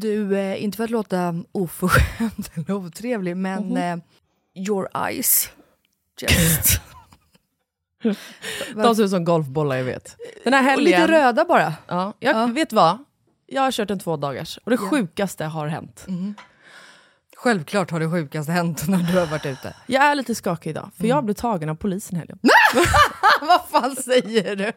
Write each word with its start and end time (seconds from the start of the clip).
Du, 0.00 0.38
eh, 0.38 0.62
inte 0.64 0.76
för 0.76 0.84
att 0.84 0.90
låta 0.90 1.34
oförskämd 1.52 2.48
eller 2.54 2.72
otrevlig, 2.72 3.36
men 3.36 3.62
Mhm. 3.68 3.76
eh, 3.76 3.98
your 4.68 4.88
eyes 5.06 5.50
just... 6.20 6.80
De 8.74 8.96
ser 8.96 9.04
ut 9.04 9.10
som 9.10 9.24
golfbollar 9.24 9.76
jag 9.76 9.84
vet. 9.84 10.16
Den 10.44 10.52
här 10.52 10.60
Och 10.60 10.70
helgen... 10.70 11.00
lite 11.00 11.12
röda 11.12 11.44
bara. 11.44 11.74
Ja, 11.86 12.12
jag 12.18 12.36
Ja. 12.36 12.46
vet 12.46 12.72
vad? 12.72 12.98
Jag 13.46 13.62
har 13.62 13.72
kört 13.72 13.90
en 13.90 13.98
två 13.98 14.16
dagars 14.16 14.58
och 14.64 14.70
det 14.70 14.76
sjukaste 14.76 15.44
har 15.44 15.66
hänt. 15.66 16.06
Självklart 17.36 17.90
har 17.90 18.00
det 18.00 18.10
sjukaste 18.10 18.52
hänt 18.52 18.88
när 18.88 18.98
du 19.12 19.18
har 19.18 19.26
varit 19.26 19.46
ute. 19.46 19.74
Jag 19.86 20.02
är 20.04 20.14
lite 20.14 20.34
skakig 20.34 20.70
idag, 20.70 20.90
för 20.96 21.06
jag 21.06 21.24
blev 21.24 21.34
tagen 21.34 21.68
av 21.68 21.74
polisen 21.74 22.18
helgen. 22.18 22.38
Vad 23.40 23.68
fan 23.68 23.96
säger 23.96 24.56
du? 24.56 24.72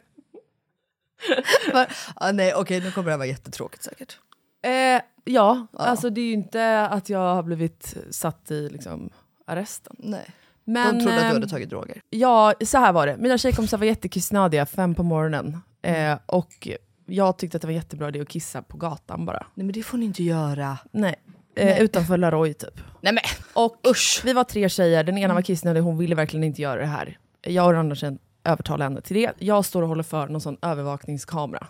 Ah, 2.16 2.32
nej, 2.32 2.54
okej, 2.56 2.80
nu 2.82 2.92
kommer 2.92 3.06
det 3.06 3.12
här 3.12 3.18
vara 3.18 3.28
jättetråkigt 3.28 3.84
säkert. 3.84 4.20
Eh, 4.62 5.02
ja, 5.24 5.68
alltså 5.74 6.10
det 6.10 6.22
är 6.22 6.26
ju 6.26 6.34
inte 6.34 6.88
att 6.88 7.10
jag 7.10 7.36
har 7.36 7.44
blivit 7.44 7.98
satt 8.10 8.52
i 8.52 8.70
liksom, 8.70 9.10
arresten. 9.48 9.96
Nej. 10.00 10.26
Men, 10.64 10.98
De 10.98 11.04
trodde 11.04 11.16
att 11.16 11.22
du 11.22 11.28
ehm, 11.28 11.34
hade 11.34 11.48
tagit 11.48 11.70
droger. 11.70 12.02
Ja, 12.10 12.54
så 12.66 12.78
här 12.78 12.94
var 12.94 13.08
det. 13.08 13.18
Mina 13.18 13.38
tjejkompisar 13.38 13.78
var 13.78 13.86
jättekissnödiga 13.86 14.66
fem 14.66 14.96
på 14.96 15.04
morgonen. 15.04 15.58
Eh, 15.82 16.18
och 16.26 16.68
jag 17.06 17.38
tyckte 17.38 17.58
att 17.58 17.62
det 17.62 17.68
var 17.68 17.74
jättebra 17.74 18.08
idé 18.08 18.22
att 18.22 18.30
kissa 18.30 18.62
på 18.62 18.78
gatan 18.78 19.26
bara. 19.26 19.48
Nej 19.56 19.66
men 19.66 19.74
det 19.74 19.84
får 19.84 19.98
ni 19.98 20.06
inte 20.06 20.24
göra. 20.24 20.78
Nej. 20.92 21.16
Eh, 21.56 21.82
Utanför 21.82 22.18
Laroy 22.18 22.54
typ. 22.54 22.82
Nej 23.02 23.14
men 23.14 23.24
Och 23.54 23.78
vi 24.24 24.34
var 24.34 24.44
tre 24.44 24.70
tjejer, 24.70 25.04
den 25.04 25.18
ena 25.18 25.34
var 25.34 25.42
kissnödig, 25.42 25.82
hon 25.82 25.98
ville 25.98 26.16
verkligen 26.16 26.44
inte 26.44 26.62
göra 26.62 26.80
det 26.80 26.86
här. 26.86 27.18
Jag 27.42 27.66
och 27.66 27.72
den 27.72 27.80
andra 27.80 27.96
tjejen 27.96 28.20
övertalade 28.44 28.84
henne 28.84 29.02
till 29.02 29.16
det. 29.16 29.32
Jag 29.38 29.66
står 29.66 29.82
och 29.82 29.88
håller 29.88 30.04
för 30.04 30.28
någon 30.28 30.42
sån 30.42 30.58
övervakningskamera. 30.62 31.68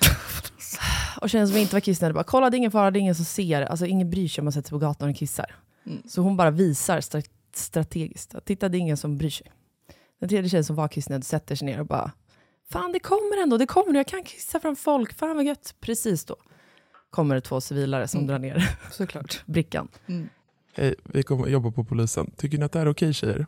och 1.18 1.30
tjejen 1.30 1.48
som 1.48 1.56
inte 1.56 1.74
var 1.74 1.80
kissnödig 1.80 2.14
bara, 2.14 2.24
kolla 2.24 2.50
det 2.50 2.56
är 2.56 2.58
ingen 2.58 2.70
fara, 2.70 2.90
det 2.90 2.98
är 2.98 3.00
ingen 3.00 3.14
som 3.14 3.24
ser. 3.24 3.62
Alltså 3.62 3.86
ingen 3.86 4.10
bryr 4.10 4.28
sig 4.28 4.42
om 4.42 4.44
man 4.44 4.52
sätter 4.52 4.68
sig 4.68 4.70
på 4.70 4.78
gatan 4.78 5.08
och 5.10 5.16
kissar. 5.16 5.54
Så 6.06 6.22
hon 6.22 6.36
bara 6.36 6.50
visar 6.50 7.00
stra- 7.00 7.28
strategiskt, 7.54 8.34
titta 8.44 8.68
det 8.68 8.78
är 8.78 8.80
ingen 8.80 8.96
som 8.96 9.18
bryr 9.18 9.30
sig. 9.30 9.46
Den 10.20 10.28
tredje 10.28 10.50
tjejen 10.50 10.64
som 10.64 10.76
var 10.76 10.88
kissnödig 10.88 11.24
sätter 11.24 11.54
sig 11.54 11.66
ner 11.66 11.80
och 11.80 11.86
bara, 11.86 12.12
fan 12.70 12.92
det 12.92 12.98
kommer 13.00 13.42
ändå, 13.42 13.56
det 13.58 13.66
kommer 13.66 13.92
nu, 13.92 13.98
jag 13.98 14.06
kan 14.06 14.24
kissa 14.24 14.60
fram 14.60 14.76
folk, 14.76 15.18
fan 15.18 15.36
vad 15.36 15.44
gött. 15.44 15.74
Precis 15.80 16.24
då 16.24 16.36
kommer 17.10 17.34
det 17.34 17.40
två 17.40 17.60
civilare 17.60 18.08
som 18.08 18.26
drar 18.26 18.38
ner 18.38 18.70
såklart. 18.92 19.42
brickan. 19.46 19.88
Hej, 20.74 20.94
vi 21.04 21.22
kommer 21.22 21.44
att 21.44 21.50
jobba 21.50 21.70
på 21.70 21.84
polisen. 21.84 22.30
Tycker 22.36 22.58
ni 22.58 22.64
att 22.64 22.72
det 22.72 22.78
här 22.78 22.86
är 22.86 22.90
okej 22.90 23.12
tjejer? 23.12 23.46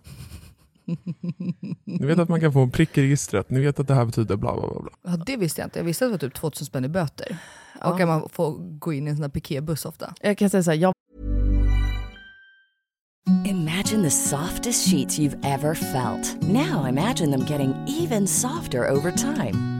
Ni 1.84 2.06
vet 2.06 2.18
att 2.18 2.28
man 2.28 2.40
kan 2.40 2.52
få 2.52 2.60
en 2.62 2.70
prick 2.70 2.98
i 2.98 3.02
registret. 3.02 3.50
Ni 3.50 3.60
vet 3.60 3.80
att 3.80 3.88
det 3.88 3.94
här 3.94 4.04
betyder 4.04 4.36
bla 4.36 4.52
bla 4.56 4.68
bla. 4.68 4.80
bla. 4.80 4.90
Ja, 5.02 5.16
det 5.26 5.36
visste 5.36 5.60
jag 5.60 5.66
inte. 5.66 5.78
Jag 5.78 5.84
visste 5.84 6.04
att 6.04 6.08
det 6.08 6.12
var 6.12 6.30
typ 6.30 6.34
2000 6.34 6.66
spänn 6.66 6.84
i 6.84 6.88
böter. 6.88 7.36
Och 7.84 8.00
att 8.00 8.08
man 8.08 8.28
får 8.28 8.78
gå 8.78 8.92
in 8.92 9.06
i 9.06 9.10
en 9.10 9.16
sån 9.16 9.22
här 9.22 9.30
piketbuss 9.30 9.84
ofta. 9.84 10.14
Jag 10.20 10.38
kan 10.38 10.50
säga 10.50 10.62
så 10.62 10.70
här, 10.70 10.78
jag 10.78 10.92
Imagine 13.44 14.02
the 14.02 14.10
softest 14.10 14.88
sheets 14.88 15.18
you've 15.18 15.38
ever 15.44 15.74
felt. 15.74 16.42
Now 16.42 16.86
imagine 16.88 17.30
them 17.30 17.44
getting 17.44 17.74
even 17.88 18.26
softer 18.26 18.88
over 18.88 19.12
time. 19.12 19.79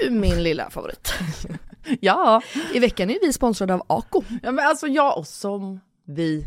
Du 0.00 0.10
min 0.10 0.42
lilla 0.42 0.70
favorit. 0.70 1.12
Ja, 2.00 2.42
I 2.74 2.78
veckan 2.78 3.10
är 3.10 3.18
vi 3.26 3.32
sponsrade 3.32 3.74
av 3.74 3.82
Ako. 3.86 4.22
ja 4.42 4.52
men 4.52 4.66
alltså 4.66 4.86
jag 4.86 5.18
och 5.18 5.26
som 5.26 5.80
vi 6.06 6.46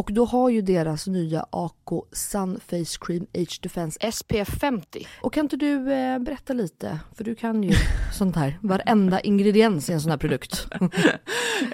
Och 0.00 0.12
då 0.12 0.24
har 0.24 0.50
ju 0.50 0.62
deras 0.62 1.06
nya 1.06 1.46
AK 1.50 2.04
Sun 2.12 2.60
Face 2.60 2.98
Cream 3.00 3.26
Age 3.34 3.58
Defense 3.62 4.12
SPF 4.12 4.48
50. 4.60 5.06
Och 5.22 5.32
kan 5.32 5.44
inte 5.44 5.56
du 5.56 5.92
eh, 5.92 6.18
berätta 6.18 6.52
lite? 6.52 6.98
För 7.16 7.24
du 7.24 7.34
kan 7.34 7.62
ju 7.62 7.72
sånt 8.12 8.36
här, 8.36 8.58
varenda 8.62 9.20
ingrediens 9.20 9.90
i 9.90 9.92
en 9.92 10.00
sån 10.00 10.10
här 10.10 10.18
produkt. 10.18 10.66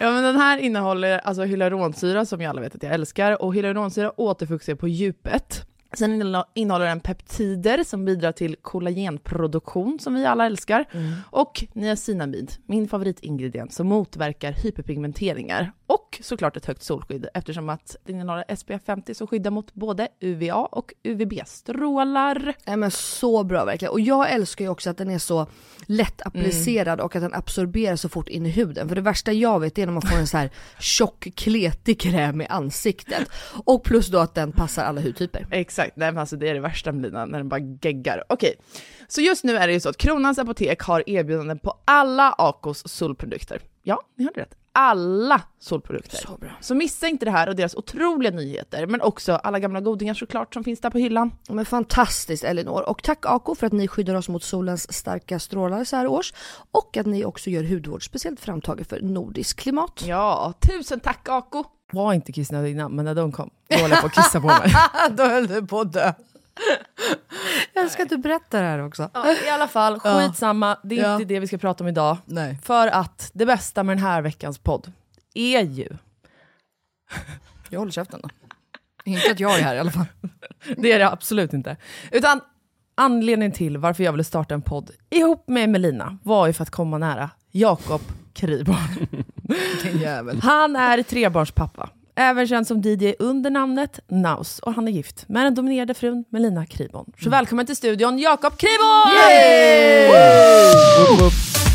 Ja 0.01 0.11
men 0.11 0.23
den 0.23 0.37
här 0.37 0.59
innehåller 0.59 1.19
alltså 1.19 1.43
hyaluronsyra 1.43 2.25
som 2.25 2.41
jag 2.41 2.51
alla 2.51 2.61
vet 2.61 2.75
att 2.75 2.83
jag 2.83 2.95
älskar 2.95 3.43
och 3.43 3.55
hyaluronsyra 3.55 4.21
återfuktar 4.21 4.75
på 4.75 4.89
djupet. 4.89 5.67
Sen 5.97 6.23
innehå- 6.23 6.45
innehåller 6.55 6.87
den 6.87 7.01
peptider 7.01 7.85
som 7.85 8.05
bidrar 8.05 8.33
till 8.33 8.57
kollagenproduktion 8.63 9.99
som 9.99 10.15
vi 10.15 10.27
alla 10.27 10.47
älskar. 10.47 10.85
Och 11.31 11.65
niacinamid, 11.73 12.53
min 12.67 12.89
favoritingrediens 12.89 13.75
som 13.75 13.87
motverkar 13.87 14.53
hyperpigmenteringar. 14.53 15.73
Och 15.87 16.19
såklart 16.23 16.57
ett 16.57 16.67
högt 16.67 16.83
solskydd 16.83 17.27
eftersom 17.35 17.69
att 17.69 17.97
den 18.05 18.21
innehåller 18.21 18.57
SPF 18.57 18.83
50 18.87 19.15
som 19.15 19.27
skyddar 19.27 19.51
mot 19.51 19.75
både 19.75 20.09
UVA 20.21 20.55
och 20.65 20.93
UVB-strålar. 21.03 22.55
Nej 22.67 22.77
men 22.77 22.91
så 22.91 23.45
bra 23.45 23.65
verkligen. 23.65 23.93
Och 23.93 24.01
jag 24.01 24.31
älskar 24.31 24.65
ju 24.65 24.69
också 24.71 24.91
att 24.91 24.97
den 24.99 25.11
är 25.11 25.19
så 25.19 25.47
lätt 25.87 26.27
applicerad 26.27 27.01
och 27.01 27.17
att 27.17 27.23
den 27.23 27.35
absorberar 27.35 27.97
så 27.97 28.09
fort 28.09 28.29
in 28.29 28.47
i 28.47 28.49
huden. 28.51 28.89
För 28.89 28.95
det 28.95 29.01
värsta 29.01 29.33
jag 29.33 29.61
vet 29.61 29.79
är 29.79 29.87
när 29.87 29.93
man 29.93 30.03
får 30.03 30.17
en 30.19 30.27
så 30.27 30.37
här 30.37 30.51
tjock 30.81 31.29
kletig 31.37 32.01
kräm 32.01 32.41
i 32.41 32.47
ansiktet. 32.47 33.29
Och 33.65 33.85
plus 33.85 34.07
då 34.09 34.19
att 34.19 34.35
den 34.35 34.53
passar 34.53 34.85
alla 34.85 35.01
hudtyper. 35.01 35.47
Exakt, 35.51 35.86
nej 35.95 36.13
men 36.13 36.19
alltså 36.19 36.37
det 36.37 36.49
är 36.49 36.55
det 36.55 36.61
värsta 36.61 36.93
med 36.93 37.03
Lina, 37.03 37.27
när 37.27 37.39
den 37.39 37.49
bara 37.49 37.61
geggar. 37.83 38.25
Okej, 38.29 38.55
så 39.09 39.21
just 39.21 39.45
nu 39.45 39.57
är 39.57 39.67
det 39.67 39.73
ju 39.73 39.81
så 39.81 39.89
att 39.89 39.97
Kronans 39.97 40.39
Apotek 40.39 40.83
har 40.83 41.09
erbjudanden 41.11 41.59
på 41.59 41.79
alla 41.85 42.35
Acos 42.39 42.89
solprodukter. 42.89 43.61
Ja, 43.83 44.03
ni 44.17 44.25
hörde 44.25 44.41
rätt. 44.41 44.55
alla 44.73 45.43
solprodukter. 45.59 46.17
Så 46.17 46.37
bra. 46.37 46.51
Så 46.61 46.75
missa 46.75 47.09
inte 47.09 47.25
det 47.25 47.31
här 47.31 47.49
och 47.49 47.57
deras 47.57 47.75
otroliga 47.75 48.31
nyheter, 48.31 48.87
men 48.87 49.01
också 49.01 49.33
alla 49.33 49.59
gamla 49.59 49.81
godingar 49.81 50.15
såklart 50.15 50.55
som 50.55 50.65
finns 50.65 50.81
där 50.81 50.91
på 50.91 50.99
hyllan. 50.99 51.33
Men 51.49 51.65
fantastiskt 51.67 52.45
Elinor. 52.45 52.89
Och 52.89 53.03
tack 53.03 53.27
Ako 53.27 53.55
för 53.55 53.67
att 53.67 53.73
ni 53.73 53.89
skyddar 53.89 54.15
oss 54.15 54.29
mot 54.29 54.43
solens 54.43 54.93
starka 54.93 55.39
strålar 55.39 55.85
så 55.85 55.97
här 55.97 56.07
års. 56.07 56.33
Och 56.71 56.97
att 56.97 57.07
ni 57.07 57.25
också 57.25 57.51
gör 57.51 57.65
hudvård 57.65 58.05
speciellt 58.05 58.41
framtaget 58.41 58.89
för 58.89 59.01
nordisk 59.01 59.61
klimat. 59.61 60.05
Ja, 60.07 60.55
tusen 60.61 61.01
tack 61.01 61.29
Ako! 61.29 61.65
Var 61.93 62.13
inte 62.13 62.33
kissnödig 62.33 62.71
innan, 62.71 62.93
men 62.97 63.05
när 63.05 63.15
de 63.15 63.33
kom, 63.33 63.51
då 63.69 63.77
höll 63.77 63.91
jag 63.91 64.01
på 64.01 64.07
att 64.07 64.15
kissa 64.15 64.41
på 64.41 64.47
mig. 64.47 64.75
Då 65.11 65.23
höll 65.25 65.47
du 65.47 65.67
på 65.67 65.81
att 65.81 65.93
dö. 65.93 66.13
Jag 67.75 67.85
älskar 67.85 68.03
att 68.03 68.09
du 68.11 68.17
berättar 68.19 68.63
det 68.63 68.69
här 68.69 68.79
också. 68.87 69.11
Ja, 69.15 69.35
I 69.47 69.49
alla 69.51 69.69
fall, 69.69 70.01
skitsamma. 70.01 70.79
Det 70.83 70.99
är 70.99 71.03
Ja. 71.03 71.13
inte 71.13 71.25
det 71.25 71.41
vi 71.41 71.47
ska 71.47 71.59
prata 71.59 71.85
om 71.85 71.89
idag. 71.89 72.17
Nej. 72.25 72.59
För 72.63 72.89
att 72.89 73.31
det 73.35 73.47
bästa 73.47 73.83
med 73.83 73.97
den 73.97 74.05
här 74.05 74.23
veckans 74.23 74.59
podd 74.59 74.93
är 75.35 75.61
ju... 75.63 75.89
Jag 77.71 77.79
håller 77.79 77.93
käften 77.93 78.21
då. 78.23 78.29
Inte 79.05 79.31
att 79.31 79.41
jag 79.41 79.59
är 79.59 79.63
här 79.63 79.75
i 79.75 79.79
alla 79.79 79.91
fall. 79.91 80.07
Det 80.77 80.93
är 80.93 80.99
det 80.99 81.11
absolut 81.11 81.53
inte. 81.53 81.77
Utan 82.13 82.41
anledningen 82.95 83.53
till 83.53 83.79
varför 83.79 84.05
jag 84.05 84.13
ville 84.13 84.25
starta 84.25 84.55
en 84.55 84.63
podd 84.63 84.91
ihop 85.11 85.49
med 85.49 85.69
Melina 85.69 86.19
var 86.23 86.47
ju 86.47 86.53
för 86.53 86.63
att 86.63 86.71
komma 86.71 86.99
nära 86.99 87.31
Jakob 87.51 88.01
Kryborn. 88.33 89.09
Han 90.43 90.77
är 90.77 91.03
trebarnspappa, 91.03 91.91
även 92.15 92.47
känd 92.47 92.67
som 92.67 92.81
DJ 92.81 93.15
under 93.19 93.51
namnet 93.51 94.01
Naus 94.09 94.59
och 94.59 94.75
han 94.75 94.89
är 94.89 94.93
gift 94.93 95.29
med 95.29 95.47
den 95.47 95.55
dominerade 95.55 95.95
frun 95.95 96.25
Melina 96.31 96.67
Kryborn. 96.67 97.13
Så 97.23 97.31
välkommen 97.31 97.67
till 97.67 97.77
studion 97.77 98.19
Jakob 98.19 98.57
Kryborn! 98.57 99.11
Upp, 101.13 101.23
upp. 101.23 101.66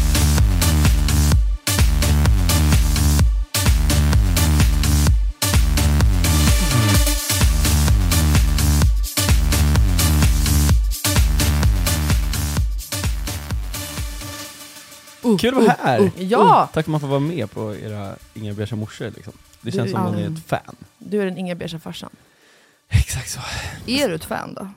Kul 15.37 15.57
att 15.57 15.63
vara 15.63 15.75
här! 15.79 16.11
Ja, 16.17 16.61
Tack 16.65 16.73
för 16.73 16.79
att 16.79 16.87
man 16.87 16.99
får 16.99 17.07
vara 17.07 17.19
med 17.19 17.51
på 17.51 17.75
era 17.75 18.15
Inga 18.33 18.53
beiga 18.53 18.75
morsor 18.75 19.11
liksom. 19.15 19.33
Det 19.61 19.71
känns 19.71 19.85
Du- 19.85 19.91
som 19.91 20.03
man 20.03 20.15
är 20.15 20.21
Ja. 20.23 20.31
ett 20.31 20.45
fan. 20.45 20.75
du 20.97 21.21
är 21.21 21.25
den 21.25 21.37
inga 21.37 21.55
beiga 21.55 21.79
farsan. 21.79 22.09
Exakt 22.89 23.29
så. 23.29 23.39
Är 23.87 24.09
du 24.09 24.15
ett 24.15 24.25
fan 24.25 24.53
då? 24.53 24.67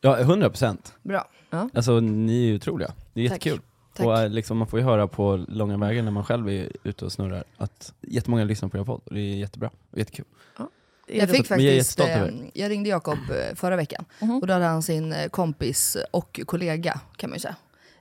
Ja, 0.00 0.18
100 0.18 0.50
procent. 0.50 0.94
Bra. 1.02 1.28
Alltså 1.74 2.00
ni 2.00 2.42
är 2.42 2.46
ju 2.46 2.54
otroliga. 2.56 2.92
Det 3.12 3.20
är 3.24 3.28
Tack. 3.28 3.46
jättekul. 3.46 3.60
Tack. 3.94 4.06
Och 4.06 4.18
eh, 4.18 4.28
liksom, 4.30 4.58
man 4.58 4.66
får 4.68 4.78
ju 4.78 4.84
höra 4.84 5.06
på 5.08 5.44
långa 5.48 5.76
vägar 5.78 6.02
när 6.02 6.10
man 6.10 6.24
själv 6.24 6.48
är 6.48 6.68
ute 6.84 7.04
och 7.04 7.12
snurrar 7.12 7.44
att 7.56 7.92
jättemånga 8.00 8.44
lyssnar 8.44 8.68
på 8.68 8.78
er 8.78 8.84
podd 8.84 9.00
och 9.04 9.14
det 9.14 9.20
är 9.20 9.36
jättebra 9.36 9.70
och 9.90 9.98
jättekul. 9.98 10.24
Jag 11.12 11.30
fick 11.30 11.50
Men 11.50 11.64
jag 11.64 11.74
är 11.74 11.78
faktiskt, 11.82 12.00
eh, 12.00 12.26
jag 12.54 12.70
ringde 12.70 12.88
Jakob 12.88 13.18
eh, 13.30 13.54
förra 13.56 13.76
veckan 13.76 14.04
Mhm. 14.20 14.38
och 14.40 14.46
då 14.46 14.52
hade 14.52 14.64
han 14.64 14.82
sin 14.82 15.14
kompis 15.30 15.96
och 16.10 16.40
kollega 16.46 17.00
kan 17.16 17.30
man 17.30 17.36
ju 17.36 17.40
säga, 17.40 17.56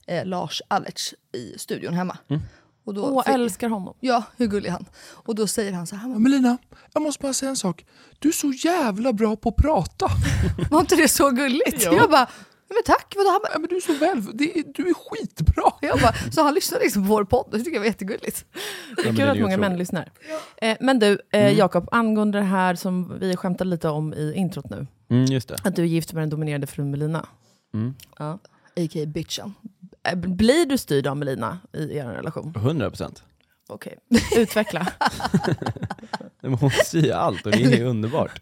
eh, 0.10 0.26
Lars 0.26 0.62
Allerts 0.68 1.14
i 1.34 1.58
studion 1.58 1.94
hemma. 1.94 2.18
Mm. 2.30 2.42
Och 2.84 2.94
då 2.94 3.06
Åh, 3.06 3.24
älskar 3.30 3.70
honom. 3.70 3.96
Ja, 4.00 4.24
hur 4.38 4.48
gullig 4.48 4.70
han? 4.70 4.86
Och 5.02 5.36
då 5.36 5.48
säger 5.48 5.74
han 5.74 5.88
så 5.88 5.96
här, 5.96 6.10
bara, 6.10 6.20
Melina, 6.20 6.58
jag 6.94 7.02
måste 7.04 7.22
bara 7.22 7.34
säga 7.34 7.50
en 7.50 7.56
sak. 7.56 7.86
Du 8.20 8.28
är 8.30 8.34
så 8.34 8.52
jävla 8.52 9.14
bra 9.14 9.36
på 9.36 9.50
att 9.50 9.56
prata. 9.56 10.08
var 10.72 10.80
inte 10.80 10.96
det 10.96 11.08
så 11.08 11.30
gulligt? 11.30 11.84
Jo. 11.86 11.94
Jag 11.94 12.10
bara, 12.12 12.28
"Nej, 12.70 12.76
men 12.76 12.84
tack. 12.86 13.14
Vadå? 13.18 13.30
Han 13.30 13.40
bara, 13.44 13.50
Ja, 13.54 13.60
men 13.60 13.70
du 13.70 13.76
är 13.76 13.82
så 13.82 13.94
väl, 13.94 14.38
det 14.38 14.60
är, 14.60 14.64
du 14.76 14.90
är 14.90 14.94
skitbra. 14.94 15.64
jag 15.82 16.00
bara, 16.02 16.14
så 16.32 16.44
han 16.44 16.54
lyssnade 16.54 16.84
liksom 16.84 17.04
på 17.04 17.08
vår 17.10 17.24
podd, 17.24 17.48
det 17.52 17.58
tycker 17.58 17.72
jag 17.72 17.80
var 17.80 17.86
jättegulligt. 17.88 18.46
Det 18.96 19.02
är 19.02 19.06
men 19.06 19.16
kul 19.16 19.30
att 19.30 19.40
många 19.40 19.58
män 19.58 19.78
lyssnar. 19.78 20.12
Eh, 20.58 20.78
men 20.80 21.00
du, 21.00 21.12
eh, 21.32 21.42
Mm. 21.46 21.58
Jakob, 21.58 21.90
angående 21.92 22.38
det 22.38 22.44
här 22.46 22.76
som 22.76 23.20
vi 23.20 23.36
skämtade 23.36 23.70
lite 23.70 23.90
om 23.90 24.14
i 24.14 24.34
introt 24.36 24.70
nu. 24.70 24.88
Mm, 25.10 25.26
just 25.26 25.48
det. 25.50 25.56
Att 25.64 25.76
du 25.76 25.82
är 25.82 25.86
gift 25.86 26.14
med 26.14 26.22
den 26.24 26.30
dominerade 26.30 26.68
frun 26.68 26.92
Melina. 26.92 27.26
Mm. 27.74 27.94
Ja. 28.20 28.40
A.k.a. 28.76 29.06
bitchen. 29.06 29.54
Eh, 30.04 30.16
Blir 30.16 30.66
du 30.66 30.78
styrd 30.78 31.08
av 31.08 31.18
Melina 31.18 31.58
i 31.74 31.98
er 31.98 32.06
relation? 32.08 32.54
100 32.56 32.90
procent. 32.90 33.24
Okej, 33.68 33.98
utveckla. 34.36 34.88
Hon 36.42 36.70
styr 36.70 37.12
allt 37.12 37.46
och 37.46 37.52
det 37.52 37.64
är 37.64 37.86
underbart. 37.94 38.42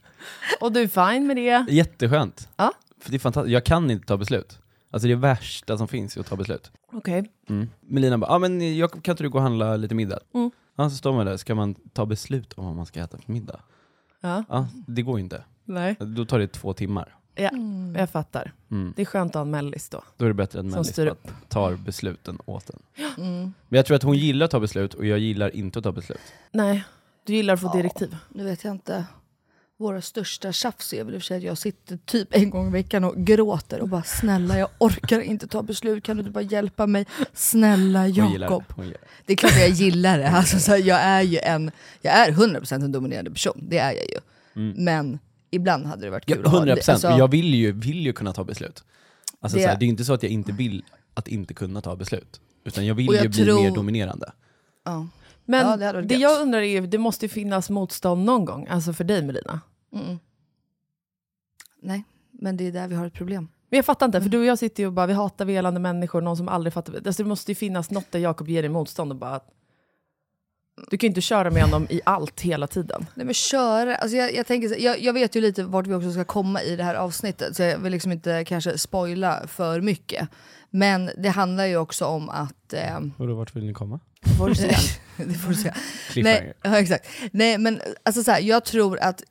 Och 0.61 0.71
du 0.71 0.81
är 0.81 0.87
fine 1.13 1.27
med 1.27 1.35
det? 1.35 1.65
Jätteskönt. 1.69 2.49
Ja. 2.57 2.73
För 2.99 3.11
det 3.11 3.17
är 3.17 3.19
fantastiskt. 3.19 3.53
Jag 3.53 3.65
kan 3.65 3.91
inte 3.91 4.07
ta 4.07 4.17
beslut. 4.17 4.59
Alltså 4.91 5.07
det 5.07 5.15
värsta 5.15 5.77
som 5.77 5.87
finns 5.87 6.15
är 6.17 6.21
att 6.21 6.27
ta 6.27 6.35
beslut. 6.35 6.71
Okej. 6.93 7.31
Mm. 7.49 7.69
Melina 7.81 8.17
bara, 8.17 8.31
ah, 8.31 8.39
men 8.39 8.77
jag, 8.77 8.91
kan 9.03 9.11
inte 9.13 9.23
du 9.23 9.29
gå 9.29 9.37
och 9.37 9.41
handla 9.43 9.75
lite 9.77 9.95
middag? 9.95 10.19
Mm. 10.33 10.51
Ja, 10.75 10.89
så 10.89 10.95
står 10.95 11.13
man 11.13 11.25
där, 11.25 11.37
ska 11.37 11.55
man 11.55 11.75
ta 11.75 12.05
beslut 12.05 12.53
om 12.53 12.65
vad 12.65 12.75
man 12.75 12.85
ska 12.85 12.99
äta 12.99 13.17
för 13.17 13.31
middag? 13.31 13.59
Ja. 14.21 14.43
Ja, 14.49 14.67
det 14.87 15.01
går 15.01 15.19
inte. 15.19 15.43
Nej. 15.65 15.95
Då 15.99 16.25
tar 16.25 16.39
det 16.39 16.47
två 16.47 16.73
timmar. 16.73 17.15
Ja, 17.37 17.49
jag 17.99 18.09
fattar. 18.09 18.53
Mm. 18.71 18.93
Det 18.95 19.01
är 19.01 19.05
skönt 19.05 19.31
att 19.31 19.35
ha 19.35 19.41
en 19.41 19.49
mellis 19.51 19.89
då. 19.89 20.03
Då 20.17 20.25
är 20.25 20.29
det 20.29 20.33
bättre 20.33 20.59
att 20.59 20.65
Som 20.65 20.71
Mellis 20.71 20.99
upp. 20.99 21.27
tar 21.49 21.75
besluten 21.75 22.39
åt 22.45 22.69
en. 22.69 22.79
Mm. 23.17 23.53
Men 23.67 23.77
jag 23.77 23.85
tror 23.85 23.95
att 23.95 24.03
hon 24.03 24.17
gillar 24.17 24.45
att 24.45 24.51
ta 24.51 24.59
beslut 24.59 24.93
och 24.93 25.05
jag 25.05 25.19
gillar 25.19 25.55
inte 25.55 25.79
att 25.79 25.83
ta 25.83 25.91
beslut. 25.91 26.19
Nej, 26.51 26.83
du 27.25 27.33
gillar 27.35 27.53
att 27.53 27.61
få 27.61 27.73
direktiv. 27.73 28.17
Nu 28.29 28.43
vet 28.43 28.63
jag 28.63 28.71
inte. 28.73 29.05
Våra 29.79 30.01
största 30.01 30.51
tjafs 30.51 30.93
är 30.93 31.03
väl 31.03 31.13
i 31.13 31.17
och 31.17 31.21
för 31.21 31.25
sig 31.25 31.37
att 31.37 31.43
jag 31.43 31.57
sitter 31.57 31.97
typ 32.05 32.27
en 32.31 32.49
gång 32.49 32.67
i 32.67 32.71
veckan 32.71 33.03
och 33.03 33.15
gråter 33.17 33.81
och 33.81 33.89
bara 33.89 34.03
snälla 34.03 34.57
jag 34.57 34.69
orkar 34.77 35.19
inte 35.19 35.47
ta 35.47 35.63
beslut, 35.63 36.03
kan 36.03 36.17
du 36.17 36.21
inte 36.21 36.31
bara 36.31 36.43
hjälpa 36.43 36.87
mig? 36.87 37.05
Snälla 37.33 38.07
Jakob. 38.07 38.63
det. 38.77 38.97
Det 39.25 39.33
är 39.33 39.37
klart 39.37 39.51
att 39.51 39.59
jag 39.59 39.69
gillar 39.69 40.17
det. 40.17 40.29
Alltså, 40.29 40.59
så 40.59 40.71
här, 40.71 40.77
jag 40.77 40.99
är 41.01 41.21
ju 41.21 41.39
en, 41.39 41.71
jag 42.01 42.13
är 42.13 42.31
100% 42.31 42.73
en 42.73 42.91
dominerande 42.91 43.31
person, 43.31 43.59
det 43.61 43.77
är 43.77 43.91
jag 43.91 44.05
ju. 44.05 44.19
Mm. 44.55 44.83
Men 44.83 45.19
ibland 45.51 45.85
hade 45.85 46.05
det 46.05 46.09
varit 46.09 46.23
Ja, 46.29 46.35
kul 46.35 46.45
att 46.45 46.51
ha 46.51 46.57
100 46.57 46.75
det. 46.75 46.79
procent. 46.79 47.05
Alltså, 47.05 47.19
jag 47.19 47.31
vill 47.31 47.53
ju, 47.53 47.71
vill 47.71 48.05
ju 48.05 48.13
kunna 48.13 48.33
ta 48.33 48.43
beslut. 48.43 48.83
Alltså, 49.39 49.57
Det-. 49.57 49.63
Så 49.63 49.69
här, 49.69 49.77
det 49.79 49.85
är 49.85 49.87
inte 49.87 50.05
så 50.05 50.13
att 50.13 50.23
jag 50.23 50.31
inte 50.31 50.51
vill 50.51 50.83
att 51.13 51.27
inte 51.27 51.53
kunna 51.53 51.81
ta 51.81 51.95
beslut. 51.95 52.41
Utan 52.63 52.85
jag 52.85 52.95
vill 52.95 53.05
jag 53.05 53.23
ju 53.23 53.29
bli 53.29 53.45
tror- 53.45 53.61
mer 53.63 53.71
dominerande. 53.75 54.31
ja. 54.85 55.07
Men 55.49 55.67
Ja, 55.81 55.91
det 55.91 56.01
det 56.01 56.13
gött. 56.13 56.21
jag 56.21 56.41
undrar 56.41 56.61
är, 56.61 56.81
det 56.81 56.97
måste 56.97 57.25
ju 57.25 57.29
finnas 57.29 57.69
motstånd 57.69 58.25
någon 58.25 58.45
gång, 58.45 58.67
alltså 58.67 58.93
för 58.93 59.03
dig 59.03 59.21
Melina. 59.21 59.61
Mm. 59.93 60.19
Nej, 61.81 62.03
men 62.31 62.57
det 62.57 62.67
är 62.67 62.71
där 62.71 62.87
vi 62.87 62.95
har 62.95 63.07
ett 63.07 63.13
problem. 63.13 63.47
Men 63.69 63.77
jag 63.77 63.85
fattar 63.85 64.05
inte, 64.05 64.21
för 64.21 64.29
du 64.29 64.39
och 64.39 64.45
jag 64.45 64.59
sitter 64.59 64.83
ju 64.83 64.87
och 64.87 64.93
bara, 64.93 65.05
vi 65.07 65.13
hatar 65.13 65.45
velande 65.45 65.79
människor, 65.79 66.21
någon 66.21 66.37
som 66.37 66.47
aldrig 66.49 66.73
fattar. 66.73 66.93
Alltså 67.05 67.23
det 67.23 67.29
måste 67.29 67.51
ju 67.51 67.55
finnas 67.55 67.91
något 67.91 68.11
där 68.11 68.19
Jakob 68.19 68.47
ger 68.49 68.61
dig 68.61 68.69
motstånd 68.69 69.11
och 69.11 69.17
bara... 69.17 69.39
Du 70.89 70.97
kan 70.97 71.07
ju 71.07 71.09
inte 71.09 71.21
köra 71.21 71.51
med 71.51 71.63
honom 71.63 71.87
i 71.89 72.01
allt 72.05 72.41
hela 72.41 72.67
tiden. 72.67 73.05
Nej 73.15 73.25
men 73.25 73.33
köra, 73.33 73.95
alltså 73.95 74.17
jag, 74.17 74.35
jag, 74.35 74.47
tänker, 74.47 74.81
jag, 74.81 74.99
jag 75.01 75.13
vet 75.13 75.35
ju 75.35 75.41
lite 75.41 75.63
vart 75.63 75.87
vi 75.87 75.93
också 75.93 76.11
ska 76.11 76.23
komma 76.23 76.61
i 76.61 76.75
det 76.75 76.83
här 76.83 76.95
avsnittet, 76.95 77.55
så 77.55 77.63
jag 77.63 77.77
vill 77.77 77.91
liksom 77.91 78.11
inte 78.11 78.43
kanske 78.45 78.77
spoila 78.77 79.47
för 79.47 79.81
mycket. 79.81 80.29
Men 80.69 81.09
det 81.17 81.29
handlar 81.29 81.65
ju 81.65 81.77
också 81.77 82.05
om 82.05 82.29
att... 82.29 82.73
Eh, 82.73 82.97
Och 83.17 83.27
då, 83.27 83.35
vart 83.35 83.55
vill 83.55 83.65
ni 83.65 83.73
komma? 83.73 83.99
får 84.37 84.49
du 84.49 84.55
se. 84.55 84.67
det 85.17 85.33
får 85.33 85.49
du 85.49 85.55
se. 85.55 85.73
Nej, 86.15 86.53
ja, 86.61 86.79
exakt. 86.79 87.07
Nej 87.31 87.57
men 87.57 87.81
alltså 88.03 88.23
så 88.23 88.31
här, 88.31 88.39
jag 88.41 88.65
tror 88.65 88.99
att 88.99 89.23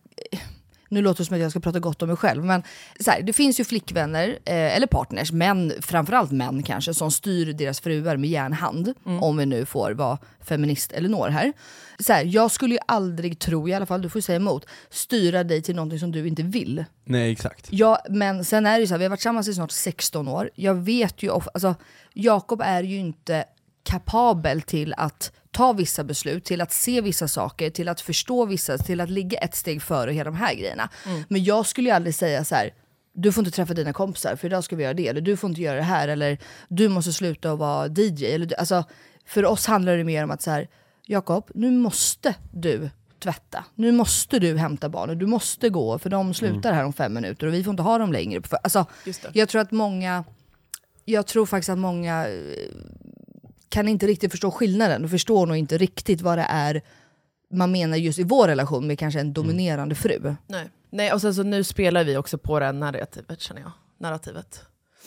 nu 0.88 1.02
låter 1.02 1.18
det 1.18 1.24
som 1.24 1.34
att 1.34 1.40
jag 1.42 1.50
ska 1.50 1.60
prata 1.60 1.78
gott 1.78 2.02
om 2.02 2.08
mig 2.08 2.16
själv, 2.16 2.44
men 2.44 2.62
så 3.00 3.10
här, 3.10 3.22
det 3.22 3.32
finns 3.32 3.60
ju 3.60 3.64
flickvänner, 3.64 4.28
eh, 4.28 4.76
eller 4.76 4.86
partners, 4.86 5.32
män, 5.32 5.72
framförallt 5.80 6.32
män 6.32 6.62
kanske, 6.62 6.94
som 6.94 7.10
styr 7.10 7.52
deras 7.52 7.80
fruar 7.80 8.16
med 8.16 8.30
järnhand, 8.30 8.94
om 9.20 9.36
vi 9.36 9.46
nu 9.46 9.66
får 9.66 9.90
vara 9.90 10.18
feminist 10.40 10.92
Elinor 10.92 11.28
här. 11.28 11.52
Så 11.98 12.12
här. 12.12 12.24
Jag 12.24 12.50
skulle 12.50 12.74
ju 12.74 12.80
aldrig 12.86 13.38
tro, 13.38 13.68
i 13.68 13.74
alla 13.74 13.86
fall 13.86 14.02
du 14.02 14.08
får 14.08 14.20
säga 14.20 14.36
emot, 14.36 14.66
styra 14.90 15.44
dig 15.44 15.62
till 15.62 15.76
någonting 15.76 15.98
som 15.98 16.12
du 16.12 16.28
inte 16.28 16.42
vill. 16.42 16.84
Nej, 17.04 17.32
exakt. 17.32 17.66
Ja, 17.70 17.98
men 18.08 18.44
sen 18.44 18.66
är 18.66 18.72
det 18.72 18.80
ju 18.80 18.86
så 18.86 18.94
här, 18.94 18.98
vi 18.98 19.04
har 19.04 19.10
varit 19.10 19.20
tillsammans 19.20 19.48
i 19.48 19.54
snart 19.54 19.70
16 19.70 20.28
år. 20.28 20.50
Jag 20.54 20.74
vet 20.74 21.22
ju, 21.22 21.30
alltså 21.30 21.74
Jakob 22.12 22.62
är 22.64 22.82
ju 22.82 22.96
inte 22.96 23.44
kapabel 23.82 24.62
till 24.62 24.94
att 24.96 25.32
ta 25.56 25.72
vissa 25.72 26.04
beslut, 26.04 26.44
till 26.44 26.60
att 26.60 26.72
se 26.72 27.00
vissa 27.00 27.28
saker, 27.28 27.70
till 27.70 27.88
att 27.88 28.00
förstå 28.00 28.44
vissa, 28.44 28.78
till 28.78 29.00
att 29.00 29.10
ligga 29.10 29.38
ett 29.38 29.54
steg 29.54 29.82
före 29.82 30.12
hela 30.12 30.30
de 30.30 30.36
här 30.36 30.54
grejerna. 30.54 30.88
Men 31.28 31.44
jag 31.44 31.66
skulle 31.66 31.88
ju 31.88 31.94
aldrig 31.94 32.14
säga 32.14 32.44
så 32.44 32.54
här. 32.54 32.74
du 33.12 33.32
får 33.32 33.42
inte 33.44 33.56
träffa 33.56 33.74
dina 33.74 33.92
kompisar 33.92 34.36
för 34.36 34.46
idag 34.48 34.64
ska 34.64 34.76
vi 34.76 34.82
göra 34.82 34.94
det, 34.94 35.08
eller 35.08 35.20
du 35.20 35.36
får 35.36 35.50
inte 35.50 35.60
göra 35.60 35.76
det 35.76 35.82
här, 35.82 36.08
eller 36.08 36.38
du 36.68 36.88
måste 36.88 37.12
sluta 37.12 37.52
att 37.52 37.58
vara 37.58 37.86
DJ. 37.86 38.26
Eller, 38.26 38.60
alltså, 38.60 38.84
för 39.26 39.44
oss 39.44 39.66
handlar 39.66 39.96
det 39.96 40.04
mer 40.04 40.24
om 40.24 40.30
att 40.30 40.42
så 40.42 40.50
här, 40.50 40.68
Jakob, 41.06 41.50
nu 41.54 41.70
måste 41.70 42.34
du 42.52 42.90
tvätta. 43.18 43.64
Nu 43.74 43.92
måste 43.92 44.38
du 44.38 44.56
hämta 44.58 44.88
barnen, 44.88 45.18
du 45.18 45.26
måste 45.26 45.68
gå 45.68 45.98
för 45.98 46.10
de 46.10 46.34
slutar 46.34 46.72
här 46.72 46.84
om 46.84 46.92
fem 46.92 47.14
minuter 47.14 47.46
och 47.46 47.54
vi 47.54 47.64
får 47.64 47.70
inte 47.70 47.82
ha 47.82 47.98
dem 47.98 48.12
längre. 48.12 48.42
Alltså, 48.62 48.86
jag 49.32 49.48
tror 49.48 49.60
att 49.60 49.72
många, 49.72 50.24
jag 51.04 51.26
tror 51.26 51.46
faktiskt 51.46 51.70
att 51.70 51.78
många 51.78 52.28
eh, 52.28 52.68
kan 53.68 53.88
inte 53.88 54.06
riktigt 54.06 54.30
förstå 54.30 54.50
skillnaden 54.50 55.04
och 55.04 55.10
förstår 55.10 55.46
nog 55.46 55.56
inte 55.56 55.78
riktigt 55.78 56.20
vad 56.20 56.38
det 56.38 56.46
är 56.48 56.82
man 57.52 57.72
menar 57.72 57.96
just 57.96 58.18
i 58.18 58.22
vår 58.24 58.48
relation 58.48 58.86
med 58.86 58.98
kanske 58.98 59.20
en 59.20 59.32
dominerande 59.32 59.94
fru. 59.94 60.34
Nej. 60.46 60.70
Nej, 60.90 61.12
och 61.12 61.20
sen 61.20 61.34
så 61.34 61.42
nu 61.42 61.64
spelar 61.64 62.04
vi 62.04 62.16
också 62.16 62.38
på 62.38 62.60
det 62.60 62.72
narrativet 62.72 63.40
känner 63.40 63.60
jag. 63.60 63.70
Narrativet. 63.98 64.60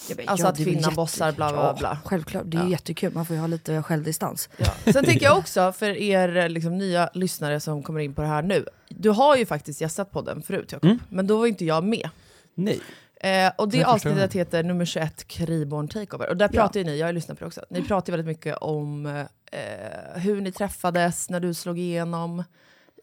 Ja, 0.10 0.16
men 0.18 0.30
Alltså 0.30 0.46
ja, 0.46 0.52
att 0.52 0.60
jätte- 0.60 0.92
bossar, 0.96 1.32
bla, 1.32 1.52
bla, 1.52 1.62
Ja, 1.64 1.76
bla. 1.80 1.98
Självklart, 2.06 2.44
det 2.46 2.58
är 2.58 2.64
ju 2.64 2.70
jättekul. 2.72 3.14
Man 3.14 3.26
får 3.26 3.36
ju 3.36 3.40
ha 3.40 3.48
lite 3.48 3.84
självdistans. 3.84 4.50
Ja. 4.58 4.92
Sen 4.94 5.06
tänker 5.06 5.26
jag 5.26 5.38
också, 5.38 5.72
för 5.72 5.90
er 5.98 6.50
liksom, 6.50 6.78
nya 6.78 7.10
lyssnare 7.14 7.60
som 7.60 7.84
kommer 7.84 8.00
in 8.00 8.14
på 8.14 8.22
det 8.22 8.28
här 8.28 8.42
nu. 8.42 8.66
Du 8.90 9.10
har 9.10 9.36
ju 9.38 9.46
faktiskt 9.46 9.82
gästat 9.82 10.12
podden 10.12 10.42
förut 10.42 10.72
Jakob, 10.72 10.86
Mm. 10.86 11.00
men 11.10 11.28
då 11.28 11.38
var 11.38 11.48
inte 11.48 11.66
jag 11.66 11.84
med. 11.84 12.10
Nej. 12.56 12.80
Eh, 13.20 13.52
och 13.56 13.70
det 13.70 13.78
Jag 13.78 13.90
avsnittet 13.90 14.34
heter 14.34 14.64
nummer 14.64 14.86
21, 14.86 15.28
Kriborn 15.28 15.88
Takeover. 15.88 16.30
Och 16.30 16.38
där 16.38 16.48
pratar 16.48 16.80
ju 16.80 16.86
ni, 16.86 16.98
jag 16.98 17.08
har 17.08 17.14
lyssnat 17.14 17.40
på 17.40 17.44
det 17.44 17.48
också, 17.48 17.66
ni 17.70 17.82
pratar 17.82 18.14
ju 18.14 18.18
väldigt 18.18 18.38
mycket 18.38 18.58
om 18.58 19.06
eh, 19.06 20.22
hur 20.22 20.42
ni 20.42 20.52
träffades, 20.52 21.30
när 21.30 21.40
du 21.40 21.54
slog 21.54 21.80
igenom 21.80 22.44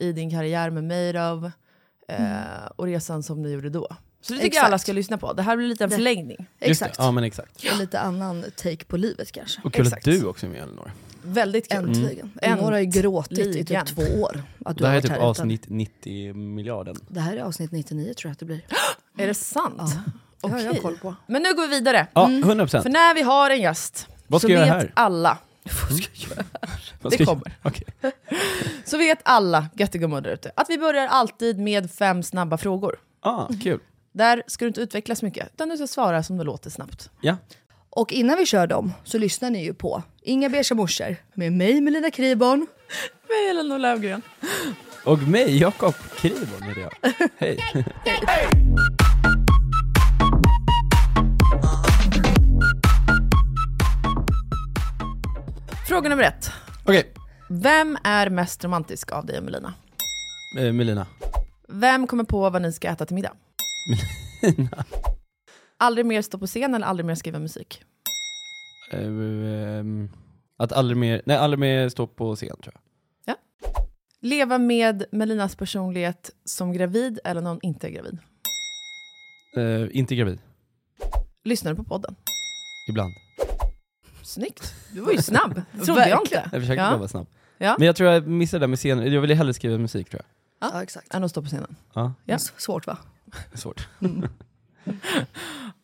i 0.00 0.12
din 0.12 0.30
karriär 0.30 0.70
med 0.70 0.84
Maidov, 0.84 1.50
eh, 2.08 2.66
och 2.76 2.86
resan 2.86 3.22
som 3.22 3.42
ni 3.42 3.50
gjorde 3.50 3.70
då. 3.70 3.88
Så 4.20 4.32
det 4.32 4.38
tycker 4.38 4.42
jag 4.42 4.46
Exakt. 4.46 4.66
alla 4.66 4.78
ska 4.78 4.92
lyssna 4.92 5.18
på. 5.18 5.32
Det 5.32 5.42
här 5.42 5.56
blir 5.56 5.66
lite 5.66 5.84
en 5.84 5.90
förlängning. 5.90 6.46
Exakt. 6.60 6.96
Ja 6.98 7.10
men 7.10 7.24
exakt. 7.24 7.64
Och 7.72 7.78
lite 7.78 8.00
annan 8.00 8.44
take 8.56 8.84
på 8.84 8.96
livet 8.96 9.32
kanske. 9.32 9.60
Och 9.64 9.72
kul 9.74 9.86
Exakt. 9.86 10.08
att 10.08 10.12
du 10.12 10.26
också 10.26 10.46
är 10.46 10.50
med 10.50 10.62
Elinor. 10.62 10.92
Väldigt 11.26 11.68
kul. 11.72 11.78
Äntligen. 11.88 12.32
Elinor 12.42 12.72
har 12.72 12.78
ju 12.78 12.84
gråtit 12.86 13.56
i 13.56 13.64
typ 13.64 13.86
två 13.86 14.02
år. 14.02 14.42
Att 14.64 14.76
du 14.76 14.82
Det 14.84 14.88
här 14.90 14.96
är 14.96 15.00
typ 15.00 15.10
här 15.10 15.16
utan- 15.18 15.28
avsnitt 15.28 15.64
90 15.68 16.34
miljarden. 16.34 16.96
Det 17.08 17.20
här 17.20 17.36
är 17.36 17.40
avsnitt 17.42 17.72
99 17.72 18.14
tror 18.14 18.28
jag 18.28 18.32
att 18.32 18.38
det 18.38 18.44
blir. 18.46 18.60
Är 19.18 19.26
det 19.26 19.34
sant? 19.34 19.76
Ja. 20.42 20.48
Det 20.48 20.48
har 20.54 20.60
jag 20.60 20.82
koll 20.82 20.96
på. 20.96 21.14
Men 21.26 21.42
nu 21.42 21.54
går 21.54 21.62
vi 21.62 21.68
vidare. 21.68 22.06
Ja, 22.14 22.26
100%. 22.26 22.82
För 22.82 22.90
när 22.90 23.14
vi 23.14 23.22
har 23.22 23.50
en 23.50 23.60
gäst, 23.60 24.08
Vad 24.26 24.40
ska 24.40 24.48
så 24.48 24.52
jag 24.52 24.58
vet 24.60 24.68
göra 24.68 24.78
här? 24.78 24.92
alla, 24.94 25.38
Vad 27.02 27.12
det 27.12 27.16
ska 27.16 27.22
jag- 27.22 27.28
kommer. 27.28 27.58
Okej. 27.62 27.84
så 28.84 28.98
vet 28.98 29.18
alla 29.22 29.66
göttegummor 29.74 30.20
där 30.20 30.30
ute 30.30 30.52
att 30.56 30.70
vi 30.70 30.78
börjar 30.78 31.06
alltid 31.06 31.58
med 31.58 31.90
fem 31.90 32.22
snabba 32.22 32.58
frågor. 32.58 32.96
Ah, 33.20 33.46
kul. 33.62 33.80
Där 34.12 34.42
ska 34.46 34.64
du 34.64 34.68
inte 34.68 34.80
utvecklas 34.80 35.22
mycket, 35.22 35.48
utan 35.54 35.68
du 35.68 35.76
ska 35.76 35.86
svara 35.86 36.22
som 36.22 36.36
det 36.38 36.44
låter 36.44 36.70
snabbt. 36.70 37.10
Ja. 37.20 37.36
Och 37.90 38.12
innan 38.12 38.36
vi 38.38 38.46
kör 38.46 38.66
dem 38.66 38.92
så 39.04 39.18
lyssnar 39.18 39.50
ni 39.50 39.64
ju 39.64 39.74
på 39.74 40.02
Inga 40.26 40.48
beiga 40.48 40.74
morsor 40.74 41.16
med 41.34 41.52
mig 41.52 41.80
Melina 41.80 42.10
Kriborn. 42.10 42.66
Med 43.28 43.50
Elinor 43.50 43.78
Löfgren. 43.78 44.22
Och 45.04 45.18
mig, 45.22 45.58
Jakob 45.58 45.94
Kriborn 46.16 46.62
heter 46.62 46.80
jag. 46.80 47.12
Hej. 47.36 47.58
Fråga 55.88 56.08
nummer 56.08 56.22
ett. 56.22 56.50
Okej, 56.84 57.12
Vem 57.48 57.98
är 58.04 58.30
mest 58.30 58.64
romantisk 58.64 59.12
av 59.12 59.26
dig 59.26 59.38
och 59.38 59.44
Melina? 59.44 59.74
eh, 60.58 60.72
Melina. 60.72 61.06
Vem 61.68 62.06
kommer 62.06 62.24
på 62.24 62.50
vad 62.50 62.62
ni 62.62 62.72
ska 62.72 62.88
äta 62.88 63.06
till 63.06 63.14
middag? 63.14 63.32
Aldrig 65.78 66.06
mer 66.06 66.22
stå 66.22 66.38
på 66.38 66.46
scen 66.46 66.74
eller 66.74 66.86
aldrig 66.86 67.06
mer 67.06 67.14
skriva 67.14 67.38
musik? 67.38 67.82
Eh, 68.92 69.78
ehm, 69.78 70.08
att 70.56 70.72
aldrig 70.72 70.96
mer, 70.96 71.22
nej 71.26 71.36
aldrig 71.36 71.58
mer 71.58 71.88
stå 71.88 72.06
på 72.06 72.36
scen 72.36 72.56
tror 72.62 72.74
jag. 72.74 72.82
Leva 74.20 74.58
med 74.58 75.04
Melinas 75.12 75.56
personlighet 75.56 76.30
som 76.44 76.72
gravid 76.72 77.18
eller 77.24 77.40
någon 77.40 77.58
inte 77.62 77.86
är 77.86 77.90
gravid? 77.90 78.18
Eh, 79.56 79.98
inte 79.98 80.14
gravid, 80.16 80.38
Lyssnar 81.44 81.70
du 81.72 81.76
på 81.76 81.84
podden? 81.84 82.14
ibland. 82.90 83.12
Snyggt. 84.22 84.74
Du 84.92 85.00
var 85.00 85.12
ju 85.12 85.22
snabb. 85.22 85.62
Trodde 85.84 86.08
jag 86.08 86.20
inte. 86.22 86.48
Jag 86.52 86.60
försökte 86.62 86.82
Ja. 86.84 86.96
vara 86.96 87.08
snabb. 87.08 87.26
Ja. 87.58 87.74
Men 87.78 87.86
jag 87.86 87.96
tror 87.96 88.10
jag 88.10 88.26
missade 88.26 88.58
det 88.58 88.62
där 88.62 88.68
med 88.68 88.78
scen, 88.78 89.12
jag 89.12 89.20
ville 89.20 89.34
hellre 89.34 89.54
skriva 89.54 89.78
musik 89.78 90.10
tror 90.10 90.22
jag. 90.60 90.70
Ja, 90.72 90.82
exakt. 90.82 91.14
Än 91.14 91.24
att 91.24 91.30
stå 91.30 91.42
på 91.42 91.48
scenen. 91.48 91.76
Ja, 91.94 92.12
Ja. 92.24 92.38
Svårt 92.38 92.86
va? 92.86 92.98
svårt. 93.54 93.88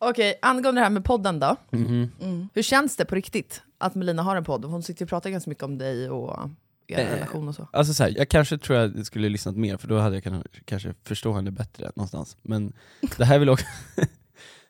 Okej, 0.09 0.39
angående 0.41 0.81
det 0.81 0.83
här 0.83 0.91
med 0.91 1.05
podden 1.05 1.39
då. 1.39 1.55
Mhm. 1.71 2.49
Hur 2.53 2.61
känns 2.61 2.95
det 2.95 3.05
på 3.05 3.15
riktigt 3.15 3.61
att 3.77 3.95
Melina 3.95 4.23
har 4.23 4.35
en 4.35 4.43
podd? 4.43 4.65
Hon 4.65 4.83
sitter 4.83 5.01
ju 5.01 5.05
och 5.05 5.09
pratar 5.09 5.29
ganska 5.29 5.49
mycket 5.49 5.63
om 5.63 5.77
dig 5.77 6.09
och 6.09 6.49
er 6.87 6.99
Eh, 6.99 7.13
relation 7.13 7.47
och 7.47 7.55
så. 7.55 7.67
Alltså 7.73 7.93
så 7.93 8.03
här, 8.03 8.13
jag 8.17 8.29
kanske 8.29 8.57
tror 8.57 8.79
jag 8.79 9.05
skulle 9.05 9.29
lyssnat 9.29 9.55
mer 9.55 9.77
för 9.77 9.87
då 9.87 9.97
hade 9.97 10.15
jag 10.15 10.23
kunnat 10.23 10.47
kanske 10.65 10.93
förstå 11.03 11.33
henne 11.33 11.51
bättre 11.51 11.91
någonstans. 11.95 12.37
Men 12.41 12.73
det 13.17 13.25
här 13.25 13.35
är 13.35 13.39
väl 13.39 13.49
också, 13.49 13.65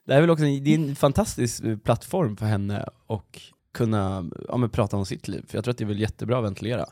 det 0.06 0.14
här 0.14 0.18
är 0.18 0.22
väl 0.22 0.30
också 0.30 0.46
en, 0.46 0.64
det 0.64 0.74
är 0.74 0.78
en 0.78 0.96
fantastisk 0.96 1.64
eh, 1.64 1.78
plattform 1.78 2.38
för 2.38 2.46
henne 2.46 2.90
och 3.08 3.42
kunna 3.74 4.30
ja, 4.48 4.58
men 4.58 4.70
prata 4.70 4.98
om 4.98 5.06
sitt 5.06 5.28
liv. 5.28 5.46
För 5.48 5.58
jag 5.58 5.64
tror 5.64 5.72
att 5.72 5.78
det 5.78 5.84
är 5.84 5.88
väl 5.88 6.00
jättebra 6.00 6.38
att 6.38 6.44
ventilera. 6.44 6.86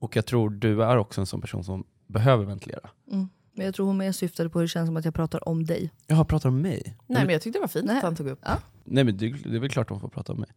Och 0.00 0.16
jag 0.16 0.26
tror 0.26 0.50
du 0.50 0.82
är 0.82 0.96
också 0.96 1.20
en 1.20 1.26
sån 1.26 1.40
person 1.40 1.64
som 1.64 1.84
behöver 2.06 2.44
ventilera. 2.44 2.90
Mm. 3.10 3.28
Men 3.58 3.64
jag 3.66 3.74
tror 3.74 3.86
hon 3.86 3.96
mer 3.96 4.12
syftade 4.12 4.48
på 4.50 4.58
hur 4.58 4.64
det 4.64 4.68
känns 4.68 4.88
som 4.88 4.96
att 4.96 5.04
jag 5.04 5.14
pratar 5.14 5.48
om 5.48 5.64
dig. 5.66 5.90
Jag 6.06 6.28
pratar 6.28 6.48
om 6.48 6.60
mig? 6.60 6.96
Nej 7.06 7.22
men 7.24 7.32
jag 7.32 7.42
tyckte 7.42 7.58
det 7.58 7.60
var 7.60 7.68
fint 7.68 7.86
Nej. 7.86 7.96
att 7.96 8.02
han 8.02 8.16
tog 8.16 8.28
upp. 8.28 8.38
Ja. 8.44 8.58
Nej 8.84 9.04
men 9.04 9.16
det, 9.16 9.28
det 9.30 9.56
är 9.56 9.60
väl 9.60 9.70
klart 9.70 9.90
hon 9.90 10.00
får 10.00 10.08
prata 10.08 10.32
om 10.32 10.40
mig. 10.40 10.48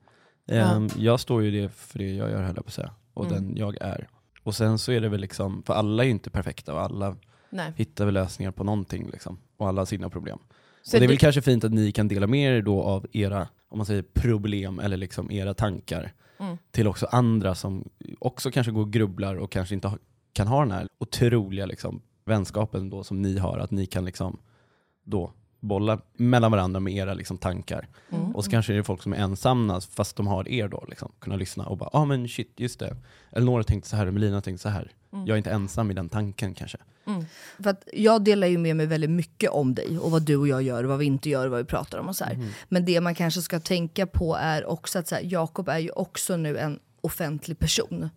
Ja. 0.46 0.56
Ehm, 0.76 0.90
Jag 0.98 1.20
står 1.20 1.44
ju 1.44 1.52
det 1.62 1.70
för 1.74 2.00
det 2.00 2.12
jag 2.16 2.30
gör 2.32 2.38
höll 2.44 2.56
jag 2.56 2.66
på 2.66 2.70
att 2.70 2.74
säga, 2.74 2.92
och 3.14 3.26
Mm. 3.26 3.36
den 3.48 3.58
jag 3.58 3.78
är. 3.82 4.08
Och 4.44 4.56
sen 4.56 4.80
så 4.80 4.92
är 4.92 5.02
det 5.02 5.10
väl 5.10 5.20
liksom, 5.22 5.64
för 5.64 5.74
alla 5.74 6.04
är 6.04 6.06
ju 6.06 6.12
inte 6.12 6.30
perfekta 6.30 6.74
och 6.74 6.82
alla 6.82 7.16
Nej. 7.50 7.74
hittar 7.76 8.06
väl 8.06 8.14
lösningar 8.14 8.52
på 8.52 8.64
någonting 8.64 9.10
liksom. 9.12 9.38
Och 9.58 9.68
alla 9.68 9.82
har 9.82 9.86
sina 9.86 10.10
problem. 10.10 10.40
Så 10.84 10.98
och 10.98 11.00
det 11.00 11.06
är 11.06 11.08
du- 11.08 11.08
väl 11.08 11.18
kanske 11.18 11.42
fint 11.42 11.64
att 11.64 11.72
ni 11.72 11.92
kan 11.92 12.08
dela 12.08 12.28
med 12.28 12.58
er 12.58 12.62
då 12.62 12.84
av 12.84 13.06
era, 13.12 13.48
om 13.70 13.78
man 13.78 13.86
säger 13.86 14.02
problem 14.02 14.80
eller 14.80 14.98
liksom 14.98 15.32
era 15.32 15.54
tankar 15.54 16.14
Mm. 16.40 16.58
till 16.72 16.88
också 16.88 17.06
andra 17.12 17.56
som 17.56 17.90
också 18.20 18.52
kanske 18.52 18.72
går 18.72 18.82
och 18.82 18.92
grubblar 18.94 19.36
och 19.36 19.52
kanske 19.52 19.76
inte 19.76 19.88
ha, 19.88 19.98
kan 20.34 20.48
ha 20.48 20.60
den 20.60 20.72
här 20.72 20.88
otroliga 21.00 21.66
liksom, 21.66 22.02
vänskapen 22.32 22.90
då 22.90 23.04
som 23.04 23.22
ni 23.22 23.38
har, 23.38 23.58
att 23.58 23.72
ni 23.72 23.86
kan 23.86 24.06
liksom 24.06 24.40
då 25.04 25.34
bolla 25.60 26.02
mellan 26.14 26.52
varandra 26.52 26.80
med 26.80 26.94
era 26.94 27.14
liksom, 27.14 27.38
tankar. 27.38 27.88
Mm. 28.10 28.36
Och 28.36 28.46
så 28.46 28.52
kanske 28.52 28.74
är 28.74 28.78
det 28.78 28.84
folk 28.84 29.02
som 29.02 29.14
är 29.14 29.18
ensamma 29.18 29.82
fast 29.82 30.16
de 30.16 30.28
har 30.28 30.50
er 30.50 30.68
då, 30.68 30.86
liksom, 30.88 31.12
kunna 31.20 31.36
lyssna 31.36 31.66
och 31.66 31.78
bara 31.78 31.90
ja 31.94 32.00
ah, 32.00 32.06
men 32.06 32.28
shit, 32.28 32.54
just 32.58 32.80
det. 32.80 32.98
Eller 33.32 33.46
några 33.46 33.64
tänkte 33.64 33.90
så 33.90 33.96
här 33.96 34.12
Melina 34.12 34.42
tänkte 34.42 34.62
så 34.62 34.70
här. 34.70 34.92
Mm. 35.14 35.26
Jag 35.26 35.36
är 35.36 35.38
inte 35.38 35.52
ensam 35.52 35.92
i 35.92 35.94
den 35.94 36.10
tanken 36.10 36.54
kanske. 36.54 36.78
Mm. 37.08 37.26
För 37.60 37.70
att 37.70 37.84
jag 37.94 38.24
delar 38.24 38.48
ju 38.48 38.58
med 38.58 38.76
mig 38.76 38.86
väldigt 38.86 39.10
mycket 39.10 39.50
om 39.50 39.76
dig 39.76 40.00
och 40.00 40.12
vad 40.12 40.22
du 40.22 40.36
och 40.36 40.48
jag 40.48 40.62
gör, 40.62 40.84
vad 40.84 41.00
vi 41.00 41.06
inte 41.06 41.30
gör, 41.30 41.48
vad 41.48 41.60
vi 41.60 41.66
pratar 41.66 41.98
om 41.98 42.10
och 42.10 42.16
så 42.16 42.24
här. 42.26 42.34
Mm. 42.34 42.48
Men 42.70 42.86
det 42.86 43.02
man 43.02 43.16
kanske 43.16 43.42
ska 43.42 43.60
tänka 43.60 44.08
på 44.08 44.36
är 44.36 44.66
också 44.66 45.00
att 45.00 45.14
Jakob 45.24 45.70
är 45.70 45.80
ju 45.80 45.90
också 45.90 46.38
nu 46.38 46.58
en 46.58 46.80
offentlig 47.02 47.60
person. 47.60 48.10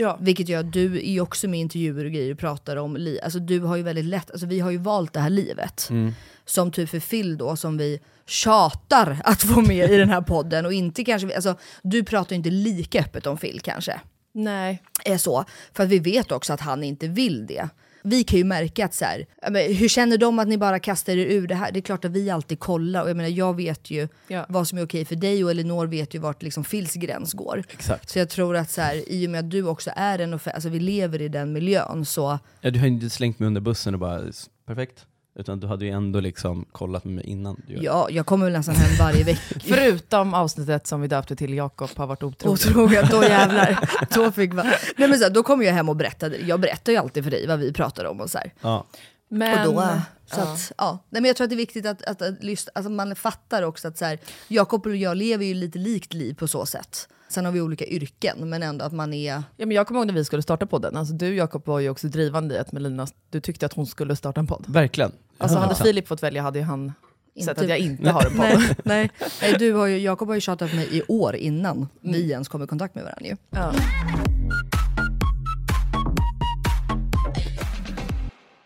Ja. 0.00 0.18
Vilket 0.20 0.48
gör 0.48 0.60
att 0.60 0.72
du 0.72 0.96
är 0.96 1.10
ju 1.10 1.20
också 1.20 1.48
med 1.48 1.58
i 1.58 1.60
intervjuer 1.60 2.04
och 2.04 2.10
grejer 2.10 2.32
och 2.32 2.38
pratar 2.38 2.76
om 2.76 2.96
liv. 2.96 3.20
Alltså 3.22 3.38
du 3.38 3.60
har 3.60 3.76
ju 3.76 3.82
väldigt 3.82 4.04
lätt, 4.04 4.30
alltså 4.30 4.46
vi 4.46 4.60
har 4.60 4.70
ju 4.70 4.78
valt 4.78 5.12
det 5.12 5.20
här 5.20 5.30
livet. 5.30 5.88
Mm. 5.90 6.14
Som 6.44 6.72
typ 6.72 6.88
för 6.88 7.00
Phil 7.00 7.38
då, 7.38 7.56
som 7.56 7.78
vi 7.78 8.00
tjatar 8.26 9.20
att 9.24 9.42
få 9.42 9.60
med 9.60 9.90
i 9.90 9.96
den 9.96 10.08
här 10.08 10.20
podden. 10.20 10.66
Och 10.66 10.72
inte 10.72 11.04
kanske, 11.04 11.34
alltså 11.34 11.56
du 11.82 12.04
pratar 12.04 12.30
ju 12.32 12.36
inte 12.36 12.50
lika 12.50 13.00
öppet 13.00 13.26
om 13.26 13.36
Phil 13.36 13.60
kanske. 13.60 14.00
Nej. 14.32 14.82
Är 15.04 15.18
så. 15.18 15.44
För 15.72 15.82
att 15.84 15.88
vi 15.88 15.98
vet 15.98 16.32
också 16.32 16.52
att 16.52 16.60
han 16.60 16.84
inte 16.84 17.08
vill 17.08 17.46
det. 17.46 17.68
Vi 18.02 18.24
kan 18.24 18.38
ju 18.38 18.44
märka 18.44 18.84
att 18.84 18.94
så 18.94 19.04
här, 19.04 19.26
hur 19.74 19.88
känner 19.88 20.18
de 20.18 20.38
att 20.38 20.48
ni 20.48 20.58
bara 20.58 20.78
kastar 20.78 21.12
er 21.12 21.26
ur 21.26 21.46
det 21.46 21.54
här? 21.54 21.72
Det 21.72 21.78
är 21.78 21.82
klart 21.82 22.04
att 22.04 22.10
vi 22.10 22.30
alltid 22.30 22.58
kollar 22.60 23.02
och 23.02 23.08
jag 23.10 23.16
menar 23.16 23.30
jag 23.30 23.56
vet 23.56 23.90
ju 23.90 24.08
Ja. 24.28 24.46
vad 24.48 24.68
som 24.68 24.78
är 24.78 24.84
okej 24.84 25.04
för 25.04 25.16
dig 25.16 25.44
och 25.44 25.50
Elinor 25.50 25.86
vet 25.86 26.14
ju 26.14 26.18
vart 26.18 26.42
liksom 26.42 26.64
Phils 26.64 26.94
gräns 26.94 27.32
går. 27.32 27.64
Exakt. 27.70 28.10
Så 28.10 28.18
jag 28.18 28.28
tror 28.28 28.56
att 28.56 28.70
så 28.70 28.80
här, 28.80 29.12
i 29.12 29.26
och 29.26 29.30
med 29.30 29.38
att 29.40 29.50
du 29.50 29.62
också 29.64 29.90
är 29.96 30.18
en 30.18 30.34
off- 30.34 30.48
alltså 30.54 30.68
vi 30.68 30.80
lever 30.80 31.22
i 31.22 31.28
den 31.28 31.52
miljön 31.52 32.04
så 32.04 32.38
Ja, 32.60 32.70
du 32.70 32.78
har 32.80 32.86
inte 32.86 33.10
slängt 33.10 33.38
mig 33.38 33.46
under 33.46 33.60
bussen 33.60 33.94
och 33.94 34.00
bara 34.00 34.28
"S- 34.28 34.50
perfekt. 34.66 35.06
Utan 35.38 35.60
du 35.60 35.66
hade 35.66 35.84
ju 35.84 35.90
ändå 35.90 36.20
liksom 36.20 36.64
kollat 36.72 37.04
med 37.04 37.14
mig 37.14 37.24
innan. 37.26 37.62
Du 37.66 37.74
gör 37.74 37.82
ja, 37.82 38.08
jag 38.10 38.26
kommer 38.26 38.44
väl 38.44 38.52
nästan 38.52 38.74
hem 38.74 38.96
varje 38.98 39.24
vecka. 39.24 39.60
Förutom 39.64 40.34
avsnittet 40.34 40.86
som 40.86 41.00
vi 41.00 41.08
döpte 41.08 41.36
till 41.36 41.54
Jakob 41.54 41.90
har 41.96 42.06
varit 42.06 42.22
otrogen. 42.22 42.52
Otrogen, 42.54 43.06
då 43.10 43.22
jävlar. 43.22 43.90
då, 44.14 44.32
fick 44.32 44.52
man. 44.52 44.66
Nej, 44.96 45.08
men 45.08 45.18
så 45.18 45.24
här, 45.24 45.30
då 45.30 45.42
kommer 45.42 45.64
jag 45.64 45.72
hem 45.72 45.88
och 45.88 45.96
berättar, 45.96 46.34
jag 46.46 46.60
berättar 46.60 46.92
ju 46.92 46.98
alltid 46.98 47.24
för 47.24 47.30
dig 47.30 47.46
vad 47.46 47.58
vi 47.58 47.72
pratar 47.72 48.04
om 48.04 48.20
och 48.20 48.30
så 48.30 48.38
här. 48.38 48.52
Ja. 48.60 48.86
Men, 49.28 49.68
och 49.68 49.74
då, 49.74 49.80
så 50.26 50.40
ja. 50.40 50.52
att, 50.52 50.72
ja. 50.78 50.98
Nej, 51.10 51.22
men 51.22 51.28
jag 51.28 51.36
tror 51.36 51.44
att 51.44 51.50
det 51.50 51.54
är 51.54 51.56
viktigt 51.56 51.86
att, 51.86 52.02
att, 52.02 52.22
att 52.22 52.42
lyssna, 52.44 52.72
alltså 52.74 52.90
man 52.90 53.16
fattar 53.16 53.62
också 53.62 53.88
att 53.88 53.98
så 53.98 54.04
här, 54.04 54.18
Jakob 54.48 54.86
och 54.86 54.96
jag 54.96 55.16
lever 55.16 55.44
ju 55.44 55.54
lite 55.54 55.78
likt 55.78 56.14
liv 56.14 56.34
på 56.34 56.48
så 56.48 56.66
sätt. 56.66 57.08
Sen 57.28 57.44
har 57.44 57.52
vi 57.52 57.60
olika 57.60 57.86
yrken, 57.86 58.48
men 58.50 58.62
ändå 58.62 58.84
att 58.84 58.92
man 58.92 59.14
är... 59.14 59.42
Ja, 59.56 59.66
men 59.66 59.70
jag 59.70 59.86
kommer 59.86 60.00
ihåg 60.00 60.06
när 60.06 60.14
vi 60.14 60.24
skulle 60.24 60.42
starta 60.42 60.66
podden, 60.66 60.96
alltså, 60.96 61.14
du 61.14 61.34
Jakob 61.34 61.66
var 61.66 61.80
ju 61.80 61.90
också 61.90 62.08
drivande 62.08 62.54
i 62.54 62.58
att 62.58 62.72
Melina, 62.72 63.06
du 63.30 63.40
tyckte 63.40 63.66
att 63.66 63.72
hon 63.72 63.86
skulle 63.86 64.16
starta 64.16 64.40
en 64.40 64.46
podd. 64.46 64.64
Verkligen. 64.68 65.12
Alltså 65.38 65.58
hade 65.58 65.74
100%. 65.74 65.82
Filip 65.82 66.08
fått 66.08 66.22
välja 66.22 66.42
hade 66.42 66.58
ju 66.58 66.64
han 66.64 66.92
Inte- 67.34 67.46
sett 67.46 67.62
att 67.62 67.68
jag 67.68 67.78
inte 67.78 68.10
har 68.10 68.24
en 68.26 68.36
podd. 68.36 68.46
Nej, 68.46 68.76
nej. 68.84 69.10
nej 69.40 69.56
du 69.58 69.72
har 69.72 69.86
ju, 69.86 69.98
Jakob 69.98 70.28
har 70.28 70.34
ju 70.34 70.40
tjatat 70.40 70.70
på 70.70 70.76
mig 70.76 70.88
i 70.96 71.02
år 71.08 71.36
innan 71.36 71.88
vi 72.00 72.30
ens 72.30 72.48
kom 72.48 72.62
i 72.62 72.66
kontakt 72.66 72.94
med 72.94 73.04
varandra 73.04 73.26
ju. 73.26 73.36
Ja. 73.50 73.72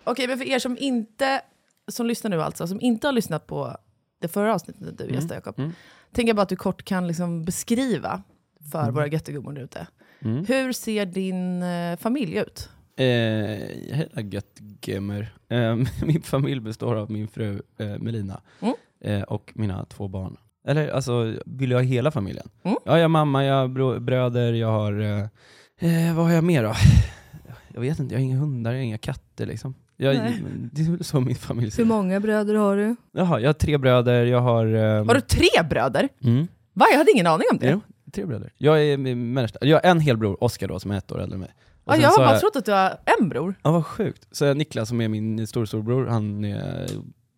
Okej, 0.04 0.28
men 0.28 0.38
för 0.38 0.44
er 0.44 0.59
som 0.59 0.78
inte, 0.80 1.40
som 1.88 2.06
lyssnar 2.06 2.30
nu 2.30 2.42
alltså, 2.42 2.66
som 2.66 2.80
inte 2.80 3.06
har 3.06 3.12
lyssnat 3.12 3.47
på 3.47 3.76
det 4.21 4.28
förra 4.28 4.54
avsnittet 4.54 4.99
när 4.99 5.06
du 5.06 5.14
gästade 5.14 5.35
Jakob, 5.35 5.59
mm. 5.59 5.73
tänker 6.12 6.28
jag 6.28 6.37
bara 6.37 6.42
att 6.42 6.49
du 6.49 6.56
kort 6.56 6.82
kan 6.82 7.06
liksom 7.06 7.44
beskriva 7.44 8.23
för 8.73 8.90
våra 8.90 9.06
göttegummor 9.06 9.52
där 9.52 9.62
ute. 9.62 9.87
Mm. 10.21 10.44
Hur 10.44 10.73
ser 10.73 11.06
din 11.06 11.62
eh, 11.62 11.97
familj 11.97 12.37
ut? 12.37 12.68
Eh, 12.97 13.06
hela 13.97 14.21
gött 14.21 14.59
gamer. 14.59 15.35
Eh, 15.49 15.76
min 16.06 16.23
familj 16.23 16.61
består 16.61 16.97
av 16.97 17.11
min 17.11 17.28
fru 17.28 17.62
eh, 17.78 17.99
Melina 17.99 18.40
Mm. 18.61 18.75
eh, 19.00 19.23
och 19.23 19.52
mina 19.54 19.85
två 19.85 20.09
barn. 20.09 20.37
Eller 20.64 20.88
alltså, 20.88 21.35
vill 21.47 21.71
jag 21.71 21.78
ha 21.78 21.82
hela 21.85 22.11
familjen? 22.11 22.49
Mm. 22.62 22.76
Ja, 22.85 22.97
jag 22.97 23.04
har 23.04 23.09
mamma, 23.09 23.44
jag 23.44 23.54
har 23.54 23.99
bröder, 24.00 24.52
jag 24.52 24.71
har... 24.71 25.00
Eh, 25.00 26.09
eh, 26.09 26.14
vad 26.14 26.25
har 26.25 26.32
jag 26.32 26.44
mer 26.44 26.62
då? 26.62 26.75
Jag 27.75 27.80
vet 27.80 27.99
inte, 27.99 28.14
jag 28.14 28.21
har 28.21 28.25
inga 28.25 28.37
hundar, 28.37 28.73
jag 28.73 28.78
har 28.78 28.85
inga 28.85 28.99
katter 28.99 29.47
liksom. 29.47 29.75
Jag, 30.02 30.16
Nej. 30.16 30.42
det 30.73 30.82
är 30.82 30.90
väl 30.90 31.04
så 31.04 31.21
min 31.21 31.35
familj 31.37 31.71
ser 31.71 31.78
Hur 31.82 31.88
många 31.88 32.21
bröder 32.21 32.54
har 32.54 32.76
du? 32.76 32.97
Jaha, 33.12 33.40
jag 33.40 33.49
har 33.49 33.52
tre 33.54 33.78
bröder, 33.78 34.25
jag 34.25 34.40
har... 34.40 34.66
Eh, 34.75 35.06
Har 35.06 35.14
du 35.14 35.21
tre 35.21 35.49
bröder? 35.71 36.09
Mm. 36.25 36.47
Va? 36.73 36.87
Jag 36.90 36.99
hade 36.99 37.11
ingen 37.11 37.26
aning 37.26 37.47
om 37.52 37.59
det. 37.59 37.71
Jo, 37.71 37.80
tre 38.12 38.25
bröder. 38.25 38.52
Jag 38.59 38.82
är 38.85 38.97
min 38.97 39.32
mellersta. 39.32 39.59
Jag 39.66 39.76
har 39.82 39.90
en 39.90 40.00
helbror, 40.00 40.44
Oskar 40.44 40.68
då, 40.68 40.80
som 40.80 40.90
är 40.90 40.99
ett 40.99 41.12
år 41.12 41.21
äldre 41.23 41.35
än 41.35 41.40
mig. 41.40 41.54
Och 41.85 41.92
Ja, 41.92 41.92
sen 41.92 42.02
jag 42.02 42.12
så 42.12 42.21
har 42.21 42.26
bara 42.26 42.32
jag- 42.35 42.40
trott 42.40 42.56
att 42.56 42.64
du 42.64 42.73
har 42.73 42.99
en 43.21 43.28
bror. 43.28 43.54
Ja, 43.62 43.73
vad 43.73 43.87
sjukt. 43.87 44.26
Så 44.30 44.44
jag 44.44 44.56
Niklas 44.56 44.88
som 44.88 45.00
är 45.00 45.09
min 45.09 45.47
storstorebror, 45.47 46.06
han 46.06 46.44
är, 46.44 46.87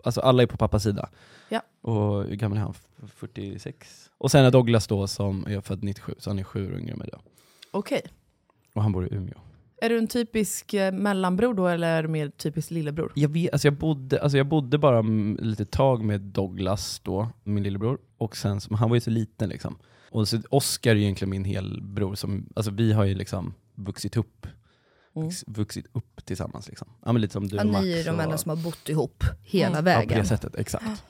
alltså 0.04 0.21
alla 0.21 0.42
är 0.42 0.47
på 0.47 0.56
pappas 0.56 0.83
sida. 0.83 1.09
Ja. 1.49 1.61
Och 1.83 2.25
hur 2.25 2.35
gammal 2.37 2.59
är 2.59 2.62
han? 2.62 2.75
F- 3.04 3.11
46? 3.16 4.11
Och 4.18 4.30
sen 4.30 4.44
är 4.44 4.50
Douglas 4.50 4.87
då 4.87 5.06
som 5.06 5.47
är 5.47 5.61
född 5.61 5.85
97, 5.85 6.14
så 6.18 6.30
han 6.30 6.38
är 6.38 6.44
sju 6.44 6.73
år 6.73 6.78
yngre 6.78 6.92
än 6.92 6.99
mig 6.99 7.09
då. 7.12 7.18
Okej. 7.71 8.02
Och 8.75 8.83
han 8.83 8.92
bor 8.92 9.06
i 9.06 9.14
Umeå. 9.14 9.38
Är 9.85 9.88
du 9.88 9.99
en 9.99 10.07
typisk 10.07 10.75
eh, 10.75 10.93
mellanbror 10.93 11.55
då 11.55 11.67
eller 11.69 11.88
är 11.99 12.03
du 12.03 12.09
mer 12.09 12.29
typisk 12.29 12.71
lillebror? 12.71 13.12
Jag, 13.14 13.29
vet, 13.29 13.53
alltså 13.53 13.67
jag, 13.69 13.75
bodde, 13.75 14.23
alltså 14.23 14.37
jag 14.38 14.47
bodde 14.47 14.79
bara 14.79 14.99
mm, 14.99 15.38
lite 15.43 15.64
tag 15.64 16.05
med 16.05 16.21
Douglas 16.21 17.00
då, 17.05 17.29
min 17.43 17.62
lillebror, 17.64 17.99
och 18.19 18.37
sen, 18.37 18.61
han 18.71 18.88
var 18.88 18.97
ju 18.97 19.00
så 19.00 19.11
liten 19.11 19.49
liksom. 19.49 19.76
Och 20.11 20.29
så 20.29 20.38
Oskar 20.50 20.91
är 20.91 20.95
ju 20.95 21.03
egentligen 21.03 21.31
min 21.31 21.45
helbror, 21.45 22.14
som, 22.14 22.47
alltså 22.57 22.71
vi 22.73 22.93
har 22.93 23.05
ju 23.05 23.14
liksom 23.14 23.55
vuxit 23.75 24.17
upp, 24.17 24.47
Mm. 25.17 25.26
vux, 25.29 25.45
vuxit 25.47 25.87
upp 25.93 26.25
tillsammans 26.25 26.69
liksom. 26.69 26.88
Ja 27.05 27.12
men 27.12 27.23
lite 27.23 27.33
som 27.33 27.49
du 27.49 27.57
Ja, 27.57 27.62
och 27.62 27.69
Max. 27.69 27.85
ni 27.85 27.93
är 27.93 28.05
de 28.05 28.11
och, 28.11 28.23
enda 28.23 28.38
som 28.38 28.49
har 28.50 28.57
bott 28.57 28.88
ihop 28.88 29.25
hela 29.43 29.79
Mm. 29.79 29.87
Ja, 29.87 29.95
på 29.95 30.00
vägen. 30.00 30.19
det 30.23 30.29
sättet, 30.29 30.55
exakt. 30.57 31.03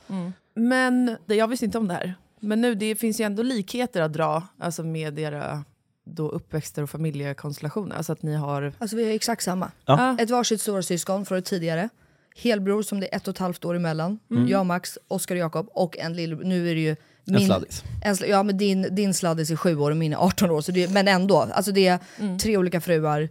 Men 0.54 1.16
det, 1.26 1.34
jag 1.34 1.48
visste 1.48 1.64
inte 1.66 1.78
om 1.78 1.88
det 1.88 1.94
här. 1.94 2.14
Men 2.40 2.60
nu, 2.60 2.74
det 2.74 2.96
finns 2.96 3.20
ju 3.20 3.24
ändå 3.24 3.42
likheter 3.42 4.02
att 4.02 4.12
dra 4.12 4.42
alltså 4.58 4.82
med 4.82 5.18
era 5.18 5.64
då 6.04 6.28
uppväxter 6.28 6.82
och 6.82 6.90
familjekonstellationer. 6.90 7.96
Alltså 7.96 8.12
att 8.12 8.22
ni 8.22 8.34
har... 8.34 8.72
Alltså 8.78 8.96
vi 8.96 9.04
har 9.04 9.10
exakt 9.10 9.42
samma. 9.42 9.70
Ja. 9.86 10.16
Ett 10.20 10.30
varsitt 10.30 10.60
storasyskon 10.60 11.26
från 11.26 11.42
tidigare. 11.42 11.88
Helbror 12.36 12.82
som 12.82 13.00
det 13.00 13.14
är 13.14 13.16
ett 13.16 13.28
och 13.28 13.34
ett 13.34 13.38
halvt 13.38 13.64
år 13.64 13.74
emellan. 13.74 14.18
Mm. 14.30 14.48
Jag, 14.48 14.66
Max, 14.66 14.98
Oskar 15.08 15.34
och 15.34 15.40
Jakob 15.40 15.68
och 15.70 15.98
en 15.98 16.16
lillebror. 16.16 16.44
Nu 16.44 16.70
är 16.70 16.74
det 16.74 16.80
ju 16.80 16.96
En 17.26 17.40
sladdis. 17.40 17.84
en 18.04 18.14
sl- 18.14 18.26
ja 18.26 18.42
men 18.42 18.58
din, 18.58 18.94
din 18.94 19.14
sladdis 19.14 19.50
är 19.50 19.56
sju 19.56 19.76
år 19.76 19.90
och 19.90 19.96
min 19.96 20.12
är 20.12 20.16
18 20.16 20.50
år. 20.50 20.60
Så 20.60 20.72
det, 20.72 20.90
men 20.90 21.08
ändå, 21.08 21.36
alltså 21.38 21.72
det 21.72 21.86
är 21.86 22.38
tre 22.38 22.56
olika 22.56 22.80
fruar, 22.80 23.28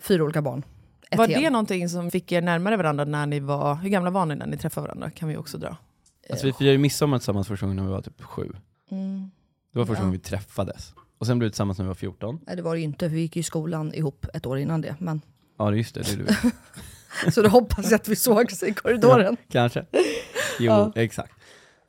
fyra 0.00 0.24
olika 0.24 0.42
barn. 0.42 0.62
Ett 1.10 1.18
Var 1.18 1.28
hem. 1.28 1.42
det 1.42 1.50
någonting 1.50 1.88
som 1.88 2.10
fick 2.10 2.32
er 2.32 2.40
närmare 2.42 2.76
varandra 2.76 3.04
när 3.04 3.26
ni 3.26 3.40
var... 3.40 3.74
Hur 3.74 3.88
gamla 3.88 4.10
var 4.10 4.26
ni 4.26 4.34
när 4.36 4.46
ni 4.46 4.56
träffade 4.56 4.86
varandra? 4.86 5.10
Kan 5.10 5.28
vi 5.28 5.36
också 5.36 5.58
dra. 5.58 5.76
Alltså 6.30 6.46
vi 6.46 6.52
firade 6.52 6.72
ju 6.72 6.78
midsommar 6.78 7.18
tillsammans 7.18 7.48
första 7.48 7.66
gången 7.66 7.76
när 7.76 7.84
vi 7.84 7.90
var 7.90 8.02
typ 8.02 8.22
sju. 8.22 8.52
Mm. 8.90 9.30
Det 9.72 9.78
var 9.78 9.86
första 9.86 10.00
Ja. 10.00 10.04
gången 10.06 10.12
vi 10.12 10.18
träffades. 10.28 10.94
Och 11.18 11.26
sen 11.26 11.38
blev 11.38 11.46
vi 11.46 11.50
tillsammans 11.50 11.78
när 11.78 11.84
vi 11.84 11.88
var 11.88 11.94
14. 11.94 12.40
Nej 12.46 12.56
det 12.56 12.62
var 12.62 12.74
det 12.74 12.78
ju 12.80 12.84
inte, 12.84 13.08
vi 13.08 13.20
gick 13.20 13.36
ju 13.36 13.40
i 13.40 13.42
skolan 13.42 13.94
ihop 13.94 14.26
ett 14.34 14.46
år 14.46 14.58
innan 14.58 14.80
det. 14.80 14.96
Men, 14.98 15.20
Ja 15.58 15.74
just 15.74 15.94
det, 15.94 16.02
det 16.02 16.12
är 16.12 16.16
du. 17.24 17.30
så 17.32 17.42
då 17.42 17.48
hoppas 17.48 17.90
jag 17.90 17.94
att 18.00 18.08
vi 18.08 18.16
sågs 18.16 18.62
i 18.62 18.72
korridoren. 18.74 19.36
Kanske. 19.50 19.86
Jo, 20.58 20.72
Ja. 20.72 20.92
exakt. 20.94 21.32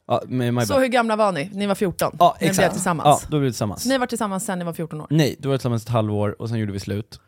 Ja, 0.08 0.22
Så 0.67 0.79
hur 0.79 0.88
gamla 0.88 1.15
var 1.15 1.32
ni? 1.32 1.50
Ni 1.53 1.65
var 1.67 1.75
14? 1.75 2.15
Ja, 2.20 2.34
Ni 2.36 2.39
blev 2.39 2.50
exakt. 2.51 2.74
tillsammans? 2.74 3.05
Ja, 3.24 3.27
då 3.29 3.29
blev 3.29 3.41
vi 3.41 3.50
tillsammans. 3.50 3.84
Så 3.84 3.89
ni 3.89 3.98
var 3.98 4.08
tillsammans 4.08 4.46
sen 4.46 4.60
ni 4.60 4.65
var 4.65 4.74
14 4.74 5.01
år? 5.01 5.08
Nej, 5.10 5.36
då 5.39 5.50
var 5.50 5.53
vi 5.53 5.58
tillsammans 5.58 5.84
ett 5.84 5.89
halvår 5.89 6.41
och 6.41 6.50
sen 6.50 6.58
gjorde 6.60 6.72
vi 6.72 6.79
slut. 6.79 7.20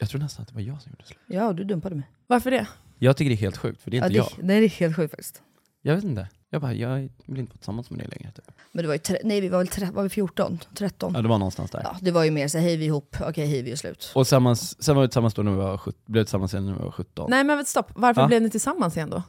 Jag 0.00 0.08
tror 0.08 0.20
nästan 0.20 0.42
att 0.42 0.48
det 0.48 0.54
var 0.54 0.62
jag 0.62 0.82
som 0.82 0.90
gjorde 0.92 1.04
slut. 1.04 1.18
Ja, 1.26 1.52
du 1.52 1.64
dumpade 1.64 1.94
mig. 1.94 2.10
Varför 2.26 2.50
det? 2.50 2.66
Jag 2.98 3.16
tycker 3.16 3.28
det 3.28 3.34
är 3.34 3.36
helt 3.36 3.56
sjukt, 3.56 3.82
för 3.82 3.90
det 3.90 3.96
är 3.96 4.00
Ja, 4.00 4.06
inte 4.06 4.12
det, 4.18 4.26
jag. 4.36 4.44
nej, 4.46 4.60
det 4.60 4.66
är 4.66 4.68
helt 4.68 4.96
sjukt 4.96 5.10
faktiskt. 5.10 5.42
Jag 5.86 5.94
vet 5.94 6.04
inte. 6.04 6.28
Jag 6.50 6.60
bara, 6.62 6.74
jag 6.74 7.08
vill 7.26 7.38
inte 7.38 7.50
vara 7.50 7.56
tillsammans 7.58 7.90
med 7.90 7.98
dig 7.98 8.08
längre. 8.10 8.32
Typ. 8.32 8.50
Men 8.72 8.82
det 8.82 8.88
var 8.88 8.94
ju, 8.94 8.98
tre- 8.98 9.18
nej 9.24 9.40
vi 9.40 9.48
var 9.48 9.58
väl 9.58 9.68
tre, 9.68 9.88
var 9.92 10.02
vi 10.02 10.08
14, 10.08 10.58
13? 10.74 11.12
Ja, 11.14 11.22
det 11.22 11.28
var 11.28 11.38
någonstans 11.38 11.70
där. 11.70 11.80
Ja, 11.84 11.96
det 12.00 12.10
var 12.10 12.24
ju 12.24 12.30
mer 12.30 12.48
så 12.48 12.58
här, 12.58 12.64
hej 12.64 12.76
vi 12.76 12.84
ihop, 12.84 13.16
okej 13.20 13.46
hej 13.46 13.62
vi 13.62 13.72
är 13.72 13.76
slut. 13.76 14.12
Och 14.14 14.24
tillsammans, 14.24 14.82
sen 14.82 14.94
var 14.96 15.02
vi 15.02 15.08
tillsammans 15.08 15.34
då 15.34 15.42
när 15.42 15.50
vi 15.50 15.56
var, 15.56 15.76
sjut- 15.78 16.06
blev 16.06 16.24
tillsammans 16.24 16.52
igen 16.54 16.66
när 16.66 16.72
vi 16.74 16.84
var 16.84 16.90
17. 16.90 17.30
Nej 17.30 17.44
men 17.44 17.64
stopp, 17.64 17.90
varför 17.94 18.20
Ja. 18.20 18.26
blev 18.26 18.42
ni 18.42 18.50
tillsammans 18.50 18.96
igen 18.96 19.10
då? 19.10 19.22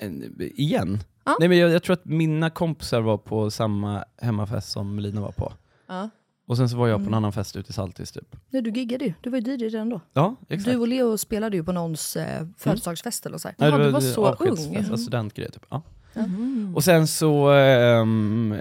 En- 0.00 0.36
Igen? 0.56 0.98
Ja. 1.24 1.36
Nej 1.40 1.48
men 1.48 1.58
jag, 1.58 1.70
jag 1.70 1.82
tror 1.82 1.94
att 1.94 2.04
mina 2.04 2.50
kompisar 2.50 3.00
var 3.00 3.18
på 3.18 3.50
samma 3.50 4.04
hemmafest 4.20 4.70
som 4.72 4.98
Lina 4.98 5.20
var 5.20 5.32
på. 5.32 5.52
Ja. 5.88 6.10
Och 6.52 6.56
sen 6.58 6.68
så 6.68 6.76
var 6.76 6.88
jag 6.88 6.96
på 6.98 7.00
en 7.02 7.06
Mm. 7.06 7.14
annan 7.14 7.32
fest 7.32 7.56
ute 7.56 7.70
i 7.70 7.72
Saltis 7.72 8.12
typ. 8.12 8.36
Nej 8.50 8.62
du 8.62 8.70
giggade 8.70 9.04
ju, 9.04 9.12
du 9.20 9.30
var 9.30 9.38
ju 9.38 9.52
DJ 9.52 9.68
redan 9.68 9.88
då. 9.88 10.00
Ja, 10.12 10.36
exakt. 10.48 10.70
Du 10.72 10.76
och 10.80 10.88
Leo 10.88 11.18
spelade 11.18 11.56
ju 11.56 11.64
på 11.64 11.72
någons 11.72 12.16
eh, 12.16 12.46
födelsedagsfest 12.58 13.26
eller 13.26 13.38
så 13.38 13.48
här. 13.48 13.54
Nej, 13.58 13.68
Jaha, 13.68 13.78
det 13.78 13.84
du 13.84 13.90
var 13.90 14.00
så 14.00 14.32
ung. 14.34 14.76
alltså 14.76 14.96
studentgrej 14.96 15.50
typ. 15.50 15.66
Ja. 15.68 15.82
Mm. 16.14 16.72
Och 16.76 16.84
sen 16.84 17.06
så 17.06 17.50
ehm, 17.50 18.54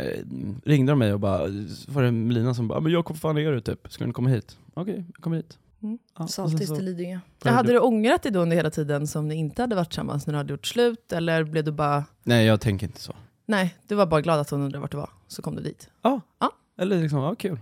ringde 0.65 0.91
de 0.91 0.99
mig 0.99 1.13
och 1.13 1.19
bara, 1.19 1.39
var 1.87 2.03
det 2.03 2.11
Melina 2.11 2.53
som 2.53 2.67
bara, 2.67 2.79
men 2.79 2.91
Jakob 2.91 3.17
fan 3.17 3.37
är 3.37 3.51
du 3.51 3.61
typ? 3.61 3.87
Ska 3.93 4.05
du 4.05 4.13
komma 4.13 4.29
hit? 4.29 4.57
Okej, 4.73 5.05
jag 5.15 5.23
kommer 5.23 5.37
hit. 5.37 5.57
Mm. 5.83 5.99
Ja, 6.17 6.27
Saltis 6.27 6.73
till 6.75 6.85
Lidingö. 6.85 7.19
Ja, 7.43 7.51
hade 7.51 7.71
du 7.73 7.79
ångrat 7.79 8.23
dig 8.23 8.31
då 8.31 8.39
under 8.39 8.55
hela 8.57 8.69
tiden 8.69 9.07
som 9.07 9.27
ni 9.27 9.35
inte 9.35 9.61
hade 9.61 9.75
varit 9.75 9.89
tillsammans 9.89 10.27
när 10.27 10.33
du 10.33 10.37
hade 10.37 10.53
gjort 10.53 10.65
slut? 10.67 11.13
Eller 11.13 11.43
blev 11.43 11.63
du 11.63 11.71
bara, 11.71 12.03
Nej 12.23 12.45
jag 12.45 12.61
tänker 12.61 12.87
inte 12.87 13.01
så. 13.01 13.13
nej, 13.45 13.75
du 13.87 13.95
var 13.95 14.05
bara 14.05 14.21
glad 14.21 14.39
att 14.39 14.49
hon 14.49 14.61
undrade 14.61 14.81
vart 14.81 14.91
du 14.91 14.97
var, 14.97 15.09
så 15.27 15.41
kom 15.41 15.55
du 15.55 15.61
dit? 15.63 15.89
Ja, 16.01 16.21
Ja. 16.39 16.51
eller 16.77 17.01
liksom, 17.01 17.19
ja 17.19 17.35
kul. 17.35 17.59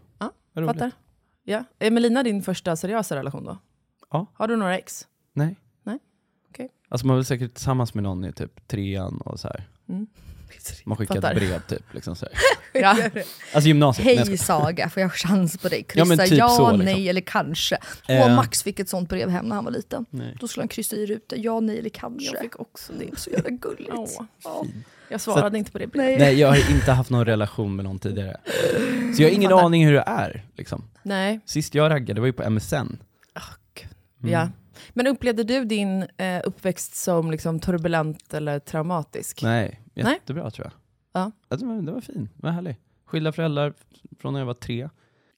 Ja, 0.62 0.66
Vad 0.66 0.76
roligt. 0.76 0.82
Fattar? 0.82 0.92
Ja. 1.44 1.64
Är 1.80 1.92
Melina 1.92 2.24
din 2.24 2.44
första 2.44 2.76
seriösa 2.76 3.16
relation 3.16 3.44
då? 3.46 3.58
Ja. 4.12 4.26
Har 4.34 4.48
du 4.48 4.56
några 4.56 4.78
ex? 4.78 5.08
Nej. 5.34 5.56
Nej, 5.84 6.00
okej. 6.50 6.70
Alltså 6.90 7.08
man 7.08 7.16
var 7.16 7.24
säkert 7.24 7.54
tillsammans 7.54 7.94
med 7.94 8.04
någon 8.04 8.26
i 8.26 8.34
typ 8.34 8.68
trean 8.68 9.22
och 9.22 9.40
så 9.40 9.48
här. 9.48 9.64
Mm. 9.90 10.08
Man 10.86 10.98
skickade 10.98 11.22
Fattar. 11.22 11.36
brev 11.36 11.60
typ. 11.62 11.94
Liksom 11.94 12.16
så 12.16 12.26
här. 12.26 12.34
Ja. 12.82 12.98
Alltså 13.54 13.68
gymnasiet. 13.68 14.28
Hej. 14.28 14.38
Saga, 14.38 14.90
får 14.90 15.02
jag 15.02 15.14
chans 15.14 15.58
på 15.58 15.70
dig? 15.70 15.86
Ja, 15.96 16.06
Kryssa 16.06 16.06
men 16.06 16.18
ja, 16.38 16.48
typ 16.48 16.58
så, 16.58 16.72
liksom. 16.72 16.86
nej 16.86 17.10
eller 17.10 17.22
kanske. 17.22 17.78
Eh. 18.08 18.24
Och 18.26 18.32
Max 18.32 18.64
fick 18.64 18.80
ett 18.80 18.90
sånt 18.90 19.10
brev 19.10 19.30
hem 19.30 19.46
när 19.46 19.56
han 19.56 19.66
var 19.66 19.72
liten. 19.72 20.06
Nej. 20.10 20.38
Då 20.40 20.48
skulle 20.48 20.62
han 20.62 20.68
kryssa 20.68 20.96
i 20.96 21.06
rutor, 21.06 21.40
ja, 21.40 21.60
nej 21.60 21.80
eller 21.80 21.90
kanske. 21.90 22.26
Jag 22.32 22.42
fick 22.42 22.60
också 22.60 22.94
det. 22.94 23.20
Så 23.20 23.30
jävla 23.30 23.50
gulligt. 23.50 23.92
Åh. 23.94 24.64
Ja. 25.10 25.14
Jag 25.14 25.22
svarade 25.22 25.58
inte 25.58 25.72
på 25.72 25.78
det 25.78 25.88
brevet. 25.88 26.20
Nej. 26.20 26.30
Nej 26.30 26.40
jag 26.40 26.48
har 26.48 26.72
inte 26.72 26.92
haft 26.92 27.10
någon 27.10 27.26
relation 27.26 27.76
med 27.76 27.86
någon 27.86 28.00
tidigare. 28.00 28.38
Så 29.16 29.22
jag 29.22 29.30
har 29.30 29.36
ingen 29.36 29.50
Fattar. 29.52 29.66
aning 29.66 29.86
hur 29.86 29.94
det 29.94 30.04
är. 30.08 30.46
Liksom. 30.56 30.84
Nej. 31.04 31.40
Sist 31.46 31.76
jag 31.76 31.92
raggade 31.92 32.14
det 32.14 32.20
var 32.22 32.28
ju 32.28 32.34
på 32.34 32.50
MSN. 32.50 32.76
Mm. 32.76 34.34
Ja. 34.34 34.50
Men 34.90 35.08
upplevde 35.08 35.44
du 35.44 35.66
din 35.66 36.06
eh, 36.18 36.42
uppväxt 36.44 36.96
som 36.96 37.32
liksom 37.32 37.60
turbulent 37.60 38.34
eller 38.34 38.60
traumatisk? 38.60 39.44
Nej, 39.44 39.82
Nej. 39.94 40.14
jättebra 40.14 40.52
tror 40.52 40.66
jag. 40.66 40.74
Ja. 41.22 41.32
Alltså, 41.48 41.68
det, 41.68 41.74
var, 41.74 41.82
det 41.82 41.92
var 41.92 42.02
fin, 42.02 42.30
det 42.36 42.44
var 42.44 42.52
härlig. 42.52 42.78
Skilda 43.06 43.32
föräldrar 43.32 43.74
från 44.20 44.34
när 44.34 44.40
jag 44.40 44.46
var 44.48 44.54
tre. 44.54 44.90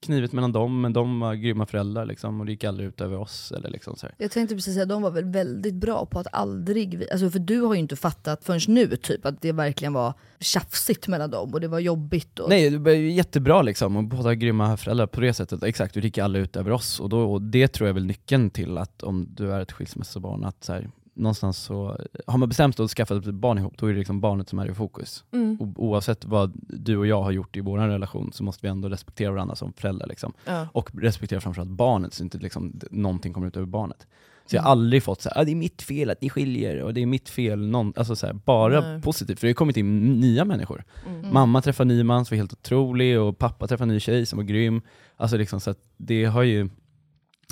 Knivigt 0.06 0.34
mellan 0.34 0.52
dem, 0.52 0.82
men 0.82 0.94
de 0.94 1.20
var 1.20 1.34
grymma 1.34 1.66
föräldrar 1.66 2.06
liksom, 2.06 2.40
och 2.40 2.46
det 2.46 2.52
gick 2.52 2.64
aldrig 2.64 2.88
ut 2.90 3.02
över 3.02 3.18
oss. 3.18 3.52
Eller 3.52 3.70
liksom 3.70 3.96
så 3.96 4.06
här. 4.06 4.16
Jag 4.18 4.32
tänkte 4.32 4.56
precis 4.56 4.74
säga, 4.74 4.86
de 4.86 5.02
var 5.02 5.12
väl 5.12 5.24
väldigt 5.26 5.74
bra 5.74 6.06
på 6.06 6.20
att 6.20 6.28
aldrig, 6.32 6.98
vi- 6.98 7.12
alltså 7.12 7.30
för 7.30 7.40
du 7.40 7.60
har 7.62 7.74
ju 7.74 7.80
inte 7.80 7.96
fattat 7.96 8.44
förrän 8.44 8.60
nu 8.68 8.88
typ 8.88 9.26
att 9.26 9.42
det 9.42 9.52
verkligen 9.52 9.94
var 9.94 10.14
tjafsigt 10.40 11.08
mellan 11.08 11.30
dem 11.32 11.54
och 11.54 11.62
det 11.62 11.68
var 11.68 11.80
jobbigt. 11.80 12.40
Och... 12.40 12.50
Nej, 12.50 12.70
det 12.70 12.78
var 12.78 12.92
jättebra 12.92 13.62
liksom, 13.62 13.96
och 13.98 14.04
båda 14.04 14.36
grymma 14.36 14.78
föräldrar 14.78 15.08
på 15.08 15.22
det 15.22 15.34
sättet. 15.34 15.64
Exakt, 15.64 15.94
det 15.94 16.00
gick 16.00 16.18
aldrig 16.18 16.44
ut 16.44 16.56
över 16.56 16.72
oss. 16.72 17.00
Och, 17.00 17.10
då, 17.10 17.32
och 17.34 17.42
det 17.42 17.68
tror 17.68 17.88
jag 17.88 17.90
är 17.90 17.94
väl 18.00 18.06
nyckeln 18.06 18.50
till 18.50 18.78
att 18.78 19.04
om 19.04 19.28
du 19.36 19.54
är 19.54 19.60
ett 19.62 19.72
skilsmässobarn, 19.72 20.44
att 20.44 20.64
så 20.64 20.74
här, 20.74 20.90
någonstans 21.14 21.58
så, 21.58 21.98
har 22.28 22.38
man 22.38 22.50
bestämt 22.50 22.76
sig 22.78 22.84
att 22.86 22.92
skaffa 22.92 23.18
ett 23.18 23.26
barn 23.26 23.58
ihop, 23.58 23.74
då 23.78 23.86
är 23.86 23.92
det 23.94 23.98
liksom 24.00 24.22
barnet 24.22 24.50
som 24.50 24.60
är 24.60 24.72
i 24.72 24.74
fokus. 24.74 25.24
Mm. 25.34 25.58
Oavsett 25.76 26.26
vad 26.26 26.52
du 26.70 26.98
och 26.98 27.08
jag 27.08 27.22
har 27.24 27.32
gjort 27.32 27.58
i 27.58 27.62
vår 27.62 27.78
relation 27.78 28.32
så 28.34 28.44
måste 28.44 28.66
vi 28.68 28.70
ändå 28.70 28.90
respektera 28.90 29.32
varandra 29.32 29.56
som 29.56 29.74
föräldrar. 29.74 30.08
Liksom. 30.08 30.34
Ja. 30.46 30.68
Och 30.74 30.90
respektera 30.94 31.42
framförallt 31.42 31.70
barnet, 31.72 32.14
så 32.14 32.24
inte 32.24 32.38
liksom, 32.38 32.80
någonting 32.92 33.34
kommer 33.34 33.48
ut 33.48 33.58
över 33.58 33.68
barnet. 33.68 34.08
Så 34.46 34.56
jag 34.56 34.62
har 34.64 34.72
Mm. 34.72 34.80
aldrig 34.82 35.04
fått 35.04 35.22
så 35.22 35.30
här, 35.30 35.42
ah, 35.42 35.44
det 35.46 35.52
är 35.52 35.56
mitt 35.56 35.82
fel 35.82 36.10
att 36.10 36.22
ni 36.22 36.30
skiljer, 36.30 36.82
och 36.84 36.94
det 36.94 37.02
är 37.02 37.06
mitt 37.06 37.30
fel, 37.30 37.68
någon, 37.68 37.94
alltså 37.96 38.16
så 38.16 38.26
här, 38.26 38.34
bara 38.34 38.80
Nej. 38.82 39.02
positivt. 39.02 39.40
För 39.40 39.48
det 39.48 39.52
har 39.52 39.56
kommit 39.56 39.78
in 39.78 40.20
nya 40.20 40.46
människor. 40.46 40.84
Mm. 41.08 41.34
Mamma 41.34 41.62
träffade 41.62 41.94
en 41.94 41.98
ny 41.98 42.04
man 42.04 42.26
som 42.26 42.36
var 42.36 42.38
helt 42.38 42.54
otrolig, 42.54 43.20
och 43.20 43.38
pappa 43.38 43.68
träffade 43.68 43.90
en 43.90 43.94
ny 43.94 44.00
tjej 44.00 44.26
som 44.26 44.38
var 44.38 44.44
grym. 44.44 44.82
Alltså 45.18 45.38
liksom, 45.38 45.60
så 45.60 45.70
att 45.72 45.80
det 45.98 46.26
har 46.26 46.44
ju, 46.44 46.70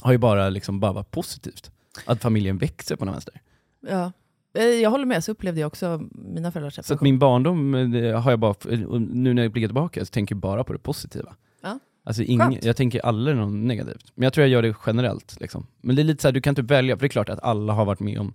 har 0.01 0.11
ju 0.11 0.17
bara, 0.17 0.49
liksom, 0.49 0.79
bara 0.79 0.91
varit 0.93 1.11
positivt. 1.11 1.71
Att 2.05 2.21
familjen 2.21 2.57
växer 2.57 2.95
på 2.95 3.05
något 3.05 3.13
vänster. 3.15 3.41
Ja. 3.87 4.11
Eh, 4.53 4.63
Jag 4.63 4.89
håller 4.89 5.05
med, 5.05 5.23
så 5.23 5.31
upplevde 5.31 5.59
jag 5.61 5.67
också 5.67 6.01
mina 6.11 6.51
föräldrars 6.51 6.73
Så 6.75 6.79
att 6.81 6.85
separation. 6.85 7.03
min 7.05 7.19
barndom 7.19 7.75
eh, 7.75 8.21
har 8.21 8.31
jag 8.31 8.39
bara, 8.39 8.53
och 8.87 9.01
nu 9.01 9.33
när 9.33 9.41
jag 9.43 9.51
blickar 9.51 9.67
tillbaka 9.67 10.05
så 10.05 10.09
tänker 10.11 10.35
jag 10.35 10.39
bara 10.41 10.63
på 10.63 10.73
det 10.73 10.79
positiva. 10.79 11.35
Ja. 11.61 11.79
Alltså 12.03 12.23
ing, 12.23 12.59
jag 12.61 12.75
tänker 12.75 13.05
aldrig 13.05 13.37
något 13.37 13.53
negativt. 13.53 14.11
Men 14.15 14.23
jag 14.23 14.33
tror 14.33 14.41
jag 14.43 14.51
gör 14.51 14.61
det 14.61 14.75
generellt. 14.85 15.37
Liksom. 15.39 15.67
Men 15.81 15.95
det 15.95 16.01
är 16.01 16.03
lite 16.03 16.21
så 16.21 16.27
här, 16.27 16.33
du 16.33 16.41
kan 16.41 16.51
inte 16.51 16.61
välja, 16.61 16.95
för 16.97 17.01
det 17.01 17.07
är 17.07 17.09
klart 17.09 17.29
att 17.29 17.43
alla 17.43 17.73
har 17.73 17.85
varit 17.85 17.99
med 17.99 18.19
om 18.19 18.33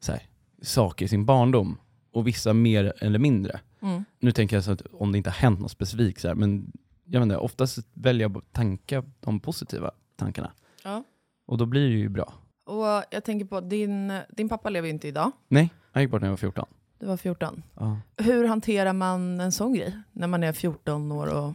så 0.00 0.12
här, 0.12 0.22
saker 0.62 1.04
i 1.04 1.08
sin 1.08 1.24
barndom. 1.24 1.78
Och 2.12 2.26
vissa 2.26 2.52
mer 2.52 2.92
eller 3.00 3.18
mindre. 3.18 3.60
Mm. 3.82 4.04
Nu 4.20 4.32
tänker 4.32 4.56
jag 4.56 4.64
så 4.64 4.70
att 4.72 4.82
om 4.92 5.12
det 5.12 5.18
inte 5.18 5.30
har 5.30 5.34
hänt 5.34 5.60
något 5.60 5.70
specifikt, 5.70 6.20
så 6.20 6.28
här, 6.28 6.34
men 6.34 6.72
jag 7.04 7.20
vet 7.20 7.24
inte, 7.24 7.36
oftast 7.36 7.78
väljer 7.94 8.24
jag 8.24 8.36
att 8.38 8.52
tanka 8.52 9.04
de 9.20 9.40
positiva 9.40 9.90
tankarna. 10.16 10.52
Ja. 10.84 11.04
Och 11.46 11.58
då 11.58 11.66
blir 11.66 11.88
det 11.90 11.96
ju 11.96 12.08
bra. 12.08 12.34
Och 12.64 13.04
jag 13.10 13.24
tänker 13.24 13.46
på, 13.46 13.60
din, 13.60 14.12
din 14.28 14.48
pappa 14.48 14.70
lever 14.70 14.88
ju 14.88 14.94
inte 14.94 15.08
idag. 15.08 15.32
Nej, 15.48 15.70
han 15.92 16.02
gick 16.02 16.10
bort 16.10 16.20
när 16.20 16.28
jag 16.28 16.32
var 16.32 16.36
14. 16.36 16.66
Du 16.98 17.06
var 17.06 17.16
14. 17.16 17.62
Ja. 17.74 18.00
Hur 18.16 18.44
hanterar 18.44 18.92
man 18.92 19.40
en 19.40 19.52
sån 19.52 19.74
grej 19.74 19.96
när 20.12 20.26
man 20.26 20.42
är 20.42 20.52
14 20.52 21.12
år 21.12 21.26
och 21.26 21.54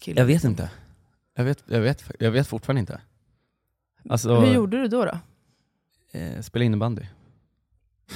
kille? 0.00 0.20
Jag 0.20 0.26
vet 0.26 0.44
inte. 0.44 0.70
Jag 1.34 1.44
vet, 1.44 1.64
jag 1.66 1.80
vet, 1.80 2.10
jag 2.18 2.30
vet 2.30 2.46
fortfarande 2.46 2.80
inte. 2.80 3.00
Alltså, 4.08 4.40
Hur 4.40 4.54
gjorde 4.54 4.80
du 4.82 4.88
då? 4.88 5.04
då? 5.04 5.18
eh, 6.18 6.40
spela 6.40 6.64
innebandy. 6.64 7.02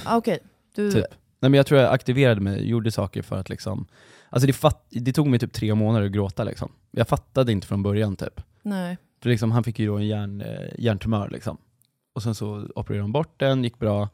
Ah, 0.05 0.17
Okej, 0.17 0.39
du... 0.75 0.91
Typ. 0.91 1.05
Nej, 1.39 1.49
men 1.49 1.53
jag 1.57 1.65
tror 1.65 1.79
jag 1.79 1.93
aktiverade 1.93 2.41
mig, 2.41 2.67
gjorde 2.69 2.91
saker 2.91 3.21
för 3.21 3.35
att 3.35 3.49
liksom, 3.49 3.87
alltså 4.29 4.47
det, 4.47 4.53
fatt, 4.53 4.85
det 4.89 5.13
tog 5.13 5.27
mig 5.27 5.39
typ 5.39 5.53
tre 5.53 5.75
månader 5.75 6.05
att 6.05 6.11
gråta 6.11 6.43
liksom. 6.43 6.71
Jag 6.91 7.07
fattade 7.07 7.51
inte 7.51 7.67
från 7.67 7.83
början 7.83 8.15
typ. 8.15 8.41
Nej. 8.61 8.97
För 9.21 9.29
liksom, 9.29 9.51
han 9.51 9.63
fick 9.63 9.79
ju 9.79 9.87
då 9.87 9.97
en 9.97 10.07
hjärn, 10.07 10.41
eh, 10.41 10.69
hjärntumör 10.77 11.29
liksom. 11.29 11.57
Och 12.13 12.23
sen 12.23 12.35
så 12.35 12.67
opererade 12.75 13.03
de 13.03 13.11
bort 13.11 13.39
den, 13.39 13.63
gick 13.63 13.79
bra. 13.79 14.09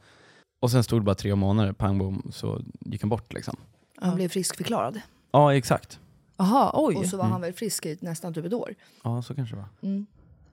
Och 0.62 0.71
sen 0.71 0.83
stod 0.83 1.01
det 1.01 1.03
bara 1.05 1.15
tre 1.15 1.35
månader, 1.35 1.73
pang 1.73 1.97
bom, 1.97 2.31
så 2.33 2.62
gick 2.79 3.01
han 3.01 3.09
bort 3.09 3.33
liksom. 3.33 3.55
Han 3.97 4.15
blev 4.15 4.29
friskförklarad. 4.29 5.01
Ja 5.31 5.55
exakt. 5.55 5.99
Aha, 6.38 6.71
oj. 6.75 6.95
Och 6.95 7.05
så 7.05 7.17
var 7.17 7.23
Mm. 7.23 7.31
han 7.31 7.41
väl 7.41 7.53
frisk 7.53 7.85
i 7.85 7.97
nästan 8.01 8.33
typ 8.33 8.45
ett 8.45 8.53
år. 8.53 8.75
Ja 9.03 9.21
så 9.21 9.35
kanske 9.35 9.55
det 9.55 9.59
var. 9.62 9.89
Mm. 9.89 10.05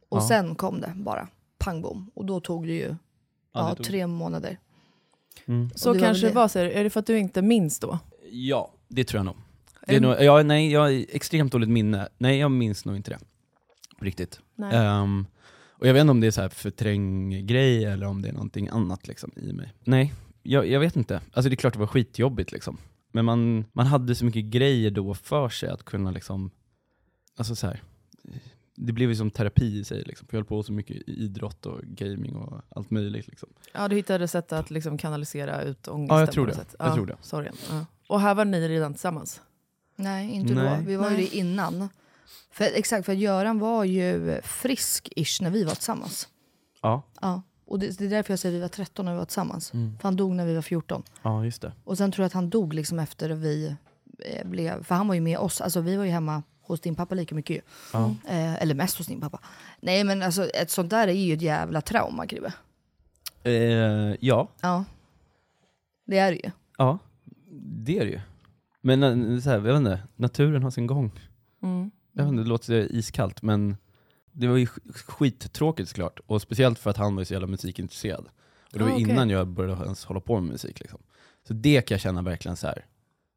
Och 0.09 0.19
Ja. 0.19 0.29
sen 0.29 0.55
kom 0.55 0.81
det 0.81 0.93
bara, 0.97 1.29
pang 1.59 1.83
bom. 1.83 2.11
Och 2.15 2.25
då 2.25 2.41
tog 2.41 2.67
det 2.67 2.73
ju 2.73 2.95
ja, 3.53 3.69
det 3.71 3.75
tog- 3.75 3.87
tre 3.87 4.07
månader. 4.07 4.59
Mm. 5.47 5.71
Så 5.75 5.93
det 5.93 5.99
var 5.99 6.07
kanske 6.07 6.23
väl 6.27 6.29
det 6.35 6.35
det. 6.39 6.41
var, 6.41 6.49
så 6.49 6.59
är 6.59 6.65
det- 6.65 6.71
är 6.73 6.85
det 6.85 6.91
för 6.91 7.01
att 7.01 7.07
du 7.07 7.19
inte 7.19 7.43
minns 7.43 7.79
då? 7.81 7.99
Ja, 8.31 8.71
det 8.89 9.05
tror 9.05 9.19
jag 9.19 9.25
nog. 9.27 9.37
Det 9.87 9.97
är 9.97 10.01
nog 10.01 10.17
ja, 10.23 10.43
nej, 10.43 10.73
jag 10.73 10.81
har 10.81 10.91
extremt 11.17 11.53
dåligt 11.53 11.69
minne. 11.69 12.09
Nej, 12.19 12.39
jag 12.39 12.51
minns 12.51 12.85
nog 12.85 12.97
inte 12.97 13.11
det. 13.11 13.19
På 13.99 14.05
riktigt. 14.05 14.41
Nej. 14.55 14.77
Och 15.79 15.87
jag 15.87 15.95
vet 15.95 16.01
inte 16.01 16.11
om 16.11 16.21
det 16.21 16.27
är 16.27 16.31
så 16.31 16.41
här 16.41 16.49
förtränggrej 16.49 17.85
eller 17.85 18.07
om 18.07 18.23
det 18.23 18.29
är 18.29 18.33
någonting 18.33 18.69
annat 18.69 19.09
liksom 19.09 19.31
i 19.37 19.53
mig. 19.53 19.73
Nej, 19.85 20.15
jag, 20.43 20.67
jag 20.69 20.81
vet 20.81 20.97
inte. 20.97 21.21
Alltså 21.33 21.49
det 21.49 21.55
är 21.55 21.57
klart 21.57 21.73
det 21.73 21.79
var 21.79 21.87
skitjobbigt 21.87 22.53
liksom. 22.53 22.79
Men 23.13 23.25
man, 23.25 23.65
man 23.73 23.87
hade 23.87 24.15
så 24.15 24.25
mycket 24.25 24.45
grejer 24.45 24.91
då 24.91 25.15
för 25.15 25.49
sig 25.49 25.69
att 25.69 25.85
kunna 25.85 26.11
liksom, 26.11 26.51
alltså 27.37 27.55
så 27.55 27.67
här. 27.67 27.83
Det 28.77 28.93
blev 28.93 29.09
ju 29.09 29.17
som 29.17 29.31
terapi 29.31 29.79
i 29.79 29.85
sig 29.85 30.03
liksom. 30.07 30.29
För 30.29 30.37
jag 30.37 30.41
höll 30.41 30.49
på 30.49 30.63
så 30.63 30.73
mycket 30.73 30.97
i 30.97 31.25
idrott 31.25 31.67
och 31.67 31.81
gaming 31.83 32.37
och 32.37 32.63
allt 32.69 32.91
möjligt 32.91 33.29
liksom. 33.29 33.49
Ja, 33.75 33.89
du 33.89 33.97
hittade 33.97 34.29
sätt 34.29 34.53
att 34.53 34.71
liksom 34.71 34.99
kanalisera 34.99 35.63
ut 35.63 35.89
ångesten 35.89 36.17
Ja, 36.17 36.21
jag 36.23 36.33
tror 36.33 36.47
det. 36.47 36.55
sätt. 36.55 36.75
Jag 36.79 36.89
ja, 36.89 36.95
tror 36.95 37.07
det. 37.07 37.17
Sorgen. 37.21 37.55
Ja. 37.71 37.87
Och 38.09 38.21
här 38.21 38.35
var 38.35 38.45
ni 38.45 38.69
redan 38.69 38.93
tillsammans? 38.93 39.41
Nej, 39.97 40.31
inte 40.31 40.55
Nej. 40.55 40.79
då. 40.79 40.87
Vi 40.87 40.97
var 40.97 41.11
ju 41.11 41.17
Nej. 41.17 41.29
det 41.31 41.37
innan. 41.37 41.89
För, 42.51 42.65
exakt, 42.65 43.07
för 43.07 43.13
Göran 43.13 43.59
var 43.59 43.85
ju 43.85 44.41
frisk-ish 44.41 45.43
när 45.43 45.51
vi 45.51 45.65
var 45.65 45.75
tillsammans. 45.75 46.29
Ja, 46.83 47.03
Ja. 47.21 47.43
Och 47.67 47.79
det, 47.79 47.99
det 47.99 48.05
är 48.05 48.11
därför 48.11 48.33
jag 48.33 48.39
säger 48.39 48.55
att 48.55 48.59
vi 48.59 48.61
var 48.61 48.69
13 48.69 49.05
när 49.05 49.13
vi 49.13 49.19
var 49.19 49.25
tillsammans. 49.25 49.75
Mm. 49.75 49.99
För 49.99 50.03
han 50.03 50.17
dog 50.17 50.33
när 50.35 50.47
vi 50.47 50.55
var 50.55 50.63
14. 50.63 51.03
ja 51.23 51.45
just 51.45 51.63
det. 51.63 51.73
Och 51.85 51.99
sen 51.99 52.13
tror 52.13 52.23
jag 52.23 52.27
att 52.27 52.33
han 52.33 52.51
dog 52.51 52.75
liksom 52.75 52.99
efter 52.99 53.31
vi 53.31 53.77
eh, 54.19 54.47
blev... 54.49 54.85
För 54.85 54.95
han 54.95 55.09
var 55.09 55.15
ju 55.15 55.21
med 55.21 55.39
oss. 55.39 55.61
Alltså 55.61 55.81
vi 55.81 55.97
var 55.97 56.05
ju 56.05 56.11
hemma 56.11 56.43
hos 56.63 56.81
din 56.81 56.95
pappa 56.95 57.15
lika 57.15 57.35
mycket 57.35 57.57
ju. 57.57 57.61
Ja. 57.93 58.15
Eh, 58.29 58.63
eller 58.63 58.75
mest 58.75 58.99
hos 58.99 59.07
din 59.07 59.21
pappa. 59.21 59.41
Nej 59.81 60.05
men 60.05 60.23
alltså 60.23 60.45
ett 60.49 60.71
sånt 60.71 60.91
där 60.91 61.09
är 61.09 61.13
ju 61.13 61.35
ett 61.35 61.43
jävla 61.43 61.81
trauma 61.81 62.27
Kribbe. 62.27 62.53
Eh, 63.43 63.53
ja, 64.21 64.49
Ja. 64.61 64.85
Det 66.07 66.19
är 66.19 66.31
det 66.31 66.37
ju. 66.45 66.51
Ja, 66.79 66.99
det 67.85 67.99
är 67.99 68.05
det 68.05 68.11
ju. 68.11 68.21
Men 68.81 69.03
eh, 69.03 69.41
så 69.41 69.49
här, 69.51 69.57
jag 69.57 69.63
vet 69.63 69.77
inte, 69.77 70.03
naturen 70.17 70.63
har 70.63 70.71
sin 70.71 70.87
gång. 70.87 71.11
Mm. 71.63 71.91
Jag 72.19 72.25
vet 72.25 72.31
inte, 72.33 72.43
det 72.43 72.49
låter 72.49 72.93
iskallt 72.93 73.43
men 73.43 73.77
det 74.33 74.47
var 74.49 74.57
ju 74.57 74.65
sk- 74.65 74.93
skittråkigt 74.93 75.89
såklart. 75.89 76.21
Och 76.27 76.43
speciellt 76.43 76.79
för 76.79 76.91
att 76.91 76.97
han 76.97 77.17
var 77.17 77.25
så 77.25 77.33
jävla 77.33 77.47
musikintresserad. 77.47 78.29
Och 78.73 78.79
det 78.79 78.85
var 78.85 78.91
Ah, 78.91 78.93
okej. 78.95 79.11
innan 79.11 79.31
jag 79.31 79.49
började 79.49 79.85
ens 79.85 80.05
hålla 80.05 80.21
på 80.21 80.41
med 80.41 80.51
musik. 80.53 80.81
Liksom. 80.81 81.01
Så 81.49 81.53
det 81.55 81.83
kan 81.83 81.95
jag 81.95 82.01
känna 82.01 82.23
verkligen 82.23 82.57
så 82.57 82.67
här 82.67 82.87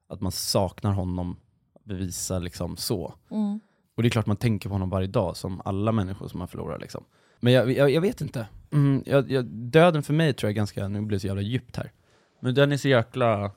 att 0.09 0.21
man 0.21 0.31
saknar 0.31 0.91
honom, 0.91 1.37
bevisa 1.83 2.39
liksom 2.39 2.77
så. 2.77 3.13
Mm. 3.31 3.59
Och 3.95 4.03
det 4.03 4.07
är 4.07 4.09
klart 4.09 4.25
man 4.25 4.37
tänker 4.37 4.69
på 4.69 4.75
honom 4.75 4.89
varje 4.89 5.07
dag, 5.07 5.37
som 5.37 5.61
alla 5.65 5.91
människor 5.91 6.27
som 6.27 6.39
man 6.39 6.47
förlorar. 6.47 6.79
Liksom. 6.79 7.03
Men 7.39 7.53
jag, 7.53 7.71
jag, 7.71 7.91
jag 7.91 8.01
vet 8.01 8.21
inte. 8.21 8.47
Mm, 8.71 9.03
jag, 9.05 9.31
jag, 9.31 9.45
döden 9.45 10.03
för 10.03 10.13
mig 10.13 10.33
tror 10.33 10.47
jag 10.47 10.51
är 10.53 10.55
ganska, 10.55 10.87
nu 10.87 11.01
blir 11.01 11.15
det 11.15 11.19
så 11.19 11.27
jävla 11.27 11.41
djupt 11.41 11.75
här. 11.75 11.91
Men 12.39 12.55
den 12.55 12.71
är 12.71 12.77
så 12.77 12.87
jäkla, 12.87 13.51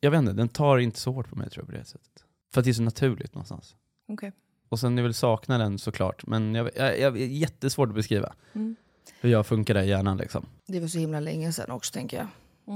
jag 0.00 0.10
vet 0.10 0.18
inte, 0.18 0.32
den 0.32 0.48
tar 0.48 0.78
inte 0.78 0.98
så 1.00 1.12
hårt 1.12 1.28
på 1.30 1.36
mig 1.36 1.50
tror 1.50 1.62
jag 1.62 1.70
på 1.74 1.78
det 1.78 1.84
sättet. 1.84 2.24
För 2.52 2.60
att 2.60 2.64
det 2.64 2.70
är 2.70 2.74
så 2.74 2.82
naturligt 2.82 3.34
någonstans. 3.34 3.76
Okej. 4.08 4.32
Och 4.68 4.80
sen 4.80 4.98
är 4.98 5.02
väl 5.02 5.14
saknaden 5.14 5.78
såklart, 5.78 6.26
men 6.26 6.54
jag, 6.54 6.70
jag, 6.76 6.98
jag, 6.98 7.18
jättesvårt 7.18 7.88
att 7.88 7.94
beskriva 7.94 8.32
Mm. 8.54 8.76
hur 9.20 9.30
jag 9.30 9.46
funkar 9.46 9.74
där 9.74 9.82
i 9.82 9.88
hjärnan 9.88 10.16
liksom. 10.16 10.46
Det 10.66 10.80
var 10.80 10.88
så 10.88 10.98
himla 10.98 11.20
länge 11.20 11.52
sedan 11.52 11.70
också 11.70 11.92
tänker 11.92 12.16
jag. 12.16 12.26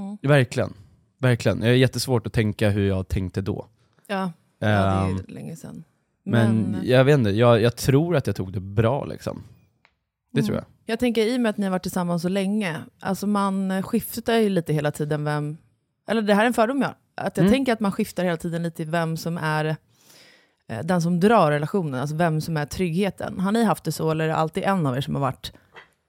Mm. 0.01 0.17
Verkligen, 0.21 0.73
verkligen. 1.17 1.61
Jag 1.61 1.69
är 1.69 1.73
jättesvårt 1.75 2.27
att 2.27 2.33
tänka 2.33 2.69
hur 2.69 2.87
jag 2.87 3.07
tänkte 3.07 3.41
då. 3.41 3.67
Ja. 4.07 4.31
ja, 4.59 4.67
det 4.67 4.67
är 4.67 5.07
ju 5.07 5.11
Ehm, 5.13 5.25
länge 5.27 5.55
sedan. 5.55 5.83
men 6.23 6.55
Men- 6.61 6.81
jag 6.87 7.03
vet 7.05 7.13
inte, 7.19 7.29
jag, 7.29 7.61
jag 7.61 7.75
tror 7.75 8.15
att 8.15 8.27
jag 8.27 8.35
tog 8.35 8.53
det 8.53 8.59
bra 8.59 9.05
liksom. 9.05 9.43
Det 10.31 10.39
Mm. 10.39 10.45
tror 10.47 10.57
jag. 10.57 10.65
Jag 10.85 10.99
tänker 10.99 11.21
i 11.25 11.37
och 11.37 11.41
med 11.41 11.49
att 11.49 11.57
ni 11.57 11.63
har 11.65 11.71
varit 11.71 11.81
tillsammans 11.83 12.21
så 12.21 12.29
länge, 12.29 12.77
alltså 12.99 13.27
man 13.27 13.83
skiftar 13.83 14.33
ju 14.37 14.49
lite 14.49 14.73
hela 14.73 14.91
tiden 14.91 15.23
vem, 15.23 15.57
eller 16.07 16.21
det 16.21 16.33
här 16.33 16.43
är 16.43 16.47
en 16.47 16.53
fördom 16.53 16.81
jag 16.81 16.87
har, 16.87 16.95
att 17.15 17.37
jag 17.37 17.43
Mm. 17.43 17.53
tänker 17.53 17.73
att 17.73 17.79
man 17.79 17.91
skiftar 17.91 18.23
hela 18.23 18.37
tiden 18.37 18.63
lite 18.63 18.85
vem 18.85 19.17
som 19.17 19.37
är 19.37 19.75
den 20.81 21.01
som 21.01 21.19
drar 21.19 21.51
relationen, 21.51 22.01
alltså 22.01 22.15
vem 22.15 22.41
som 22.41 22.57
är 22.57 22.65
tryggheten. 22.65 23.39
Har 23.39 23.51
ni 23.51 23.63
haft 23.63 23.83
det 23.83 23.91
så 23.91 24.11
eller 24.11 24.23
är 24.23 24.27
det 24.27 24.35
alltid 24.35 24.63
en 24.63 24.85
av 24.85 24.97
er 24.97 25.01
som 25.01 25.15
har 25.15 25.21
varit 25.21 25.53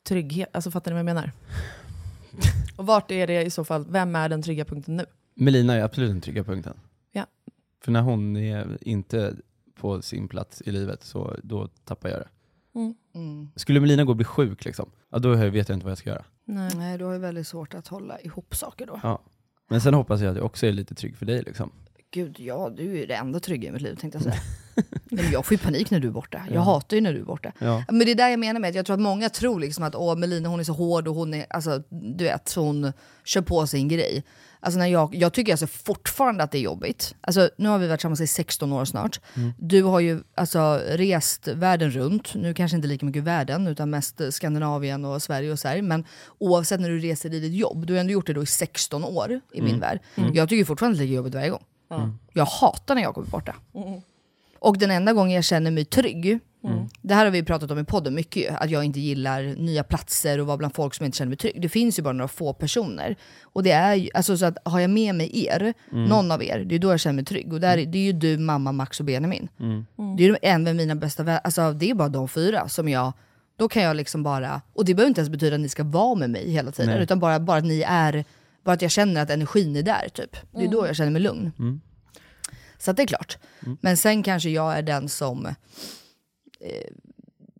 trygghet? 0.08 0.48
Alltså 0.52 0.70
fattar 0.70 0.90
ni 0.90 0.94
vad 0.94 0.98
jag 0.98 1.04
menar? 1.04 1.32
Och 2.76 2.86
vart 2.86 3.10
är 3.10 3.26
det 3.26 3.42
i 3.42 3.50
så 3.50 3.64
fall, 3.64 3.86
vem 3.88 4.16
är 4.16 4.28
den 4.28 4.42
trygga 4.42 4.64
punkten 4.64 4.96
nu? 4.96 5.06
Melina 5.34 5.74
är 5.74 5.82
absolut 5.82 6.10
den 6.10 6.20
trygga 6.20 6.44
punkten. 6.44 6.74
Ja. 7.12 7.26
För 7.84 7.92
när 7.92 8.02
hon 8.02 8.36
är 8.36 8.78
inte 8.80 9.34
på 9.74 10.02
sin 10.02 10.28
plats 10.28 10.62
i 10.66 10.72
livet, 10.72 11.02
så 11.02 11.36
då 11.42 11.68
tappar 11.84 12.08
jag 12.08 12.20
det. 12.20 12.28
Mm. 12.74 12.94
Mm. 13.14 13.48
Skulle 13.56 13.80
Melina 13.80 14.04
gå 14.04 14.10
och 14.10 14.16
bli 14.16 14.24
sjuk, 14.24 14.64
liksom, 14.64 14.90
ja, 15.10 15.18
då 15.18 15.34
vet 15.34 15.68
jag 15.68 15.76
inte 15.76 15.84
vad 15.84 15.90
jag 15.90 15.98
ska 15.98 16.10
göra. 16.10 16.24
Nej. 16.44 16.70
Nej, 16.74 16.98
du 16.98 17.04
har 17.04 17.12
ju 17.12 17.18
väldigt 17.18 17.46
svårt 17.46 17.74
att 17.74 17.88
hålla 17.88 18.20
ihop 18.20 18.54
saker 18.54 18.86
då. 18.86 19.00
Ja. 19.02 19.22
Men 19.68 19.80
sen 19.80 19.94
hoppas 19.94 20.20
jag 20.20 20.30
att 20.30 20.36
jag 20.36 20.46
också 20.46 20.66
är 20.66 20.72
lite 20.72 20.94
trygg 20.94 21.16
för 21.16 21.26
dig. 21.26 21.42
Liksom. 21.42 21.72
Gud, 22.14 22.40
ja, 22.40 22.70
du 22.76 23.02
är 23.02 23.06
det 23.06 23.14
enda 23.14 23.40
trygga 23.40 23.68
i 23.68 23.72
mitt 23.72 23.82
liv 23.82 23.94
tänkte 23.96 24.16
jag 24.16 24.22
säga. 24.22 24.40
Nej, 24.74 24.84
men 25.24 25.30
jag 25.32 25.46
får 25.46 25.52
ju 25.54 25.58
panik 25.58 25.90
när 25.90 26.00
du 26.00 26.08
är 26.08 26.12
borta. 26.12 26.42
Jag 26.48 26.56
Ja. 26.56 26.60
hatar 26.60 26.96
ju 26.96 27.00
när 27.00 27.12
du 27.12 27.20
är 27.20 27.24
borta. 27.24 27.52
Ja. 27.58 27.84
Men 27.88 27.98
det 27.98 28.10
är 28.10 28.14
där 28.14 28.28
jag 28.28 28.38
menar 28.40 28.60
med 28.60 28.68
att 28.70 28.74
jag 28.76 28.86
tror 28.86 28.94
att 28.94 29.00
många 29.00 29.28
tror 29.28 29.60
liksom 29.60 29.84
att 29.84 29.94
åh, 29.94 30.16
Melina 30.16 30.48
hon 30.48 30.60
är 30.60 30.64
så 30.64 30.72
hård 30.72 31.08
och 31.08 31.14
hon 31.14 31.34
är, 31.34 31.46
alltså 31.50 31.82
du 31.90 32.24
vet, 32.24 32.52
hon 32.54 32.92
kör 33.24 33.40
på 33.42 33.66
sin 33.66 33.88
grej. 33.88 34.24
Alltså 34.60 34.78
när 34.78 34.86
jag, 34.86 35.14
jag 35.14 35.32
tycker 35.32 35.52
alltså 35.52 35.66
fortfarande 35.66 36.44
att 36.44 36.50
det 36.50 36.58
är 36.58 36.62
jobbigt. 36.62 37.14
Alltså 37.20 37.50
nu 37.58 37.68
har 37.68 37.78
vi 37.78 37.86
varit 37.88 38.00
tillsammans 38.00 38.20
i 38.20 38.26
16 38.26 38.72
år 38.72 38.84
snart. 38.84 39.20
Mm. 39.36 39.52
Du 39.58 39.82
har 39.82 40.00
ju 40.00 40.20
alltså 40.34 40.80
rest 40.88 41.48
världen 41.48 41.90
runt, 41.90 42.34
nu 42.34 42.54
kanske 42.54 42.76
inte 42.76 42.88
lika 42.88 43.06
mycket 43.06 43.22
världen 43.22 43.66
utan 43.66 43.90
mest 43.90 44.20
Skandinavien 44.30 45.04
och 45.04 45.22
Sverige 45.22 45.52
och 45.52 45.58
så 45.58 45.68
här. 45.68 45.82
Men 45.82 46.04
oavsett 46.38 46.80
när 46.80 46.88
du 46.90 46.98
reser 46.98 47.34
i 47.34 47.40
ditt 47.40 47.52
jobb, 47.54 47.86
du 47.86 47.92
har 47.92 48.00
ändå 48.00 48.12
gjort 48.12 48.26
det 48.26 48.32
då 48.32 48.42
i 48.42 48.46
16 48.46 49.04
år 49.04 49.40
i 49.52 49.60
min 49.60 49.68
Mm. 49.68 49.80
värld. 49.80 49.98
Mm. 50.14 50.34
Jag 50.34 50.48
tycker 50.48 50.64
fortfarande 50.64 50.94
att 50.94 50.98
det 50.98 51.04
är 51.12 51.16
jobbigt 51.16 51.34
varje 51.34 51.50
gång. 51.50 51.62
Mm. 51.90 52.18
Jag 52.32 52.44
hatar 52.44 52.94
när 52.94 53.02
jag 53.02 53.14
kommer 53.14 53.28
borta. 53.28 53.54
Och 54.58 54.78
den 54.78 54.90
enda 54.90 55.12
gången 55.12 55.34
jag 55.34 55.44
känner 55.44 55.70
mig 55.70 55.84
trygg, 55.84 56.38
Mm. 56.64 56.88
det 57.02 57.14
här 57.14 57.24
har 57.24 57.32
vi 57.32 57.42
pratat 57.42 57.70
om 57.70 57.78
i 57.78 57.84
podden 57.84 58.14
mycket 58.14 58.42
ju, 58.42 58.48
att 58.48 58.70
jag 58.70 58.84
inte 58.84 59.00
gillar 59.00 59.42
nya 59.42 59.84
platser 59.84 60.40
och 60.40 60.46
vara 60.46 60.56
bland 60.56 60.74
folk 60.74 60.94
som 60.94 61.04
jag 61.04 61.08
inte 61.08 61.18
känner 61.18 61.28
mig 61.28 61.36
trygg. 61.38 61.62
Det 61.62 61.68
finns 61.68 61.98
ju 61.98 62.02
bara 62.02 62.12
några 62.12 62.28
få 62.28 62.52
personer. 62.52 63.16
Och 63.42 63.62
det 63.62 63.70
är 63.70 63.94
ju, 63.94 64.08
alltså 64.14 64.36
så 64.38 64.46
att 64.46 64.58
har 64.64 64.80
jag 64.80 64.90
med 64.90 65.14
mig 65.14 65.46
er, 65.46 65.74
Mm. 65.92 66.04
någon 66.04 66.30
av 66.32 66.42
er, 66.42 66.58
det 66.64 66.74
är 66.74 66.78
då 66.78 66.90
jag 66.90 67.00
känner 67.00 67.14
mig 67.14 67.24
trygg. 67.24 67.52
Och 67.52 67.60
där, 67.60 67.78
är- 67.78 67.86
det 67.86 67.98
är 67.98 68.02
ju 68.02 68.12
du, 68.12 68.38
mamma, 68.38 68.72
Max 68.72 69.00
och 69.00 69.06
Benjamin. 69.06 69.48
Mm. 69.60 69.86
Det 70.16 70.24
är 70.24 70.28
ju 70.28 70.36
en 70.42 70.66
av 70.68 70.74
mina 70.74 70.94
bästa 70.94 71.22
vänner, 71.22 71.40
alltså 71.44 71.72
det 71.72 71.90
är 71.90 71.94
bara 71.94 72.08
de 72.08 72.28
fyra 72.28 72.68
som 72.68 72.88
jag, 72.88 73.12
då 73.56 73.68
kan 73.68 73.82
jag 73.82 73.96
liksom 73.96 74.22
bara, 74.22 74.60
och 74.74 74.84
det 74.84 74.94
behöver 74.94 75.08
inte 75.08 75.20
ens 75.20 75.30
betyda 75.30 75.54
att 75.54 75.60
ni 75.60 75.68
ska 75.68 75.84
vara 75.84 76.14
med 76.14 76.30
mig 76.30 76.50
hela 76.50 76.70
tiden, 76.70 76.94
Nej. 76.94 77.02
utan 77.02 77.20
bara, 77.20 77.40
bara 77.40 77.58
att 77.58 77.64
ni 77.64 77.84
är, 77.88 78.24
bara 78.64 78.72
att 78.72 78.82
jag 78.82 78.90
känner 78.90 79.22
att 79.22 79.30
energin 79.30 79.76
är 79.76 79.82
där 79.82 80.08
typ. 80.14 80.32
Det 80.52 80.58
är 80.58 80.60
Mm. 80.60 80.70
då 80.72 80.86
jag 80.86 80.96
känner 80.96 81.10
mig 81.10 81.22
lugn. 81.22 81.52
Mm. 81.58 81.80
Så 82.78 82.90
att 82.90 82.96
det 82.96 83.02
är 83.02 83.06
klart. 83.06 83.38
Mm. 83.66 83.78
Men 83.80 83.96
sen 83.96 84.22
kanske 84.22 84.50
jag 84.50 84.78
är 84.78 84.82
den 84.82 85.08
som... 85.08 85.46
Eh, 85.46 85.52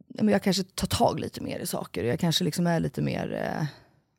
men 0.08 0.28
jag 0.28 0.42
kanske 0.42 0.62
tar 0.62 0.86
tag 0.86 1.20
lite 1.20 1.40
mer 1.40 1.58
i 1.58 1.66
saker. 1.66 2.04
Jag 2.04 2.20
kanske 2.20 2.44
liksom 2.44 2.66
är 2.66 2.80
lite 2.80 3.02
mer... 3.02 3.32
Eh, 3.32 3.66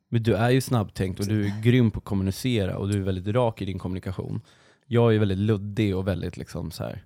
Men 0.08 0.22
du 0.22 0.34
är 0.36 0.50
ju 0.50 0.60
snabbtänkt 0.60 1.20
och 1.20 1.26
du 1.26 1.46
är 1.46 1.62
grym 1.62 1.90
på 1.90 1.98
att 1.98 2.04
kommunicera 2.04 2.76
och 2.78 2.88
du 2.88 2.98
är 2.98 3.02
väldigt 3.04 3.34
rak 3.34 3.62
i 3.62 3.64
din 3.64 3.78
kommunikation. 3.78 4.40
Jag 4.86 5.14
är 5.14 5.18
väldigt 5.18 5.38
luddig 5.38 5.96
och 5.96 6.08
väldigt 6.08 6.36
liksom 6.36 6.70
så 6.70 6.84
här. 6.84 7.04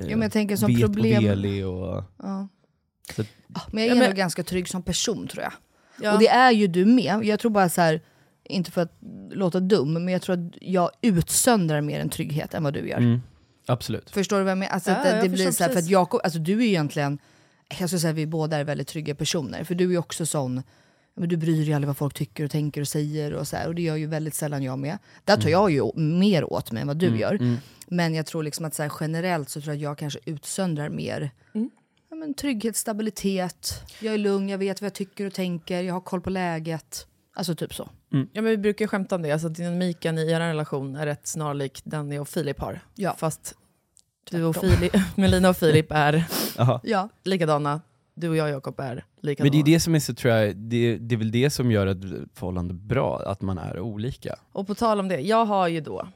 eh, 0.00 0.04
Ja, 0.06 0.10
men 0.10 0.22
jag 0.22 0.32
tänker 0.32 0.56
som 0.56 0.70
vet 0.74 0.80
problem- 0.80 1.16
och 1.24 1.30
velig 1.30 1.66
och... 1.66 2.04
ja. 2.18 2.48
Så 3.14 3.22
att, 3.22 3.28
Ja, 3.54 3.60
men 3.72 3.82
jag 3.84 3.86
är 3.90 3.94
Ja, 3.94 3.94
men- 3.98 4.04
ändå 4.10 4.16
ganska 4.16 4.42
trygg 4.42 4.68
som 4.68 4.82
person 4.82 5.28
tror 5.28 5.42
jag. 5.42 5.52
Ja. 6.02 6.12
Och 6.12 6.18
det 6.18 6.28
är 6.28 6.50
ju 6.52 6.66
du 6.66 6.84
med. 6.86 7.24
Jag 7.24 7.40
tror 7.40 7.50
bara 7.50 7.68
så 7.68 7.80
här, 7.80 8.00
inte 8.48 8.70
för 8.70 8.80
att 8.82 8.92
låta 9.30 9.60
dum, 9.60 9.92
men 9.92 10.08
jag 10.08 10.22
tror 10.22 10.34
att 10.34 10.54
jag 10.60 10.90
utsöndrar 11.02 11.80
mer 11.80 12.00
en 12.00 12.08
trygghet 12.08 12.54
än 12.54 12.62
vad 12.62 12.74
du 12.74 12.88
gör. 12.88 12.98
mm, 12.98 13.20
absolut. 13.66 14.10
Förstår 14.10 14.36
du 14.38 14.42
vad 14.44 14.50
jag 14.50 14.58
menar? 14.58 14.72
Alltså, 14.72 14.90
Ja, 14.90 14.96
att 14.96 15.02
det, 15.04 15.10
jag 15.16 15.24
det 15.24 15.28
blir 15.28 15.50
så 15.50 15.64
här, 15.64 15.70
för 15.70 15.78
att. 15.78 15.88
Jakob, 15.90 16.20
alltså 16.24 16.38
du 16.38 16.52
är 16.52 16.62
ju 16.62 16.66
egentligen, 16.68 17.18
jag 17.78 17.88
skulle 17.88 18.00
säga 18.00 18.10
att 18.10 18.16
vi 18.16 18.26
båda 18.26 18.56
är 18.56 18.64
väldigt 18.64 18.88
trygga 18.88 19.14
personer. 19.14 19.64
För 19.64 19.74
du 19.74 19.84
är 19.84 19.90
ju 19.90 19.98
också 19.98 20.26
sån, 20.26 20.62
men 21.16 21.28
du 21.28 21.36
bryr 21.36 21.64
dig 21.64 21.74
aldrig 21.74 21.86
vad 21.86 21.96
folk 21.96 22.14
tycker 22.14 22.44
och 22.44 22.50
tänker 22.50 22.80
och 22.80 22.88
säger 22.88 23.32
och 23.34 23.48
så 23.48 23.56
här, 23.56 23.68
och 23.68 23.74
det 23.74 23.82
gör 23.82 23.96
ju 23.96 24.06
väldigt 24.06 24.34
sällan 24.34 24.62
jag 24.62 24.78
med. 24.78 24.98
Där 25.24 25.36
tar 25.36 25.48
jag 25.48 25.70
ju 25.70 25.90
mer 25.96 26.52
åt 26.52 26.72
mig 26.72 26.80
än 26.80 26.86
vad 26.86 26.96
du 26.96 27.06
Mm, 27.06 27.20
gör. 27.20 27.34
mm. 27.34 27.56
Men 27.88 28.14
jag 28.14 28.26
tror 28.26 28.42
liksom 28.42 28.64
att 28.64 28.74
så 28.74 28.82
här, 28.82 28.92
generellt 29.00 29.48
så 29.50 29.60
tror 29.60 29.74
jag 29.74 29.76
att 29.78 29.82
jag 29.82 29.98
kanske 29.98 30.18
utsöndrar 30.24 30.88
mer 30.88 31.30
ja, 32.10 32.16
men 32.16 32.34
trygghet, 32.34 32.76
stabilitet, 32.76 33.82
jag 34.00 34.14
är 34.14 34.18
lugn, 34.18 34.48
jag 34.48 34.58
vet 34.58 34.80
vad 34.80 34.86
jag 34.86 34.94
tycker 34.94 35.26
och 35.26 35.32
tänker, 35.34 35.82
jag 35.82 35.94
har 35.94 36.00
koll 36.00 36.20
på 36.20 36.30
läget. 36.30 37.06
Alltså 37.36 37.54
typ 37.54 37.74
så. 37.74 37.88
Ja, 38.10 38.42
men 38.42 38.44
vi 38.44 38.58
brukar 38.58 38.86
skämta 38.86 39.14
om 39.14 39.22
det, 39.22 39.32
alltså 39.32 39.48
dynamiken 39.48 40.18
i 40.18 40.30
er 40.30 40.40
relation 40.40 40.96
är 40.96 41.06
rätt 41.06 41.26
snarlik 41.26 41.80
den 41.84 42.08
ni 42.08 42.18
och 42.18 42.28
Filip 42.28 42.60
har. 42.60 42.80
Ja. 42.94 43.14
Fast 43.18 43.54
du 44.30 44.44
och. 44.44 44.56
Filip, 44.56 44.92
Melina 45.16 45.48
och 45.48 45.56
Filip 45.56 45.86
är. 45.90 46.24
Ja. 46.82 47.08
likadana, 47.24 47.80
du 48.14 48.28
och 48.28 48.36
jag 48.36 48.50
Jakob 48.50 48.80
är 48.80 49.04
likadana. 49.20 49.44
Men 49.44 49.52
det 49.52 49.70
är 49.70 49.74
det 49.74 49.80
som 49.80 49.94
är 49.94 49.98
så, 49.98 50.14
tror 50.14 50.34
jag, 50.34 50.56
det, 50.56 50.98
det 50.98 51.14
är 51.14 51.16
väl 51.16 51.30
det 51.30 51.50
som 51.50 51.70
gör 51.70 51.86
ett 51.86 52.28
förhållande 52.34 52.74
bra, 52.74 53.22
att 53.26 53.42
man 53.42 53.58
är 53.58 53.80
olika. 53.80 54.36
Och 54.52 54.66
på 54.66 54.74
tal 54.74 55.00
om 55.00 55.08
det, 55.08 55.20
jag 55.20 55.44
har 55.44 55.68
ju 55.68 55.80
då, 55.80 56.08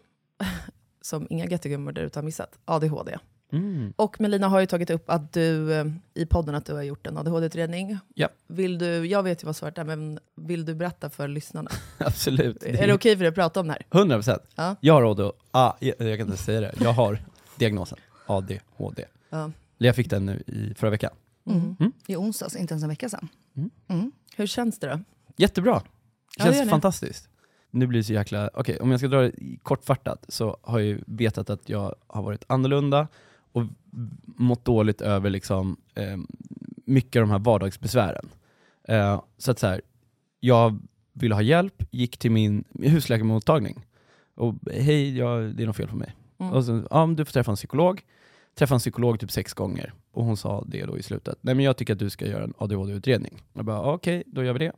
som 1.00 1.26
inga 1.30 1.46
gettogummor 1.46 1.92
där 1.92 2.02
ute 2.02 2.18
har 2.18 2.24
missat, 2.24 2.58
ADHD. 2.64 3.18
Mm. 3.52 3.92
Och 3.96 4.20
Melina 4.20 4.48
har 4.48 4.60
ju 4.60 4.66
tagit 4.66 4.90
upp 4.90 5.10
att 5.10 5.32
du 5.32 5.72
eh, 5.74 5.84
i 6.14 6.26
podden 6.26 6.54
att 6.54 6.66
du 6.66 6.74
har 6.74 6.82
gjort 6.82 7.06
en 7.06 7.16
ADHD-utredning. 7.18 7.98
Ja. 8.14 8.28
Vill 8.46 8.78
du, 8.78 9.06
jag 9.06 9.22
vet 9.22 9.42
ju 9.42 9.46
vad 9.46 9.56
svaret 9.56 9.78
är, 9.78 9.84
men 9.84 10.18
vill 10.36 10.64
du 10.64 10.74
berätta 10.74 11.10
för 11.10 11.28
lyssnarna? 11.28 11.70
Absolut. 11.98 12.62
Är 12.62 12.86
det 12.86 12.94
okej 12.94 13.16
för 13.16 13.20
dig 13.24 13.28
att 13.28 13.34
prata 13.34 13.60
om 13.60 13.66
det 13.66 13.72
här? 13.72 13.86
100 14.00 14.16
procent. 14.16 14.42
Ja. 14.54 14.76
Jag 14.80 14.94
har 14.94 15.02
ADHD, 15.10 15.32
ah, 15.50 15.72
jag, 15.80 15.94
jag 15.98 16.18
kan 16.18 16.26
inte 16.26 16.42
säga 16.42 16.60
det, 16.60 16.74
jag 16.80 16.92
har 16.92 17.18
diagnosen 17.56 17.98
ADHD. 18.26 19.04
Ja. 19.30 19.50
Jag 19.78 19.96
fick 19.96 20.10
den 20.10 20.26
nu 20.26 20.42
i 20.46 20.74
förra 20.74 20.90
veckan. 20.90 21.10
Mm. 21.46 21.76
Mm. 21.80 21.92
I 22.06 22.16
onsdags, 22.16 22.56
inte 22.56 22.74
ens 22.74 22.82
en 22.82 22.88
vecka 22.88 23.08
sedan. 23.08 23.28
Mm. 23.88 24.12
Hur 24.36 24.46
känns 24.46 24.78
det 24.78 24.86
då? 24.86 25.00
Jättebra. 25.36 25.74
Det 25.74 25.80
Ja, 26.38 26.44
känns 26.44 26.54
det 26.54 26.58
gör 26.58 26.64
det. 26.64 26.70
fantastiskt. 26.70 27.28
Nu 27.70 27.86
blir 27.86 28.00
det 28.00 28.04
så 28.04 28.12
jäkla, 28.12 28.50
okej 28.54 28.80
om 28.80 28.90
jag 28.90 29.00
ska 29.00 29.08
dra 29.08 29.20
det 29.20 29.32
kortfattat 29.62 30.24
så 30.28 30.56
har 30.62 30.78
jag 30.78 30.88
ju 30.88 31.00
vetat 31.06 31.50
att 31.50 31.68
jag 31.68 31.94
har 32.06 32.22
varit 32.22 32.44
annorlunda 32.46 33.08
och 33.52 33.62
mått 34.24 34.64
dåligt 34.64 35.00
över 35.00 35.30
liksom, 35.30 35.76
eh, 35.94 36.16
mycket 36.84 37.20
av 37.20 37.28
de 37.28 37.30
här 37.30 37.38
vardagsbesvären. 37.38 38.28
Eh, 38.84 39.22
så 39.38 39.50
att 39.50 39.58
så 39.58 39.66
här, 39.66 39.80
jag 40.40 40.78
ville 41.12 41.34
ha 41.34 41.42
hjälp, 41.42 41.82
gick 41.90 42.18
till 42.18 42.30
min 42.30 42.64
husläkarmottagning 42.74 43.86
och 44.34 44.54
hej, 44.72 45.18
jag, 45.18 45.54
det 45.54 45.62
är 45.62 45.66
något 45.66 45.76
fel 45.76 45.88
på 45.88 45.96
mig. 45.96 46.16
Mm. 46.38 46.52
Och 46.52 46.64
så, 46.64 46.82
ja, 46.90 47.06
du 47.16 47.24
får 47.24 47.32
träffa 47.32 47.50
en 47.50 47.56
psykolog. 47.56 48.02
Träffade 48.54 48.76
en 48.76 48.80
psykolog 48.80 49.20
typ 49.20 49.30
sex 49.30 49.54
gånger 49.54 49.92
och 50.12 50.24
hon 50.24 50.36
sa 50.36 50.64
det 50.66 50.86
då 50.86 50.98
i 50.98 51.02
slutet. 51.02 51.38
Nej 51.40 51.54
men 51.54 51.64
jag 51.64 51.76
tycker 51.76 51.92
att 51.92 51.98
du 51.98 52.10
ska 52.10 52.26
göra 52.26 52.44
en 52.44 52.54
ADHD-utredning. 52.58 53.42
Jag 53.52 53.64
bara 53.64 53.92
okej, 53.92 54.22
då 54.26 54.44
gör 54.44 54.52
vi 54.52 54.58
det. 54.58 54.72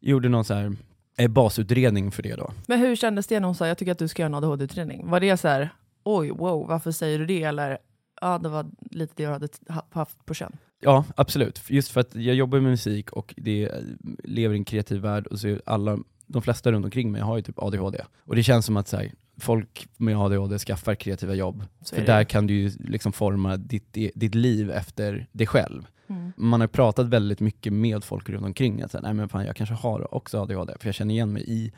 Gjorde 0.00 0.28
någon 0.28 0.44
så 0.44 0.54
här 0.54 0.76
eh, 1.18 1.28
basutredning 1.28 2.10
för 2.10 2.22
det 2.22 2.34
då. 2.34 2.50
Men 2.66 2.78
hur 2.78 2.96
kändes 2.96 3.26
det 3.26 3.40
när 3.40 3.46
hon 3.46 3.54
sa 3.54 3.66
jag 3.66 3.78
tycker 3.78 3.92
att 3.92 3.98
du 3.98 4.08
ska 4.08 4.22
göra 4.22 4.26
en 4.26 4.34
ADHD-utredning? 4.34 5.10
Var 5.10 5.20
det 5.20 5.36
så 5.36 5.48
här, 5.48 5.70
oj, 6.04 6.30
wow, 6.30 6.66
varför 6.68 6.92
säger 6.92 7.18
du 7.18 7.26
det? 7.26 7.42
Eller 7.42 7.78
ja, 8.20 8.38
det 8.38 8.48
var 8.48 8.66
lite 8.90 9.12
det 9.16 9.22
jag 9.22 9.30
hade 9.30 9.48
haft 9.90 10.26
på 10.26 10.34
känn. 10.34 10.56
Ja, 10.80 11.04
absolut. 11.16 11.62
Just 11.68 11.90
för 11.90 12.00
att 12.00 12.14
jag 12.14 12.34
jobbar 12.34 12.60
med 12.60 12.70
musik 12.70 13.12
och 13.12 13.34
det 13.36 13.64
eh, 13.64 13.82
lever 14.24 14.54
i 14.54 14.58
en 14.58 14.64
kreativ 14.64 15.00
värld 15.00 15.26
och 15.26 15.38
så 15.40 15.48
är 15.48 15.62
alla, 15.66 15.98
de 16.26 16.42
flesta 16.42 16.72
runt 16.72 16.84
omkring 16.84 17.12
mig 17.12 17.20
har 17.20 17.36
ju 17.36 17.42
typ 17.42 17.58
ADHD. 17.58 18.04
Och 18.24 18.36
det 18.36 18.42
känns 18.42 18.66
som 18.66 18.76
att 18.76 18.88
så 18.88 18.96
här, 18.96 19.12
folk 19.40 19.88
med 19.96 20.16
ADHD 20.16 20.58
skaffar 20.58 20.94
kreativa 20.94 21.34
jobb. 21.34 21.64
Så 21.84 21.94
för 21.94 22.02
där 22.06 22.24
kan 22.24 22.46
du 22.46 22.54
ju 22.54 22.70
liksom 22.80 23.12
forma 23.12 23.56
ditt, 23.56 23.92
ditt 24.14 24.34
liv 24.34 24.70
efter 24.70 25.26
dig 25.32 25.46
själv. 25.46 25.86
Mm. 26.08 26.32
Man 26.36 26.60
har 26.60 26.68
pratat 26.68 27.06
väldigt 27.06 27.40
mycket 27.40 27.72
med 27.72 28.04
folk 28.04 28.28
runt 28.28 28.46
omkring 28.46 28.82
att 28.82 28.90
säga, 28.90 29.02
nej 29.02 29.14
men 29.14 29.28
fan 29.28 29.46
jag 29.46 29.56
kanske 29.56 29.74
har 29.74 30.14
också 30.14 30.42
ADHD, 30.42 30.74
för 30.80 30.88
jag 30.88 30.94
känner 30.94 31.14
igen 31.14 31.32
mig 31.32 31.44
i 31.46 31.72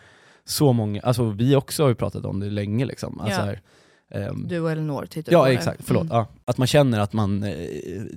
så 0.44 0.72
många, 0.72 1.00
alltså 1.00 1.30
vi 1.30 1.56
också 1.56 1.82
har 1.82 1.88
ju 1.88 1.94
pratat 1.94 2.24
om 2.24 2.40
det 2.40 2.50
länge 2.50 2.84
liksom. 2.84 3.20
Alltså 3.20 3.40
Ja. 3.40 3.44
här, 3.44 3.60
ehm, 4.10 4.48
Du 4.48 4.60
och 4.60 4.70
Elinor 4.70 5.06
tittar 5.06 5.32
på 5.32 5.38
Ja 5.38 5.52
exakt, 5.52 5.80
förlåt. 5.84 6.02
Mm. 6.02 6.16
Ja. 6.16 6.28
Att 6.44 6.58
man 6.58 6.66
känner 6.66 7.00
att 7.00 7.12
man 7.12 7.42
eh, 7.42 7.54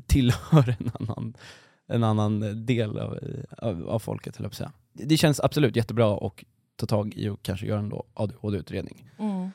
tillhör 0.07 0.75
en 0.79 0.91
annan, 0.99 1.33
en 1.87 2.03
annan 2.03 2.65
del 2.65 2.99
av, 2.99 3.19
av, 3.57 3.89
av 3.89 3.99
folket, 3.99 4.37
höll 4.37 4.43
jag 4.43 4.51
på 4.51 4.53
att 4.53 4.57
säga. 4.57 4.71
Det 4.93 5.17
känns 5.17 5.39
absolut 5.39 5.75
jättebra 5.75 6.17
att 6.17 6.43
ta 6.75 6.85
tag 6.85 7.13
i 7.15 7.29
och 7.29 7.43
kanske 7.43 7.65
göra 7.65 7.79
en 7.79 7.93
ADHD-utredning. 8.13 9.09
Mm. 9.19 9.49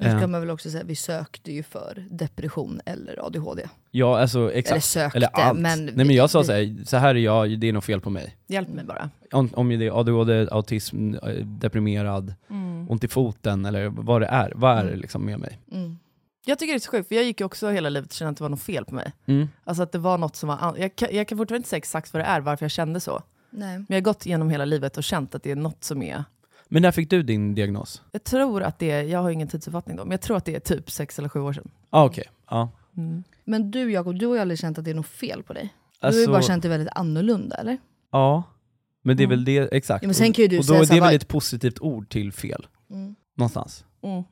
Nu 0.00 0.16
ska 0.18 0.26
man 0.26 0.40
väl 0.40 0.50
också 0.50 0.70
säga, 0.70 0.84
vi 0.84 0.96
sökte 0.96 1.52
ju 1.52 1.62
för 1.62 2.04
depression 2.10 2.80
eller 2.84 3.26
ADHD. 3.26 3.62
Ja, 3.90 4.20
alltså 4.20 4.52
exakt. 4.52 4.70
Eller 4.72 4.80
sökte, 4.80 5.26
allt. 5.26 5.58
men 5.58 5.86
Nej 5.86 6.06
men 6.06 6.10
jag 6.16 6.30
sa 6.30 6.40
vi- 6.40 6.44
så 6.46 6.52
här, 6.52 6.84
så 6.84 6.96
här 6.96 7.14
är 7.14 7.18
jag, 7.18 7.58
det 7.58 7.68
är 7.68 7.72
något 7.72 7.84
fel 7.84 8.00
på 8.00 8.10
mig. 8.10 8.36
Hjälp 8.46 8.68
mig 8.68 8.84
bara. 8.84 9.10
Om, 9.32 9.50
om 9.54 9.68
det 9.68 9.86
är 9.86 10.00
ADHD, 10.00 10.48
autism, 10.50 11.14
deprimerad, 11.60 12.34
Mm. 12.50 12.90
ont 12.90 13.04
i 13.04 13.08
foten 13.08 13.64
eller 13.64 13.88
vad 13.88 14.20
det 14.20 14.26
är. 14.26 14.52
Vad 14.56 14.72
är 14.78 14.82
det 14.82 14.88
Mm. 14.88 15.00
liksom 15.00 15.24
med 15.26 15.38
mig? 15.38 15.58
Mm. 15.72 15.98
Jag 16.44 16.58
tycker 16.58 16.72
det 16.72 16.76
är 16.76 16.80
så 16.80 16.90
sjukt, 16.90 17.08
för 17.08 17.14
jag 17.14 17.24
gick 17.24 17.40
ju 17.40 17.46
också 17.46 17.68
hela 17.70 17.88
livet 17.88 18.10
och 18.10 18.14
kände 18.14 18.30
att 18.30 18.36
det 18.36 18.42
var 18.44 18.48
något 18.48 18.62
fel 18.62 18.84
på 18.84 18.94
mig. 18.94 19.12
Mm. 19.26 19.48
Alltså 19.64 19.82
att 19.82 19.92
det 19.92 19.98
var 19.98 20.18
något 20.18 20.36
som 20.36 20.48
var... 20.48 20.74
Jag 20.78 20.96
kan, 20.96 21.08
jag 21.12 21.28
kan 21.28 21.38
fortfarande 21.38 21.56
inte 21.56 21.68
säga 21.68 21.78
exakt 21.78 22.12
vad 22.12 22.22
det 22.22 22.26
är, 22.26 22.40
varför 22.40 22.64
jag 22.64 22.70
kände 22.70 23.00
så. 23.00 23.22
Nej. 23.50 23.76
Men 23.76 23.86
jag 23.88 23.96
har 23.96 24.00
gått 24.00 24.26
igenom 24.26 24.50
hela 24.50 24.64
livet 24.64 24.96
och 24.96 25.04
känt 25.04 25.34
att 25.34 25.42
det 25.42 25.50
är 25.50 25.56
något 25.56 25.84
som 25.84 26.02
är... 26.02 26.24
Men 26.72 26.82
när 26.82 26.90
fick 26.90 27.10
du 27.10 27.22
din 27.22 27.54
diagnos? 27.54 28.02
Jag 28.12 28.24
tror 28.24 28.62
att 28.62 28.78
det 28.78 28.90
är, 28.90 29.02
jag 29.02 29.22
har 29.22 29.30
ingen 29.30 29.48
tidsuppfattning 29.48 29.96
då, 29.96 30.04
men 30.04 30.10
jag 30.10 30.20
tror 30.20 30.36
att 30.36 30.44
det 30.44 30.54
är 30.54 30.60
typ 30.60 30.90
sex 30.90 31.18
eller 31.18 31.28
sju 31.28 31.40
år 31.40 31.52
sedan. 31.52 31.70
Ah, 31.90 32.04
okej. 32.04 32.24
Ja. 32.50 32.70
Mm. 32.96 33.24
Men 33.44 33.70
du 33.70 33.92
Jakob, 33.92 34.18
du 34.18 34.26
har 34.26 34.34
ju 34.34 34.40
aldrig 34.40 34.58
känt 34.58 34.78
att 34.78 34.84
det 34.84 34.90
är 34.90 34.94
något 34.94 35.06
fel 35.06 35.42
på 35.42 35.52
dig. 35.52 35.62
Du 35.62 35.98
har 36.00 36.08
Alltså- 36.08 36.20
ju 36.20 36.26
bara 36.26 36.42
känt 36.42 36.62
dig 36.62 36.68
väldigt 36.68 36.88
annorlunda 36.94 37.56
eller? 37.56 37.78
Ja, 38.12 38.42
men 39.02 39.16
det 39.16 39.22
är 39.22 39.24
Mm. 39.24 39.38
väl 39.38 39.44
det, 39.44 39.58
exakt. 39.58 40.02
Ja, 40.02 40.06
men 40.08 40.14
sen 40.14 40.32
kan 40.32 40.42
ju 40.42 40.48
du 40.48 40.58
och 40.58 40.64
säga 40.64 40.78
då 40.78 40.84
är 40.84 40.94
det 40.94 41.00
väl 41.00 41.14
ett 41.14 41.28
positivt 41.28 41.80
ord 41.80 42.08
till 42.08 42.32
fel, 42.32 42.66
Mm. 42.90 43.14
någonstans. 43.36 43.84
Mm. 44.02 44.22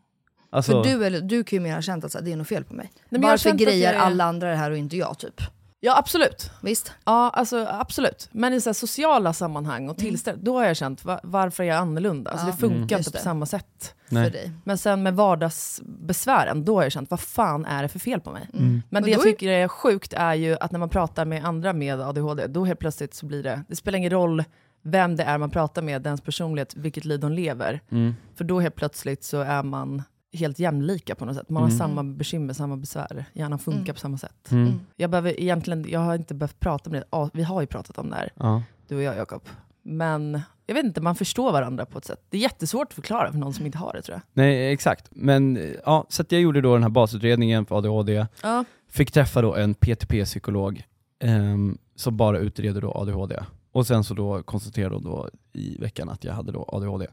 Alltså, 0.50 0.72
För 0.72 0.90
du, 0.90 1.06
eller, 1.06 1.20
du 1.20 1.44
kan 1.44 1.56
ju 1.56 1.60
mer 1.60 1.74
ha 1.74 1.82
känt 1.82 2.04
att 2.04 2.12
så 2.12 2.18
här, 2.18 2.24
det 2.24 2.32
är 2.32 2.36
något 2.36 2.48
fel 2.48 2.64
på 2.64 2.74
mig. 2.74 2.92
men 3.08 3.20
jag 3.20 3.28
har 3.28 3.32
Varför 3.32 3.52
grejer 3.52 3.94
alla 3.94 4.24
andra 4.24 4.50
det 4.50 4.56
här 4.56 4.70
och 4.70 4.76
inte 4.76 4.96
jag 4.96 5.18
typ? 5.18 5.40
Ja 5.80 5.98
absolut. 5.98 6.50
Visst? 6.62 6.92
Ja, 7.04 7.30
alltså, 7.30 7.66
absolut. 7.70 8.28
Men 8.32 8.52
i 8.54 8.60
så 8.60 8.68
här, 8.68 8.74
sociala 8.74 9.32
sammanhang 9.32 9.88
och 9.88 9.98
Mm. 10.00 10.10
tillställningar, 10.10 10.44
då 10.44 10.56
har 10.58 10.64
jag 10.64 10.76
känt 10.76 11.04
va- 11.04 11.20
varför 11.22 11.62
är 11.64 11.68
jag 11.68 11.76
annorlunda? 11.76 12.30
Alltså, 12.30 12.46
Ja, 12.46 12.52
det 12.52 12.58
funkar 12.58 12.96
mm. 12.96 12.98
inte 12.98 13.10
på 13.10 13.18
samma 13.18 13.46
sätt. 13.46 13.94
Nej. 14.08 14.24
För 14.24 14.30
dig. 14.30 14.50
Men 14.64 14.78
sen 14.78 15.02
med 15.02 15.14
vardagsbesvären, 15.16 16.64
då 16.64 16.76
har 16.76 16.82
jag 16.82 16.92
känt 16.92 17.10
vad 17.10 17.20
fan 17.20 17.64
är 17.64 17.82
det 17.82 17.88
för 17.88 17.98
fel 17.98 18.20
på 18.20 18.30
mig? 18.30 18.48
Mm. 18.54 18.64
Men, 18.72 18.82
Men 18.88 19.02
det 19.02 19.10
jag 19.10 19.22
tycker 19.22 19.48
är 19.48 19.68
sjukt 19.68 20.12
är 20.12 20.34
ju 20.34 20.56
att 20.60 20.72
när 20.72 20.78
man 20.78 20.88
pratar 20.88 21.24
med 21.24 21.44
andra 21.44 21.72
med 21.72 22.00
ADHD, 22.00 22.46
då 22.46 22.64
helt 22.64 22.78
plötsligt 22.80 23.14
så 23.14 23.26
blir 23.26 23.42
det, 23.42 23.62
det 23.68 23.76
spelar 23.76 23.98
ingen 23.98 24.10
roll 24.10 24.44
vem 24.82 25.16
det 25.16 25.22
är 25.24 25.38
man 25.38 25.50
pratar 25.50 25.82
med, 25.82 26.02
dens 26.02 26.20
personlighet, 26.20 26.74
vilket 26.76 27.04
liv 27.04 27.20
de 27.20 27.32
lever. 27.32 27.80
Mm. 27.90 28.14
För 28.36 28.44
då 28.44 28.60
helt 28.60 28.74
plötsligt 28.74 29.24
så 29.24 29.40
är 29.40 29.62
man 29.62 30.02
helt 30.32 30.58
jämlika 30.58 31.14
på 31.14 31.24
något 31.24 31.36
sätt. 31.36 31.48
Man 31.48 31.62
Mm. 31.62 31.72
har 31.72 31.78
samma 31.78 32.02
bekymmer, 32.04 32.52
samma 32.54 32.76
besvär. 32.76 33.24
Hjärnan 33.32 33.58
funkar 33.58 33.80
Mm. 33.82 33.94
på 33.94 34.00
samma 34.00 34.18
sätt. 34.18 34.50
Mm. 34.50 34.66
Mm. 34.66 34.80
Jag, 34.96 35.10
behöver 35.10 35.40
egentligen, 35.40 35.86
jag 35.88 36.00
har 36.00 36.14
inte 36.14 36.34
behövt 36.34 36.60
prata 36.60 36.90
om 36.90 36.92
det. 36.96 37.04
Ja, 37.10 37.30
vi 37.32 37.42
har 37.42 37.60
ju 37.60 37.66
pratat 37.66 37.98
om 37.98 38.10
det 38.10 38.16
här, 38.16 38.32
Ja. 38.36 38.62
du 38.88 38.96
och 38.96 39.02
jag 39.02 39.16
Jakob. 39.16 39.42
Men 39.82 40.40
jag 40.66 40.74
vet 40.74 40.84
inte, 40.84 41.00
man 41.00 41.14
förstår 41.14 41.52
varandra 41.52 41.86
på 41.86 41.98
ett 41.98 42.04
sätt. 42.04 42.22
Det 42.30 42.36
är 42.36 42.40
jättesvårt 42.40 42.86
att 42.88 42.94
förklara 42.94 43.32
för 43.32 43.38
någon 43.38 43.54
som 43.54 43.66
inte 43.66 43.78
har 43.78 43.92
det 43.92 44.02
tror 44.02 44.14
jag. 44.14 44.22
Nej, 44.32 44.72
exakt. 44.72 45.08
Men 45.10 45.72
ja, 45.86 46.06
så 46.08 46.22
att 46.22 46.32
jag 46.32 46.40
gjorde 46.40 46.60
då 46.60 46.72
den 46.74 46.82
här 46.82 46.90
basutredningen 46.90 47.66
för 47.66 47.78
ADHD, 47.78 48.26
Ja. 48.42 48.64
fick 48.90 49.10
träffa 49.12 49.42
då 49.42 49.54
en 49.54 49.74
PTP-psykolog 49.74 50.82
ehm, 51.20 51.78
som 51.94 52.16
bara 52.16 52.38
utreder 52.38 52.80
då 52.80 52.92
ADHD. 52.92 53.40
Och 53.72 53.86
sen 53.86 54.04
så 54.04 54.14
då 54.14 54.42
konstaterade 54.42 54.94
hon 54.94 55.04
då 55.04 55.28
i 55.52 55.78
veckan 55.80 56.08
att 56.08 56.24
jag 56.24 56.32
hade 56.34 56.52
då 56.52 56.64
ADHD. 56.72 57.06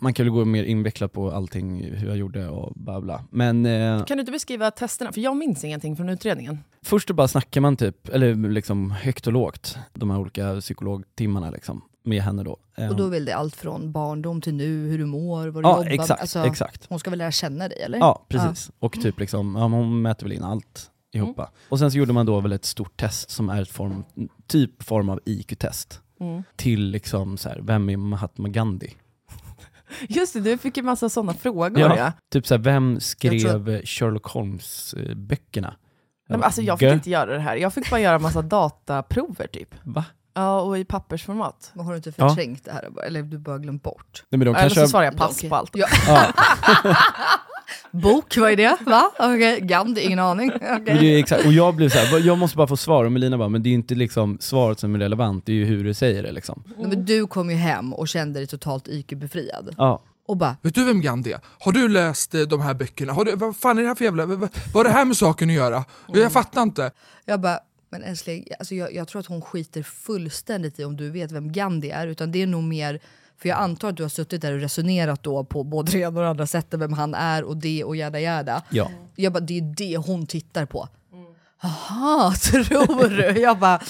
Man 0.00 0.14
kan 0.14 0.26
väl 0.26 0.32
gå 0.32 0.44
mer 0.44 0.64
invecklat 0.64 1.12
på 1.12 1.30
allting, 1.30 1.84
hur 1.84 2.08
jag 2.08 2.16
gjorde 2.16 2.48
och 2.48 2.72
bla 2.76 3.00
bla. 3.00 3.24
Men 3.30 3.66
eh, 3.66 4.04
Kan 4.04 4.16
du 4.16 4.20
inte 4.20 4.32
beskriva 4.32 4.70
testerna? 4.70 5.12
För 5.12 5.20
jag 5.20 5.36
minns 5.36 5.64
ingenting 5.64 5.96
från 5.96 6.08
utredningen. 6.08 6.58
först 6.82 7.10
bara 7.10 7.28
snackar 7.28 7.60
man 7.60 7.76
typ, 7.76 8.08
eller 8.08 8.34
liksom 8.48 8.90
högt 8.90 9.26
och 9.26 9.32
lågt, 9.32 9.78
de 9.94 10.10
här 10.10 10.18
olika 10.18 10.60
psykologtimmarna 10.60 11.50
liksom, 11.50 11.82
med 12.04 12.22
henne 12.22 12.42
då. 12.42 12.56
Ehm, 12.76 12.90
Och 12.90 12.96
då 12.96 13.06
vill 13.08 13.24
det 13.24 13.36
allt 13.36 13.56
från 13.56 13.92
barndom 13.92 14.40
till 14.40 14.54
nu, 14.54 14.88
hur 14.88 14.98
du 14.98 15.06
mår, 15.06 15.48
vad 15.48 15.64
du 15.64 15.68
ja, 15.68 15.76
jobbar 15.78 15.90
exakt, 15.90 16.20
alltså, 16.20 16.38
exakt. 16.46 16.86
Hon 16.88 16.98
ska 16.98 17.10
väl 17.10 17.18
lära 17.18 17.30
känna 17.32 17.68
dig 17.68 17.82
eller? 17.82 17.98
Ja, 17.98 18.26
precis. 18.28 18.70
Och 18.78 18.92
typ 18.92 19.20
liksom, 19.20 19.54
ja, 19.56 19.62
hon 19.62 20.02
mäter 20.02 20.26
väl 20.26 20.32
in 20.32 20.42
allt 20.42 20.90
ihoppa. 21.12 21.50
Och 21.68 21.78
sen 21.78 21.90
så 21.90 21.98
gjorde 21.98 22.12
man 22.12 22.26
då 22.26 22.40
väl 22.40 22.52
ett 22.52 22.64
stort 22.64 22.96
test 23.00 23.30
som 23.30 23.48
är 23.48 23.62
ett 23.62 23.70
form, 23.70 24.04
typ 24.46 24.82
form 24.82 25.08
av 25.08 25.20
IQ-test. 25.24 26.00
Mm. 26.20 26.42
Till 26.56 26.80
liksom 26.90 27.36
så 27.36 27.48
här, 27.48 27.60
vem 27.62 27.88
är 27.88 27.96
Mahatma 27.96 28.48
Gandhi? 28.48 28.94
Just 30.08 30.32
det, 30.34 30.40
du 30.40 30.58
fick 30.58 30.76
ju 30.76 30.82
massa 30.82 31.08
sådana 31.08 31.34
frågor. 31.34 31.80
Ja. 31.80 32.12
Typ 32.32 32.46
så 32.46 32.54
här, 32.54 32.58
vem 32.62 33.00
skrev 33.00 33.68
Jag 33.68 33.88
Sherlock 33.88 34.24
Holmes-böckerna? 34.26 35.74
Nej, 36.28 36.38
men 36.38 36.42
alltså, 36.42 36.62
jag 36.62 36.78
fick 36.78 36.92
inte 36.92 37.10
göra 37.10 37.32
det 37.32 37.40
här. 37.40 37.56
Jag 37.56 37.74
fick 37.74 37.90
bara 37.90 38.00
göra 38.00 38.18
massa 38.18 38.42
dataprover 38.42 39.46
typ. 39.46 39.74
Va? 39.82 40.04
Ja, 40.34 40.60
och 40.60 40.78
i 40.78 40.84
pappersformat. 40.84 41.70
Men 41.74 41.84
har 41.84 41.92
du 41.92 41.96
inte 41.96 42.12
Ja. 42.16 42.28
förträngt 42.28 42.64
det 42.64 42.72
här? 42.72 43.04
Eller 43.06 43.22
du 43.22 43.38
bara 43.38 43.58
glömt 43.58 43.82
bort? 43.82 44.24
Nej, 44.30 44.38
men 44.38 44.40
de 44.40 44.48
Eller 44.48 44.60
kanske 44.60 44.80
så 44.80 44.88
svarar 44.88 45.04
jag 45.04 45.16
pass 45.16 45.42
på 45.42 45.54
allt. 45.54 45.70
Ja. 45.74 45.86
Bok, 47.90 48.36
vad 48.36 48.52
är 48.52 48.56
det? 48.56 48.76
Va? 48.86 49.10
Okej, 49.18 49.60
Gandhi, 49.60 50.02
ingen 50.02 50.18
aning. 50.18 50.50
Är 50.86 51.18
exakt, 51.18 51.46
och 51.46 51.52
jag 51.52 51.74
blev 51.74 51.88
så 51.88 51.98
här, 51.98 52.26
jag 52.26 52.38
måste 52.38 52.56
bara 52.56 52.66
få 52.66 52.76
svar, 52.76 53.04
och 53.04 53.12
Melina 53.12 53.38
bara, 53.38 53.48
men 53.48 53.62
det 53.62 53.68
är 53.68 53.70
ju 53.70 53.74
inte 53.74 53.94
liksom 53.94 54.38
svaret 54.40 54.78
som 54.78 54.94
är 54.94 54.98
relevant, 54.98 55.46
det 55.46 55.52
är 55.52 55.56
ju 55.56 55.64
hur 55.64 55.84
du 55.84 55.94
säger 55.94 56.22
det 56.22 56.32
liksom. 56.32 56.62
Nej, 56.66 56.88
Men 56.88 57.04
du 57.04 57.26
kom 57.26 57.50
ju 57.50 57.56
hem 57.56 57.92
och 57.94 58.08
kände 58.08 58.40
dig 58.40 58.46
totalt 58.46 58.88
IQ-befriad. 58.88 59.74
Ja. 59.78 60.02
Och 60.28 60.36
bara, 60.36 60.56
Vet 60.62 60.74
du 60.74 60.84
vem 60.84 61.00
Gandhi 61.00 61.32
är? 61.32 61.40
Har 61.60 61.72
du 61.72 61.88
läst 61.88 62.34
eh, 62.34 62.40
de 62.40 62.60
här 62.60 62.74
böckerna? 62.74 63.12
Har 63.12 63.24
du, 63.24 63.36
vad 63.36 63.56
fan 63.56 63.78
är 63.78 63.82
det 63.82 63.88
här 63.88 63.94
för 63.94 64.04
jävla... 64.04 64.26
Vad, 64.26 64.38
vad 64.38 64.50
har 64.74 64.84
det 64.84 64.90
här 64.90 65.04
med 65.04 65.16
saken 65.16 65.50
att 65.50 65.56
göra? 65.56 65.84
Jag 66.14 66.32
fattar 66.32 66.62
inte. 66.62 66.90
jag 67.24 67.40
bara, 67.40 67.58
men 67.90 68.02
älskling, 68.02 68.46
alltså 68.58 68.74
jag, 68.74 68.94
jag 68.94 69.08
tror 69.08 69.20
att 69.20 69.26
hon 69.26 69.42
skiter 69.42 69.82
fullständigt 69.82 70.78
i 70.80 70.84
om 70.84 70.96
du 70.96 71.10
vet 71.10 71.32
vem 71.32 71.52
Gandhi 71.52 71.90
är, 71.90 72.06
utan 72.06 72.32
det 72.32 72.42
är 72.42 72.46
nog 72.46 72.62
mer 72.62 73.00
för 73.38 73.48
jag 73.48 73.58
antar 73.58 73.88
att 73.88 73.96
du 73.96 74.02
har 74.02 74.10
suttit 74.10 74.42
där 74.42 74.52
och 74.52 74.60
resonerat 74.60 75.22
då 75.22 75.44
på 75.44 75.64
både 75.64 75.92
det 75.92 75.98
ena 75.98 76.08
och 76.08 76.14
det 76.14 76.28
andra 76.28 76.46
sättet 76.46 76.80
vem 76.80 76.92
han 76.92 77.14
är 77.14 77.44
och 77.44 77.56
det 77.56 77.84
och 77.84 77.96
jada 77.96 78.20
jada. 78.20 78.62
Ja. 78.70 78.90
Jag 79.16 79.32
bara, 79.32 79.40
det 79.40 79.58
är 79.58 79.74
det 79.76 79.96
hon 79.96 80.26
tittar 80.26 80.66
på. 80.66 80.88
Jaha, 81.62 82.32
tror 82.42 83.08
du? 83.08 83.40
Jag 83.40 83.58
bara, 83.58 83.80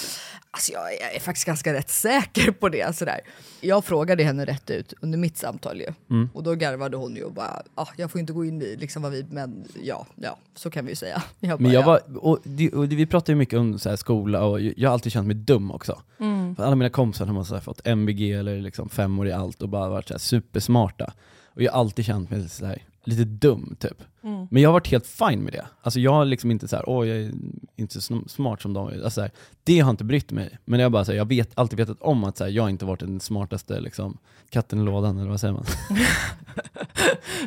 alltså 0.57 0.71
jag, 0.71 0.93
jag 1.01 1.15
är 1.15 1.19
faktiskt 1.19 1.45
ganska 1.45 1.73
rätt 1.73 1.89
säker 1.89 2.51
på 2.51 2.69
det. 2.69 2.95
Sådär. 2.95 3.19
Jag 3.61 3.85
frågade 3.85 4.23
henne 4.23 4.45
rätt 4.45 4.69
ut 4.69 4.93
under 5.01 5.17
mitt 5.17 5.37
samtal 5.37 5.79
ju. 5.79 5.87
Mm. 6.09 6.29
Och 6.33 6.43
då 6.43 6.55
garvade 6.55 6.97
hon 6.97 7.15
ju 7.15 7.23
och 7.23 7.33
bara, 7.33 7.61
ah, 7.75 7.87
jag 7.97 8.11
får 8.11 8.21
inte 8.21 8.33
gå 8.33 8.45
in 8.45 8.61
i 8.61 8.75
liksom 8.75 9.01
vad 9.01 9.11
vi, 9.11 9.25
men 9.31 9.65
ja, 9.83 10.07
ja, 10.15 10.37
så 10.55 10.69
kan 10.69 10.85
vi 10.85 10.91
ju 10.91 10.95
säga. 10.95 11.23
Jag 11.39 11.61
Men 11.61 11.71
bara, 11.71 11.73
jag 11.73 11.81
ja. 11.81 11.85
var, 11.85 12.17
och, 12.17 12.31
och 12.73 12.87
det, 12.87 12.95
vi 12.95 13.05
pratar 13.05 13.33
ju 13.33 13.37
mycket 13.37 13.59
om 13.59 13.79
så 13.79 13.89
här 13.89 13.95
skola 13.95 14.43
och 14.43 14.61
jag 14.61 14.89
har 14.89 14.93
alltid 14.93 15.11
känt 15.11 15.27
mig 15.27 15.35
dum 15.35 15.71
också. 15.71 16.01
Mm. 16.19 16.55
För 16.55 16.63
alla 16.63 16.75
mina 16.75 16.89
kompisar 16.89 17.25
har 17.25 17.43
så 17.43 17.53
här 17.53 17.61
fått 17.61 17.87
MVG 17.87 18.31
eller 18.31 18.61
liksom 18.61 18.89
femmor 18.89 19.27
i 19.27 19.31
allt 19.31 19.61
och 19.61 19.69
bara 19.69 19.89
varit 19.89 20.07
så 20.07 20.13
här 20.13 20.19
supersmarta. 20.19 21.13
Och 21.45 21.61
jag 21.61 21.71
har 21.71 21.79
alltid 21.79 22.05
känt 22.05 22.29
mig 22.29 22.49
så 22.49 22.65
här, 22.65 22.81
lite 23.07 23.23
dum 23.23 23.75
typ. 23.79 24.03
Mm. 24.23 24.47
Men 24.51 24.61
jag 24.61 24.69
har 24.69 24.73
varit 24.73 24.87
helt 24.87 25.07
fine 25.07 25.39
med 25.43 25.53
det. 25.53 25.65
Alltså 25.81 25.99
jag 25.99 26.11
har 26.13 26.25
liksom 26.25 26.51
inte 26.51 26.67
så 26.67 26.75
här, 26.75 26.89
åh 26.89 27.07
jag 27.07 27.17
är 27.17 27.31
inte 27.75 28.01
så 28.01 28.21
smart 28.27 28.61
som 28.61 28.73
de. 28.73 28.87
Alltså 28.87 29.09
så 29.09 29.21
här, 29.21 29.31
det 29.63 29.79
har 29.79 29.89
inte 29.91 30.03
brytt 30.03 30.31
mig. 30.31 30.57
Men 30.65 30.79
jag 30.79 30.91
bara 30.91 31.05
så 31.05 31.11
här, 31.11 31.17
jag 31.17 31.27
vet, 31.27 31.49
alltid 31.55 31.77
vetat 31.79 32.01
om 32.01 32.23
att 32.23 32.37
så 32.37 32.43
här, 32.43 32.51
jag 32.51 32.69
inte 32.69 32.85
varit 32.85 32.99
den 32.99 33.19
smartaste 33.19 33.79
liksom, 33.79 34.17
katten 34.49 34.81
i 34.81 34.83
lådan, 34.83 35.17
eller 35.17 35.29
vad 35.29 35.39
säger 35.39 35.53
man? 35.53 35.65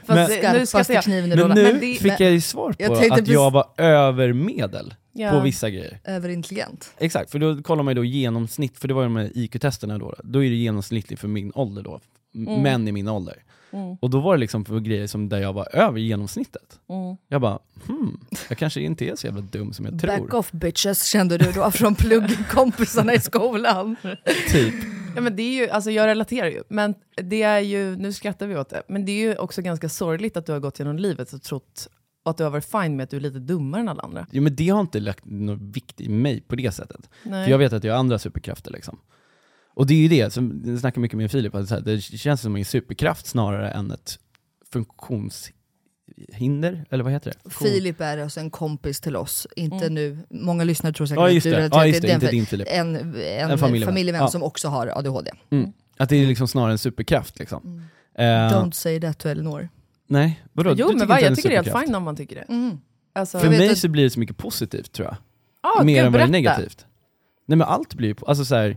Men- 0.06 0.30
nu 0.54 0.66
ska 0.66 0.84
jag 0.92 1.04
kniven 1.04 1.32
i 1.32 1.36
Men 1.36 1.48
nu 1.48 1.62
Men 1.62 1.74
det- 1.74 1.80
fick 1.80 2.02
men- 2.02 2.16
jag 2.18 2.30
ju 2.32 2.40
svar 2.40 2.72
på 2.72 2.82
Jag 2.82 3.12
att 3.12 3.28
jag 3.28 3.50
var 3.50 3.66
över 3.76 4.32
medel 4.32 4.94
Ja. 5.12 5.30
på 5.30 5.40
vissa 5.40 5.70
grejer. 5.70 6.00
Överintelligent. 6.04 6.92
Exakt, 6.98 7.30
för 7.30 7.38
då 7.38 7.62
kollar 7.62 7.82
man 7.82 7.90
ju 7.90 7.94
då 7.94 8.04
genomsnitt, 8.04 8.78
för 8.78 8.88
det 8.88 8.94
var 8.94 9.02
ju 9.02 9.06
de 9.08 9.16
här 9.16 9.30
IQ-testerna 9.34 9.98
då, 9.98 10.14
då 10.24 10.44
är 10.44 10.50
det 10.50 10.56
genomsnittligt 10.56 11.20
för 11.20 11.28
min 11.28 11.52
ålder 11.54 11.82
då, 11.82 12.00
Mm. 12.34 12.62
män 12.62 12.88
i 12.88 12.92
min 12.92 13.08
ålder. 13.08 13.36
Mm. 13.72 13.96
Och 14.00 14.10
då 14.10 14.20
var 14.20 14.34
det 14.34 14.40
liksom 14.40 14.64
för 14.64 14.80
grejer 14.80 15.06
som 15.06 15.28
där 15.28 15.38
jag 15.38 15.52
var 15.52 15.76
över 15.76 15.98
genomsnittet. 15.98 16.80
Mm. 16.88 17.16
Jag 17.28 17.40
bara, 17.40 17.58
hmm, 17.86 18.20
jag 18.48 18.58
kanske 18.58 18.80
inte 18.80 19.04
är 19.04 19.16
så 19.16 19.26
jävla 19.26 19.40
dum 19.40 19.72
som 19.72 19.84
jag 19.84 19.94
Back 19.94 20.16
tror. 20.16 20.34
off 20.34 20.52
bitches 20.52 21.04
kände 21.06 21.38
du 21.38 21.52
då 21.52 21.70
från 21.70 21.94
pluggkompisarna 21.94 23.14
i 23.14 23.20
skolan. 23.20 23.96
Typ. 24.52 24.74
Ja, 25.14 25.20
men 25.20 25.36
det 25.36 25.42
är 25.42 25.54
ju, 25.62 25.70
alltså 25.70 25.90
jag 25.90 26.06
relaterar 26.06 26.48
ju, 26.48 26.62
men 26.68 26.94
det 27.16 27.42
är 27.42 27.60
ju, 27.60 27.96
nu 27.96 28.12
skrattar 28.12 28.46
vi 28.46 28.56
åt 28.56 28.68
det, 28.68 28.82
men 28.88 29.04
det 29.04 29.12
är 29.12 29.20
ju 29.20 29.36
också 29.36 29.62
ganska 29.62 29.88
sorgligt 29.88 30.36
att 30.36 30.46
du 30.46 30.52
har 30.52 30.60
gått 30.60 30.78
genom 30.78 30.96
livet 30.98 31.32
och 31.32 31.42
trott 31.42 31.88
att 32.24 32.36
du 32.36 32.44
har 32.44 32.50
varit 32.50 32.64
fine 32.64 32.96
med 32.96 33.04
att 33.04 33.10
du 33.10 33.16
är 33.16 33.20
lite 33.20 33.38
dummare 33.38 33.80
än 33.80 33.88
alla 33.88 34.02
andra. 34.02 34.26
Jo 34.30 34.42
men 34.42 34.56
det 34.56 34.68
har 34.68 34.80
inte 34.80 35.00
lagt 35.00 35.24
någon 35.24 35.70
vikt 35.70 36.00
i 36.00 36.08
mig 36.08 36.40
på 36.40 36.56
det 36.56 36.72
sättet. 36.72 37.10
Nej. 37.22 37.44
För 37.44 37.50
jag 37.50 37.58
vet 37.58 37.72
att 37.72 37.84
jag 37.84 37.92
har 37.92 37.98
andra 37.98 38.18
superkrafter 38.18 38.70
liksom. 38.70 38.98
Och 39.80 39.86
det 39.86 39.94
är 39.94 39.98
ju 39.98 40.08
det, 40.08 40.32
som 40.32 40.62
jag 40.66 40.78
snackar 40.78 41.00
mycket 41.00 41.16
med 41.18 41.30
Filip, 41.30 41.54
att 41.54 41.84
det 41.84 42.00
känns 42.00 42.40
som 42.40 42.56
en 42.56 42.64
superkraft 42.64 43.26
snarare 43.26 43.70
än 43.70 43.90
ett 43.90 44.18
funktionshinder, 44.72 46.84
eller 46.90 47.04
vad 47.04 47.12
heter 47.12 47.32
det? 47.44 47.50
Filip 47.50 48.00
är 48.00 48.18
alltså 48.18 48.40
en 48.40 48.50
kompis 48.50 49.00
till 49.00 49.16
oss, 49.16 49.46
inte 49.56 49.76
Mm. 49.76 49.94
nu, 49.94 50.18
många 50.30 50.64
lyssnare 50.64 50.92
tror 50.92 51.06
säkert 51.06 51.20
Ja, 51.20 51.26
att 51.28 51.34
just 51.34 51.44
du 51.44 51.50
det. 51.50 51.56
relaterar 51.56 51.80
Ja, 51.80 51.86
just 51.86 52.00
till 52.00 52.08
det, 52.08 52.14
den, 52.14 52.22
inte 52.22 52.30
din 52.30 52.46
Filip. 52.46 52.68
En, 52.70 52.96
en, 52.96 53.14
En 53.50 53.58
familjevän. 53.58 53.92
familjevän, 53.92 54.20
Ja. 54.20 54.28
som 54.28 54.42
också 54.42 54.68
har 54.68 54.86
ADHD. 54.98 55.30
Mm. 55.50 55.72
Att 55.98 56.08
det 56.08 56.16
är 56.16 56.26
liksom 56.26 56.48
snarare 56.48 56.72
en 56.72 56.78
superkraft 56.78 57.38
liksom. 57.38 57.82
Eh, 58.14 58.22
Don't 58.24 58.70
say 58.72 59.00
that 59.00 59.18
to 59.18 59.28
Elinor. 59.28 59.68
nej, 60.06 60.42
vadå? 60.52 60.74
Jo 60.76 60.88
Du 60.88 60.96
men 60.96 61.08
va, 61.08 61.14
inte 61.18 61.26
jag 61.28 61.36
tycker 61.36 61.48
det 61.48 61.56
är 61.56 61.62
helt 61.64 61.84
fine 61.86 61.94
om 61.94 62.02
man 62.02 62.16
tycker 62.16 62.36
det. 62.36 62.42
Mm. 62.52 62.78
Alltså, 63.12 63.38
För 63.38 63.48
mig 63.48 63.68
att- 63.70 63.78
så 63.78 63.88
blir 63.88 64.04
det 64.04 64.10
så 64.10 64.20
mycket 64.20 64.36
positivt 64.36 64.92
tror 64.92 65.08
jag. 65.08 65.16
ah, 65.60 65.82
Mer 65.82 66.04
än 66.04 66.12
vad 66.12 66.20
det 66.20 66.24
är 66.24 66.28
negativt. 66.28 66.86
Nej 67.46 67.58
men 67.58 67.66
allt 67.68 67.94
blir 67.94 68.08
ju, 68.08 68.14
alltså 68.26 68.44
så 68.44 68.54
här, 68.54 68.76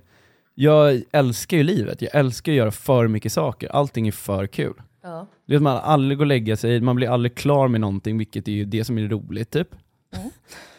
jag 0.55 1.01
älskar 1.11 1.57
ju 1.57 1.63
livet, 1.63 2.01
jag 2.01 2.15
älskar 2.15 2.51
att 2.51 2.55
göra 2.55 2.71
för 2.71 3.07
mycket 3.07 3.33
saker, 3.33 3.69
allting 3.69 4.07
är 4.07 4.11
för 4.11 4.47
kul. 4.47 4.73
Ja. 5.01 5.27
Du 5.45 5.53
vet 5.55 5.61
man 5.61 5.77
aldrig 5.77 6.17
går 6.17 6.23
och 6.23 6.27
lägga 6.27 6.57
sig, 6.57 6.81
man 6.81 6.95
blir 6.95 7.09
aldrig 7.09 7.35
klar 7.35 7.67
med 7.67 7.81
någonting, 7.81 8.17
vilket 8.17 8.47
är 8.47 8.51
ju 8.51 8.65
det 8.65 8.83
som 8.83 8.97
är 8.97 9.07
roligt 9.07 9.51
typ. 9.51 9.75
Mm. 10.15 10.29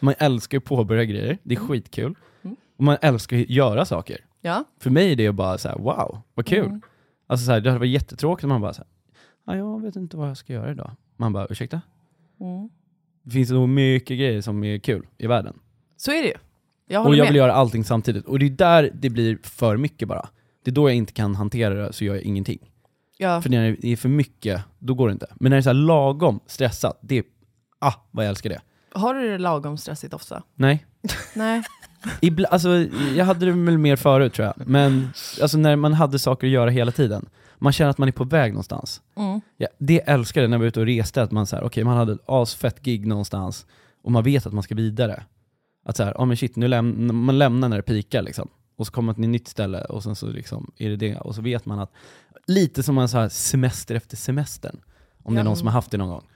Man 0.00 0.14
älskar 0.18 0.58
att 0.58 0.64
påbörja 0.64 1.04
grejer, 1.04 1.38
det 1.42 1.54
är 1.54 1.58
skitkul. 1.58 2.14
Mm. 2.42 2.56
Och 2.76 2.84
man 2.84 2.96
älskar 3.02 3.36
att 3.40 3.50
göra 3.50 3.84
saker. 3.84 4.18
Ja. 4.40 4.64
För 4.80 4.90
mig 4.90 5.12
är 5.12 5.16
det 5.16 5.32
bara 5.32 5.58
så 5.58 5.68
här: 5.68 5.78
wow, 5.78 6.20
vad 6.34 6.46
kul. 6.46 6.66
Mm. 6.66 6.82
Alltså 7.26 7.46
så 7.46 7.52
här, 7.52 7.60
det 7.60 7.70
hade 7.70 7.78
varit 7.78 7.90
jättetråkigt 7.90 8.44
om 8.44 8.48
man 8.48 8.60
bara 8.60 8.72
så 8.72 8.82
här, 8.82 8.88
"Ja, 9.46 9.56
jag 9.56 9.82
vet 9.82 9.96
inte 9.96 10.16
vad 10.16 10.28
jag 10.28 10.36
ska 10.36 10.52
göra 10.52 10.70
idag. 10.70 10.90
Man 11.16 11.32
bara, 11.32 11.46
ursäkta? 11.50 11.80
Mm. 12.40 12.70
Det 13.22 13.30
finns 13.30 13.50
nog 13.50 13.68
mycket 13.68 14.18
grejer 14.18 14.40
som 14.40 14.64
är 14.64 14.78
kul 14.78 15.06
i 15.18 15.26
världen. 15.26 15.58
Så 15.96 16.10
är 16.10 16.22
det 16.22 16.28
ju. 16.28 16.34
Jag 16.86 17.06
Och 17.06 17.14
jag 17.14 17.24
med. 17.24 17.26
vill 17.32 17.36
göra 17.36 17.52
allting 17.52 17.84
samtidigt. 17.84 18.24
Och 18.26 18.38
det 18.38 18.46
är 18.46 18.50
där 18.50 18.90
det 18.94 19.10
blir 19.10 19.38
för 19.42 19.76
mycket 19.76 20.08
bara. 20.08 20.28
Det 20.64 20.70
är 20.70 20.74
då 20.74 20.88
jag 20.88 20.96
inte 20.96 21.12
kan 21.12 21.34
hantera 21.34 21.74
det, 21.74 21.92
så 21.92 22.04
gör 22.04 22.14
jag 22.14 22.22
ingenting. 22.24 22.58
Ja. 23.18 23.42
För 23.42 23.50
när 23.50 23.76
det 23.80 23.92
är 23.92 23.96
för 23.96 24.08
mycket, 24.08 24.60
då 24.78 24.94
går 24.94 25.08
det 25.08 25.12
inte. 25.12 25.26
Men 25.34 25.50
när 25.50 25.56
det 25.56 25.60
är 25.60 25.62
så 25.62 25.72
lagom 25.72 26.40
stressat, 26.46 26.98
det 27.02 27.18
är, 27.18 27.24
ah 27.78 27.92
vad 28.10 28.24
jag 28.24 28.28
älskar 28.30 28.50
det. 28.50 28.60
Har 28.92 29.14
du 29.14 29.30
det 29.30 29.38
lagom 29.38 29.76
stressigt 29.78 30.14
ofta? 30.14 30.42
Nej. 30.54 30.86
Nej. 31.34 31.62
Ibla, 32.20 32.48
alltså, 32.48 32.68
jag 33.16 33.24
hade 33.24 33.46
det 33.46 33.52
väl 33.52 33.78
mer 33.78 33.96
förut 33.96 34.34
tror 34.34 34.46
jag, 34.46 34.68
men 34.68 35.10
alltså, 35.42 35.58
när 35.58 35.76
man 35.76 35.92
hade 35.94 36.18
saker 36.18 36.46
att 36.46 36.52
göra 36.52 36.70
hela 36.70 36.92
tiden, 36.92 37.26
man 37.58 37.72
känner 37.72 37.90
att 37.90 37.98
man 37.98 38.08
är 38.08 38.12
på 38.12 38.24
väg 38.24 38.52
någonstans. 38.52 39.02
Mm. 39.16 39.40
Ja, 39.56 39.68
det 39.78 40.00
älskar 40.08 40.40
jag 40.40 40.50
när 40.50 40.54
jag 40.54 40.60
var 40.60 40.66
ute 40.66 40.80
och 40.80 40.86
reste, 40.86 41.22
att 41.22 41.30
man, 41.30 41.46
så 41.46 41.56
här, 41.56 41.64
okay, 41.64 41.84
man 41.84 41.96
hade 41.96 42.12
ett 42.12 42.20
asfett 42.26 42.80
gig 42.82 43.06
någonstans, 43.06 43.66
och 44.02 44.12
man 44.12 44.22
vet 44.24 44.46
att 44.46 44.52
man 44.52 44.62
ska 44.62 44.74
vidare. 44.74 45.22
Att 45.84 45.96
så 45.96 46.04
här, 46.04 46.12
oh, 46.14 46.26
men 46.26 46.36
shit, 46.36 46.56
nu 46.56 46.68
läm 46.68 47.16
man 47.24 47.38
lämnar 47.38 47.68
när 47.68 47.76
det 47.76 47.82
pikar 47.82 48.22
liksom. 48.22 48.48
Och 48.76 48.86
så 48.86 48.92
kommer 48.92 49.06
man 49.06 49.14
till 49.14 49.24
ett 49.24 49.30
nytt 49.30 49.48
ställe 49.48 49.80
och 49.84 50.02
sen 50.02 50.16
så 50.16 50.26
liksom 50.26 50.70
är 50.78 50.90
det 50.90 50.96
det. 50.96 51.16
Och 51.16 51.34
så 51.34 51.42
vet 51.42 51.66
man 51.66 51.78
att, 51.78 51.92
lite 52.46 52.82
som 52.82 52.98
en 52.98 53.08
så 53.08 53.18
här 53.18 53.28
semester 53.28 53.94
efter 53.94 54.16
semestern. 54.16 54.80
Om 55.22 55.34
det 55.34 55.40
är 55.40 55.44
någon 55.44 55.56
som 55.56 55.66
har 55.66 55.72
haft 55.72 55.90
det 55.90 55.96
någon 55.96 56.08
gång. 56.08 56.24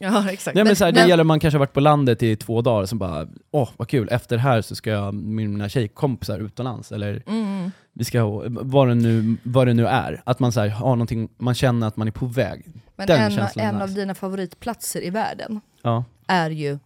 Ja 0.00 0.30
exakt. 0.30 0.54
Nej, 0.54 0.64
men 0.64 0.76
så 0.76 0.84
här, 0.84 0.92
det 0.92 1.00
men- 1.00 1.08
gäller 1.08 1.24
man 1.24 1.40
kanske 1.40 1.56
har 1.56 1.60
varit 1.60 1.72
på 1.72 1.80
landet 1.80 2.22
i 2.22 2.36
två 2.36 2.62
dagar, 2.62 2.86
så 2.86 2.96
bara, 2.96 3.28
åh 3.50 3.68
vad 3.76 3.88
kul, 3.88 4.08
efter 4.10 4.36
det 4.36 4.42
här 4.42 4.62
så 4.62 4.74
ska 4.74 4.90
jag 4.90 5.14
med 5.14 5.50
mina 5.50 5.68
tjejkompisar 5.68 6.38
utomlands, 6.38 6.92
eller 6.92 7.22
Mm. 7.26 7.70
vi 7.92 8.04
ska, 8.04 8.42
vad 8.48 8.88
det 8.88 8.94
nu, 8.94 9.36
vad 9.42 9.66
det 9.66 9.74
nu 9.74 9.86
är. 9.86 10.22
Att 10.26 10.38
man 10.40 10.52
så 10.52 10.60
här, 10.60 10.68
har 10.68 10.90
någonting, 10.90 11.28
man 11.38 11.54
känner 11.54 11.86
att 11.86 11.96
man 11.96 12.08
är 12.08 12.12
på 12.12 12.26
väg. 12.26 12.66
Men 12.96 13.06
Den 13.06 13.32
en, 13.32 13.48
en 13.56 13.82
av 13.82 13.94
dina 13.94 14.14
favoritplatser 14.14 15.04
i 15.04 15.10
världen 15.10 15.60
Ja. 15.82 16.04
är 16.26 16.50
ju 16.50 16.78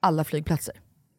alla 0.00 0.24
flygplatser. 0.24 0.74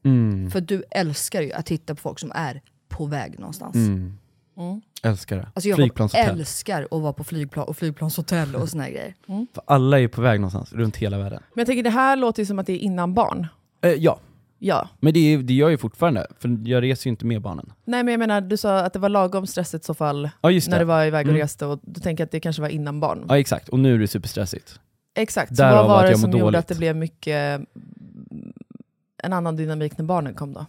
Mm. 0.08 0.52
För 0.52 0.62
du 0.62 0.84
älskar 0.91 1.41
ju 1.41 1.52
att 1.54 1.65
titta 1.65 1.96
på 1.96 2.02
folk 2.02 2.20
som 2.20 2.32
är 2.36 2.62
på 2.89 3.06
väg 3.06 3.39
någonstans. 3.39 3.76
Mm. 3.76 4.17
Mm. 4.58 4.82
Älskar 5.04 5.38
det. 5.38 5.48
Alltså 5.54 5.70
jag 5.70 5.80
älskar 6.15 6.88
att 6.91 7.02
vara 7.02 7.13
på 7.13 7.24
flygplan 7.24 7.67
och 7.67 7.78
flygplanshotell 7.78 8.56
och 8.56 8.70
såna 8.70 8.84
här 8.84 8.89
grejer. 8.91 9.13
För 9.54 9.63
alla 9.67 10.00
är 10.00 10.08
på 10.08 10.22
väg 10.22 10.39
någonstans, 10.39 10.74
runt 10.74 10.98
hela 10.98 11.17
världen. 11.17 11.39
Men 11.54 11.62
jag 11.62 11.67
tänker 11.67 11.84
det 11.84 11.89
här 11.89 12.15
låter 12.15 12.41
ju 12.41 12.46
som 12.46 12.60
att 12.60 12.65
det 12.65 12.74
är 12.74 12.78
innan 12.78 13.13
barn. 13.13 13.48
Eh, 13.82 13.91
ja, 13.91 14.20
Ja. 14.60 14.89
men 15.00 15.13
det, 15.13 15.20
är- 15.20 15.38
det 15.38 15.54
gör 15.54 15.65
jag 15.65 15.72
ju 15.72 15.78
fortfarande, 15.78 16.28
för 16.39 16.58
jag 16.67 16.84
reser 16.84 17.08
ju 17.08 17.10
inte 17.10 17.26
med 17.26 17.41
barnen. 17.41 17.74
Nej 17.86 18.04
men 18.04 18.12
jag 18.12 18.20
menar, 18.20 18.41
du 18.41 18.58
sa 18.58 18.80
att 18.80 18.93
det 18.93 19.00
var 19.00 19.10
lagom 19.10 19.48
stressigt 19.48 19.84
i 19.84 19.86
så 19.86 19.93
fall 19.93 20.30
Ja 20.41 20.52
just 20.52 20.67
det. 20.67 20.72
när 20.72 20.80
du 20.80 20.86
var 20.86 21.06
iväg 21.06 21.26
och 21.26 21.30
Mm. 21.30 21.41
reste 21.41 21.65
och 21.65 21.80
du 21.82 22.02
tänker 22.02 22.24
att 22.24 22.32
det 22.32 22.39
kanske 22.39 22.62
var 22.62 22.70
innan 22.70 23.00
barn. 23.00 23.26
Ja 23.30 23.39
exakt, 23.39 23.70
och 23.70 23.80
nu 23.80 23.96
är 23.96 24.00
det 24.00 24.08
superstressigt. 24.08 24.80
Exakt, 25.15 25.56
så 25.56 25.63
Därav 25.63 25.76
vad 25.76 25.88
var 25.88 26.08
det 26.08 26.17
som 26.17 26.30
mår 26.30 26.39
gjorde 26.39 26.43
dåligt. 26.46 26.60
att 26.60 26.67
det 26.67 26.76
blev 26.76 26.96
mycket 26.96 27.36
mm, 27.56 27.65
en 29.27 29.33
annan 29.33 29.55
dynamik 29.55 29.97
när 29.97 30.05
barnen 30.05 30.33
kom 30.33 30.53
då? 30.53 30.65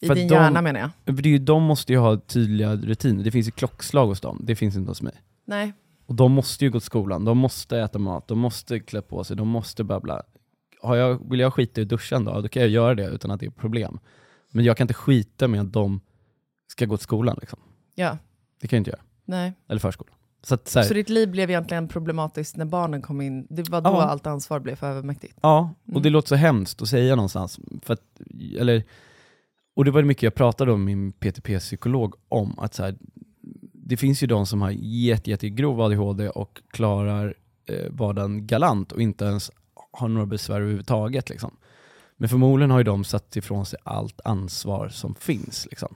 I 0.00 0.06
För 0.06 0.14
din 0.14 0.28
de- 0.28 0.34
hjärna 0.34 0.62
menar 0.62 0.80
jag. 0.80 0.90
För 1.16 1.22
det 1.22 1.28
är 1.28 1.30
ju, 1.30 1.38
de 1.38 1.62
måste 1.62 1.92
ju 1.92 1.98
ha 1.98 2.16
tydliga 2.16 2.76
rutiner, 2.76 3.24
det 3.24 3.30
finns 3.30 3.46
ju 3.46 3.50
klockslag 3.50 4.06
hos 4.06 4.20
dem, 4.20 4.40
det 4.44 4.56
finns 4.56 4.76
inte 4.76 4.90
hos 4.90 5.02
mig. 5.02 5.14
Nej. 5.44 5.72
Och 6.06 6.14
de 6.14 6.32
måste 6.32 6.64
ju 6.64 6.70
gå 6.70 6.80
till 6.80 6.86
skolan, 6.86 7.24
de 7.24 7.38
måste 7.38 7.78
äta 7.78 7.98
mat, 7.98 8.28
de 8.28 8.38
måste 8.38 8.80
klä 8.80 9.02
på 9.02 9.24
sig, 9.24 9.36
de 9.36 9.48
måste 9.48 9.84
babbla. 9.84 10.22
Har 10.82 10.96
jag, 10.96 11.30
vill 11.30 11.40
jag 11.40 11.54
skita 11.54 11.80
i 11.80 11.84
duschen 11.84 12.24
då, 12.24 12.40
då 12.40 12.48
kan 12.48 12.62
jag 12.62 12.70
göra 12.70 12.94
det 12.94 13.06
utan 13.06 13.30
att 13.30 13.40
det 13.40 13.46
är 13.46 13.50
problem. 13.50 13.98
Men 14.50 14.64
jag 14.64 14.76
kan 14.76 14.84
inte 14.84 14.94
skita 14.94 15.48
med 15.48 15.60
att 15.60 15.72
de 15.72 16.00
ska 16.66 16.86
gå 16.86 16.96
till 16.96 17.04
skolan 17.04 17.36
liksom. 17.40 17.58
Ja. 17.94 18.18
Det 18.60 18.68
kan 18.68 18.76
jag 18.76 18.80
inte 18.80 18.90
göra. 18.90 19.02
Nej. 19.24 19.52
Eller 19.68 19.80
förskolan. 19.80 20.14
Så, 20.46 20.54
att, 20.54 20.68
så, 20.68 20.82
Så 20.82 20.94
ditt 20.94 21.08
liv 21.08 21.30
blev 21.30 21.50
egentligen 21.50 21.88
problematiskt 21.88 22.56
när 22.56 22.64
barnen 22.64 23.02
kom 23.02 23.20
in? 23.20 23.46
Det 23.50 23.68
var 23.68 23.80
då 23.80 23.90
Ja. 23.90 24.02
allt 24.02 24.26
ansvar 24.26 24.60
blev 24.60 24.76
för 24.76 24.86
övermäktigt? 24.90 25.38
Ja, 25.42 25.74
och 25.84 25.90
Mm. 25.90 26.02
det 26.02 26.10
låter 26.10 26.28
så 26.28 26.34
hemskt 26.34 26.82
att 26.82 26.88
säga 26.88 27.16
någonstans. 27.16 27.60
För 27.82 27.94
att, 27.94 28.02
eller, 28.58 28.82
och 29.76 29.84
det 29.84 29.90
var 29.90 30.02
mycket 30.02 30.22
jag 30.22 30.34
pratade 30.34 30.72
om 30.72 30.84
med 30.84 30.96
min 30.96 31.12
PTP-psykolog 31.12 32.14
om, 32.28 32.58
att 32.58 32.74
så 32.74 32.82
här, 32.82 32.96
det 33.72 33.96
finns 33.96 34.22
ju 34.22 34.26
de 34.26 34.46
som 34.46 34.62
har 34.62 34.70
jätte, 34.80 35.30
jättegrov 35.30 35.80
ADHD 35.80 36.28
och 36.28 36.60
klarar 36.70 37.34
eh, 37.66 37.90
vardagen 37.90 38.46
galant 38.46 38.92
och 38.92 39.02
inte 39.02 39.24
ens 39.24 39.50
har 39.92 40.08
några 40.08 40.26
besvär 40.26 40.56
överhuvudtaget. 40.60 41.28
Liksom. 41.30 41.56
Men 42.16 42.28
förmodligen 42.28 42.70
har 42.70 42.78
ju 42.78 42.84
de 42.84 43.04
satt 43.04 43.36
ifrån 43.36 43.66
sig 43.66 43.78
allt 43.82 44.20
ansvar 44.24 44.88
som 44.88 45.14
finns. 45.14 45.66
Liksom. 45.70 45.94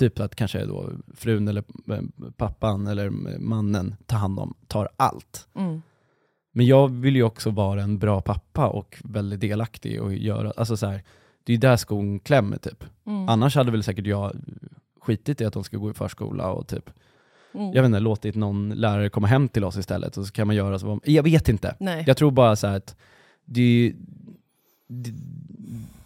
Typ 0.00 0.20
att 0.20 0.34
kanske 0.34 0.64
då 0.64 0.90
frun 1.14 1.48
eller 1.48 1.64
eh, 1.90 2.00
pappan 2.36 2.86
eller 2.86 3.10
mannen 3.38 3.96
tar 4.06 4.16
hand 4.16 4.38
om, 4.38 4.54
tar 4.66 4.88
allt. 4.96 5.48
Mm. 5.54 5.82
Men 6.52 6.66
jag 6.66 6.88
vill 6.88 7.16
ju 7.16 7.22
också 7.22 7.50
vara 7.50 7.82
en 7.82 7.98
bra 7.98 8.20
pappa 8.20 8.68
och 8.68 8.98
väldigt 9.04 9.40
delaktig 9.40 10.02
och 10.02 10.14
göra, 10.14 10.52
alltså 10.56 10.76
så 10.76 10.86
här, 10.86 11.02
det 11.44 11.52
är 11.52 11.58
där 11.58 11.76
skon 11.76 12.20
klämmer 12.20 12.56
typ. 12.56 12.84
Mm. 13.06 13.28
Annars 13.28 13.54
hade 13.56 13.70
väl 13.70 13.82
säkert 13.82 14.06
jag 14.06 14.32
skitit 15.00 15.40
i 15.40 15.44
att 15.44 15.52
de 15.52 15.64
ska 15.64 15.76
gå 15.76 15.90
i 15.90 15.94
förskola 15.94 16.50
och 16.52 16.68
typ, 16.68 16.90
Mm. 17.54 17.72
jag 17.72 17.82
vet 17.82 17.88
inte, 17.88 18.00
låtit 18.00 18.34
någon 18.34 18.70
lärare 18.70 19.08
komma 19.08 19.26
hem 19.26 19.48
till 19.48 19.64
oss 19.64 19.76
istället 19.76 20.16
och 20.16 20.26
så 20.26 20.32
kan 20.32 20.46
man 20.46 20.56
göra 20.56 20.78
så. 20.78 21.00
Jag 21.04 21.22
vet 21.22 21.48
inte. 21.48 21.76
Nej. 21.80 22.04
Jag 22.06 22.16
tror 22.16 22.30
bara 22.30 22.56
så 22.56 22.66
här 22.66 22.76
att 22.76 22.96
det, 23.44 23.94
det, 24.88 25.12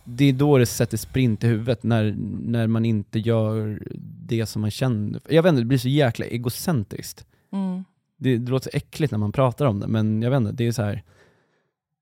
det 0.05 0.25
är 0.25 0.33
då 0.33 0.59
det 0.59 0.67
sätter 0.67 0.97
sprint 0.97 1.45
i 1.45 1.47
huvudet, 1.47 1.83
när, 1.83 2.15
när 2.41 2.67
man 2.67 2.85
inte 2.85 3.19
gör 3.19 3.83
det 4.27 4.47
som 4.47 4.63
man 4.63 4.71
känner. 4.71 5.21
Jag 5.29 5.43
vet 5.43 5.51
inte, 5.51 5.61
det 5.61 5.67
blir 5.67 5.79
så 5.79 5.89
jäkla 5.89 6.27
egocentriskt. 6.27 7.27
Mm. 7.53 7.85
Det, 8.17 8.39
det 8.39 8.51
låter 8.51 8.71
så 8.71 8.77
äckligt 8.77 9.11
när 9.11 9.19
man 9.19 9.33
pratar 9.33 9.67
om 9.67 9.81
det, 9.81 9.87
men 9.87 10.23
jag 10.23 10.31
vet 10.31 10.37
inte, 10.37 10.53
det 10.53 10.67
är 10.67 10.73
så 10.73 10.83
här 10.83 11.03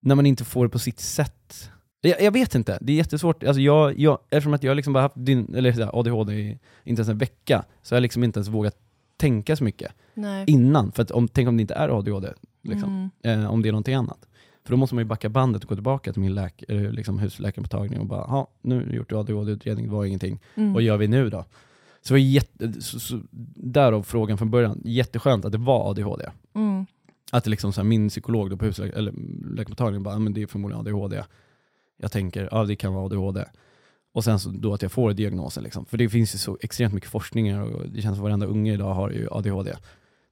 när 0.02 0.14
man 0.14 0.26
inte 0.26 0.44
får 0.44 0.64
det 0.64 0.70
på 0.70 0.78
sitt 0.78 1.00
sätt. 1.00 1.70
Jag, 2.00 2.22
jag 2.22 2.32
vet 2.32 2.54
inte, 2.54 2.78
det 2.80 2.92
är 2.92 2.96
jättesvårt. 2.96 3.44
Alltså 3.44 3.60
jag, 3.60 3.98
jag, 3.98 4.18
eftersom 4.30 4.54
att 4.54 4.62
jag 4.62 4.76
liksom 4.76 4.92
bara 4.92 5.02
haft 5.02 5.14
din, 5.18 5.54
eller 5.54 5.72
så 5.72 5.80
här, 5.82 5.98
ADHD 6.00 6.32
i 6.34 6.58
inte 6.84 7.00
ens 7.00 7.08
en 7.08 7.18
vecka, 7.18 7.64
så 7.82 7.94
har 7.94 7.96
jag 7.96 8.02
liksom 8.02 8.24
inte 8.24 8.38
ens 8.38 8.48
vågat 8.48 8.76
tänka 9.16 9.56
så 9.56 9.64
mycket 9.64 9.92
Nej. 10.14 10.44
innan. 10.48 10.92
För 10.92 11.02
att 11.02 11.10
om, 11.10 11.28
tänk 11.28 11.48
om 11.48 11.56
det 11.56 11.60
inte 11.60 11.74
är 11.74 11.88
ADHD, 11.88 12.28
liksom, 12.62 13.10
Mm. 13.24 13.40
eh, 13.42 13.50
om 13.50 13.62
det 13.62 13.68
är 13.68 13.72
någonting 13.72 13.94
annat. 13.94 14.26
För 14.64 14.70
då 14.72 14.76
måste 14.76 14.94
man 14.94 15.04
ju 15.04 15.08
backa 15.08 15.28
bandet 15.28 15.62
och 15.62 15.68
gå 15.68 15.74
tillbaka 15.74 16.12
till 16.12 16.22
min 16.22 16.34
läk, 16.34 16.64
liksom 16.68 17.18
husläkarmottagning 17.18 18.00
och 18.00 18.06
bara, 18.06 18.24
ja 18.28 18.48
nu 18.62 18.74
har 18.74 18.82
du 18.82 18.96
gjort 18.96 19.12
ADHD-utredning, 19.12 19.86
det 19.86 19.92
var 19.92 20.04
ingenting. 20.04 20.40
Mm. 20.54 20.72
Vad 20.72 20.82
gör 20.82 20.96
vi 20.96 21.08
nu 21.08 21.30
då? 21.30 21.44
Så 22.00 22.16
jätte, 22.16 22.82
så, 22.82 23.00
så, 23.00 23.20
därav 23.54 24.02
frågan 24.02 24.38
från 24.38 24.50
början, 24.50 24.82
jätteskönt 24.84 25.44
att 25.44 25.52
det 25.52 25.58
var 25.58 25.90
ADHD. 25.90 26.24
Mm. 26.54 26.86
Att 27.32 27.44
det 27.44 27.50
liksom 27.50 27.72
så 27.72 27.80
här, 27.80 27.88
min 27.88 28.08
psykolog 28.08 28.50
då 28.50 28.56
på 28.56 28.64
husläkarmottagningen 28.64 30.02
bara, 30.02 30.14
"Ja, 30.14 30.18
men 30.18 30.34
det 30.34 30.42
är 30.42 30.46
förmodligen 30.46 30.80
ADHD. 30.80 31.24
Jag 31.96 32.12
tänker, 32.12 32.48
ja 32.52 32.64
det 32.64 32.76
kan 32.76 32.94
vara 32.94 33.04
ADHD. 33.06 33.44
Och 34.14 34.24
sen 34.24 34.38
så 34.38 34.50
då 34.50 34.74
att 34.74 34.82
jag 34.82 34.92
får 34.92 35.12
diagnosen 35.12 35.64
liksom. 35.64 35.84
För 35.84 35.98
det 35.98 36.08
finns 36.08 36.34
ju 36.34 36.38
så 36.38 36.58
extremt 36.60 36.94
mycket 36.94 37.10
forskningar 37.10 37.62
och 37.62 37.88
det 37.88 38.02
känns 38.02 38.16
som 38.16 38.22
varenda 38.22 38.46
unge 38.46 38.72
idag 38.72 38.94
har 38.94 39.10
ju 39.10 39.28
ADHD. 39.30 39.72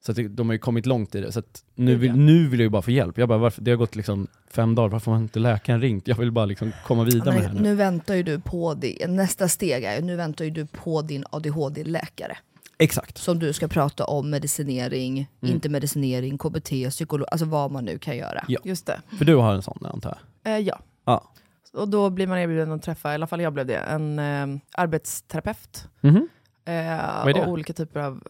Så 0.03 0.13
att 0.13 0.17
det, 0.17 0.29
de 0.29 0.49
har 0.49 0.53
ju 0.53 0.59
kommit 0.59 0.87
långt 0.87 1.15
i 1.15 1.21
det. 1.21 1.33
Så 1.33 1.39
att 1.39 1.65
nu, 1.75 1.97
vill, 1.97 2.13
nu 2.13 2.49
vill 2.49 2.61
jag 2.61 2.65
ju 2.65 2.71
bara 2.71 2.83
få 2.83 2.91
hjälp. 2.91 3.19
Jag 3.19 3.29
bara, 3.29 3.39
varför, 3.39 3.63
det 3.63 3.71
har 3.71 3.79
gått 3.79 3.97
liksom 3.97 4.27
fem 4.51 4.75
dagar, 4.75 4.89
varför 4.89 5.11
har 5.11 5.19
inte 5.19 5.39
läkaren 5.39 5.81
ringt? 5.81 6.09
Jag 6.09 6.17
vill 6.17 6.33
bara 6.33 6.45
liksom 6.45 6.73
komma 6.87 7.05
vidare 7.05 7.35
med 7.35 7.43
det 7.43 7.47
här 7.49 7.55
nu. 7.55 7.61
nu 7.61 7.75
väntar 7.75 8.15
ju 8.15 8.23
du 8.23 8.41
på 8.41 8.75
det. 8.75 9.07
Nästa 9.11 9.49
steg 9.49 9.85
är 9.85 10.03
nu 10.03 10.17
väntar 10.17 10.45
ju 10.45 10.51
du 10.51 10.67
på 10.67 11.03
din 11.03 11.25
ADHD-läkare. 11.31 12.37
Exakt. 12.79 13.19
Som 13.19 13.39
du 13.39 13.53
ska 13.53 13.69
prata 13.69 14.05
om 14.05 14.31
medicinering, 14.31 15.29
Mm. 15.43 15.55
inte 15.55 15.69
medicinering, 15.69 16.39
KBT, 16.39 16.91
psykolog, 16.91 17.29
alltså 17.31 17.47
vad 17.47 17.71
man 17.71 17.85
nu 17.85 17.99
kan 17.99 18.17
göra. 18.17 18.45
Ja. 18.49 18.61
Just 18.65 18.87
det. 18.87 19.01
För 19.19 19.25
du 19.25 19.37
har 19.37 19.55
en 19.55 19.63
sån 19.63 19.79
antar 19.93 20.19
jag? 20.45 20.53
Eh, 20.55 20.59
ja. 20.67 20.81
Ja. 21.05 21.33
Och 21.73 21.89
då 21.89 22.11
blir 22.11 22.27
man 22.27 22.39
erbjuden 22.39 22.73
att 22.73 22.83
träffa, 22.83 23.13
i 23.13 23.15
alla 23.15 23.27
fall 23.27 23.41
jag 23.41 23.53
blev 23.53 23.67
det, 23.67 23.77
en 23.77 24.19
eh, 24.19 24.47
arbetsterapeut. 24.73 25.89
Mhm. 26.01 26.29
Eh, 26.65 26.73
Vad 26.75 27.29
är 27.29 27.35
det? 27.35 27.41
Och 27.41 27.49
olika 27.53 27.73
typer 27.73 28.01
av... 28.01 28.23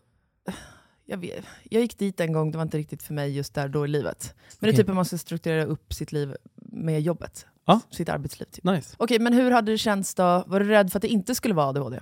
Jag, 1.10 1.16
vet, 1.16 1.44
jag 1.70 1.82
gick 1.82 1.98
dit 1.98 2.20
en 2.20 2.32
gång, 2.32 2.50
det 2.50 2.58
var 2.58 2.62
inte 2.62 2.78
riktigt 2.78 3.02
för 3.02 3.14
mig 3.14 3.36
just 3.36 3.54
där 3.54 3.68
då 3.68 3.84
i 3.84 3.88
livet. 3.88 4.34
Men 4.58 4.70
det 4.70 4.74
är 4.74 4.76
typ 4.76 4.88
hur 4.88 4.94
man 4.94 5.04
ska 5.04 5.18
strukturera 5.18 5.64
upp 5.64 5.92
sitt 5.92 6.12
liv 6.12 6.34
med 6.56 7.00
jobbet. 7.00 7.46
Ja. 7.66 7.80
Sitt 7.90 8.08
arbetsliv. 8.08 8.46
Typ. 8.46 8.64
Nice. 8.64 8.94
Okej, 8.98 9.18
men 9.18 9.32
hur 9.32 9.50
hade 9.50 9.72
det 9.72 9.78
känts 9.78 10.14
då? 10.14 10.44
Var 10.46 10.60
du 10.60 10.66
rädd 10.68 10.92
för 10.92 10.98
att 10.98 11.02
det 11.02 11.08
inte 11.08 11.34
skulle 11.34 11.54
vara 11.54 11.66
ADHD? 11.66 12.00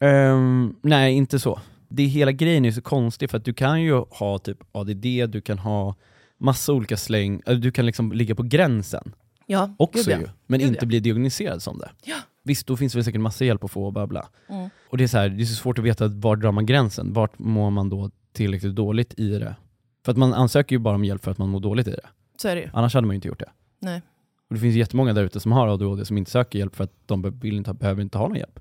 Ehm, 0.00 0.76
nej, 0.82 1.14
inte 1.14 1.38
så. 1.38 1.60
Det 1.88 2.02
hela 2.02 2.32
grejen 2.32 2.64
är 2.64 2.70
så 2.70 2.82
konstig 2.82 3.30
för 3.30 3.38
att 3.38 3.44
du 3.44 3.54
kan 3.54 3.82
ju 3.82 3.94
ha 3.94 4.38
typ 4.38 4.58
ADD, 4.72 5.28
du 5.28 5.40
kan 5.40 5.58
ha 5.58 5.94
massa 6.38 6.72
olika 6.72 6.96
släng, 6.96 7.42
du 7.46 7.72
kan 7.72 7.86
liksom 7.86 8.12
ligga 8.12 8.34
på 8.34 8.42
gränsen 8.42 9.14
Ja, 9.46 9.74
också 9.78 10.10
ju, 10.10 10.28
men 10.46 10.60
Gud 10.60 10.68
inte 10.68 10.86
bli 10.86 11.00
diagnostiserad 11.00 11.62
som 11.62 11.78
det. 11.78 11.90
Ja. 12.04 12.16
Visst, 12.42 12.66
då 12.66 12.76
finns 12.76 12.92
det 12.92 12.98
väl 12.98 13.04
säkert 13.04 13.20
massa 13.20 13.44
hjälp 13.44 13.64
att 13.64 13.70
få 13.70 13.86
och 13.86 13.92
bla 13.92 14.06
bla. 14.06 14.28
Mm. 14.48 14.70
Och 14.88 14.98
det 14.98 15.04
är 15.04 15.08
så 15.08 15.18
här, 15.18 15.28
det 15.28 15.42
är 15.42 15.46
så 15.46 15.54
svårt 15.54 15.78
att 15.78 15.84
veta 15.84 16.08
var 16.08 16.36
drar 16.36 16.52
man 16.52 16.66
gränsen, 16.66 17.12
vart 17.12 17.38
mår 17.38 17.70
man 17.70 17.88
då 17.88 18.10
tillräckligt 18.36 18.74
dåligt 18.74 19.14
i 19.18 19.38
det? 19.38 19.56
För 20.04 20.12
att 20.12 20.18
man 20.18 20.34
ansöker 20.34 20.76
ju 20.76 20.78
bara 20.78 20.94
om 20.94 21.04
hjälp 21.04 21.24
för 21.24 21.30
att 21.30 21.38
man 21.38 21.48
mår 21.48 21.60
dåligt 21.60 21.88
i 21.88 21.90
det. 21.90 22.06
Så 22.36 22.48
är 22.48 22.56
det 22.56 22.62
ju. 22.62 22.70
Annars 22.72 22.94
hade 22.94 23.06
man 23.06 23.14
ju 23.14 23.16
inte 23.16 23.28
gjort 23.28 23.38
det. 23.38 23.50
Nej. 23.80 24.02
Och 24.48 24.54
det 24.54 24.60
finns 24.60 24.76
jättemånga 24.76 25.12
där 25.12 25.24
ute 25.24 25.40
som 25.40 25.52
har 25.52 25.68
ADHD 25.68 26.04
som 26.04 26.18
inte 26.18 26.30
söker 26.30 26.58
hjälp 26.58 26.76
för 26.76 26.84
att 26.84 26.92
de 27.06 27.38
vill 27.40 27.56
inte, 27.56 27.74
behöver 27.74 28.02
inte 28.02 28.18
ha 28.18 28.28
någon 28.28 28.36
hjälp. 28.36 28.60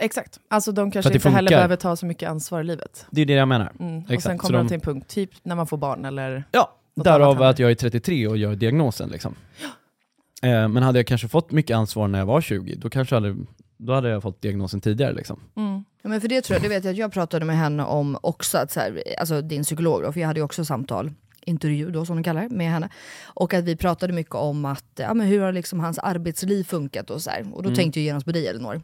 Exakt. 0.00 0.40
Alltså 0.48 0.72
de 0.72 0.90
kanske 0.90 1.14
inte 1.14 1.28
heller 1.28 1.40
funkar. 1.50 1.56
behöver 1.56 1.76
ta 1.76 1.96
så 1.96 2.06
mycket 2.06 2.30
ansvar 2.30 2.60
i 2.60 2.64
livet. 2.64 3.06
Det 3.10 3.20
är 3.20 3.26
det 3.26 3.32
jag 3.32 3.48
menar. 3.48 3.72
Mm. 3.80 4.02
Och 4.16 4.22
sen 4.22 4.38
kommer 4.38 4.58
de 4.58 4.58
de- 4.58 4.68
till 4.68 4.74
en 4.74 4.80
punkt, 4.80 5.08
typ 5.08 5.30
när 5.42 5.56
man 5.56 5.66
får 5.66 5.76
barn 5.76 6.04
eller... 6.04 6.44
Ja, 6.52 6.76
Därav 6.94 7.42
att 7.42 7.58
jag 7.58 7.70
är 7.70 7.74
33 7.74 8.28
och 8.28 8.36
gör 8.36 8.54
diagnosen. 8.54 9.08
Liksom. 9.08 9.34
Eh, 10.42 10.68
men 10.68 10.82
hade 10.82 10.98
jag 10.98 11.06
kanske 11.06 11.28
fått 11.28 11.50
mycket 11.52 11.76
ansvar 11.76 12.08
när 12.08 12.18
jag 12.18 12.26
var 12.26 12.40
20, 12.40 12.74
då, 12.74 12.90
kanske 12.90 13.16
jag 13.16 13.22
hade, 13.22 13.36
då 13.76 13.92
hade 13.92 14.08
jag 14.08 14.22
fått 14.22 14.42
diagnosen 14.42 14.80
tidigare. 14.80 15.12
Liksom. 15.12 15.40
Mm. 15.56 15.84
Ja, 16.02 16.08
men 16.08 16.20
för 16.20 16.28
det 16.28 16.40
tror 16.42 16.54
jag, 16.54 16.62
det 16.62 16.68
vet 16.68 16.84
jag 16.84 16.92
att 16.92 16.98
jag 16.98 17.12
pratade 17.12 17.44
med 17.44 17.56
henne 17.58 17.84
om 17.84 18.18
också, 18.22 18.58
att 18.58 18.70
så 18.72 18.80
här, 18.80 19.02
alltså 19.18 19.40
din 19.42 19.62
psykolog 19.62 20.02
då, 20.02 20.12
för 20.12 20.20
jag 20.20 20.26
hade 20.26 20.40
ju 20.40 20.44
också 20.44 20.64
samtal, 20.64 21.12
intervju 21.46 21.90
då 21.90 22.04
som 22.06 22.16
de 22.16 22.22
kallar 22.22 22.42
det, 22.42 22.48
med 22.48 22.70
henne. 22.70 22.88
Och 23.24 23.54
att 23.54 23.64
vi 23.64 23.76
pratade 23.76 24.12
mycket 24.12 24.34
om 24.34 24.64
att, 24.64 24.84
ja 24.96 25.14
men 25.14 25.26
hur 25.26 25.40
har 25.40 25.52
liksom 25.52 25.80
hans 25.80 25.98
arbetsliv 25.98 26.64
funkat 26.64 27.10
och 27.10 27.22
så 27.22 27.30
här. 27.30 27.40
Och 27.54 27.62
då 27.62 27.68
Mm. 27.68 27.76
tänkte 27.76 28.00
jag 28.00 28.04
genast 28.04 28.26
på 28.26 28.32
dig 28.32 28.46
Elinor. 28.46 28.82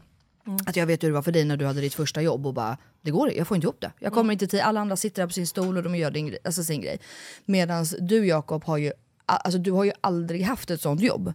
Att 0.67 0.77
jag 0.77 0.87
vet 0.87 1.03
hur 1.03 1.09
det 1.09 1.15
var 1.15 1.23
för 1.23 1.33
dig 1.33 1.45
när 1.45 1.57
du 1.57 1.67
hade 1.67 1.81
ditt 1.81 1.95
första 1.95 2.23
jobb 2.23 2.47
och 2.47 2.55
bara, 2.55 2.77
det 3.03 3.11
går 3.11 3.33
jag 3.33 3.47
får 3.47 3.55
inte 3.55 3.65
ihop 3.65 3.81
det. 3.81 3.93
Jag 3.99 4.13
kommer 4.13 4.33
inte 4.33 4.47
till, 4.47 4.61
alla 4.61 4.81
andra 4.81 4.97
sitter 4.97 5.23
där 5.23 5.27
på 5.27 5.33
sin 5.33 5.47
stol 5.47 5.77
och 5.77 5.83
de 5.83 5.97
gör 5.97 6.11
din, 6.11 6.37
alltså 6.45 6.65
sin 6.65 6.81
grej. 6.81 7.01
Medan 7.45 7.87
du 8.01 8.27
Jakob 8.27 8.65
har 8.65 8.77
ju, 8.77 8.93
alltså 9.27 9.59
du 9.59 9.71
har 9.73 9.85
ju 9.85 9.93
aldrig 10.01 10.43
haft 10.43 10.71
ett 10.71 10.81
sånt 10.81 11.01
jobb. 11.01 11.33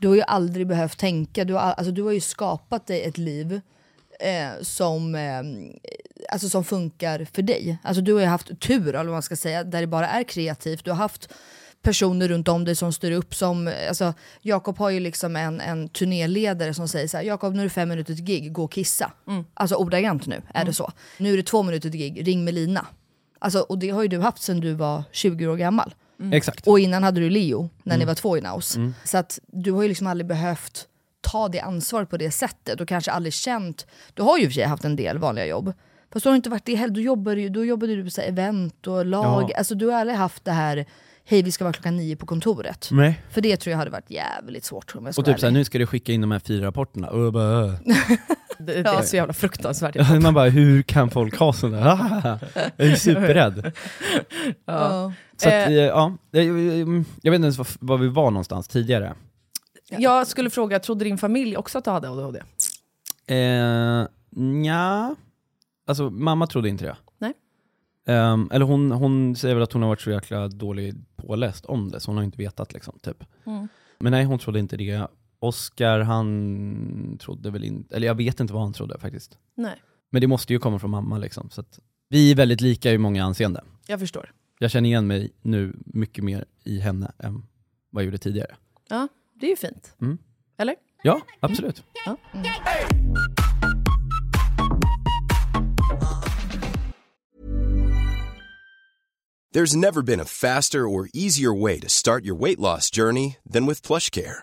Du 0.00 0.08
har 0.08 0.14
ju 0.14 0.22
aldrig 0.22 0.66
behövt 0.66 0.98
tänka, 0.98 1.44
du 1.44 1.52
har, 1.54 1.60
all- 1.60 1.74
alltså, 1.76 1.92
du 1.92 2.02
har 2.02 2.12
ju 2.12 2.20
skapat 2.20 2.86
dig 2.86 3.02
ett 3.02 3.18
liv 3.18 3.60
eh, 4.20 4.62
som, 4.62 5.14
eh, 5.14 5.40
alltså, 6.32 6.48
som 6.48 6.64
funkar 6.64 7.26
för 7.32 7.42
dig. 7.42 7.78
Alltså, 7.82 8.00
du 8.02 8.12
har 8.12 8.20
ju 8.20 8.26
haft 8.26 8.60
tur, 8.60 8.88
eller 8.88 9.04
vad 9.04 9.12
man 9.12 9.22
ska 9.22 9.36
säga, 9.36 9.64
där 9.64 9.80
det 9.80 9.86
bara 9.86 10.08
är 10.08 10.22
kreativt. 10.24 10.84
Du 10.84 10.90
har 10.90 10.98
haft 10.98 11.32
personer 11.82 12.28
runt 12.28 12.48
om 12.48 12.64
dig 12.64 12.76
som 12.76 12.92
styr 12.92 13.12
upp. 13.12 13.34
Som, 13.34 13.72
alltså, 13.88 14.14
Jakob 14.42 14.78
har 14.78 14.90
ju 14.90 15.00
liksom 15.00 15.36
en, 15.36 15.60
en 15.60 15.88
turnéledare 15.88 16.74
som 16.74 16.88
säger 16.88 17.08
så 17.08 17.16
här, 17.16 17.24
Jakob 17.24 17.54
nu 17.54 17.60
är 17.60 17.64
det 17.64 17.70
fem 17.70 17.88
minuter 17.88 18.14
till 18.14 18.24
gig, 18.24 18.52
gå 18.52 18.64
och 18.64 18.72
kissa. 18.72 19.12
Alltså 19.54 19.74
ordagrant 19.76 20.26
nu 20.26 20.42
är 20.54 20.64
det 20.64 20.72
så. 20.72 20.92
Nu 21.18 21.32
är 21.32 21.36
det 21.36 21.42
två 21.42 21.62
minuter 21.62 21.90
till 21.90 22.00
gig, 22.00 22.26
ring 22.28 22.44
Melina. 22.44 22.86
Alltså, 23.38 23.60
och 23.60 23.78
det 23.78 23.90
har 23.90 24.02
ju 24.02 24.08
du 24.08 24.18
haft 24.18 24.42
sedan 24.42 24.60
du 24.60 24.72
var 24.74 25.02
20 25.12 25.46
år 25.46 25.56
gammal. 25.56 25.94
Exakt. 26.32 26.66
Och 26.66 26.78
innan 26.78 27.02
hade 27.02 27.20
du 27.20 27.30
Leo, 27.30 27.70
när 27.82 27.96
ni 27.96 28.02
Mm. 28.02 28.06
var 28.08 28.14
två 28.14 28.38
i 28.38 28.40
Naus. 28.40 28.76
Mm. 28.76 28.94
Så 29.04 29.18
att 29.18 29.38
du 29.46 29.72
har 29.72 29.82
ju 29.82 29.88
liksom 29.88 30.06
aldrig 30.06 30.26
behövt 30.26 30.86
ta 31.20 31.48
det 31.48 31.60
ansvar 31.60 32.04
på 32.04 32.16
det 32.16 32.30
sättet 32.30 32.80
och 32.80 32.88
kanske 32.88 33.10
aldrig 33.10 33.32
känt... 33.32 33.86
Du 34.14 34.22
har 34.22 34.38
ju 34.38 34.44
i 34.44 34.46
och 34.46 34.50
för 34.50 34.54
sig 34.54 34.64
haft 34.64 34.84
en 34.84 34.96
del 34.96 35.18
vanliga 35.18 35.46
jobb. 35.46 35.72
Fast 36.12 36.22
du 36.22 36.28
har 36.28 36.36
inte 36.36 36.50
varit 36.50 36.64
det 36.64 36.74
heller. 36.74 36.94
Då 36.94 37.00
jobbade, 37.00 37.48
då 37.48 37.64
jobbade 37.64 37.96
du 37.96 38.04
på 38.04 38.10
så 38.10 38.20
event 38.20 38.86
och 38.86 39.06
lag. 39.06 39.50
Ja. 39.50 39.58
Alltså 39.58 39.74
du 39.74 39.86
har 39.86 40.00
aldrig 40.00 40.18
haft 40.18 40.44
det 40.44 40.52
här, 40.52 40.86
hej 41.24 41.42
vi 41.42 41.52
ska 41.52 41.64
vara 41.64 41.72
klockan 41.72 41.96
nio 41.96 42.16
på 42.16 42.26
kontoret. 42.26 42.88
Nej. 42.92 43.20
För 43.30 43.40
det 43.40 43.56
tror 43.56 43.70
jag 43.70 43.78
hade 43.78 43.90
varit 43.90 44.10
jävligt 44.10 44.64
svårt 44.64 44.94
om 44.96 45.04
jag 45.04 45.14
ska 45.14 45.22
Och 45.22 45.26
typ 45.26 45.40
såhär, 45.40 45.52
nu 45.52 45.64
ska 45.64 45.78
du 45.78 45.86
skicka 45.86 46.12
in 46.12 46.20
de 46.20 46.30
här 46.30 46.38
fyra 46.38 46.66
rapporterna. 46.66 47.08
Och 47.08 47.20
jag 47.24 47.32
bara, 47.32 47.64
äh. 47.64 47.72
Det, 48.58 48.82
det 48.82 48.88
är 48.90 49.02
så 49.02 49.16
jävla 49.16 49.32
fruktansvärt. 49.32 50.22
Man 50.22 50.34
bara, 50.34 50.48
hur 50.48 50.82
kan 50.82 51.10
folk 51.10 51.36
ha 51.38 51.52
sådana? 51.52 52.38
Jag 52.76 52.88
är 52.88 52.94
superrädd. 52.96 53.72
Ja. 54.64 55.12
Så 55.40 55.48
att, 55.48 55.54
Eh. 55.54 55.72
ja, 55.72 56.12
jag, 56.30 56.44
jag, 56.44 57.04
jag 57.22 57.30
vet 57.32 57.38
inte 57.38 57.44
ens 57.46 57.58
var, 57.58 57.66
var 57.80 57.98
vi 57.98 58.08
var 58.08 58.30
någonstans 58.30 58.68
tidigare. 58.68 59.14
Jag 59.88 60.26
skulle 60.26 60.50
fråga, 60.50 60.78
trodde 60.78 61.04
din 61.04 61.18
familj 61.18 61.56
också 61.56 61.78
att 61.78 61.84
du 61.84 61.90
hade 61.90 62.10
ADHD? 62.10 62.42
Eh, 63.26 64.06
nja, 64.30 65.16
alltså 65.86 66.10
mamma 66.10 66.46
trodde 66.46 66.68
inte 66.68 66.84
det. 66.84 66.96
Nej. 67.18 67.32
Ehm, 68.06 68.48
eller 68.52 68.64
hon, 68.66 68.90
hon 68.92 69.36
säger 69.36 69.54
väl 69.54 69.62
att 69.64 69.72
hon 69.72 69.82
har 69.82 69.88
varit 69.88 70.00
så 70.00 70.10
jäkla 70.10 70.48
dålig 70.48 70.94
påläst 71.16 71.66
om 71.66 71.90
det, 71.90 72.00
så 72.00 72.10
hon 72.10 72.16
har 72.16 72.24
inte 72.24 72.38
vetat 72.38 72.72
liksom. 72.72 72.98
Typ. 73.02 73.24
Mm. 73.46 73.68
Men 73.98 74.10
nej, 74.10 74.24
hon 74.24 74.38
trodde 74.38 74.58
inte 74.58 74.76
det. 74.76 75.06
Oscar, 75.38 76.00
han 76.00 77.18
trodde 77.20 77.50
väl 77.50 77.64
inte, 77.64 77.96
eller 77.96 78.06
jag 78.06 78.14
vet 78.14 78.40
inte 78.40 78.52
vad 78.52 78.62
han 78.62 78.72
trodde 78.72 78.98
faktiskt. 78.98 79.38
Nej, 79.54 79.82
Men 80.10 80.20
det 80.20 80.26
måste 80.26 80.52
ju 80.52 80.58
komma 80.58 80.78
från 80.78 80.90
mamma 80.90 81.18
liksom. 81.18 81.50
Så 81.50 81.60
att 81.60 81.78
vi 82.08 82.30
är 82.30 82.34
väldigt 82.34 82.60
lika 82.60 82.92
i 82.92 82.98
många 82.98 83.24
anseenden. 83.24 83.64
jag 83.86 84.00
förstår. 84.00 84.32
Jag 84.62 84.70
känner 84.70 84.88
igen 84.88 85.06
mig 85.06 85.32
nu 85.42 85.72
mycket 85.86 86.24
mer 86.24 86.44
i 86.64 86.80
henne 86.80 87.12
än 87.18 87.46
vad 87.90 88.02
jag 88.02 88.04
gjorde 88.04 88.18
tidigare. 88.18 88.56
Ja, 88.88 89.08
det 89.40 89.46
är 89.46 89.50
ju 89.50 89.56
fint. 89.56 89.96
Mm. 90.00 90.18
Eller? 90.58 90.74
Ja, 91.02 91.20
absolut. 91.40 91.82
Ja. 92.06 92.16
There's 99.54 99.76
never 99.76 100.02
been 100.02 100.20
a 100.20 100.24
faster 100.24 100.78
or 100.78 101.08
easier 101.14 101.60
way 101.60 101.80
to 101.80 101.88
start 101.88 102.24
your 102.24 102.40
weight 102.40 102.58
loss 102.58 102.90
journey 102.96 103.36
than 103.52 103.66
with 103.66 103.86
PlushCare. 103.86 104.42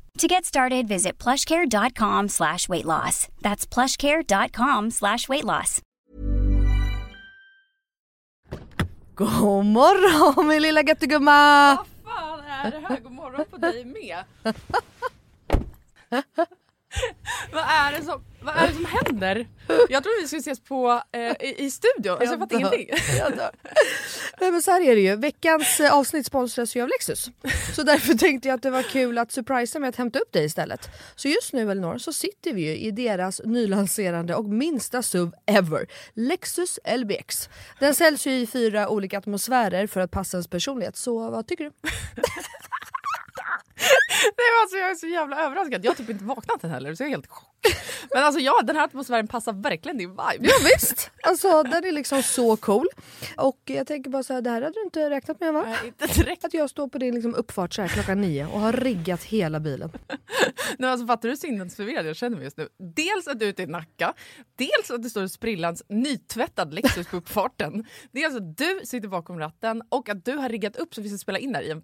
To 0.17 0.27
get 0.27 0.45
started, 0.45 0.87
visit 0.87 1.17
plushcare.com 1.17 2.29
slash 2.29 2.67
weight 2.69 2.85
loss. 2.85 3.27
That's 3.41 3.65
plushcare.com 3.65 4.91
slash 4.91 5.27
weight 5.29 5.45
loss. 5.45 5.81
God 9.15 9.65
morgon 9.65 10.47
min 10.47 10.61
lilla 10.61 10.81
göttegumma! 10.83 11.75
Vad 11.75 12.13
fan 12.13 12.39
är 12.39 12.71
det 12.71 12.79
här? 12.89 12.99
God 12.99 13.11
morgon 13.11 13.45
på 13.51 13.57
dig 13.57 13.85
med. 13.85 14.23
vad 18.41 18.55
är 18.55 18.67
det 18.67 18.73
som 18.73 18.85
händer? 18.85 19.47
Jag 19.89 20.03
trodde 20.03 20.17
vi 20.21 20.27
skulle 20.27 20.39
ses 20.39 20.59
på, 20.59 21.01
eh, 21.11 21.19
i, 21.21 21.55
i 21.57 21.71
studion. 21.71 22.13
Alltså, 22.13 22.25
jag 22.25 22.39
fattar 22.39 22.57
ingenting. 22.57 22.89
Jag 23.17 23.37
dör. 23.37 23.51
Nej 24.41 24.51
men 24.51 24.61
så 24.61 24.71
här 24.71 24.81
är 24.81 24.95
det 24.95 25.01
ju, 25.01 25.15
veckans 25.15 25.79
eh, 25.79 25.93
avsnitt 25.93 26.25
sponsras 26.25 26.75
ju 26.75 26.81
av 26.81 26.87
Lexus. 26.87 27.29
Så 27.75 27.83
därför 27.83 28.13
tänkte 28.13 28.47
jag 28.47 28.55
att 28.55 28.61
det 28.61 28.69
var 28.69 28.83
kul 28.83 29.17
att 29.17 29.31
surprisa 29.31 29.79
med 29.79 29.89
att 29.89 29.95
hämta 29.95 30.19
upp 30.19 30.31
dig 30.31 30.45
istället. 30.45 30.89
Så 31.15 31.27
just 31.27 31.53
nu 31.53 31.71
Elinor 31.71 31.97
så 31.97 32.13
sitter 32.13 32.53
vi 32.53 32.61
ju 32.61 32.77
i 32.77 32.91
deras 32.91 33.41
nylanserande 33.45 34.35
och 34.35 34.45
minsta 34.45 35.01
SUV 35.01 35.31
ever, 35.45 35.87
Lexus 36.13 36.79
LBX. 36.97 37.49
Den 37.79 37.95
säljs 37.95 38.27
ju 38.27 38.31
i 38.31 38.47
fyra 38.47 38.89
olika 38.89 39.17
atmosfärer 39.17 39.87
för 39.87 40.01
att 40.01 40.11
passa 40.11 40.37
ens 40.37 40.47
personlighet, 40.47 40.95
så 40.95 41.29
vad 41.29 41.47
tycker 41.47 41.63
du? 41.63 41.71
Nej, 44.23 44.33
men 44.37 44.61
alltså, 44.63 44.77
jag 44.77 44.89
är 44.89 44.95
så 44.95 45.07
jävla 45.07 45.45
överraskad. 45.45 45.85
Jag 45.85 45.91
har 45.91 45.95
typ 45.95 46.09
inte 46.09 46.23
vaknat 46.23 46.63
än 46.63 46.69
heller 46.69 46.95
så 46.95 47.03
jag 47.03 47.07
är 47.07 47.11
helt 47.11 47.25
i 47.25 47.29
chock. 47.29 47.50
Men 48.13 48.23
alltså 48.23 48.39
ja, 48.41 48.61
den 48.63 48.75
här 48.75 48.83
atmosfären 48.83 49.27
passar 49.27 49.53
verkligen 49.53 49.97
din 49.97 50.09
vibe. 50.09 50.39
Ja, 50.39 50.53
visst! 50.63 51.11
Alltså 51.23 51.63
den 51.63 51.85
är 51.85 51.91
liksom 51.91 52.23
så 52.23 52.57
cool. 52.57 52.87
Och 53.37 53.61
jag 53.65 53.87
tänker 53.87 54.09
bara 54.09 54.23
så 54.23 54.33
här, 54.33 54.41
det 54.41 54.49
här 54.49 54.61
hade 54.61 54.73
du 54.73 54.83
inte 54.83 55.09
räknat 55.09 55.39
med 55.39 55.53
va? 55.53 55.63
Nej, 55.67 55.77
inte 55.85 56.07
direkt. 56.07 56.45
Att 56.45 56.53
jag 56.53 56.69
står 56.69 56.87
på 56.87 56.97
din 56.97 57.13
liksom 57.13 57.35
uppfart 57.35 57.73
så 57.73 57.81
här 57.81 57.89
klockan 57.89 58.21
nio 58.21 58.45
och 58.45 58.59
har 58.59 58.73
riggat 58.73 59.23
hela 59.23 59.59
bilen. 59.59 59.91
Nej, 60.77 60.89
alltså, 60.89 61.07
fattar 61.07 61.21
du 61.21 61.29
hur 61.29 61.35
sinnesförvirrad 61.35 62.05
jag 62.05 62.15
känner 62.15 62.35
mig 62.35 62.43
just 62.43 62.57
nu? 62.57 62.67
Dels 62.95 63.27
att 63.27 63.39
du 63.39 63.45
är 63.45 63.49
ute 63.49 63.63
i 63.63 63.67
Nacka, 63.67 64.13
dels 64.55 64.91
att 64.91 65.03
det 65.03 65.09
står 65.09 65.21
en 65.21 65.29
sprillans 65.29 65.83
nytvättad 65.89 66.73
Lexus 66.73 67.07
på 67.07 67.17
uppfarten. 67.17 67.85
Dels 68.11 68.35
att 68.35 68.57
du 68.57 68.79
sitter 68.83 69.07
bakom 69.07 69.39
ratten 69.39 69.81
och 69.89 70.09
att 70.09 70.25
du 70.25 70.33
har 70.33 70.49
riggat 70.49 70.75
upp 70.75 70.95
så 70.95 71.01
vi 71.01 71.09
ska 71.09 71.17
spela 71.17 71.39
in 71.39 71.51
där 71.51 71.61
i 71.61 71.71
en, 71.71 71.77
i 71.77 71.83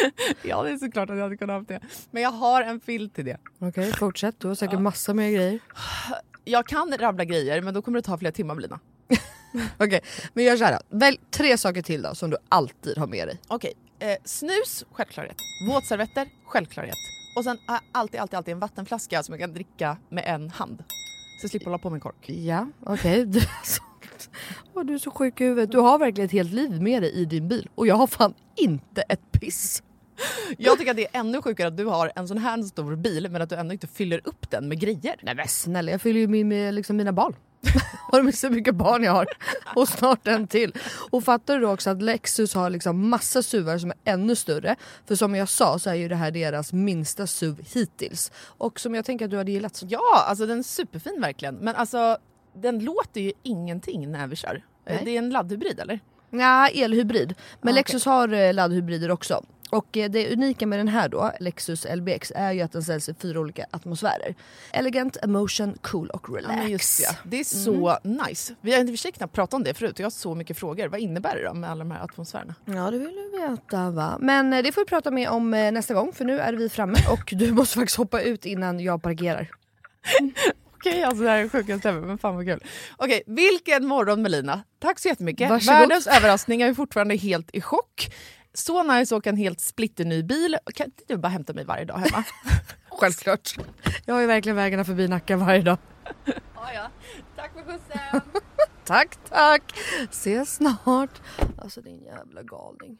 Ja, 0.42 0.62
det 0.62 0.70
är 0.70 0.76
såklart 0.76 1.10
att 1.10 1.16
jag 1.16 1.22
hade 1.22 1.36
kunnat 1.36 1.68
ha 1.68 1.74
det. 1.74 1.80
Men 2.10 2.22
jag 2.22 2.30
har 2.30 2.62
en 2.62 2.80
filt 2.80 3.14
till 3.14 3.24
det. 3.24 3.36
Okej, 3.58 3.92
fortsätt. 3.92 4.40
Du 4.40 4.48
har 4.48 4.54
säkert 4.54 4.80
massa 4.80 5.14
mer 5.14 5.30
grejer. 5.30 5.58
Jag 6.44 6.66
kan 6.66 6.94
rabbla 6.98 7.24
grejer, 7.24 7.62
men 7.62 7.74
då 7.74 7.82
kommer 7.82 7.98
det 7.98 8.02
ta 8.02 8.18
flera 8.18 8.32
timmar 8.32 8.54
Melina. 8.54 8.80
Okej, 9.78 10.00
men 10.34 10.44
gör 10.44 10.56
såhär. 10.56 10.78
Välj 10.88 11.20
tre 11.30 11.58
saker 11.58 11.82
till 11.82 12.02
då 12.02 12.14
som 12.14 12.30
du 12.30 12.36
alltid 12.48 12.98
har 12.98 13.06
med 13.06 13.28
dig. 13.28 13.40
Okej, 13.48 13.72
eh, 13.98 14.16
snus, 14.24 14.84
självklarhet. 14.92 15.36
Våtservetter, 15.68 16.28
självklarhet. 16.44 16.96
Och 17.36 17.44
sen 17.44 17.58
jag 17.66 17.80
alltid, 17.92 18.20
alltid, 18.20 18.36
alltid 18.36 18.52
en 18.52 18.58
vattenflaska 18.60 19.22
som 19.22 19.32
jag 19.32 19.40
kan 19.40 19.52
dricka 19.54 19.96
med 20.08 20.24
en 20.26 20.50
hand. 20.50 20.84
Så 21.40 21.44
jag 21.44 21.50
slipper 21.50 21.64
hålla 21.66 21.78
på 21.78 21.90
med 21.90 21.96
en 21.96 22.00
kork. 22.00 22.28
Ja, 22.30 22.68
okej. 22.86 23.32
Så- 23.64 23.82
Åh, 24.74 24.84
du 24.84 24.94
är 24.94 24.98
så 24.98 25.10
sjuk 25.10 25.40
i 25.40 25.44
huvudet. 25.44 25.70
Du 25.72 25.78
har 25.78 25.98
verkligen 25.98 26.26
ett 26.26 26.32
helt 26.32 26.52
liv 26.52 26.82
med 26.82 27.02
dig 27.02 27.12
i 27.12 27.24
din 27.24 27.48
bil 27.48 27.68
och 27.74 27.86
jag 27.86 27.94
har 27.94 28.06
fan 28.06 28.34
inte 28.56 29.02
ett 29.02 29.32
piss. 29.32 29.82
Jag 30.58 30.78
tycker 30.78 30.90
att 30.90 30.96
det 30.96 31.06
är 31.14 31.20
ännu 31.20 31.42
sjukare 31.42 31.68
att 31.68 31.76
du 31.76 31.84
har 31.84 32.12
en 32.16 32.28
sån 32.28 32.38
här 32.38 32.62
stor 32.62 32.96
bil 32.96 33.28
men 33.30 33.42
att 33.42 33.48
du 33.48 33.54
ändå 33.54 33.72
inte 33.72 33.86
fyller 33.86 34.20
upp 34.24 34.50
den 34.50 34.68
med 34.68 34.80
grejer. 34.80 35.16
Nej 35.22 35.34
men 35.34 35.48
snälla, 35.48 35.90
jag 35.90 36.00
fyller 36.00 36.20
ju 36.20 36.26
min, 36.26 36.48
med 36.48 36.74
liksom 36.74 36.96
mina 36.96 37.12
barn. 37.12 37.36
har 38.12 38.22
du 38.22 38.32
så 38.32 38.50
mycket 38.50 38.74
barn 38.74 39.02
jag 39.02 39.12
har? 39.12 39.26
Och 39.76 39.88
snart 39.88 40.26
en 40.26 40.46
till. 40.46 40.72
Och 41.10 41.24
fattar 41.24 41.54
du 41.54 41.60
då 41.60 41.72
också 41.72 41.90
att 41.90 42.02
Lexus 42.02 42.54
har 42.54 42.70
liksom 42.70 43.08
massa 43.08 43.42
SUVar 43.42 43.78
som 43.78 43.90
är 43.90 43.96
ännu 44.12 44.36
större. 44.36 44.76
För 45.06 45.14
som 45.14 45.34
jag 45.34 45.48
sa 45.48 45.78
så 45.78 45.90
är 45.90 45.94
ju 45.94 46.08
det 46.08 46.16
här 46.16 46.30
deras 46.30 46.72
minsta 46.72 47.26
SUV 47.26 47.60
hittills. 47.74 48.32
Och 48.46 48.80
som 48.80 48.94
jag 48.94 49.04
tänker 49.04 49.24
att 49.24 49.30
du 49.30 49.36
hade 49.36 49.52
gillat. 49.52 49.82
Ja, 49.88 50.24
alltså 50.28 50.46
den 50.46 50.58
är 50.58 50.62
superfin 50.62 51.20
verkligen. 51.20 51.54
Men 51.54 51.74
alltså 51.76 52.18
den 52.54 52.78
låter 52.78 53.20
ju 53.20 53.32
ingenting 53.42 54.12
när 54.12 54.26
vi 54.26 54.36
kör. 54.36 54.64
Nej. 54.86 55.02
Det 55.04 55.10
är 55.10 55.18
en 55.18 55.30
laddhybrid 55.30 55.80
eller? 55.80 56.00
Ja, 56.30 56.68
elhybrid. 56.68 57.34
Men 57.60 57.74
Ah, 57.74 57.76
Lexus 57.76 58.04
har 58.04 58.32
eh, 58.32 58.54
laddhybrider 58.54 59.10
också. 59.10 59.44
Och 59.70 59.96
eh, 59.96 60.10
det 60.10 60.32
unika 60.32 60.66
med 60.66 60.78
den 60.78 60.88
här 60.88 61.08
då, 61.08 61.32
Lexus 61.40 61.86
LBX, 61.94 62.32
är 62.36 62.52
ju 62.52 62.60
att 62.60 62.72
den 62.72 62.82
säljs 62.82 63.08
i 63.08 63.14
fyra 63.14 63.40
olika 63.40 63.66
atmosfärer. 63.70 64.34
Elegant, 64.72 65.16
emotion, 65.22 65.78
cool 65.82 66.10
och 66.10 66.34
relax. 66.34 66.56
Ja, 66.62 66.68
just 66.68 67.00
det. 67.00 67.16
det 67.30 67.40
är 67.40 67.44
så 67.44 67.98
nice. 68.02 68.54
Vi 68.60 68.74
har 68.74 69.06
i 69.08 69.12
knappt 69.12 69.34
pratat 69.34 69.54
om 69.54 69.62
det 69.62 69.74
förut. 69.74 69.98
Jag 69.98 70.06
har 70.06 70.10
så 70.10 70.34
mycket 70.34 70.58
frågor. 70.58 70.88
Vad 70.88 71.00
innebär 71.00 71.36
det 71.36 71.44
då 71.44 71.54
med 71.54 71.70
alla 71.70 71.84
de 71.84 71.90
här 71.90 72.04
atmosfärerna? 72.04 72.54
Ja, 72.64 72.90
det 72.90 72.98
vill 72.98 73.16
du 73.16 73.48
veta 73.48 73.90
va. 73.90 74.18
Men 74.20 74.52
eh, 74.52 74.62
det 74.62 74.72
får 74.72 74.80
vi 74.80 74.86
prata 74.86 75.10
mer 75.10 75.28
om 75.28 75.54
eh, 75.54 75.72
nästa 75.72 75.94
gång 75.94 76.12
för 76.12 76.24
nu 76.24 76.40
är 76.40 76.52
vi 76.52 76.68
framme 76.68 76.98
och 77.12 77.32
du 77.36 77.52
måste 77.52 77.74
faktiskt 77.74 77.98
hoppa 77.98 78.20
ut 78.20 78.46
innan 78.46 78.80
jag 78.80 79.02
parkerar. 79.02 79.50
Okej, 80.76 81.02
alltså 81.02 81.22
det 81.24 81.30
här 81.30 81.38
är 81.38 81.48
sjukaste 81.48 81.88
ever, 81.88 82.00
men 82.00 82.18
fan 82.18 82.36
vad 82.36 82.44
kul. 82.44 82.64
Okej, 82.96 83.22
vilken 83.26 83.86
morgon 83.86 84.22
Melina. 84.22 84.62
Tack 84.78 84.98
så 84.98 85.08
jättemycket. 85.08 85.50
Varsågod. 85.50 85.78
Världens 85.80 86.06
överraskning, 86.06 86.60
jag 86.60 86.70
är 86.70 86.74
fortfarande 86.74 87.16
helt 87.16 87.50
i 87.52 87.60
chock. 87.60 88.08
Så 88.56 88.82
nice 88.82 89.14
att 89.14 89.18
åka 89.18 89.30
en 89.30 89.36
helt 89.36 89.60
splitterny 89.60 90.22
bil. 90.22 90.58
Kan 90.74 90.86
inte 90.86 91.02
du 91.08 91.16
bara 91.16 91.28
hämta 91.28 91.52
mig 91.52 91.64
varje 91.64 91.84
dag 91.84 91.94
hemma? 91.98 92.24
Självklart. 92.88 93.56
Jag 94.06 94.14
har 94.14 94.20
ju 94.20 94.26
verkligen 94.26 94.56
vägarna 94.56 94.84
förbi 94.84 95.08
Nacka 95.08 95.36
varje 95.36 95.62
dag. 95.62 95.78
ja, 96.54 96.72
ja. 96.74 96.90
Tack 97.36 97.52
för 97.52 97.62
skjutsen. 97.62 98.20
Tack, 98.84 99.18
tack. 99.28 99.62
Ses 100.10 100.54
snart. 100.54 101.22
Alltså 101.58 101.80
din 101.80 102.02
jävla 102.02 102.42
galning. 102.42 102.98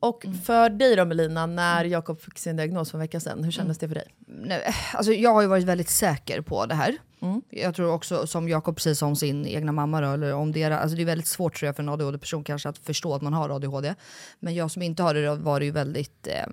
Och 0.00 0.24
för 0.44 0.70
dig 0.70 0.96
då 0.96 1.04
Melina, 1.04 1.46
när 1.46 1.84
Jakob 1.84 2.20
fick 2.20 2.38
sin 2.38 2.56
diagnos 2.56 2.90
för 2.90 2.98
en 2.98 3.00
vecka 3.00 3.20
sedan, 3.20 3.44
hur 3.44 3.50
kändes 3.50 3.78
det 3.78 3.88
för 3.88 3.94
dig? 3.94 4.14
Nej, 4.26 4.74
alltså 4.94 5.12
jag 5.12 5.34
har 5.34 5.42
ju 5.42 5.48
varit 5.48 5.64
väldigt 5.64 5.90
säker 5.90 6.40
på 6.40 6.66
det 6.66 6.74
här. 6.74 6.98
Mm. 7.22 7.42
Jag 7.50 7.74
tror 7.74 7.92
också 7.92 8.26
som 8.26 8.48
Jakob 8.48 8.76
precis 8.76 8.98
som 8.98 9.16
sin 9.16 9.46
egna 9.46 9.72
mamma 9.72 10.00
då, 10.00 10.06
eller 10.12 10.34
om 10.34 10.52
deras, 10.52 10.80
alltså 10.82 10.96
det 10.96 11.02
är 11.02 11.06
väldigt 11.06 11.26
svårt 11.26 11.56
tror 11.58 11.66
jag 11.66 11.76
för 11.76 11.82
en 11.82 11.88
ADHD-person 11.88 12.44
kanske 12.44 12.68
att 12.68 12.78
förstå 12.78 13.14
att 13.14 13.22
man 13.22 13.32
har 13.32 13.50
ADHD. 13.50 13.94
Men 14.40 14.54
jag 14.54 14.70
som 14.70 14.82
inte 14.82 15.02
har 15.02 15.14
det 15.14 15.34
var 15.36 15.60
det 15.60 15.66
ju 15.66 15.72
väldigt, 15.72 16.26
eh, 16.26 16.46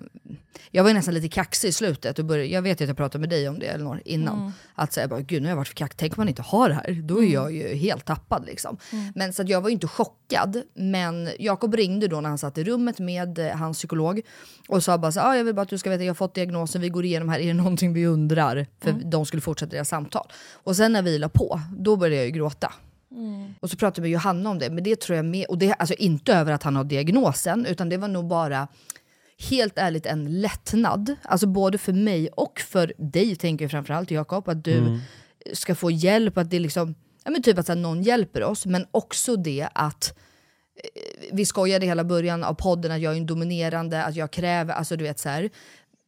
jag 0.70 0.82
var 0.82 0.90
ju 0.90 0.94
nästan 0.94 1.14
lite 1.14 1.28
kaxig 1.28 1.68
i 1.68 1.72
slutet. 1.72 2.18
Och 2.18 2.24
började, 2.24 2.48
jag 2.48 2.62
vet 2.62 2.80
ju 2.80 2.84
att 2.84 2.88
jag 2.88 2.96
pratade 2.96 3.20
med 3.20 3.28
dig 3.30 3.48
om 3.48 3.58
det 3.58 3.66
Elinor 3.66 4.00
innan. 4.04 4.38
Mm. 4.38 4.52
Att 4.74 4.92
säga 4.92 5.08
bara, 5.08 5.20
gud 5.20 5.42
nu 5.42 5.48
har 5.48 5.50
jag 5.50 5.56
varit 5.56 5.68
för 5.68 5.74
kaxig, 5.74 5.98
tänk 5.98 6.12
om 6.12 6.20
man 6.20 6.28
inte 6.28 6.42
har 6.42 6.68
det 6.68 6.74
här. 6.74 7.02
Då 7.02 7.14
är 7.14 7.18
Mm. 7.20 7.32
jag 7.32 7.52
ju 7.52 7.74
helt 7.74 8.04
tappad 8.04 8.46
liksom. 8.46 8.76
Mm. 8.92 9.12
Men 9.14 9.32
så 9.32 9.42
att 9.42 9.48
jag 9.48 9.60
var 9.60 9.68
ju 9.68 9.72
inte 9.74 9.86
chockad. 9.88 10.62
Men 10.74 11.28
Jakob 11.38 11.74
ringde 11.74 12.08
då 12.08 12.20
när 12.20 12.28
han 12.28 12.38
satt 12.38 12.58
i 12.58 12.64
rummet 12.64 12.98
med 12.98 13.38
eh, 13.38 13.56
hans 13.56 13.78
psykolog 13.78 14.20
och 14.68 14.82
sa 14.84 14.98
bara 14.98 15.12
så 15.12 15.20
ah, 15.20 15.36
jag 15.36 15.44
vill 15.44 15.54
bara 15.54 15.62
att 15.62 15.68
du 15.68 15.78
ska 15.78 15.90
veta 15.90 16.04
jag 16.04 16.10
har 16.10 16.14
fått 16.14 16.34
diagnosen, 16.34 16.80
vi 16.80 16.88
går 16.88 17.04
igenom 17.04 17.28
här, 17.28 17.38
är 17.40 17.46
det 17.46 17.54
någonting 17.54 17.92
vi 17.92 18.06
undrar? 18.06 18.66
För 18.80 18.90
Mm. 18.90 19.10
de 19.10 19.26
skulle 19.26 19.40
fortsätta 19.42 19.70
deras 19.70 19.88
samtal. 19.88 20.26
Och 20.66 20.76
sen 20.76 20.92
när 20.92 21.02
vi 21.02 21.18
la 21.18 21.28
på, 21.28 21.60
då 21.78 21.96
började 21.96 22.16
jag 22.16 22.24
ju 22.26 22.30
gråta. 22.30 22.72
Och 23.60 23.70
så 23.70 23.76
pratade 23.76 24.00
vi 24.02 24.08
med 24.08 24.12
Johanna 24.12 24.50
om 24.50 24.58
det, 24.58 24.70
men 24.70 24.84
det 24.84 25.00
tror 25.00 25.16
jag 25.16 25.24
med, 25.24 25.46
och 25.46 25.58
det 25.58 25.72
alltså 25.72 25.94
inte 25.94 26.34
över 26.34 26.52
att 26.52 26.62
han 26.62 26.76
har 26.76 26.84
diagnosen, 26.84 27.66
utan 27.66 27.88
det 27.88 27.96
var 27.96 28.08
nog 28.08 28.26
bara 28.26 28.68
helt 29.50 29.78
ärligt 29.78 30.06
en 30.06 30.40
lättnad. 30.40 31.14
Alltså 31.22 31.46
både 31.46 31.78
för 31.78 31.92
mig 31.92 32.28
och 32.28 32.60
för 32.60 32.92
dig, 32.98 33.36
tänker 33.36 33.64
jag 33.64 33.70
framförallt 33.70 34.10
Jakob, 34.10 34.48
att 34.48 34.64
du 34.64 34.78
Mm. 34.78 34.98
ska 35.52 35.74
få 35.74 35.90
hjälp, 35.90 36.38
att 36.38 36.50
det 36.50 36.58
liksom, 36.58 36.94
ja 37.24 37.30
men 37.30 37.42
typ 37.42 37.58
att 37.58 37.68
här, 37.68 37.76
någon 37.76 38.02
hjälper 38.02 38.42
oss, 38.42 38.66
men 38.66 38.86
också 38.90 39.36
det 39.36 39.68
att 39.72 40.18
eh, 40.76 41.28
vi 41.32 41.44
skojade 41.44 41.86
hela 41.86 42.04
början 42.04 42.44
av 42.44 42.54
podden 42.54 42.92
att 42.92 43.00
jag 43.00 43.12
är 43.12 43.16
en 43.16 43.26
dominerande, 43.26 44.04
att 44.04 44.16
jag 44.16 44.30
kräver, 44.30 44.74
alltså 44.74 44.96
du 44.96 45.04
vet 45.04 45.18
så 45.18 45.28
här. 45.28 45.50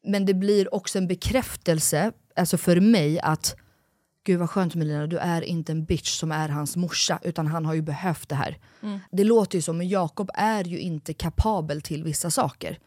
Men 0.04 0.26
det 0.26 0.34
blir 0.34 0.74
också 0.74 0.98
en 0.98 1.06
bekräftelse, 1.08 2.12
alltså 2.36 2.56
för 2.56 2.80
mig 2.80 3.20
att 3.20 3.56
Gud 4.28 4.38
vad 4.38 4.50
skönt 4.50 4.74
Melina, 4.74 5.06
du 5.06 5.18
är 5.18 5.42
inte 5.42 5.72
en 5.72 5.84
bitch 5.84 6.18
som 6.18 6.32
är 6.32 6.48
hans 6.48 6.76
morsa 6.76 7.18
utan 7.22 7.46
han 7.46 7.66
har 7.66 7.74
ju 7.74 7.82
behövt 7.82 8.28
det 8.28 8.34
här. 8.34 8.58
Mm. 8.82 8.98
Det 9.10 9.24
låter 9.24 9.58
ju 9.58 9.62
som, 9.62 9.78
men 9.78 9.88
Jakob 9.88 10.30
är 10.34 10.64
ju 10.64 10.78
inte 10.78 11.14
kapabel 11.14 11.82
till 11.82 12.04
vissa 12.04 12.30
saker. 12.30 12.78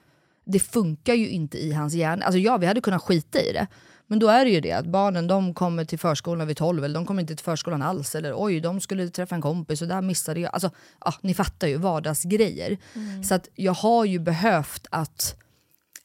Det 0.45 0.59
funkar 0.59 1.13
ju 1.13 1.29
inte 1.29 1.57
i 1.57 1.73
hans 1.73 1.93
hjärna. 1.93 2.25
Alltså 2.25 2.39
ja, 2.39 2.57
vi 2.57 2.65
hade 2.65 2.81
kunnat 2.81 3.01
skita 3.01 3.41
i 3.41 3.53
det. 3.53 3.67
Men 4.07 4.19
då 4.19 4.27
är 4.27 4.45
det 4.45 4.51
ju 4.51 4.61
det 4.61 4.71
att 4.71 4.85
barnen 4.85 5.27
de 5.27 5.53
kommer 5.53 5.85
till 5.85 5.99
förskolan 5.99 6.47
vid 6.47 6.57
12 6.57 6.83
eller 6.83 6.95
de 6.95 7.05
kommer 7.05 7.21
inte 7.21 7.35
till 7.35 7.45
förskolan 7.45 7.81
alls. 7.81 8.15
Eller 8.15 8.33
oj, 8.37 8.59
de 8.59 8.79
skulle 8.79 9.09
träffa 9.09 9.35
en 9.35 9.41
kompis 9.41 9.81
och 9.81 9.87
där 9.87 10.01
missade 10.01 10.39
jag. 10.39 10.53
Alltså, 10.53 10.69
ja, 11.05 11.13
ni 11.21 11.33
fattar 11.33 11.67
ju, 11.67 11.77
vardagsgrejer. 11.77 12.77
Mm. 12.93 13.23
Så 13.23 13.35
att 13.35 13.49
jag 13.55 13.73
har 13.73 14.05
ju 14.05 14.19
behövt 14.19 14.87
att 14.91 15.35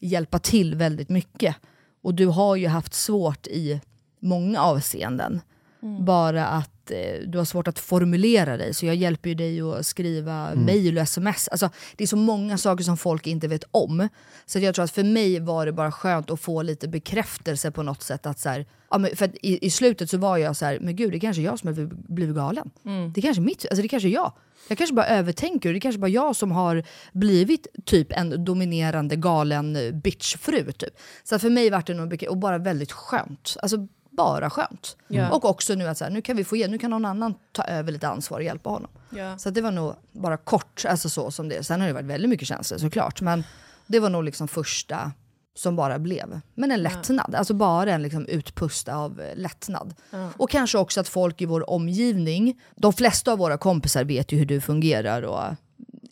hjälpa 0.01 0.39
till 0.39 0.75
väldigt 0.75 1.09
mycket. 1.09 1.57
Och 2.03 2.15
du 2.15 2.27
har 2.27 2.57
ju 2.57 2.69
haft 2.69 2.95
svårt 2.95 3.47
i 3.47 3.81
många 4.21 4.61
avseenden. 4.63 5.41
Mm. 5.83 6.05
Bara 6.05 6.47
att 6.47 6.91
eh, 6.91 7.29
du 7.29 7.39
har 7.39 7.45
svårt 7.45 7.69
att 7.69 7.79
formulera 7.79 8.57
dig, 8.57 8.75
så 8.75 8.87
jag 8.87 8.95
hjälper 8.95 9.29
ju 9.29 9.35
dig 9.35 9.61
att 9.61 9.87
skriva 9.87 10.47
Mm. 10.51 10.65
mejl 10.65 10.97
och 10.97 11.03
sms. 11.03 11.49
Alltså, 11.49 11.71
det 11.97 12.05
är 12.05 12.09
så 12.09 12.17
många 12.17 12.59
saker 12.59 12.85
som 12.85 12.97
folk 12.97 13.27
inte 13.27 13.49
vet 13.49 13.65
om. 13.71 14.09
Så 14.47 14.59
att 14.59 14.65
jag 14.65 14.75
tror 14.75 14.85
att 14.85 14.91
för 14.91 15.05
mig 15.05 15.41
var 15.41 15.67
det 15.67 15.73
bara 15.73 15.93
skönt 15.93 16.31
att 16.31 16.41
få 16.41 16.63
lite 16.63 16.89
bekräftelse 16.89 17.71
på 17.71 17.83
något 17.83 18.03
sätt. 18.03 18.27
Att 18.27 18.39
så 18.39 18.49
här, 18.49 18.67
ja, 18.91 18.99
men 18.99 19.17
för 19.17 19.25
att 19.25 19.35
i, 19.43 19.67
I 19.67 19.71
slutet 19.71 20.11
så 20.11 20.19
var 20.19 20.37
jag 20.37 20.57
så 20.57 20.65
här, 20.65 20.79
men 20.81 20.97
gud 20.97 21.11
det 21.13 21.17
är 21.17 21.21
kanske 21.21 21.43
jag 21.43 21.59
som 21.59 21.67
har 21.69 22.13
blivit 22.15 22.37
galen. 22.37 22.71
Mm. 22.85 23.13
Det 23.13 23.21
är 23.21 23.23
kanske 23.23 23.43
mitt, 23.43 23.67
alltså 23.71 23.83
det 23.83 23.89
kanske 23.89 24.09
är 24.09 24.13
jag. 24.13 24.33
Jag 24.69 24.79
kanske 24.79 24.95
bara 24.95 25.07
övertänker 25.07 25.73
det 25.73 25.79
är 25.79 25.81
kanske 25.81 25.99
bara 25.99 26.09
jag 26.09 26.37
som 26.37 26.53
har 26.53 26.85
blivit 27.13 27.67
typ 27.85 28.13
en 28.13 28.45
dominerande 28.45 29.17
galen 29.17 29.77
eh, 29.77 29.93
bitchfru. 29.93 30.73
Typ. 30.73 30.95
Så 31.25 31.39
för 31.39 31.51
mig 31.51 31.71
var 31.71 31.83
det 31.87 31.95
nog 31.95 32.27
och 32.29 32.37
bara 32.37 32.59
väldigt 32.59 32.93
skönt. 32.93 33.57
Alltså 33.63 33.89
bara 34.17 34.51
skönt. 34.51 34.97
Ja. 35.09 35.31
Och 35.31 35.45
också 35.45 35.75
nu 35.75 35.89
att 35.89 35.99
så 35.99 36.05
här, 36.05 36.11
nu 36.11 36.23
kan 36.23 36.37
vi 36.37 36.45
få 36.45 36.57
igen, 36.57 36.71
nu 36.71 36.79
kan 36.79 36.91
någon 36.91 37.05
annan 37.05 37.35
ta 37.53 37.63
över 37.65 37.93
lite 37.93 38.09
ansvar 38.09 38.39
och 38.39 38.45
hjälpa 38.45 38.71
honom. 38.71 38.91
Ja. 39.11 39.39
Så 39.39 39.51
det 39.51 39.61
var 39.61 39.71
nog 39.71 39.95
bara 40.13 40.37
kort, 40.37 40.85
alltså 40.89 41.09
så 41.09 41.31
som 41.31 41.49
det 41.49 41.67
Sen 41.67 41.81
har 41.81 41.89
det 41.89 41.95
varit 41.95 42.07
väldigt 42.07 42.31
mycket 42.31 42.49
känslor 42.49 42.79
såklart. 42.79 43.21
Men 43.21 43.45
det 43.87 44.01
var 44.01 44.11
nog 44.11 44.25
liksom 44.25 44.49
första 44.49 45.13
som 45.55 45.77
bara 45.77 45.99
blev. 45.99 46.41
Men 46.55 46.71
en 46.71 46.83
lättnad, 46.83 47.35
alltså 47.35 47.55
bara 47.55 47.93
en 47.93 48.03
liksom 48.03 48.27
utpust 48.27 48.89
av 48.89 49.21
eh, 49.21 49.37
lättnad. 49.37 49.95
Ja. 50.11 50.31
Och 50.37 50.51
kanske 50.51 50.79
också 50.79 51.01
att 51.01 51.09
folk 51.09 51.41
i 51.41 51.47
vår 51.47 51.71
omgivning, 51.71 52.61
de 52.77 52.93
flesta 52.93 53.33
av 53.33 53.39
våra 53.39 53.59
kompisar 53.59 54.05
vet 54.05 54.33
ju 54.33 54.39
hur 54.39 54.47
du 54.47 54.61
fungerar 54.61 55.23
och 55.23 55.43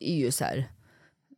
är 0.01 0.15
ju 0.15 0.31
så 0.31 0.45
här, 0.45 0.69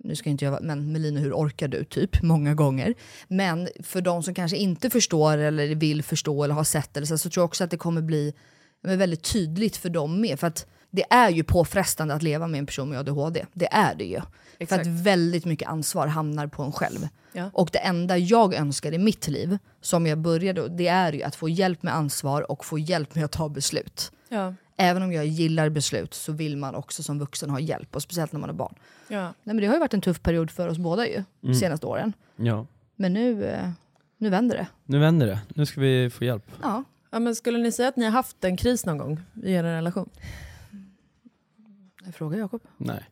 nu 0.07 0.17
ska 0.17 0.31
inte 0.31 0.45
jag 0.45 0.53
vara, 0.53 0.63
men 0.63 0.93
Melina 0.93 1.21
hur 1.21 1.33
orkar 1.33 1.69
du? 1.69 1.85
Typ, 1.85 2.23
många 2.23 2.55
gånger. 2.55 2.95
Men 3.29 3.69
för 3.83 4.01
de 4.01 4.23
som 4.23 4.35
kanske 4.35 4.57
inte 4.57 4.91
förstår 4.91 5.39
eller 5.39 5.75
vill 5.75 6.03
förstå 6.03 6.45
eller 6.45 6.55
har 6.55 6.65
sett 6.65 6.97
eller 6.97 7.07
så, 7.07 7.19
så 7.19 7.31
tror 7.31 7.43
jag 7.43 7.47
också 7.47 7.65
att 7.65 7.71
det 7.71 7.77
kommer 7.77 8.03
bli 8.03 8.35
väldigt 8.83 9.33
tydligt 9.33 9.77
för 9.77 9.89
dem 9.89 10.21
med. 10.21 10.41
För 10.41 10.47
att 10.47 10.67
det 10.91 11.05
är 11.11 11.31
ju 11.31 11.45
påfrestande 11.45 12.15
att 12.15 12.23
leva 12.23 12.47
med 12.47 12.59
en 12.59 12.67
person 12.67 12.89
med 12.89 12.99
ADHD. 12.99 13.47
Det 13.53 13.69
är 13.73 13.95
det 13.95 14.05
ju. 14.05 14.21
För 14.21 14.27
Exakt. 14.59 14.81
att 14.81 14.87
väldigt 14.87 15.45
mycket 15.45 15.69
ansvar 15.69 16.07
hamnar 16.07 16.47
på 16.47 16.63
en 16.63 16.73
själv. 16.73 17.09
Ja. 17.33 17.51
Och 17.53 17.69
det 17.73 17.79
enda 17.79 18.19
jag 18.19 18.55
önskar 18.55 18.93
i 18.93 18.99
mitt 18.99 19.29
liv, 19.29 19.59
som 19.81 20.07
jag 20.07 20.19
började, 20.19 20.69
det 20.69 20.89
är 20.89 21.13
ju 21.13 21.23
att 21.23 21.37
få 21.37 21.49
hjälp 21.49 21.83
med 21.83 21.95
ansvar 21.95 22.51
och 22.51 22.65
få 22.65 22.79
hjälp 22.79 23.15
med 23.15 23.25
att 23.25 23.33
ta 23.33 23.49
beslut. 23.49 24.13
Ja. 24.29 24.55
Även 24.77 25.03
om 25.03 25.13
jag 25.13 25.27
gillar 25.27 25.69
beslut 25.69 26.15
så 26.15 26.33
vill 26.33 26.57
man 26.57 26.75
också 26.75 27.03
som 27.03 27.19
vuxen 27.19 27.51
ha 27.51 27.61
hjälp, 27.61 27.97
och 27.97 28.03
speciellt 28.03 28.33
när 28.33 28.41
man 28.41 28.51
är 28.51 28.55
barn. 28.55 28.75
Ja. 29.09 29.23
Nej, 29.25 29.35
men 29.45 29.57
det 29.57 29.67
har 29.67 29.75
ju 29.75 29.81
varit 29.81 29.95
en 29.95 30.01
tuff 30.01 30.23
period 30.23 30.51
för 30.51 30.69
oss 30.69 30.79
båda 30.79 31.07
ju, 31.09 31.25
de 31.41 31.47
Mm. 31.47 31.55
senaste 31.55 31.87
åren. 31.87 32.13
Ja, 32.37 32.67
Men 32.97 33.13
nu, 33.13 33.45
eh, 33.45 33.71
nu 34.19 34.31
vänder 34.31 34.57
det. 34.57 34.67
nu 34.85 34.99
vänder 34.99 35.27
det. 35.27 35.41
Nu 35.55 35.67
ska 35.67 35.81
vi 35.81 36.11
få 36.11 36.25
hjälp. 36.25 36.51
Ja. 36.63 36.85
Ja, 37.11 37.19
men 37.19 37.35
skulle 37.35 37.59
ni 37.59 37.73
säga 37.73 37.89
att 37.89 37.97
ni 37.97 38.05
har 38.05 38.13
haft 38.13 38.45
en 38.45 38.57
kris 38.57 38.87
någon 38.87 38.99
gång 38.99 39.21
i 39.43 39.53
er 39.53 39.63
relation? 39.63 40.11
Jag 42.05 42.15
frågar 42.15 42.39
Jakob. 42.39 42.63
Nej, 42.77 43.05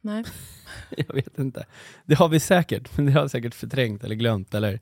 Nej. 0.00 0.24
jag 0.96 1.14
vet 1.14 1.38
inte. 1.38 1.66
Det 2.04 2.14
har 2.14 2.28
vi 2.28 2.40
säkert, 2.40 2.96
men 2.96 3.06
det 3.06 3.12
har 3.12 3.20
jag 3.20 3.30
säkert 3.30 3.54
förträngt 3.54 4.04
eller 4.04 4.14
glömt. 4.14 4.54
Eller... 4.54 4.80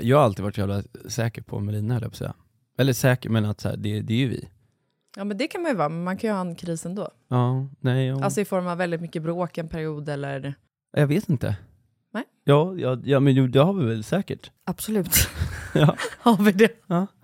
Jag 0.00 0.16
har 0.16 0.24
alltid 0.24 0.42
varit 0.44 0.58
jävla 0.58 0.82
säker 1.08 1.42
på 1.42 1.60
Melina 1.60 1.94
höll 1.94 2.02
jag 2.02 2.10
på 2.10 2.14
att 2.14 2.18
säga. 2.18 2.34
Eller 2.78 2.92
säker, 2.92 3.30
men 3.30 3.44
att 3.44 3.60
så 3.60 3.68
här, 3.68 3.76
det, 3.76 4.00
det 4.00 4.14
är 4.14 4.18
ju 4.18 4.28
vi. 4.28 4.48
Ja 5.16 5.24
men 5.24 5.38
det 5.38 5.48
kan 5.48 5.62
man 5.62 5.70
ju 5.70 5.76
vara, 5.76 5.88
men 5.88 6.04
man 6.04 6.16
kan 6.16 6.30
ju 6.30 6.34
ha 6.34 6.40
en 6.40 6.54
kris 6.54 6.86
ändå. 6.86 7.08
Ja, 7.28 7.68
nej, 7.80 8.06
ja. 8.06 8.24
Alltså 8.24 8.40
i 8.40 8.44
form 8.44 8.66
av 8.66 8.78
väldigt 8.78 9.00
mycket 9.00 9.22
bråk 9.22 9.58
en 9.58 9.68
period 9.68 10.08
eller... 10.08 10.54
jag 10.92 11.06
vet 11.06 11.28
inte. 11.28 11.56
Nej. 12.14 12.24
Ja, 12.44 12.74
ja, 12.76 12.98
ja 13.04 13.20
men 13.20 13.34
jo, 13.34 13.46
det 13.46 13.60
har 13.60 13.72
vi 13.72 13.84
väl 13.84 14.04
säkert. 14.04 14.50
Absolut. 14.64 15.14
Ja. 15.74 15.96
har 16.18 16.42
vi 16.44 16.52
det? 16.52 16.72
Ja. 16.86 17.06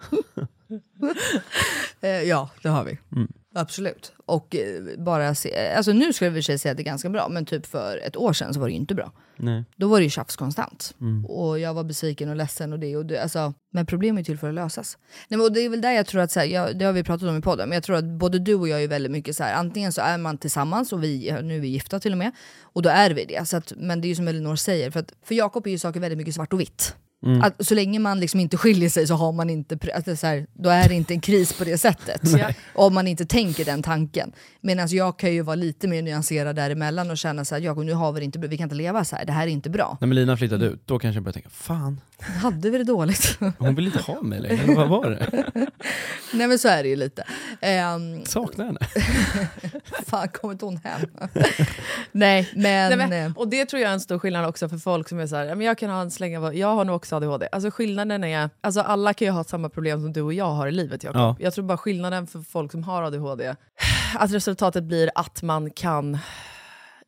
Eh, 2.00 2.22
ja, 2.22 2.50
det 2.62 2.68
har 2.68 2.84
vi. 2.84 2.98
Mm. 3.16 3.32
Absolut. 3.58 4.12
Och 4.26 4.56
eh, 4.56 4.82
bara 4.98 5.34
se, 5.34 5.72
alltså 5.76 5.92
nu 5.92 6.12
skulle 6.12 6.30
jag 6.30 6.38
i 6.38 6.42
sig 6.42 6.58
säga 6.58 6.72
att 6.72 6.76
det 6.76 6.82
är 6.82 6.84
ganska 6.84 7.08
bra, 7.08 7.28
men 7.28 7.46
typ 7.46 7.66
för 7.66 7.96
ett 7.96 8.16
år 8.16 8.32
sedan 8.32 8.54
så 8.54 8.60
var 8.60 8.66
det 8.66 8.72
ju 8.72 8.78
inte 8.78 8.94
bra. 8.94 9.12
Nej. 9.36 9.64
Då 9.76 9.88
var 9.88 9.98
det 9.98 10.04
ju 10.04 10.10
tjafs 10.10 10.36
konstant. 10.36 10.94
Mm. 11.00 11.26
Och 11.26 11.58
jag 11.58 11.74
var 11.74 11.84
besviken 11.84 12.28
och 12.28 12.36
ledsen 12.36 12.72
och 12.72 12.78
det 12.78 12.96
och 12.96 13.06
det. 13.06 13.22
Alltså, 13.22 13.54
men 13.72 13.86
problem 13.86 14.18
är 14.18 14.22
till 14.22 14.38
för 14.38 14.48
att 14.48 14.54
lösas. 14.54 14.98
Nej, 15.28 15.38
men, 15.38 15.40
och 15.40 15.52
det 15.52 15.60
är 15.60 15.68
väl 15.68 15.80
där 15.80 15.92
jag 15.92 16.06
tror 16.06 16.20
att, 16.20 16.32
så 16.32 16.40
här, 16.40 16.46
jag, 16.46 16.78
det 16.78 16.84
har 16.84 16.92
vi 16.92 17.04
pratat 17.04 17.28
om 17.28 17.36
i 17.36 17.40
podden, 17.40 17.68
men 17.68 17.76
jag 17.76 17.82
tror 17.82 17.96
att 17.96 18.04
både 18.04 18.38
du 18.38 18.54
och 18.54 18.68
jag 18.68 18.82
är 18.82 18.88
väldigt 18.88 19.12
mycket 19.12 19.36
så 19.36 19.44
här, 19.44 19.54
antingen 19.54 19.92
så 19.92 20.00
är 20.00 20.18
man 20.18 20.38
tillsammans 20.38 20.92
och 20.92 21.04
vi, 21.04 21.38
nu 21.42 21.56
är 21.56 21.60
vi 21.60 21.68
gifta 21.68 22.00
till 22.00 22.12
och 22.12 22.18
med, 22.18 22.32
och 22.62 22.82
då 22.82 22.88
är 22.88 23.10
vi 23.10 23.24
det. 23.24 23.48
Så 23.48 23.56
att, 23.56 23.72
men 23.76 24.00
det 24.00 24.06
är 24.06 24.08
ju 24.08 24.14
som 24.14 24.28
Elinor 24.28 24.56
säger, 24.56 24.90
för, 24.90 25.00
att, 25.00 25.12
för 25.22 25.34
Jakob 25.34 25.66
är 25.66 25.70
ju 25.70 25.78
saker 25.78 26.00
väldigt 26.00 26.18
mycket 26.18 26.34
svart 26.34 26.52
och 26.52 26.60
vitt. 26.60 26.94
Mm. 27.26 27.42
Att, 27.42 27.66
så 27.66 27.74
länge 27.74 27.98
man 27.98 28.20
liksom 28.20 28.40
inte 28.40 28.56
skiljer 28.56 28.88
sig 28.88 29.06
så 29.06 29.14
har 29.14 29.32
man 29.32 29.50
inte, 29.50 29.76
pr- 29.76 29.94
att 29.94 30.04
det 30.04 30.10
är 30.10 30.16
så 30.16 30.26
här, 30.26 30.46
då 30.52 30.70
är 30.70 30.88
det 30.88 30.94
inte 30.94 31.14
en 31.14 31.20
kris 31.20 31.52
på 31.52 31.64
det 31.64 31.78
sättet. 31.78 32.20
Om 32.74 32.94
man 32.94 33.06
inte 33.06 33.26
tänker 33.26 33.64
den 33.64 33.82
tanken. 33.82 34.32
Medan 34.60 34.88
jag 34.90 35.18
kan 35.18 35.32
ju 35.34 35.42
vara 35.42 35.56
lite 35.56 35.88
mer 35.88 36.02
nyanserad 36.02 36.56
däremellan 36.56 37.10
och 37.10 37.18
känna 37.18 37.44
så 37.44 37.54
här, 37.54 37.62
Jakob 37.62 37.84
nu 37.84 37.92
har 37.92 38.12
vi 38.12 38.20
det 38.20 38.24
inte, 38.24 38.38
vi 38.38 38.56
kan 38.56 38.64
inte 38.64 38.76
leva 38.76 39.04
så 39.04 39.16
här, 39.16 39.24
det 39.24 39.32
här 39.32 39.46
är 39.46 39.50
inte 39.50 39.70
bra. 39.70 39.96
När 40.00 40.08
Melina 40.08 40.36
flyttade 40.36 40.66
ut, 40.66 40.82
då 40.86 40.98
kanske 40.98 41.16
jag 41.16 41.22
började 41.24 41.34
tänka, 41.34 41.48
fan, 41.50 42.00
Hade 42.22 42.70
vi 42.70 42.78
det 42.78 42.84
dåligt? 42.84 43.38
hon 43.58 43.74
vill 43.74 43.86
inte 43.86 43.98
ha 43.98 44.22
mig 44.22 44.40
längre, 44.40 44.62
eller 44.62 44.74
vad 44.74 44.88
var 44.88 45.10
det? 45.10 45.46
Nej 46.32 46.48
men 46.48 46.58
så 46.58 46.68
är 46.68 46.82
det 46.82 46.88
ju 46.88 46.96
lite. 46.96 47.24
Um, 47.96 48.24
Saknar 48.24 48.64
henne. 48.64 48.78
fan 50.06 50.28
kommer 50.28 50.52
inte 50.52 50.64
hon 50.64 50.76
hem? 50.84 51.00
Nej 52.12 52.48
men... 52.54 52.98
Nej, 52.98 53.08
men, 53.08 53.32
och 53.36 53.48
det 53.48 53.64
tror 53.64 53.82
jag 53.82 53.88
är 53.88 53.92
en 53.94 54.00
stor 54.00 54.18
skillnad 54.18 54.44
också 54.46 54.68
för 54.68 54.78
folk 54.78 55.08
som 55.08 55.18
är 55.18 55.26
så 55.26 55.36
här, 55.36 55.44
"Ja, 55.44 55.54
men 55.54 55.66
jag 55.66 55.78
kan 55.78 55.90
ha 55.90 56.00
en 56.00 56.10
slänga, 56.10 56.40
av- 56.40 56.54
jag 56.54 56.74
har 56.74 56.84
nog 56.84 56.96
också 56.96 57.16
ADHD. 57.16 57.48
Alltså 57.52 57.70
skillnaden 57.70 58.24
är, 58.24 58.50
alltså 58.60 58.80
alla 58.80 59.14
kan 59.14 59.26
ju 59.26 59.32
ha 59.32 59.44
samma 59.44 59.68
problem 59.68 60.00
som 60.02 60.12
du 60.12 60.22
och 60.22 60.34
jag 60.34 60.50
har 60.50 60.66
i 60.66 60.72
livet 60.72 61.04
Jakob. 61.04 61.20
Ja. 61.20 61.36
Jag 61.40 61.54
tror 61.54 61.64
bara 61.64 61.78
skillnaden 61.78 62.26
för 62.26 62.40
folk 62.40 62.72
som 62.72 62.82
har 62.84 63.02
ADHD, 63.02 63.54
att 64.18 64.32
resultatet 64.32 64.84
blir 64.84 65.10
att 65.14 65.42
man 65.42 65.70
kan 65.70 66.18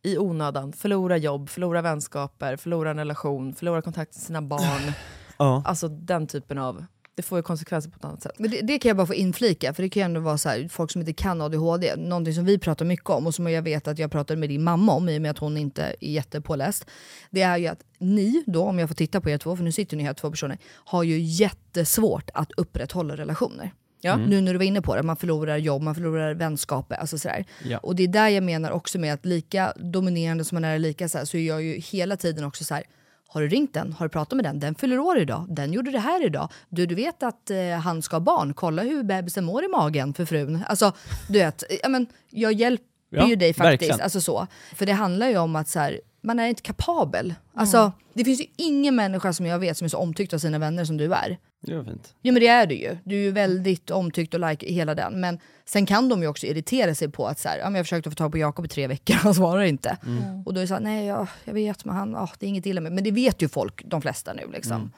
i 0.02 0.18
onödan 0.18 0.72
förlora 0.72 1.16
jobb, 1.16 1.48
förlora 1.48 1.82
vänskaper, 1.82 2.56
förlora 2.56 2.90
en 2.90 2.96
relation, 2.96 3.54
förlora 3.54 3.82
kontakt 3.82 4.14
med 4.14 4.22
sina 4.22 4.42
barn. 4.42 4.92
Ja. 5.40 5.62
Alltså 5.66 5.88
den 5.88 6.26
typen 6.26 6.58
av, 6.58 6.84
det 7.14 7.22
får 7.22 7.38
ju 7.38 7.42
konsekvenser 7.42 7.90
på 7.90 7.96
ett 7.96 8.04
annat 8.04 8.22
sätt. 8.22 8.32
Men 8.38 8.50
det, 8.50 8.60
det 8.60 8.78
kan 8.78 8.88
jag 8.88 8.96
bara 8.96 9.06
få 9.06 9.14
inflika, 9.14 9.74
för 9.74 9.82
det 9.82 9.88
kan 9.88 10.00
ju 10.00 10.04
ändå 10.04 10.20
vara 10.20 10.38
så 10.38 10.48
här, 10.48 10.68
folk 10.68 10.90
som 10.90 11.00
inte 11.00 11.12
kan 11.12 11.40
ADHD, 11.40 11.96
någonting 11.96 12.34
som 12.34 12.44
vi 12.44 12.58
pratar 12.58 12.84
mycket 12.84 13.10
om 13.10 13.26
och 13.26 13.34
som 13.34 13.50
jag 13.50 13.62
vet 13.62 13.88
att 13.88 13.98
jag 13.98 14.10
pratade 14.10 14.40
med 14.40 14.48
din 14.48 14.62
mamma 14.62 14.92
om 14.92 15.08
i 15.08 15.18
och 15.18 15.22
med 15.22 15.30
att 15.30 15.38
hon 15.38 15.56
inte 15.56 15.82
är 15.82 15.94
jättepåläst. 16.00 16.86
Det 17.30 17.42
är 17.42 17.56
ju 17.56 17.66
att 17.66 17.80
ni 17.98 18.44
då, 18.46 18.64
om 18.64 18.78
jag 18.78 18.88
får 18.88 18.94
titta 18.94 19.20
på 19.20 19.30
er 19.30 19.38
två, 19.38 19.56
för 19.56 19.64
nu 19.64 19.72
sitter 19.72 19.96
ni 19.96 20.02
här 20.02 20.14
två 20.14 20.30
personer, 20.30 20.58
har 20.84 21.02
ju 21.02 21.18
jättesvårt 21.18 22.30
att 22.34 22.52
upprätthålla 22.56 23.16
relationer. 23.16 23.72
Ja. 24.00 24.12
Mm. 24.12 24.30
Nu 24.30 24.40
när 24.40 24.52
du 24.52 24.58
var 24.58 24.64
inne 24.64 24.82
på 24.82 24.96
det, 24.96 25.02
man 25.02 25.16
förlorar 25.16 25.56
jobb, 25.56 25.82
man 25.82 25.94
förlorar 25.94 26.34
vänskaper. 26.34 26.96
Alltså 26.96 27.18
sådär. 27.18 27.44
Ja. 27.64 27.78
Och 27.78 27.96
det 27.96 28.02
är 28.02 28.08
där 28.08 28.28
jag 28.28 28.42
menar 28.44 28.70
också 28.70 28.98
med 28.98 29.14
att 29.14 29.26
lika 29.26 29.72
dominerande 29.76 30.44
som 30.44 30.56
man 30.56 30.64
är 30.64 30.78
lika 30.78 31.08
så, 31.08 31.18
här, 31.18 31.24
så 31.24 31.36
är 31.36 31.46
jag 31.46 31.62
ju 31.62 31.74
hela 31.78 32.16
tiden 32.16 32.44
också 32.44 32.64
så 32.64 32.74
här. 32.74 32.84
Har 33.28 33.40
du 33.40 33.48
ringt 33.48 33.74
den? 33.74 33.92
Har 33.92 34.06
du 34.06 34.10
pratat 34.10 34.36
med 34.36 34.44
den? 34.44 34.60
Den 34.60 34.74
fyller 34.74 34.98
år 34.98 35.18
idag. 35.18 35.46
Den 35.48 35.72
gjorde 35.72 35.90
det 35.90 35.98
här 35.98 36.26
idag. 36.26 36.48
Du, 36.68 36.86
du 36.86 36.94
vet 36.94 37.22
att 37.22 37.50
eh, 37.50 37.70
han 37.70 38.02
ska 38.02 38.16
ha 38.16 38.20
barn. 38.20 38.54
Kolla 38.54 38.82
hur 38.82 39.02
bebisen 39.02 39.44
mår 39.44 39.64
i 39.64 39.68
magen 39.68 40.14
för 40.14 40.24
frun. 40.24 40.62
Alltså, 40.66 40.92
du 41.28 41.38
vet, 41.38 41.62
eh, 41.70 41.76
ja, 41.82 41.88
men, 41.88 42.06
jag 42.30 42.52
hjälper 42.52 42.86
Ja, 43.12 43.28
ju 43.28 43.36
dig 43.36 43.52
faktiskt. 43.52 43.82
verkligen. 43.82 44.00
Alltså, 44.00 44.20
så. 44.20 44.46
För 44.74 44.86
det 44.86 44.92
handlar 44.92 45.28
ju 45.28 45.38
om 45.38 45.56
att 45.56 45.68
så 45.68 45.78
här, 45.78 46.00
man 46.20 46.38
är 46.38 46.46
inte 46.48 46.62
kapabel. 46.62 47.34
Alltså, 47.54 47.92
Det 48.14 48.24
finns 48.24 48.40
ju 48.40 48.44
ingen 48.56 48.96
människa 48.96 49.32
som 49.32 49.46
jag 49.46 49.58
vet 49.58 49.76
som 49.76 49.84
är 49.84 49.88
så 49.88 49.98
omtyckt 49.98 50.32
av 50.34 50.38
sina 50.38 50.58
vänner 50.58 50.84
som 50.84 50.96
du 50.96 51.14
är. 51.14 51.38
Det 51.62 51.76
var 51.76 51.84
fint. 51.84 52.14
Ja 52.22 52.32
men 52.32 52.40
det 52.40 52.48
är 52.48 52.66
du 52.66 52.74
ju. 52.74 52.96
Du 53.04 53.16
är 53.16 53.20
ju 53.22 53.30
väldigt 53.30 53.90
omtyckt 53.90 54.34
och 54.34 54.40
like 54.50 54.72
hela 54.72 54.94
den. 54.94 55.20
Men 55.20 55.38
sen 55.64 55.86
kan 55.86 56.08
de 56.08 56.22
ju 56.22 56.28
också 56.28 56.46
irritera 56.46 56.94
sig 56.94 57.08
på 57.10 57.26
att 57.26 57.38
så 57.38 57.48
här, 57.48 57.58
ja, 57.58 57.64
men 57.64 57.74
jag 57.74 57.86
försökte 57.86 58.10
få 58.10 58.14
tag 58.14 58.32
på 58.32 58.38
Jakob 58.38 58.64
i 58.64 58.68
tre 58.68 58.86
veckor, 58.86 59.14
han 59.22 59.34
svarar 59.34 59.62
inte. 59.62 59.98
Mm. 60.06 60.42
Och 60.46 60.54
då 60.54 60.60
är 60.60 60.62
det 60.62 60.68
så 60.68 60.74
här, 60.74 60.80
nej 60.80 61.06
jag, 61.06 61.26
jag 61.44 61.54
vet 61.54 61.84
men 61.84 61.96
han, 61.96 62.16
ah, 62.16 62.30
det 62.38 62.46
är 62.46 62.48
inget 62.48 62.66
illa 62.66 62.80
med 62.80 62.92
Men 62.92 63.04
det 63.04 63.10
vet 63.10 63.42
ju 63.42 63.48
folk, 63.48 63.82
de 63.86 64.02
flesta 64.02 64.32
nu 64.32 64.42
liksom. 64.52 64.92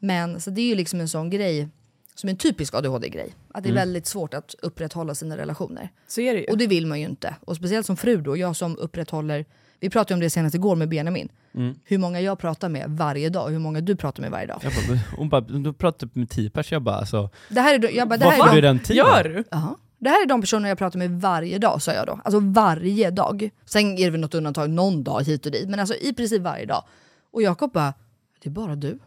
Men 0.00 0.40
så 0.40 0.50
det 0.50 0.60
är 0.60 0.66
ju 0.66 0.74
liksom 0.74 1.00
en 1.00 1.08
sån 1.08 1.30
grej, 1.30 1.68
som 2.14 2.28
en 2.28 2.36
typisk 2.36 2.74
ADHD-grej. 2.74 3.34
Att 3.54 3.62
det 3.62 3.68
är 3.68 3.70
Mm. 3.70 3.80
väldigt 3.80 4.06
svårt 4.06 4.34
att 4.34 4.54
upprätthålla 4.62 5.14
sina 5.14 5.36
relationer. 5.36 5.88
Så 6.06 6.20
är 6.20 6.34
det 6.34 6.40
ju. 6.40 6.46
Och 6.46 6.58
det 6.58 6.66
vill 6.66 6.86
man 6.86 7.00
ju 7.00 7.06
inte. 7.06 7.34
Och 7.44 7.56
speciellt 7.56 7.86
som 7.86 7.96
fru 7.96 8.16
då, 8.20 8.36
jag 8.36 8.56
som 8.56 8.78
upprätthåller, 8.78 9.44
vi 9.84 9.90
pratade 9.90 10.14
om 10.14 10.20
det 10.20 10.30
senast 10.30 10.54
igår 10.54 10.76
med 10.76 10.88
Benjamin. 10.88 11.28
Mm. 11.54 11.74
Hur 11.84 11.98
många 11.98 12.20
jag 12.20 12.38
pratar 12.38 12.68
med 12.68 12.84
varje 12.90 13.28
dag 13.28 13.44
och 13.44 13.50
hur 13.50 13.58
många 13.58 13.80
du 13.80 13.96
pratar 13.96 14.20
med 14.22 14.30
varje 14.30 14.46
dag. 14.46 14.60
Jag 14.62 14.72
bara, 14.88 14.98
hon 15.16 15.28
bara, 15.28 15.40
du 15.40 15.72
pratade 15.72 16.12
med 16.14 16.30
tio 16.30 16.50
pers, 16.50 16.72
jag 16.72 16.82
bara 16.82 16.96
alltså, 16.96 17.30
Det 17.48 17.60
här 17.60 17.74
är, 17.74 17.78
då- 17.78 17.88
jag 17.92 18.08
bara, 18.08 18.16
det 18.16 18.24
här 18.24 18.36
får 18.38 18.48
är 18.48 18.54
du 18.54 18.60
de, 18.60 18.66
den 18.66 18.78
tiden? 18.78 18.96
Gör 19.06 19.24
du? 19.24 19.44
Ja. 19.50 19.76
Det 19.98 20.10
här 20.10 20.22
är 20.22 20.26
de 20.28 20.40
personer 20.40 20.68
jag 20.68 20.78
pratar 20.78 20.98
med 20.98 21.10
varje 21.20 21.58
dag, 21.58 21.82
sa 21.82 21.92
jag 21.92 22.06
då. 22.06 22.20
Alltså 22.24 22.40
varje 22.40 23.10
dag. 23.10 23.50
Sen 23.64 23.98
är 23.98 24.04
det 24.04 24.10
väl 24.10 24.20
något 24.20 24.34
undantag 24.34 24.70
någon 24.70 25.04
dag 25.04 25.22
hit 25.22 25.46
och 25.46 25.52
dit, 25.52 25.68
men 25.68 25.80
alltså 25.80 25.94
i 25.94 26.12
princip 26.14 26.42
varje 26.42 26.66
dag. 26.66 26.84
Och 27.32 27.42
Jakob 27.42 27.72
bara, 27.72 27.94
det 28.42 28.48
är 28.48 28.50
bara 28.50 28.76
du. 28.76 28.98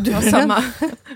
Du 0.00 0.10
den. 0.10 0.22
samma. 0.22 0.64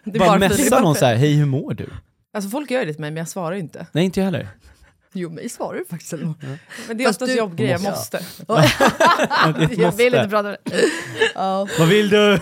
Det 0.04 0.14
är 0.16 0.18
Bara 0.18 0.32
Filip. 0.40 0.50
messar 0.58 0.80
någon 0.80 0.94
så 0.94 1.04
här, 1.04 1.14
hej 1.16 1.34
hur 1.34 1.46
mår 1.46 1.74
du? 1.74 1.88
Alltså 2.34 2.50
folk 2.50 2.70
gör 2.70 2.86
det 2.86 2.92
till 2.92 3.00
mig 3.00 3.10
men 3.10 3.16
jag 3.18 3.28
svarar 3.28 3.56
inte. 3.56 3.86
Nej 3.92 4.04
inte 4.04 4.20
jag 4.20 4.24
heller. 4.24 4.48
Jo, 5.12 5.30
mig 5.30 5.48
svarar 5.48 5.78
du 5.78 5.84
faktiskt. 5.84 6.12
Eller? 6.12 6.34
Men 6.88 6.96
det 6.96 7.04
är 7.04 7.08
oftast 7.08 7.32
du- 7.32 7.38
jobbgrej, 7.38 7.68
jag 7.70 7.82
Måste. 7.82 8.20
måste. 8.48 9.72
jag 9.82 9.92
vill 9.92 10.14
inte 10.14 10.28
prata 10.28 10.42
med 10.42 10.56
dig. 10.64 10.84
Ja. 11.34 11.68
Vad 11.78 11.88
vill 11.88 12.08
du? 12.08 12.34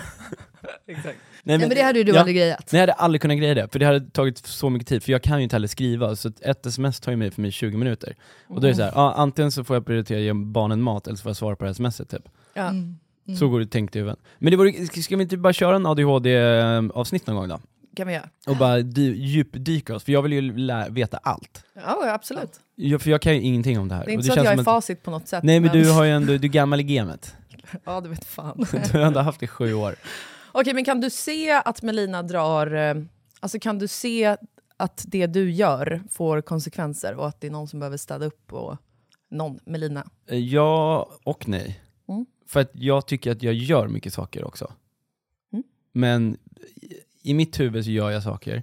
Exakt. 0.87 1.19
Nej, 1.43 1.59
men 1.59 1.69
det 1.69 1.83
hade 1.83 1.99
ju 1.99 2.05
du 2.05 2.17
aldrig 2.17 2.37
grejat. 2.37 2.73
Nej 2.73 2.81
jag 2.81 2.83
hade 2.83 2.93
aldrig 2.93 3.23
kunnat 3.23 3.39
greja 3.39 3.55
det, 3.55 3.69
för 3.73 3.79
det 3.79 3.87
hade 3.87 4.01
tagit 4.11 4.39
så 4.47 4.71
mycket 4.71 4.89
tid, 4.89 5.03
för 5.03 5.13
jag 5.13 5.23
kan 5.23 5.39
ju 5.39 5.43
inte 5.43 5.57
heller 5.57 5.69
skriva, 5.69 6.17
så 6.17 6.29
ett- 6.41 6.67
sms 6.67 7.01
tar 7.01 7.13
ju 7.13 7.17
mig 7.17 7.31
för 7.31 7.43
mig 7.43 7.53
20 7.53 7.77
minuter. 7.77 8.17
Och 8.49 8.61
då 8.61 8.67
är 8.67 8.71
det 8.71 8.77
så 8.77 8.83
här, 8.83 8.93
ja, 8.95 9.15
antingen 9.17 9.53
så 9.53 9.65
får 9.65 9.77
jag 9.77 9.87
prioritera 9.87 10.19
att 10.19 10.25
ge 10.25 10.33
barnen 10.33 10.83
mat, 10.83 11.07
eller 11.07 11.17
så 11.17 11.23
får 11.23 11.31
jag 11.31 11.37
svara 11.37 11.57
på 11.57 11.65
det 11.65 11.69
här 11.69 11.75
smset 11.75 12.09
typ. 12.11 12.23
Ja. 12.55 12.69
Mm. 12.69 12.99
Så 13.39 13.49
går 13.49 13.61
det 13.61 13.67
tänkt 13.67 13.97
i 13.97 13.99
huvudet. 13.99 14.19
Men 14.39 14.51
det 14.51 14.57
vore, 14.57 14.87
ska 15.03 15.17
vi 15.17 15.23
inte 15.23 15.37
bara 15.37 15.53
köra 15.53 15.77
en 15.77 15.87
ADHD-avsnitt 15.87 17.27
någon 17.27 17.37
gång 17.37 17.49
då? 17.49 17.61
Kan 17.99 18.07
vi 18.09 18.15
göra. 18.15 18.29
Och 18.47 18.57
bara 18.57 18.83
dy, 18.83 19.15
djupdyka 19.17 19.95
oss, 19.97 20.05
för 20.05 20.13
jag 20.13 20.23
vill 20.23 20.33
ju 20.33 20.57
lä- 20.57 20.89
veta 20.91 21.17
allt. 21.17 21.65
Ja, 21.75 22.13
absolut. 22.13 22.61
Jag, 22.75 23.03
för 23.03 23.11
jag 23.11 23.23
kan 23.23 23.35
ju 23.35 23.41
ingenting 23.43 23.79
om 23.79 23.89
det 23.89 23.95
här. 23.95 24.05
Det 24.05 24.11
är 24.11 24.15
inte 24.15 24.27
så 24.27 24.33
att 24.33 24.45
jag 24.45 24.59
är 24.59 24.63
facit 24.63 25.03
på 25.03 25.11
något 25.11 25.29
sätt. 25.29 25.45
Nej 25.45 25.61
men 25.61 25.73
men- 25.73 25.83
du 25.83 25.91
har 25.91 26.05
ju 26.05 26.11
ändå, 26.11 26.27
du 26.27 26.35
är 26.35 26.53
gammal 26.53 26.81
i 26.81 26.83
gamet. 26.83 27.35
Ja, 27.85 28.01
du 28.01 28.09
vet 28.09 28.25
fan. 28.25 28.67
Du 28.93 28.99
har 28.99 29.07
ändå 29.07 29.21
haft 29.21 29.41
det 29.41 29.45
i 29.45 29.49
sju 29.49 29.75
år. 29.75 29.95
Okej, 30.53 30.75
men 30.75 30.85
kan 30.85 31.01
du 31.01 31.11
se 31.11 31.51
att 31.53 31.83
Melina 31.83 32.23
drar... 32.23 32.75
eh, 32.75 33.03
Alltså 33.41 33.59
kan 33.61 33.79
du 33.79 33.89
se 33.89 34.37
att 34.77 35.05
det 35.09 35.27
du 35.27 35.51
gör 35.51 36.03
får 36.11 36.41
konsekvenser 36.41 37.15
och 37.15 37.29
att 37.29 37.41
det 37.41 37.47
är 37.47 37.51
någon 37.51 37.69
som 37.69 37.81
behöver 37.81 37.97
städa 37.97 38.27
upp 38.27 38.53
och... 38.53 38.77
Någon, 39.31 39.59
Melina. 39.67 40.07
Eh, 40.29 40.39
Ja 40.39 41.09
och 41.25 41.49
nej. 41.49 41.81
Mm. 42.09 42.27
För 42.47 42.61
att 42.61 42.71
jag 42.75 43.07
tycker 43.07 43.33
att 43.33 43.43
jag 43.43 43.55
gör 43.55 43.89
mycket 43.89 44.13
saker 44.15 44.45
också. 44.45 44.73
Mm. 45.53 45.65
Men 45.93 46.37
i- 47.23 47.35
mitt 47.35 47.61
huvud 47.61 47.85
så 47.85 47.91
gör 47.91 48.11
jag 48.11 48.23
saker, 48.23 48.63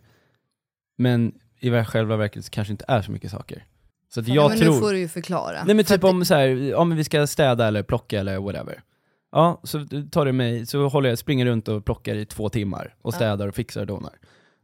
men 0.97 1.33
i 1.59 1.83
själva 1.83 2.17
verket 2.17 2.45
så 2.45 2.51
kanske 2.51 2.71
inte 2.71 2.85
är 2.87 3.01
så 3.01 3.11
mycket 3.11 3.31
saker. 3.31 3.65
Så 4.13 4.19
att 4.19 4.27
Ja, 4.27 4.35
jag 4.35 4.49
men 4.49 4.59
tror... 4.59 4.73
nu 4.73 4.79
får 4.79 4.91
du 4.91 4.99
ju 4.99 5.07
förklara. 5.07 5.63
Nej 5.63 5.75
men 5.75 5.85
För 5.85 5.93
typ 5.95 6.03
att 6.03 6.09
om 6.09 6.25
så 6.25 6.35
här, 6.35 6.47
ja 6.47 6.83
men 6.83 6.97
vi 6.97 7.03
ska 7.03 7.27
städa 7.27 7.67
eller 7.67 7.83
plocka 7.83 8.19
eller 8.19 8.39
whatever. 8.39 8.81
Ja, 9.31 9.61
så 9.63 9.85
tar 10.11 10.25
det 10.25 10.31
mig, 10.31 10.65
så 10.65 10.87
håller 10.87 11.09
jag, 11.09 11.17
springer 11.17 11.45
runt 11.45 11.67
och 11.67 11.85
plockar 11.85 12.15
i 12.15 12.25
två 12.25 12.49
timmar 12.49 12.95
och 13.01 13.13
städar 13.13 13.47
och 13.47 13.55
fixar 13.55 13.81
och 13.81 13.87
donar. 13.87 14.13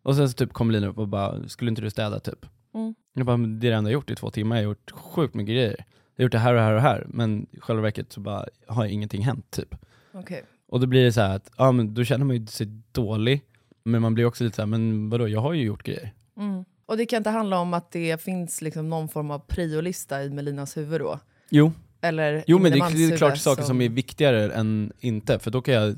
Och 0.03 0.15
sen 0.15 0.29
så 0.29 0.33
typ 0.35 0.53
kommer 0.53 0.73
Lina 0.73 0.87
upp 0.87 0.97
och 0.97 1.07
bara, 1.07 1.47
skulle 1.47 1.69
inte 1.69 1.81
du 1.81 1.89
städa 1.89 2.19
typ? 2.19 2.45
Mm. 2.73 2.95
Jag 3.13 3.25
bara, 3.25 3.37
"Men 3.37 3.59
det 3.59 3.67
är 3.67 3.71
det 3.71 3.77
enda 3.77 3.89
jag 3.89 3.97
har 3.97 4.01
gjort 4.01 4.09
i 4.09 4.15
två 4.15 4.29
timmar, 4.29 4.55
jag 4.55 4.63
har 4.63 4.69
gjort 4.69 4.91
sjukt 4.91 5.33
mycket 5.35 5.53
grejer. 5.55 5.85
Jag 6.15 6.23
har 6.23 6.23
gjort 6.23 6.31
det 6.31 6.39
här 6.39 6.53
och 6.53 6.61
här 6.61 6.73
och 6.73 6.81
här, 6.81 7.05
men 7.09 7.47
i 7.51 7.59
själva 7.59 7.81
verket 7.81 8.11
så 8.13 8.19
bara 8.19 8.45
har 8.67 8.85
ingenting 8.85 9.21
hänt 9.21 9.51
typ. 9.51 9.75
Okej. 10.13 10.43
Och 10.67 10.79
då 10.79 10.87
blir 10.87 11.03
det 11.03 11.13
så 11.13 11.21
här 11.21 11.35
att, 11.35 11.51
ja 11.57 11.71
men 11.71 11.93
då 11.93 12.03
känner 12.03 12.25
man 12.25 12.35
ju 12.35 12.45
sig 12.47 12.67
dålig, 12.91 13.41
men 13.83 14.01
man 14.01 14.13
blir 14.13 14.25
också 14.25 14.43
lite 14.43 14.55
så 14.55 14.61
här, 14.61 14.67
men 14.67 15.09
vadå, 15.09 15.27
jag 15.27 15.41
har 15.41 15.53
ju 15.53 15.63
gjort 15.63 15.83
grejer. 15.83 16.13
Mm. 16.37 16.65
Och 16.85 16.97
det 16.97 17.05
kan 17.05 17.17
inte 17.17 17.29
handla 17.29 17.59
om 17.59 17.73
att 17.73 17.91
det 17.91 18.21
finns 18.21 18.61
liksom 18.61 18.89
någon 18.89 19.09
form 19.09 19.31
av 19.31 19.39
priolista 19.39 20.23
i 20.23 20.29
Melinas 20.29 20.77
huvud 20.77 21.01
då? 21.01 21.19
Jo, 21.49 21.71
Eller 22.01 22.43
jo 22.47 22.59
men 22.59 22.71
det, 22.71 22.77
är- 22.77 23.07
det 23.09 23.13
är 23.13 23.17
klart 23.17 23.37
saker 23.37 23.63
som 23.63 23.81
är 23.81 23.89
viktigare 23.89 24.53
än 24.53 24.91
inte, 24.99 25.39
för 25.39 25.51
då 25.51 25.61
kan 25.61 25.73
jag 25.73 25.95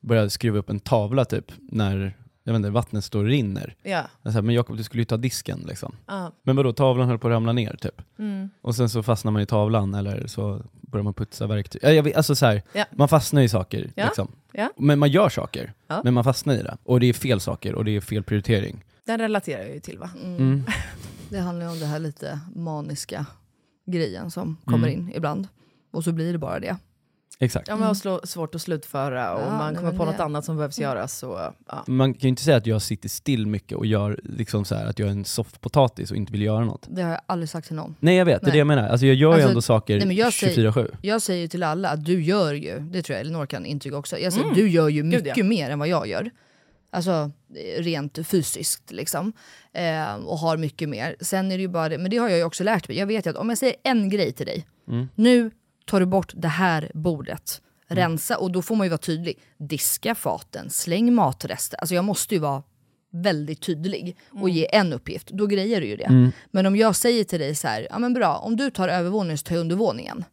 börja 0.00 0.30
skruva 0.30 0.58
upp 0.58 0.70
en 0.70 0.80
tavla 0.80 1.24
typ, 1.24 1.52
när 1.58 2.16
jag 2.48 2.52
vet 2.52 2.58
inte, 2.58 2.70
vattnet 2.70 3.04
står 3.04 3.18
och 3.24 3.30
rinner. 3.30 3.74
Ja. 3.82 4.02
Jag 4.22 4.32
säger, 4.32 4.42
men 4.42 4.54
Jakob 4.54 4.76
du 4.76 4.82
skulle 4.84 5.00
ju 5.00 5.04
ta 5.04 5.16
disken 5.16 5.64
liksom. 5.68 5.96
Ja. 6.06 6.32
Men 6.42 6.56
vadå, 6.56 6.72
tavlan 6.72 7.08
höll 7.08 7.18
på 7.18 7.28
att 7.28 7.32
ramla 7.32 7.52
ner 7.52 7.76
typ. 7.80 8.02
Mm. 8.18 8.50
Och 8.62 8.74
sen 8.76 8.88
så 8.88 9.02
fastnar 9.02 9.32
man 9.32 9.42
i 9.42 9.46
tavlan 9.46 9.94
eller 9.94 10.26
så 10.26 10.62
börjar 10.80 11.04
man 11.04 11.14
putsa 11.14 11.46
verktyg. 11.46 11.80
Ja, 11.84 11.90
jag 11.90 12.02
vet, 12.02 12.16
alltså 12.16 12.34
så 12.34 12.46
här, 12.46 12.62
Ja. 12.72 12.84
man 12.92 13.08
fastnar 13.08 13.42
i 13.42 13.48
saker. 13.48 13.90
Ja. 13.94 14.04
Liksom. 14.04 14.32
Ja. 14.52 14.70
Men 14.76 14.98
man 14.98 15.10
gör 15.10 15.28
saker, 15.28 15.72
Ja. 15.86 16.00
men 16.04 16.14
man 16.14 16.24
fastnar 16.24 16.54
i 16.54 16.62
det. 16.62 16.76
Och 16.84 17.00
det 17.00 17.06
är 17.06 17.12
fel 17.12 17.40
saker 17.40 17.74
och 17.74 17.84
det 17.84 17.96
är 17.96 18.00
fel 18.00 18.22
prioritering. 18.22 18.84
Den 19.06 19.18
relaterar 19.18 19.62
jag 19.62 19.74
ju 19.74 19.80
till 19.80 19.98
va? 19.98 20.10
Mm. 20.24 20.64
Det 21.30 21.38
handlar 21.38 21.66
ju 21.66 21.72
om 21.72 21.78
det 21.80 21.86
här 21.86 21.98
lite 21.98 22.40
maniska 22.54 23.26
grejen 23.86 24.30
som 24.30 24.56
kommer 24.64 24.88
Mm. 24.88 25.00
in 25.00 25.12
ibland. 25.14 25.48
Och 25.90 26.04
så 26.04 26.12
blir 26.12 26.32
det 26.32 26.38
bara 26.38 26.60
det. 26.60 26.76
Exakt. 27.40 27.68
Ja, 27.68 27.76
man 27.76 27.86
har 27.88 28.26
svårt 28.26 28.54
att 28.54 28.62
slutföra 28.62 29.34
och 29.34 29.42
Ja, 29.42 29.50
man 29.50 29.72
nej, 29.72 29.76
kommer 29.82 29.98
på 29.98 30.04
det- 30.04 30.10
något 30.10 30.20
annat 30.20 30.44
som 30.44 30.56
behövs 30.56 30.78
göras. 30.78 31.18
Så, 31.18 31.52
ja. 31.68 31.84
Man 31.86 32.14
kan 32.14 32.20
ju 32.20 32.28
inte 32.28 32.42
säga 32.42 32.56
att 32.56 32.66
jag 32.66 32.82
sitter 32.82 33.08
still 33.08 33.46
mycket 33.46 33.78
och 33.78 33.86
gör 33.86 34.20
liksom 34.22 34.64
så 34.64 34.74
här, 34.74 34.86
att 34.86 34.98
jag 34.98 35.08
är 35.08 35.12
en 35.12 35.24
soffpotatis 35.24 36.10
och 36.10 36.16
inte 36.16 36.32
vill 36.32 36.42
göra 36.42 36.64
något. 36.64 36.86
Det 36.90 37.02
har 37.02 37.10
jag 37.10 37.20
aldrig 37.26 37.48
sagt 37.48 37.66
till 37.66 37.76
någon. 37.76 37.94
Nej 38.00 38.16
jag 38.16 38.24
vet, 38.24 38.40
det 38.40 38.44
är 38.44 38.46
Nej. 38.46 38.52
det 38.52 38.58
jag 38.58 38.66
menar. 38.66 38.88
Alltså 38.88 39.06
jag 39.06 39.16
gör 39.16 39.28
Alltså, 39.32 39.46
ju 39.46 39.48
ändå 39.48 39.62
saker 39.62 39.98
nej, 39.98 40.06
men 40.06 40.16
jag 40.16 40.32
säger- 40.32 40.54
24-7. 40.72 40.94
Jag 41.02 41.22
säger 41.22 41.40
ju 41.40 41.48
till 41.48 41.62
alla 41.62 41.88
att 41.88 42.04
du 42.04 42.22
gör 42.22 42.54
ju, 42.54 42.78
det 42.78 43.02
tror 43.02 43.14
jag 43.14 43.20
Elinor 43.20 43.46
kan 43.46 43.66
intyga 43.66 43.96
också, 43.96 44.18
jag 44.18 44.32
säger, 44.32 44.44
Mm. 44.46 44.56
du 44.56 44.68
gör 44.68 44.88
ju 44.88 45.02
Gud, 45.02 45.04
mycket 45.24 45.36
ja. 45.36 45.44
mer 45.44 45.70
än 45.70 45.78
vad 45.78 45.88
jag 45.88 46.06
gör. 46.06 46.30
Alltså 46.90 47.30
eh, 47.54 47.82
rent 47.82 48.18
fysiskt 48.26 48.90
liksom. 48.92 49.32
Eh, 49.72 50.14
och 50.14 50.38
har 50.38 50.56
mycket 50.56 50.88
mer. 50.88 51.16
Sen 51.20 51.52
är 51.52 51.56
det 51.56 51.62
ju 51.62 51.68
bara 51.68 51.88
men 51.98 52.10
det 52.10 52.16
har 52.16 52.28
jag 52.28 52.38
ju 52.38 52.44
också 52.44 52.64
lärt 52.64 52.88
mig. 52.88 52.98
Jag 52.98 53.06
vet 53.06 53.26
ju 53.26 53.30
att 53.30 53.36
om 53.36 53.48
jag 53.48 53.58
säger 53.58 53.74
en 53.82 54.08
grej 54.08 54.32
till 54.32 54.46
dig, 54.46 54.66
Mm. 54.88 55.08
nu 55.14 55.50
tar 55.88 56.00
du 56.00 56.06
bort 56.06 56.32
det 56.36 56.48
här 56.48 56.90
bordet. 56.94 57.62
Rensa, 57.88 58.38
och 58.38 58.52
då 58.52 58.62
får 58.62 58.76
man 58.76 58.86
ju 58.86 58.88
vara 58.88 58.98
tydlig. 58.98 59.38
Diska 59.58 60.14
faten, 60.14 60.70
släng 60.70 61.14
matrester. 61.14 61.78
Alltså 61.78 61.94
jag 61.94 62.04
måste 62.04 62.34
ju 62.34 62.40
vara 62.40 62.62
väldigt 63.12 63.62
tydlig 63.62 64.16
och 64.30 64.50
ge 64.50 64.74
en 64.74 64.92
uppgift. 64.92 65.28
Då 65.28 65.46
grejer 65.46 65.80
du 65.80 65.86
ju 65.86 65.96
det. 65.96 66.04
Mm. 66.04 66.30
Men 66.50 66.66
om 66.66 66.76
jag 66.76 66.96
säger 66.96 67.24
till 67.24 67.40
dig 67.40 67.54
så 67.54 67.68
här, 67.68 67.86
ja 67.90 67.98
men 67.98 68.14
bra, 68.14 68.36
om 68.36 68.56
du 68.56 68.70
tar 68.70 68.88
övervåningen 68.88 69.38
så 69.38 69.44
tar 69.44 69.54
jag 69.54 69.60
undervåningen. 69.60 70.24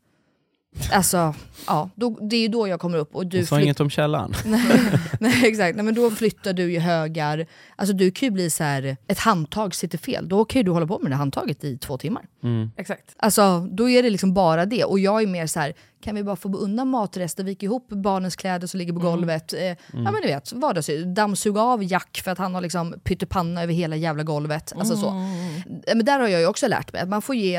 Alltså, 0.91 1.33
ja, 1.67 1.89
då, 1.95 2.09
det 2.29 2.35
är 2.35 2.39
ju 2.41 2.47
då 2.47 2.67
jag 2.67 2.79
kommer 2.79 2.97
upp 2.97 3.15
och 3.15 3.27
du 3.27 3.37
Du 3.39 3.45
sa 3.45 3.55
flytt- 3.55 3.63
inget 3.63 3.79
om 3.79 3.89
källaren. 3.89 4.33
Nej 5.19 5.45
exakt, 5.45 5.75
Nej, 5.75 5.85
men 5.85 5.95
då 5.95 6.11
flyttar 6.11 6.53
du 6.53 6.71
ju 6.71 6.79
högar. 6.79 7.45
Alltså 7.75 7.95
du 7.95 8.11
kan 8.11 8.27
ju 8.27 8.31
bli 8.31 8.49
så 8.49 8.63
här, 8.63 8.97
ett 9.07 9.19
handtag 9.19 9.75
sitter 9.75 9.97
fel, 9.97 10.29
då 10.29 10.45
kan 10.45 10.59
ju 10.59 10.63
du 10.63 10.71
hålla 10.71 10.87
på 10.87 10.99
med 10.99 11.11
det 11.11 11.15
handtaget 11.15 11.63
i 11.63 11.77
två 11.77 11.97
timmar. 11.97 12.25
Mm. 12.43 12.71
Exakt. 12.77 13.13
Alltså 13.17 13.67
då 13.71 13.89
är 13.89 14.03
det 14.03 14.09
liksom 14.09 14.33
bara 14.33 14.65
det. 14.65 14.83
Och 14.83 14.99
jag 14.99 15.21
är 15.23 15.27
mer 15.27 15.47
så 15.47 15.59
här, 15.59 15.73
kan 16.03 16.15
vi 16.15 16.23
bara 16.23 16.35
få 16.35 16.57
undan 16.57 16.87
matrester, 16.87 17.43
vika 17.43 17.65
ihop 17.65 17.89
barnens 17.89 18.35
kläder 18.35 18.67
som 18.67 18.77
ligger 18.77 18.93
på 18.93 18.99
golvet. 18.99 19.53
Eh, 19.53 19.59
Ja 19.61 19.75
men 19.93 20.13
du 20.21 20.27
vet, 20.27 20.53
vardagssyssla. 20.53 21.05
Dammsuga 21.11 21.61
av 21.61 21.83
Jack 21.83 22.21
för 22.23 22.31
att 22.31 22.37
han 22.37 22.53
har 22.53 22.61
liksom 22.61 22.95
pyttipanna 23.03 23.63
över 23.63 23.73
hela 23.73 23.95
jävla 23.95 24.23
golvet. 24.23 24.73
Alltså 24.75 24.97
så. 24.97 25.07
Eh, 25.07 25.95
Men 25.95 26.05
där 26.05 26.19
har 26.19 26.27
jag 26.27 26.41
ju 26.41 26.47
också 26.47 26.67
lärt 26.67 26.93
mig 26.93 27.01
att 27.01 27.09
man 27.09 27.21
får 27.21 27.35
ge 27.35 27.55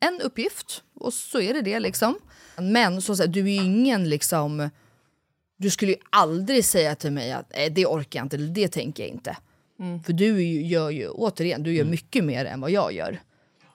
en 0.00 0.20
uppgift 0.24 0.82
och 1.00 1.12
så 1.12 1.40
är 1.40 1.54
det 1.54 1.62
det 1.62 1.80
liksom. 1.80 2.14
Men 2.60 3.02
så, 3.02 3.16
så 3.16 3.22
här, 3.22 3.28
du 3.30 3.40
är 3.40 3.44
ju 3.44 3.54
ingen 3.64 4.08
liksom, 4.08 4.70
du 5.56 5.70
skulle 5.70 5.92
ju 5.92 5.98
aldrig 6.10 6.64
säga 6.64 6.94
till 6.94 7.12
mig 7.12 7.32
att 7.32 7.52
"Nej, 7.56 7.70
det 7.70 7.86
orkar 7.86 8.18
jag 8.20 8.24
inte, 8.24 8.36
eller 8.36 8.48
det 8.48 8.68
tänker 8.68 9.02
jag 9.02 9.10
inte. 9.10 9.36
För 10.06 10.12
du 10.12 10.42
ju, 10.42 10.66
gör 10.66 10.90
ju, 10.90 11.08
återigen, 11.08 11.62
du 11.62 11.74
gör 11.74 11.84
mycket 11.84 12.24
mer 12.24 12.44
än 12.44 12.60
vad 12.60 12.70
jag 12.70 12.92
gör. 12.92 13.20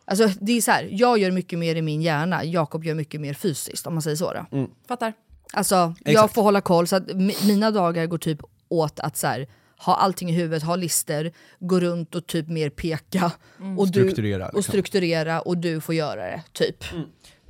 Alltså 0.06 0.30
det 0.42 0.52
är 0.58 0.62
så 0.62 0.72
här, 0.72 0.88
jag 0.92 1.18
gör 1.18 1.32
mycket 1.32 1.60
mer 1.60 1.76
i 1.76 1.82
min 1.82 2.02
hjärna, 2.02 2.44
Jakob 2.46 2.84
gör 2.86 2.96
mycket 2.96 3.22
mer 3.22 3.34
fysiskt 3.34 3.88
om 3.88 3.94
man 3.94 4.02
säger 4.02 4.18
så. 4.18 4.34
Då. 4.34 4.68
Fattar. 4.88 5.14
Alltså 5.54 5.76
jag 5.76 5.96
Exakt. 6.06 6.34
får 6.34 6.42
hålla 6.44 6.62
koll, 6.62 6.88
så 6.88 6.96
att 6.96 7.08
mi- 7.08 7.48
mina 7.48 7.72
dagar 7.72 8.06
går 8.06 8.18
typ 8.18 8.40
åt 8.70 9.00
att 9.00 9.18
så 9.18 9.28
här, 9.28 9.48
ha 9.78 9.96
allting 9.96 10.30
i 10.30 10.34
huvudet, 10.34 10.64
ha 10.64 10.76
lister, 10.76 11.34
gå 11.60 11.80
runt 11.80 12.16
och 12.16 12.28
typ 12.28 12.48
mer 12.48 12.70
peka. 12.70 13.32
Och, 13.78 13.88
du, 13.92 14.00
Strukturera, 14.02 14.48
och 14.50 14.56
liksom. 14.56 14.72
strukturera 14.72 15.42
och 15.42 15.58
du 15.58 15.82
får 15.82 15.96
göra 15.96 16.26
det, 16.26 16.42
typ. 16.54 16.84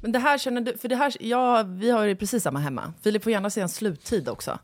Men 0.04 0.12
det 0.12 0.20
här 0.20 0.38
känner 0.38 0.62
du, 0.62 0.78
för 0.78 0.88
det 0.88 0.96
här, 0.96 1.14
ja, 1.20 1.64
vi 1.64 1.90
har 1.92 2.04
ju 2.04 2.16
precis 2.16 2.44
samma 2.44 2.60
hemma. 2.60 2.94
Filip 3.02 3.24
får 3.24 3.32
gärna 3.32 3.50
se 3.50 3.62
en 3.62 3.70
sluttid 3.70 4.30
också. 4.30 4.60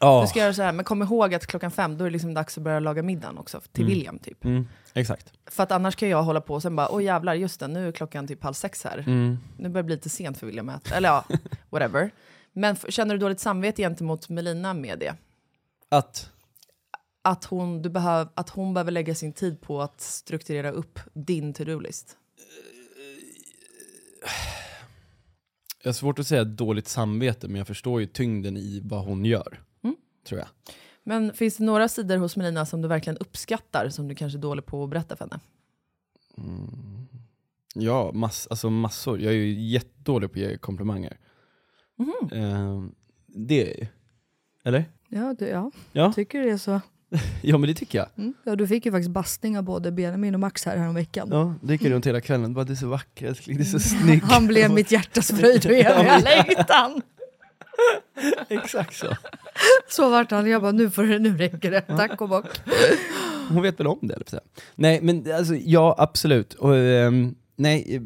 Ja. 0.00 0.20
Du 0.20 0.26
ska 0.28 0.38
göra 0.38 0.54
så 0.54 0.62
här, 0.62 0.72
men 0.72 0.84
kom 0.84 1.02
ihåg 1.02 1.34
att 1.34 1.46
klockan 1.46 1.70
fem, 1.70 1.98
då 1.98 2.04
är 2.04 2.08
det 2.08 2.12
liksom 2.12 2.34
dags 2.34 2.58
att 2.58 2.64
börja 2.64 2.80
laga 2.80 3.02
middagen 3.02 3.38
också, 3.38 3.60
till 3.72 3.84
Mm. 3.84 3.94
William 3.94 4.18
typ. 4.18 4.44
Mm. 4.44 4.68
Exakt. 4.94 5.32
För 5.46 5.62
att 5.62 5.72
annars 5.72 5.96
kan 5.96 6.08
jag 6.08 6.22
hålla 6.22 6.40
på 6.40 6.54
och 6.54 6.62
sen 6.62 6.76
bara, 6.76 6.88
åh 6.88 7.04
jävlar, 7.04 7.34
just 7.34 7.60
det, 7.60 7.68
nu 7.68 7.88
är 7.88 7.92
klockan 7.92 8.26
typ 8.26 8.42
halv 8.42 8.54
sex 8.54 8.84
här. 8.84 8.98
Mm. 8.98 9.38
Nu 9.56 9.68
börjar 9.68 9.82
det 9.82 9.86
bli 9.86 9.94
lite 9.94 10.08
sent 10.08 10.38
för 10.38 10.46
William 10.46 10.68
att 10.68 10.86
äta, 10.86 10.94
eller 10.96 11.08
ja, 11.08 11.24
whatever. 11.70 12.10
Men 12.52 12.76
känner 12.76 13.14
du 13.14 13.18
dåligt 13.18 13.40
samvete 13.40 13.82
gentemot 13.82 14.28
Melina 14.28 14.74
med 14.74 14.98
det? 14.98 15.14
Att? 15.88 16.30
Att 17.22 17.44
hon, 17.44 17.82
du 17.82 17.90
behöv, 17.90 18.28
att 18.34 18.48
hon 18.50 18.74
behöver 18.74 18.92
lägga 18.92 19.14
sin 19.14 19.32
tid 19.32 19.60
på 19.60 19.82
att 19.82 20.00
strukturera 20.00 20.70
upp 20.70 20.98
din 21.12 21.54
to-do-list? 21.54 22.16
Jag 25.88 25.92
har 25.92 25.96
svårt 25.96 26.18
att 26.18 26.26
säga 26.26 26.44
dåligt 26.44 26.88
samvete, 26.88 27.48
men 27.48 27.56
jag 27.56 27.66
förstår 27.66 28.00
ju 28.00 28.06
tyngden 28.06 28.56
i 28.56 28.80
vad 28.84 29.04
hon 29.04 29.24
gör. 29.24 29.62
Mm. 29.84 29.96
Tror 30.26 30.40
jag. 30.40 30.48
Men 31.02 31.32
finns 31.32 31.56
det 31.56 31.64
några 31.64 31.88
sidor 31.88 32.16
hos 32.16 32.36
Melina 32.36 32.66
som 32.66 32.82
du 32.82 32.88
verkligen 32.88 33.16
uppskattar, 33.16 33.88
som 33.88 34.08
du 34.08 34.14
kanske 34.14 34.38
är 34.38 34.40
dålig 34.40 34.66
på 34.66 34.84
att 34.84 34.90
berätta 34.90 35.16
för 35.16 35.24
henne? 35.24 35.40
Ja, 37.74 38.10
mass, 38.14 38.46
alltså 38.50 38.70
massor. 38.70 39.20
Jag 39.20 39.32
är 39.32 39.36
ju 39.36 39.60
jättedålig 39.60 40.32
på 40.32 40.38
att 40.38 40.44
ge 40.44 40.58
komplimanger. 40.58 41.18
Mhm. 41.96 42.30
Ehm, 42.32 42.94
det 43.26 43.62
är 43.62 43.66
jag 43.66 43.78
ju. 43.78 43.86
Eller? 44.64 44.84
Ja, 45.08 45.34
du, 45.38 45.46
ja. 45.46 45.70
Ja. 45.92 46.12
tycker 46.12 46.40
du 46.40 46.50
det 46.50 46.58
så? 46.58 46.80
ja, 47.42 47.58
men 47.58 47.68
det 47.68 47.74
tycker 47.74 47.98
jag. 47.98 48.08
Mm. 48.16 48.34
Ja, 48.44 48.56
du 48.56 48.66
fick 48.66 48.86
ju 48.86 48.92
faktiskt 48.92 49.10
bastning 49.10 49.58
av 49.58 49.64
både 49.64 49.92
Benjamin 49.92 50.34
och 50.34 50.40
Max 50.40 50.64
här 50.64 50.76
häromveckan. 50.76 51.28
Ja, 51.30 51.54
det 51.62 51.72
gick 51.72 51.82
runt 51.82 52.06
hela 52.06 52.20
kvällen. 52.20 52.54
Bara, 52.54 52.64
du 52.64 52.72
är 52.72 52.76
så 52.76 52.88
vacker 52.88 53.26
älskling, 53.26 53.56
du 53.56 53.62
är 53.62 53.66
så 53.66 53.80
snygg. 53.80 54.22
Han 54.22 54.46
blev 54.46 54.70
mitt 54.70 54.90
hjärtas 54.90 55.28
fröjd 55.28 55.66
och 55.66 55.72
eviga 55.72 56.18
längtan. 56.18 57.02
Exakt 58.48 58.96
så. 58.96 59.16
Så 59.88 60.10
vart 60.10 60.30
han. 60.30 60.50
Jag 60.50 60.62
bara, 60.62 60.72
nu, 60.72 60.90
får 60.90 61.02
det, 61.02 61.18
nu 61.18 61.36
räcker 61.36 61.70
det. 61.70 61.80
Tack 61.80 62.20
och 62.20 62.28
bock. 62.28 62.46
Hon 63.48 63.62
vet 63.62 63.80
väl 63.80 63.86
om 63.86 63.98
det, 64.02 64.14
eller 64.14 64.26
så. 64.28 64.40
Nej, 64.74 65.00
men 65.02 65.32
alltså, 65.32 65.54
ja, 65.54 65.94
absolut. 65.98 66.54
Och, 66.54 66.76
ehm, 66.76 67.34
nej, 67.56 68.00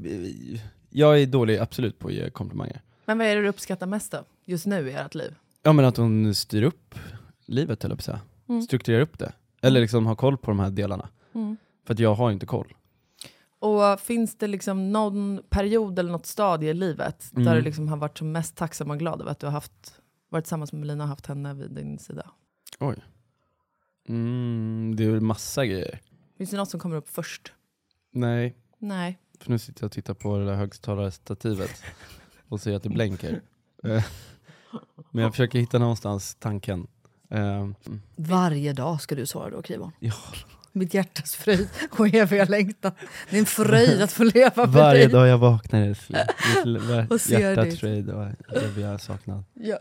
jag 0.90 1.22
är 1.22 1.26
dålig 1.26 1.58
absolut 1.58 1.98
på 1.98 2.08
att 2.08 2.14
ge 2.14 2.30
komplimanger. 2.30 2.80
Men 3.04 3.18
vad 3.18 3.26
är 3.26 3.36
det 3.36 3.42
du 3.42 3.48
uppskattar 3.48 3.86
mest 3.86 4.12
då, 4.12 4.24
just 4.44 4.66
nu 4.66 4.90
i 4.90 4.92
ert 4.92 5.14
liv? 5.14 5.34
Ja, 5.62 5.72
men 5.72 5.84
att 5.84 5.96
hon 5.96 6.34
styr 6.34 6.62
upp 6.62 6.94
livet, 7.46 7.82
höll 7.82 7.90
jag 7.90 7.98
på 7.98 8.00
att 8.00 8.04
säga. 8.04 8.20
Mm. 8.48 8.62
Strukturerar 8.62 9.00
upp 9.02 9.18
det. 9.18 9.32
Eller 9.62 9.80
liksom 9.80 10.06
har 10.06 10.14
koll 10.14 10.38
på 10.38 10.50
de 10.50 10.60
här 10.60 10.70
delarna. 10.70 11.08
Mm. 11.34 11.56
För 11.86 11.94
att 11.94 11.98
jag 12.00 12.14
har 12.14 12.30
inte 12.30 12.46
koll. 12.46 12.74
Och 13.58 14.00
finns 14.00 14.36
det 14.38 14.46
liksom 14.46 14.92
någon 14.92 15.42
period 15.50 15.98
eller 15.98 16.12
något 16.12 16.26
stadie 16.26 16.70
i 16.70 16.74
livet 16.74 17.28
där 17.32 17.40
Mm. 17.42 17.54
du 17.54 17.60
liksom 17.62 17.88
har 17.88 17.96
varit 17.96 18.18
som 18.18 18.32
mest 18.32 18.56
tacksam 18.56 18.90
och 18.90 18.98
glad 18.98 19.20
över 19.20 19.30
att 19.30 19.38
du 19.38 19.46
har 19.46 19.52
haft, 19.52 20.00
varit 20.28 20.44
tillsammans 20.44 20.72
med 20.72 20.80
Melina 20.80 21.04
och 21.04 21.08
haft 21.08 21.26
henne 21.26 21.54
vid 21.54 21.70
din 21.70 21.98
sida? 21.98 22.30
Oj. 22.80 22.96
Mm, 24.08 24.94
det 24.96 25.04
är 25.04 25.10
väl 25.10 25.20
massa 25.20 25.66
grejer. 25.66 26.00
Finns 26.38 26.50
det 26.50 26.56
något 26.56 26.70
som 26.70 26.80
kommer 26.80 26.96
upp 26.96 27.08
först? 27.08 27.52
Nej, 28.12 28.56
Nej. 28.78 29.18
för 29.40 29.50
nu 29.50 29.58
sitter 29.58 29.82
jag 29.82 29.86
och 29.88 29.92
tittar 29.92 30.14
på 30.14 30.38
det 30.38 30.44
där 30.44 30.54
högtalarstativet 30.54 31.82
och 32.48 32.60
ser 32.60 32.74
att 32.76 32.82
det 32.82 32.88
blänker. 32.88 33.42
Eh, 33.84 34.04
Men 35.10 35.22
jag 35.24 35.32
försöker 35.32 35.58
hitta 35.58 35.78
någonstans 35.78 36.34
tanken. 36.34 36.86
Eh, 37.32 37.68
Varje 38.16 38.72
dag 38.72 39.00
ska 39.00 39.14
du 39.14 39.26
svara 39.26 39.50
då, 39.50 39.62
Krivon. 39.62 39.92
Ja. 40.00 40.12
Mitt 40.74 40.94
hjärtas 40.94 41.34
fröjd 41.34 41.68
och 41.98 42.14
eviga 42.14 42.44
längtan. 42.44 42.92
Det 43.30 43.36
är 43.36 43.40
en 43.40 43.46
fröjd 43.46 44.02
att 44.02 44.12
få 44.12 44.24
leva 44.24 44.52
med 44.56 44.68
Varje 44.68 45.00
dig. 45.02 45.12
dag 45.12 45.28
jag 45.28 45.38
vaknar 45.38 45.80
ser 47.18 47.40
Hjärtats 47.40 47.80
fröjd 47.80 48.10
och 48.10 48.26
eviga 48.62 48.98
saknad. 48.98 49.44
Jag 49.54 49.76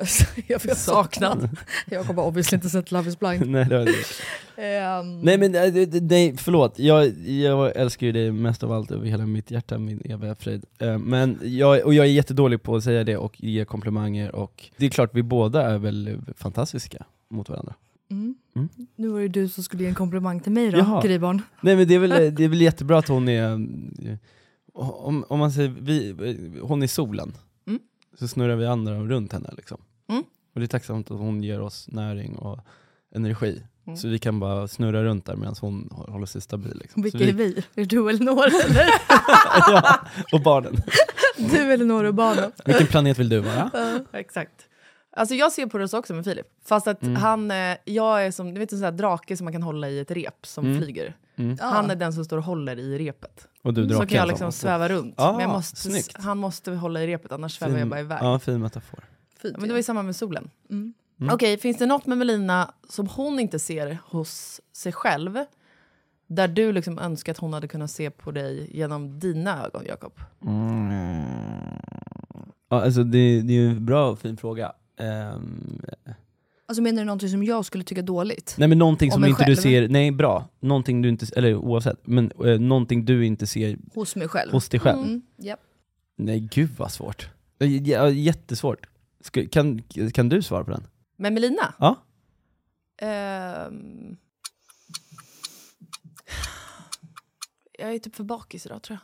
har 0.60 0.76
saknat. 0.76 1.40
Jag 1.90 2.06
kommer 2.08 2.22
obviously 2.24 2.56
inte 2.56 2.70
sett 2.70 2.92
Love 2.92 3.10
is 3.10 3.20
blind. 3.20 3.50
Nej, 3.50 3.66
det 3.66 3.86
det. 3.86 3.94
Ehm, 4.78 5.22
Nej 5.22 5.38
men 5.38 5.56
eh, 5.56 5.88
nej, 6.02 6.38
förlåt, 6.38 6.80
jag, 6.80 7.08
jag 7.28 7.76
älskar 7.76 8.08
ju 8.08 8.12
dig 8.14 8.32
mest 8.32 8.64
av 8.64 8.72
allt 8.72 8.92
över 8.92 9.06
hela 9.08 9.26
mitt 9.26 9.52
hjärta, 9.52 9.78
min 9.78 10.02
eviga 10.06 10.36
fröjd. 10.36 10.66
Eh, 10.80 10.98
Men 10.98 11.40
jag, 11.44 11.86
och 11.86 11.94
jag 11.94 12.06
är 12.06 12.10
jättedålig 12.12 12.64
på 12.64 12.76
att 12.76 12.84
säga 12.84 13.04
det 13.04 13.18
och 13.18 13.44
ge 13.44 13.66
komplimanger 13.66 14.36
och 14.36 14.70
det 14.78 14.86
är 14.86 14.90
klart 14.90 15.10
vi 15.14 15.24
båda 15.24 15.62
är 15.72 15.78
väl 15.78 16.22
fantastiska 16.38 17.06
mot 17.32 17.50
varandra. 17.50 17.74
Mm. 18.12 18.36
Mm. 18.56 18.70
Nu 18.96 19.08
var 19.08 19.20
det 19.20 19.28
du 19.28 19.48
som 19.50 19.64
skulle 19.64 19.84
ge 19.84 19.90
en 19.90 19.96
komplimang 19.96 20.40
till 20.40 20.52
mig 20.52 20.72
då. 20.72 21.02
Grybarn. 21.04 21.42
Nej 21.62 21.76
men 21.76 21.88
det 21.88 21.96
är 21.96 22.00
väl, 22.00 22.10
det 22.36 22.44
är 22.44 22.48
väl 22.50 22.62
jättebra 22.62 22.98
att 22.98 23.08
hon 23.08 23.28
är, 23.30 23.52
eh, 23.54 24.18
om, 24.74 25.26
om 25.28 25.40
man 25.40 25.52
säger, 25.52 25.70
vi, 25.80 26.16
hon 26.62 26.84
är 26.84 26.88
solen, 26.88 27.34
Mm. 27.68 27.80
så 28.20 28.28
snurrar 28.28 28.56
vi 28.56 28.66
andra 28.66 29.00
runt 29.00 29.34
henne 29.34 29.50
liksom. 29.58 29.78
Mm. 30.10 30.24
Och 30.54 30.60
det 30.60 30.66
är 30.66 30.68
tacksamt 30.68 31.12
att 31.12 31.18
hon 31.20 31.44
ger 31.44 31.62
oss 31.62 31.88
näring 31.92 32.36
och 32.36 32.60
energi. 33.16 33.62
Mm. 33.88 33.98
Så 33.98 34.08
vi 34.08 34.20
kan 34.20 34.40
bara 34.40 34.68
snurra 34.68 35.04
runt 35.04 35.26
där 35.26 35.36
medan 35.36 35.56
hon 35.62 35.90
hå- 35.92 36.12
håller 36.12 36.26
sig 36.26 36.42
stabil. 36.42 36.78
Liksom. 36.82 37.02
Vilka 37.04 37.18
så 37.18 37.24
är 37.24 37.34
vi? 37.34 37.58
Är 37.58 37.64
det 37.76 37.86
du 37.86 38.00
och 38.00 38.10
Elinor 38.10 38.46
eller? 38.66 38.86
ja, 39.68 40.00
och 40.34 40.42
barnen. 40.42 40.76
du, 41.52 41.58
Elinor 41.74 42.04
och 42.04 42.14
barnen. 42.14 42.52
Vilken 42.66 42.88
planet 42.88 43.20
vill 43.20 43.30
du 43.30 43.40
vara? 43.40 43.70
Ja, 43.74 44.00
exakt. 44.20 44.68
Alltså 45.14 45.36
jag 45.36 45.52
ser 45.52 45.66
på 45.66 45.78
det 45.78 45.88
så 45.88 45.98
också 46.00 46.14
med 46.14 46.24
Filip. 46.26 46.48
Fast 46.66 46.88
att 46.88 47.04
Mm. 47.04 47.16
han, 47.16 47.52
eh, 47.52 47.78
jag 47.86 48.26
är 48.26 48.32
som 48.32 48.54
du 48.54 48.60
vet, 48.60 48.72
en 48.72 48.78
sån 48.78 48.86
här 48.86 48.92
drake 48.92 49.38
som 49.38 49.46
man 49.46 49.54
kan 49.54 49.64
hålla 49.64 49.90
i 49.90 50.00
ett 50.00 50.12
rep 50.12 50.46
som 50.46 50.66
Mm. 50.66 50.78
flyger. 50.82 51.16
Mm. 51.36 51.58
Han 51.62 51.92
är 51.92 51.96
den 51.96 52.14
som 52.14 52.26
står 52.26 52.38
och 52.38 52.44
håller 52.44 52.80
i 52.80 52.98
repet. 52.98 53.48
Och 53.62 53.74
du 53.74 53.90
så 53.90 53.96
kan 54.00 54.10
jag 54.10 54.22
som- 54.22 54.30
liksom 54.30 54.52
sväva 54.52 54.90
runt. 54.90 55.14
Ah, 55.18 55.32
men 55.32 55.42
jag 55.42 55.50
måste, 55.50 55.78
snyggt. 55.78 56.18
han 56.18 56.38
måste 56.38 56.72
hålla 56.72 57.04
i 57.04 57.08
repet 57.08 57.32
annars 57.32 57.58
svävar 57.58 57.78
jag 57.78 57.88
bara 57.88 58.00
iväg. 58.00 58.18
Ja, 58.22 58.40
fin 58.40 58.62
metafor. 58.62 59.00
Ja, 59.42 59.50
men 59.54 59.62
det 59.62 59.70
var 59.70 59.78
ju 59.78 59.84
samma 59.84 60.04
med 60.04 60.16
solen. 60.16 60.50
Mm. 60.70 60.94
Mm. 61.22 61.34
Okej, 61.34 61.58
finns 61.58 61.78
det 61.78 61.86
något 61.86 62.06
med 62.06 62.18
Melina 62.18 62.74
som 62.90 63.08
hon 63.08 63.40
inte 63.40 63.60
ser 63.60 63.98
hos 64.06 64.62
sig 64.74 64.92
själv? 64.92 65.38
Där 66.28 66.48
du 66.48 66.72
liksom 66.72 67.00
önskar 67.00 67.32
att 67.32 67.38
hon 67.38 67.54
hade 67.54 67.68
kunnat 67.68 67.92
se 67.92 68.10
på 68.12 68.32
dig 68.32 68.70
genom 68.78 69.20
dina 69.20 69.66
ögon, 69.66 69.84
Jakob? 69.88 70.14
Ja, 72.70 72.82
alltså 72.86 73.04
det, 73.04 73.42
det 73.42 73.54
är 73.54 73.58
ju 73.58 73.70
en 73.70 73.86
bra 73.86 74.10
och 74.10 74.20
fin 74.20 74.38
fråga. 74.38 74.72
Ehm, 75.02 75.82
Alltså 76.66 76.82
menar 76.82 77.02
du 77.02 77.06
någonting 77.06 77.30
som 77.30 77.44
jag 77.44 77.66
skulle 77.66 77.84
tycka 77.84 78.02
dåligt? 78.02 78.56
nej 78.58 78.68
men 78.68 78.78
någonting 78.78 79.10
Om 79.12 79.14
som 79.14 79.26
inte 79.26 79.44
själv? 79.44 79.56
du 79.56 79.62
ser, 79.62 79.88
nej 79.90 80.12
bra, 80.12 80.50
någonting 80.60 81.02
du 81.02 81.10
inte, 81.10 81.26
eller 81.36 81.56
oavsett, 81.56 82.08
men 82.08 82.32
eh, 82.46 82.60
någonting 82.60 83.06
du 83.06 83.26
inte 83.26 83.48
ser 83.48 83.78
Hos 83.96 84.16
mig 84.16 84.28
själv? 84.28 84.52
hos 84.52 84.70
dig 84.70 84.80
själv. 84.80 85.00
Mm. 85.00 85.22
Japp. 85.38 85.60
Nej 86.18 86.40
gud 86.52 86.70
vad 86.78 86.92
svårt. 86.92 87.30
Ja, 87.58 88.10
Jättesvårt. 88.10 88.86
Ska, 89.22 89.48
kan, 89.48 89.82
kan 90.14 90.30
du 90.30 90.42
svara 90.42 90.64
på 90.64 90.72
den? 90.72 90.88
Med 91.18 91.34
Melina? 91.34 91.74
Ja? 91.80 91.96
Ehm. 92.98 94.18
jag 97.80 97.94
är 97.94 98.00
typ 98.00 98.16
för 98.16 98.24
bakis 98.24 98.66
idag 98.66 98.82
tror 98.82 98.98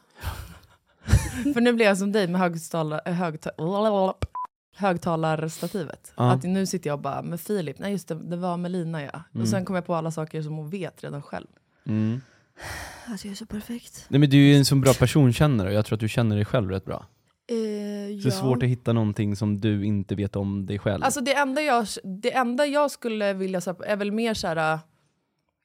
jag. 1.44 1.54
för 1.54 1.62
nu 1.62 1.74
blir 1.74 1.86
jag 1.86 1.98
som 1.98 2.12
dig 2.12 2.28
med 2.28 2.42
högtalar, 2.42 3.02
eh, 3.06 3.14
högta- 3.14 3.52
högtalarstativet. 4.78 6.14
Ja. 6.18 6.32
Att 6.32 6.44
nu 6.44 6.66
sitter 6.66 6.90
jag 6.90 7.02
bara 7.02 7.22
med 7.22 7.40
Filip, 7.42 7.80
nej 7.80 7.92
just 7.92 8.08
det, 8.08 8.16
det 8.16 8.36
var 8.38 8.58
Melina 8.58 9.04
ja. 9.04 9.22
Mm. 9.34 9.42
Och 9.42 9.48
sen 9.50 9.66
kom 9.66 9.76
jag 9.76 9.86
på 9.86 9.96
alla 9.96 10.12
saker 10.12 10.42
som 10.42 10.54
hon 10.54 10.70
vet 10.70 11.04
redan 11.04 11.22
själv. 11.22 11.48
Mm. 11.86 12.22
Alltså 13.08 13.28
jag 13.28 13.32
är 13.32 13.36
så 13.36 13.46
perfekt. 13.46 14.06
Nej 14.10 14.20
men 14.20 14.30
du 14.30 14.38
är 14.38 14.42
ju 14.52 14.56
en 14.56 14.66
så 14.66 14.76
bra 14.76 14.94
personkännare 14.94 15.68
och 15.68 15.74
jag 15.74 15.86
tror 15.86 15.96
att 15.96 16.00
du 16.00 16.10
känner 16.10 16.36
dig 16.36 16.46
själv 16.46 16.70
rätt 16.70 16.86
bra. 16.86 17.06
Eh, 17.50 18.20
Så 18.22 18.24
det 18.24 18.36
är 18.36 18.40
svårt 18.42 18.64
att 18.64 18.70
hitta 18.70 18.94
någonting 18.94 19.36
som 19.36 19.58
du 19.62 19.86
inte 19.86 20.16
vet 20.16 20.36
om 20.36 20.66
dig 20.66 20.80
själv. 20.80 21.04
Alltså 21.04 21.22
det 21.22 21.34
enda 21.36 21.62
jag, 21.62 21.88
det 22.04 22.34
enda 22.36 22.66
jag 22.66 22.92
skulle 22.92 23.34
vilja 23.34 23.62
säga 23.62 23.76
är 23.86 23.96
väl 23.96 24.12
mer 24.12 24.34
så 24.34 24.48
här. 24.48 24.74
äh, 24.74 24.80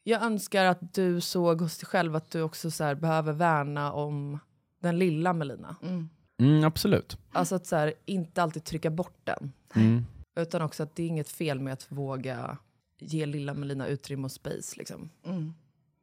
Jag 0.05 0.23
önskar 0.23 0.65
att 0.65 0.95
du 0.95 1.21
såg 1.21 1.61
hos 1.61 1.79
dig 1.79 1.87
själv 1.87 2.17
att 2.17 2.31
du 2.31 2.43
också 2.43 2.71
så 2.71 2.85
här, 2.85 2.95
behöver 2.95 3.33
värna 3.33 3.93
om 3.93 4.39
den 4.83 4.99
lilla 4.99 5.33
Melina. 5.33 5.77
Mm, 5.83 6.09
absolut. 6.65 7.19
Alltså 7.33 7.55
att 7.55 7.67
så 7.67 7.77
här, 7.77 7.95
inte 8.05 8.43
alltid 8.43 8.65
trycka 8.65 8.91
bort 8.91 9.17
den. 9.25 9.53
Mm. 9.75 10.07
Utan 10.37 10.63
också 10.63 10.83
att 10.83 10.97
det 10.97 11.03
är 11.03 11.07
inget 11.07 11.29
fel 11.29 11.61
med 11.61 11.73
att 11.73 11.87
våga 11.93 12.59
ge 12.99 13.27
lilla 13.27 13.55
Melina 13.55 13.87
utrymme 13.87 14.25
och 14.25 14.33
space. 14.33 14.75
Liksom. 14.79 15.11
Mm. 15.27 15.55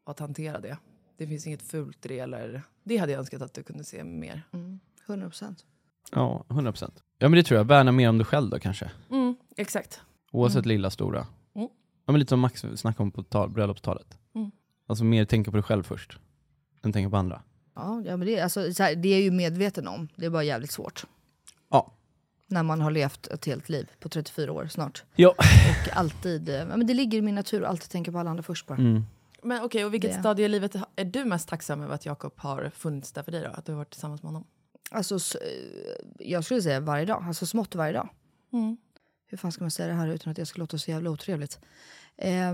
Och 0.03 0.11
att 0.11 0.19
hantera 0.19 0.59
det. 0.59 0.77
Det 1.17 1.27
finns 1.27 1.47
inget 1.47 1.61
fult 1.61 2.05
i 2.05 2.09
det. 2.09 2.19
Eller, 2.19 2.61
det 2.83 2.97
hade 2.97 3.11
jag 3.11 3.19
önskat 3.19 3.41
att 3.41 3.53
du 3.53 3.63
kunde 3.63 3.83
se 3.83 4.03
mer. 4.03 4.43
Mm. 4.51 4.79
100%. 5.07 5.55
Ja, 6.11 6.45
100%. 6.47 6.91
Ja 7.17 7.29
men 7.29 7.37
det 7.37 7.43
tror 7.43 7.57
jag. 7.57 7.65
Värna 7.65 7.91
mer 7.91 8.09
om 8.09 8.17
dig 8.17 8.25
själv 8.25 8.49
då 8.49 8.59
kanske. 8.59 8.91
Mm, 9.11 9.35
exakt. 9.57 10.01
Oavsett 10.31 10.65
Mm. 10.65 10.67
lilla, 10.69 10.89
stora. 10.89 11.27
Mm. 11.55 11.69
Ja, 12.05 12.11
men 12.11 12.19
lite 12.19 12.29
som 12.29 12.39
Max 12.39 12.61
snackade 12.75 13.03
om 13.03 13.11
på 13.11 13.23
tal, 13.23 13.49
bröllopstalet. 13.49 14.17
Mm. 14.35 14.51
Alltså 14.87 15.03
mer 15.03 15.25
tänka 15.25 15.51
på 15.51 15.57
dig 15.57 15.63
själv 15.63 15.83
först, 15.83 16.19
än 16.81 16.93
tänka 16.93 17.09
på 17.09 17.17
andra. 17.17 17.41
Ja, 17.79 18.01
ja 18.05 18.17
men 18.17 18.27
det, 18.27 18.35
är- 18.39 18.43
alltså, 18.43 18.73
så 18.73 18.83
här, 18.83 18.95
det 18.95 19.09
är 19.09 19.11
jag 19.13 19.21
ju 19.21 19.31
medveten 19.31 19.87
om. 19.87 20.07
Det 20.15 20.25
är 20.25 20.29
bara 20.29 20.43
jävligt 20.43 20.71
svårt. 20.71 21.05
Ja. 21.69 21.93
När 22.47 22.63
man 22.63 22.81
har 22.81 22.91
levt 22.91 23.27
ett 23.27 23.45
helt 23.45 23.69
liv 23.69 23.89
på 23.99 24.09
34 24.09 24.51
år 24.51 24.67
snart. 24.67 25.03
Ja. 25.15 25.29
Och 25.29 25.97
alltid, 25.97 26.49
eh, 26.49 26.55
ja, 26.55 26.65
men 26.65 26.87
det 26.87 26.93
ligger 26.93 27.17
i 27.17 27.21
min 27.21 27.35
natur 27.35 27.63
att 27.63 27.69
alltid 27.69 27.89
tänka 27.89 28.11
på 28.11 28.19
alla 28.19 28.29
andra 28.29 28.43
först 28.43 28.67
bara. 28.67 28.77
Mm. 28.77 29.03
Men 29.43 29.63
okej, 29.63 29.85
och 29.85 29.93
vilket 29.93 30.13
Det. 30.13 30.19
stadie 30.19 30.45
i 30.45 30.49
livet 30.49 30.75
är 30.95 31.05
du 31.05 31.25
mest 31.25 31.49
tacksam 31.49 31.81
över 31.81 31.95
att 31.95 32.05
Jakob 32.05 32.33
har 32.35 32.71
funnits 32.75 33.11
där 33.11 33.23
för 33.23 33.31
dig 33.31 33.41
då? 33.43 33.49
Att 33.49 33.65
du 33.65 33.71
har 33.71 33.77
varit 33.77 33.89
tillsammans 33.89 34.23
med 34.23 34.27
honom? 34.31 34.47
Alltså, 34.91 35.15
eh, 35.15 35.47
jag 36.19 36.43
skulle 36.45 36.61
säga 36.61 36.79
varje 36.79 37.05
dag, 37.05 37.23
alltså 37.27 37.45
smått 37.45 37.75
varje 37.75 37.93
dag. 37.93 38.09
Mm. 38.53 38.77
Hur 39.29 39.37
fan 39.37 39.51
ska 39.51 39.63
man 39.63 39.71
säga 39.71 39.87
det 39.87 39.93
här 39.93 40.07
utan 40.07 40.31
att 40.31 40.37
jag 40.37 40.47
ska 40.47 40.59
låta 40.59 40.77
så 40.77 40.91
jävla 40.91 41.09
otrevligt? 41.09 41.59
Eh, 42.17 42.53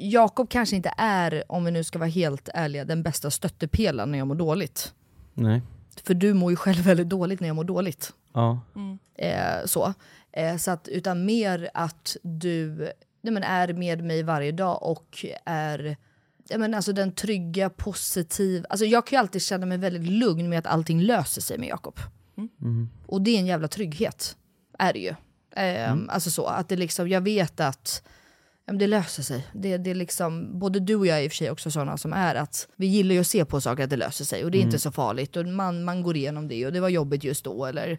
Jakob 0.00 0.50
kanske 0.50 0.76
inte 0.76 0.94
är, 0.98 1.44
om 1.48 1.64
vi 1.64 1.70
nu 1.70 1.84
ska 1.84 1.98
vara 1.98 2.08
helt 2.08 2.48
ärliga, 2.54 2.84
den 2.84 3.02
bästa 3.02 3.30
stöttepelaren 3.30 4.10
när 4.10 4.18
jag 4.18 4.26
mår 4.26 4.34
dåligt. 4.34 4.94
Nej. 5.34 5.62
För 6.02 6.14
du 6.14 6.34
mår 6.34 6.50
ju 6.50 6.56
själv 6.56 6.78
väldigt 6.78 7.08
dåligt 7.08 7.40
när 7.40 7.48
jag 7.48 7.56
mår 7.56 7.64
dåligt. 7.64 8.12
Ja. 8.32 8.60
Eh, 9.14 9.66
så. 9.66 9.94
Eh, 10.32 10.56
så 10.56 10.70
att, 10.70 10.88
utan 10.88 11.24
mer 11.24 11.70
att 11.74 12.16
du 12.22 12.88
nej 13.20 13.32
men, 13.32 13.42
är 13.42 13.72
med 13.72 14.04
mig 14.04 14.22
varje 14.22 14.52
dag 14.52 14.82
och 14.82 15.24
är 15.44 15.96
ja 16.48 16.58
men, 16.58 16.74
alltså, 16.74 16.92
den 16.92 17.12
trygga, 17.12 17.70
positiv... 17.70 18.66
Alltså, 18.68 18.86
jag 18.86 19.06
kan 19.06 19.16
ju 19.16 19.20
alltid 19.20 19.42
känna 19.42 19.66
mig 19.66 19.78
väldigt 19.78 20.12
lugn 20.12 20.48
med 20.48 20.58
att 20.58 20.66
allting 20.66 21.00
löser 21.00 21.40
sig 21.40 21.58
med 21.58 21.68
Jakob. 21.68 22.00
Mm. 22.36 22.88
Och 23.06 23.22
det 23.22 23.30
är 23.30 23.38
en 23.38 23.46
jävla 23.46 23.68
trygghet. 23.68 24.36
Är 24.78 24.92
det 24.92 24.98
ju. 24.98 25.14
Eh, 25.56 25.96
Alltså 26.08 26.30
så, 26.30 26.46
att 26.46 26.68
det 26.68 26.76
liksom, 26.76 27.08
jag 27.08 27.20
vet 27.20 27.60
att 27.60 28.02
det 28.72 28.86
löser 28.86 29.22
sig. 29.22 29.46
Det, 29.52 29.76
det 29.76 29.94
liksom, 29.94 30.58
både 30.58 30.80
du 30.80 30.94
och 30.96 31.06
jag 31.06 31.18
är 31.18 31.22
i 31.22 31.26
och 31.28 31.32
för 31.32 31.36
sig 31.36 31.50
också 31.50 31.70
sådana 31.70 31.96
som 31.98 32.12
är 32.12 32.34
att 32.34 32.68
vi 32.76 32.86
gillar 32.86 33.14
ju 33.14 33.20
att 33.20 33.26
se 33.26 33.44
på 33.44 33.60
saker 33.60 33.84
att 33.84 33.90
det 33.90 33.96
löser 33.96 34.24
sig 34.24 34.44
och 34.44 34.50
det 34.50 34.58
är 34.58 34.60
Mm. 34.60 34.68
inte 34.68 34.78
så 34.78 34.92
farligt 34.92 35.36
och 35.36 35.46
man, 35.46 35.84
man 35.84 36.02
går 36.02 36.16
igenom 36.16 36.48
det 36.48 36.66
och 36.66 36.72
det 36.72 36.80
var 36.80 36.88
jobbigt 36.88 37.24
just 37.24 37.44
då. 37.44 37.66
Eller, 37.66 37.98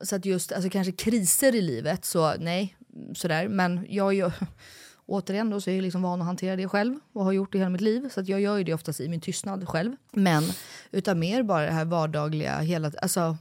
Så 0.00 0.16
att 0.16 0.24
just 0.24 0.52
alltså, 0.52 0.70
kanske 0.70 0.92
kriser 0.92 1.54
i 1.54 1.60
livet, 1.62 2.04
så 2.04 2.34
nej, 2.38 2.76
sådär. 3.14 3.48
Men 3.48 3.86
jag 3.88 4.08
är 4.08 4.12
ju, 4.12 4.30
återigen 5.06 5.50
då 5.50 5.60
så 5.60 5.70
är 5.70 5.74
jag 5.74 5.82
liksom 5.82 6.02
van 6.02 6.20
att 6.20 6.26
hantera 6.26 6.56
det 6.56 6.68
själv 6.68 6.98
och 7.12 7.24
har 7.24 7.32
gjort 7.32 7.52
det 7.52 7.58
hela 7.58 7.70
mitt 7.70 7.80
liv. 7.80 8.08
Så 8.14 8.20
att 8.20 8.28
jag 8.28 8.40
gör 8.40 8.56
ju 8.56 8.64
det 8.64 8.74
oftast 8.74 9.00
i 9.00 9.08
min 9.08 9.20
tystnad 9.20 9.68
själv. 9.68 9.92
Men 10.12 10.44
utan 10.90 11.18
mer 11.18 11.42
bara 11.42 11.66
det 11.66 11.72
här 11.72 11.84
vardagliga, 11.84 12.58
hela, 12.58 12.92
alltså 13.02 13.36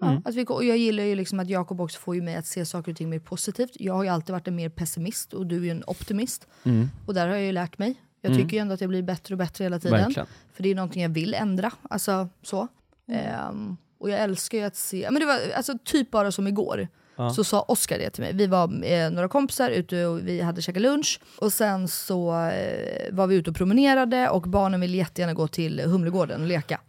Ja, 0.00 0.06
Mm. 0.10 0.22
att 0.24 0.34
vi, 0.34 0.44
och 0.48 0.64
jag 0.64 0.76
gillar 0.78 1.04
ju 1.04 1.14
liksom 1.14 1.40
att 1.40 1.48
Jakob 1.48 1.80
också 1.80 2.00
får 2.00 2.14
ju 2.14 2.22
mig 2.22 2.36
att 2.36 2.46
se 2.46 2.66
saker 2.66 2.92
och 2.92 2.98
ting 2.98 3.08
mer 3.10 3.18
positivt. 3.18 3.70
Jag 3.74 3.94
har 3.94 4.02
ju 4.02 4.08
alltid 4.08 4.32
varit 4.32 4.48
en 4.48 4.56
mer 4.56 4.68
pessimist 4.68 5.32
och 5.32 5.46
du 5.46 5.56
är 5.56 5.60
ju 5.64 5.70
en 5.70 5.84
optimist. 5.86 6.46
Mm. 6.64 6.88
Och 7.06 7.14
där 7.14 7.28
har 7.28 7.34
jag 7.34 7.44
ju 7.44 7.52
lärt 7.52 7.78
mig. 7.78 7.94
Jag 8.20 8.32
Mm. 8.32 8.42
tycker 8.42 8.56
ju 8.56 8.60
ändå 8.60 8.74
att 8.74 8.80
jag 8.80 8.90
blir 8.90 9.02
bättre 9.02 9.34
och 9.34 9.38
bättre 9.38 9.64
hela 9.64 9.78
tiden. 9.78 9.98
Verkligen. 10.00 10.26
För 10.54 10.62
det 10.62 10.68
är 10.70 10.74
någonting 10.74 11.02
jag 11.02 11.08
vill 11.08 11.34
ändra. 11.34 11.70
Alltså 11.90 12.28
så. 12.42 12.68
Ehm, 13.08 13.76
och 13.98 14.10
jag 14.10 14.20
älskar 14.20 14.58
ju 14.58 14.64
att 14.64 14.76
se, 14.76 15.08
men 15.10 15.20
det 15.20 15.26
var 15.26 15.38
alltså 15.56 15.78
typ 15.84 16.10
bara 16.10 16.32
som 16.32 16.46
igår. 16.46 16.88
Ja. 17.16 17.30
Så 17.30 17.44
sa 17.44 17.62
Oskar 17.62 17.98
det 17.98 18.10
till 18.10 18.22
mig. 18.22 18.32
Vi 18.34 18.46
var 18.46 18.84
eh, 18.84 19.10
några 19.10 19.28
kompisar 19.28 19.70
ute 19.70 20.06
och 20.06 20.18
vi 20.28 20.40
hade 20.40 20.62
käkat 20.62 20.82
lunch. 20.82 21.20
Och 21.38 21.52
sen 21.52 21.88
så 21.88 22.46
eh, 22.48 23.12
var 23.14 23.26
vi 23.26 23.34
ute 23.36 23.50
och 23.50 23.56
promenerade 23.56 24.28
och 24.28 24.42
barnen 24.42 24.80
ville 24.80 24.96
jättegärna 24.96 25.34
gå 25.34 25.48
till 25.48 25.80
Humlegården 25.80 26.40
och 26.40 26.46
leka. 26.46 26.80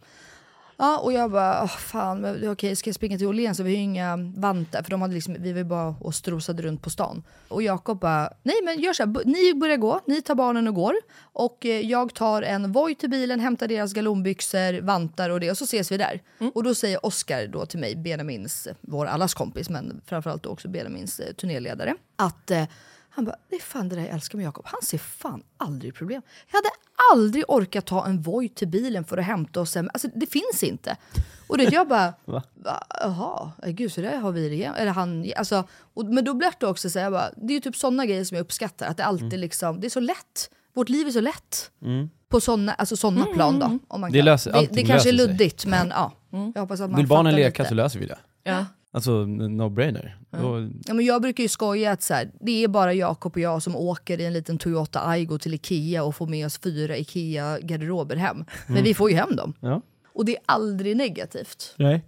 Ja, 0.82 0.98
och 0.98 1.12
jag 1.12 1.30
bara, 1.30 1.62
åh 1.62 1.76
fan, 1.76 2.48
okej 2.48 2.76
ska 2.76 2.88
jag 2.88 2.94
springa 2.94 3.18
till 3.18 3.26
Åhléns 3.26 3.56
så 3.56 3.62
vi 3.62 3.70
har 3.70 3.76
ju 3.76 3.82
inga 3.82 4.16
vantar 4.36 4.82
för 4.82 4.90
de 4.90 5.02
hade 5.02 5.14
liksom, 5.14 5.36
vi 5.38 5.52
var 5.52 5.58
ju 5.58 5.64
bara 5.64 5.94
och 6.00 6.14
strosade 6.14 6.62
runt 6.62 6.82
på 6.82 6.90
stan. 6.90 7.22
Och 7.48 7.62
Jakob 7.62 7.98
bara, 7.98 8.32
nej 8.42 8.54
men 8.64 8.80
gör 8.80 8.92
så 8.92 9.02
här, 9.02 9.24
ni 9.24 9.54
börjar 9.54 9.76
gå, 9.76 10.00
ni 10.06 10.22
tar 10.22 10.34
barnen 10.34 10.68
och 10.68 10.74
går. 10.74 10.94
Och 11.20 11.66
eh, 11.66 11.80
jag 11.80 12.14
tar 12.14 12.42
en 12.42 12.72
Voi 12.72 12.94
till 12.94 13.10
bilen, 13.10 13.40
hämtar 13.40 13.68
deras 13.68 13.92
galonbyxor, 13.92 14.80
vantar 14.80 15.30
och 15.30 15.40
det 15.40 15.50
och 15.50 15.58
så 15.58 15.64
ses 15.64 15.92
vi 15.92 15.96
där. 15.96 16.22
Och 16.54 16.62
då 16.62 16.74
säger 16.74 17.06
Oskar 17.06 17.46
då 17.46 17.66
till 17.66 17.78
mig, 17.78 17.96
Benjamins, 17.96 18.68
vår 18.80 19.06
allas 19.06 19.34
kompis 19.34 19.70
men 19.70 20.00
framförallt 20.06 20.46
också 20.46 20.68
Benjamins 20.68 21.20
eh, 21.20 21.32
turnéledare, 21.32 21.94
att 22.16 22.50
eh, 22.50 22.64
han 23.10 23.24
bara, 23.24 23.36
det 23.48 23.56
är 23.56 23.60
fan 23.60 23.88
det 23.88 23.96
där 23.96 24.02
jag 24.02 24.14
älskar 24.14 24.38
med 24.38 24.46
Jakob. 24.46 24.64
Han 24.68 24.82
ser 24.82 24.98
fan 24.98 25.42
aldrig 25.56 25.94
problem. 25.94 26.22
Jag 26.50 26.58
hade 26.58 26.68
aldrig 27.12 27.44
orkat 27.48 27.86
ta 27.86 28.06
en 28.06 28.22
Voi 28.22 28.48
till 28.48 28.68
bilen 28.68 29.04
för 29.04 29.18
att 29.18 29.24
hämta 29.24 29.60
oss 29.60 29.74
hem. 29.74 29.90
Alltså 29.94 30.08
det 30.14 30.26
finns 30.26 30.62
inte. 30.62 30.96
Och 31.48 31.58
det 31.58 31.72
jag 31.72 31.88
bara, 31.88 32.12
Va? 32.24 32.42
va? 32.54 32.84
Jaha, 33.00 33.52
eh, 33.62 33.70
gud 33.70 33.92
så 33.92 34.00
där 34.00 34.16
har 34.16 34.32
vi 34.32 34.48
det 34.48 34.54
igen. 34.54 34.74
Eller 34.74 34.92
han, 34.92 35.26
alltså, 35.36 35.64
och, 35.94 36.04
men 36.04 36.24
då 36.24 36.34
blir 36.34 36.52
det 36.60 36.66
också 36.66 36.90
så 36.90 36.98
här, 36.98 37.06
jag 37.06 37.12
bara, 37.12 37.30
det 37.36 37.52
är 37.52 37.54
ju 37.54 37.60
typ 37.60 37.76
sådana 37.76 38.06
grejer 38.06 38.24
som 38.24 38.36
jag 38.36 38.44
uppskattar. 38.44 38.86
Att 38.86 38.96
det 38.96 39.04
alltid 39.04 39.38
liksom, 39.38 39.80
det 39.80 39.86
är 39.86 39.90
så 39.90 40.00
lätt. 40.00 40.50
Vårt 40.74 40.88
liv 40.88 41.06
är 41.06 41.10
så 41.10 41.20
lätt. 41.20 41.70
Mm. 41.82 42.10
På 42.28 42.40
sådana 42.40 42.72
alltså 42.74 42.96
såna 42.96 43.24
plan 43.24 43.58
då. 43.58 43.78
Om 43.88 44.00
man 44.00 44.12
Det 44.12 44.18
kan. 44.18 44.24
löser- 44.24 44.52
det, 44.52 44.68
det 44.70 44.82
kanske 44.84 45.08
är 45.08 45.12
luddigt 45.12 45.66
men 45.66 45.88
ja. 45.88 46.12
Jag 46.54 46.60
hoppas 46.60 46.80
att 46.80 46.90
man 46.90 46.98
Vill 47.00 47.06
barnen 47.08 47.34
leka 47.34 47.62
lite. 47.62 47.68
så 47.68 47.74
löser 47.74 47.98
vi 47.98 48.06
det. 48.06 48.18
Ja. 48.42 48.66
Alltså 48.94 49.10
no-brainer. 49.24 50.16
Då- 50.30 50.70
Ja, 50.86 50.94
men 50.94 51.04
jag 51.04 51.22
brukar 51.22 51.42
ju 51.42 51.48
skoja 51.48 51.92
att 51.92 52.02
så 52.02 52.14
här, 52.14 52.30
det 52.40 52.64
är 52.64 52.68
bara 52.68 52.94
Jakob 52.94 53.32
och 53.32 53.40
jag 53.40 53.62
som 53.62 53.76
åker 53.76 54.20
i 54.20 54.24
en 54.24 54.32
liten 54.32 54.58
Toyota 54.58 55.06
Aygo 55.08 55.38
till 55.38 55.54
Ikea 55.54 56.04
och 56.04 56.16
får 56.16 56.26
med 56.26 56.46
oss 56.46 56.58
fyra 56.58 56.96
Ikea-garderober 56.96 58.16
hem. 58.16 58.36
Men 58.36 58.46
Mm. 58.76 58.84
vi 58.84 58.94
får 58.94 59.10
ju 59.10 59.16
hem 59.16 59.36
dem. 59.36 59.54
Ja. 59.60 59.80
Och 60.14 60.24
det 60.24 60.32
är 60.36 60.42
aldrig 60.46 60.96
negativt. 60.96 61.74
Nej. 61.76 62.04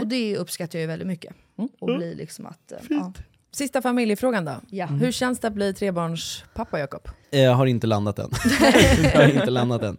Och 0.00 0.06
det 0.06 0.36
uppskattar 0.36 0.78
jag 0.78 0.80
ju 0.80 0.86
väldigt 0.86 1.08
mycket. 1.08 1.34
Och 1.80 1.86
blir 1.96 2.14
liksom 2.14 2.46
att... 2.46 2.72
eh, 2.72 2.78
Ja. 2.90 3.12
Sista 3.52 3.82
familjefrågan 3.82 4.44
då. 4.44 4.54
Ja. 4.70 4.86
Hur 4.86 5.12
känns 5.12 5.38
det 5.38 5.48
att 5.48 5.54
bli 5.54 5.74
trebarnspappa 5.74 6.78
Jakob? 6.78 7.08
Jag 7.30 7.54
har 7.54 7.66
inte 7.66 7.86
landat 7.86 8.18
än. 8.18 8.30
jag 9.02 9.10
har 9.20 9.28
inte 9.28 9.50
landat 9.50 9.82
än. 9.82 9.96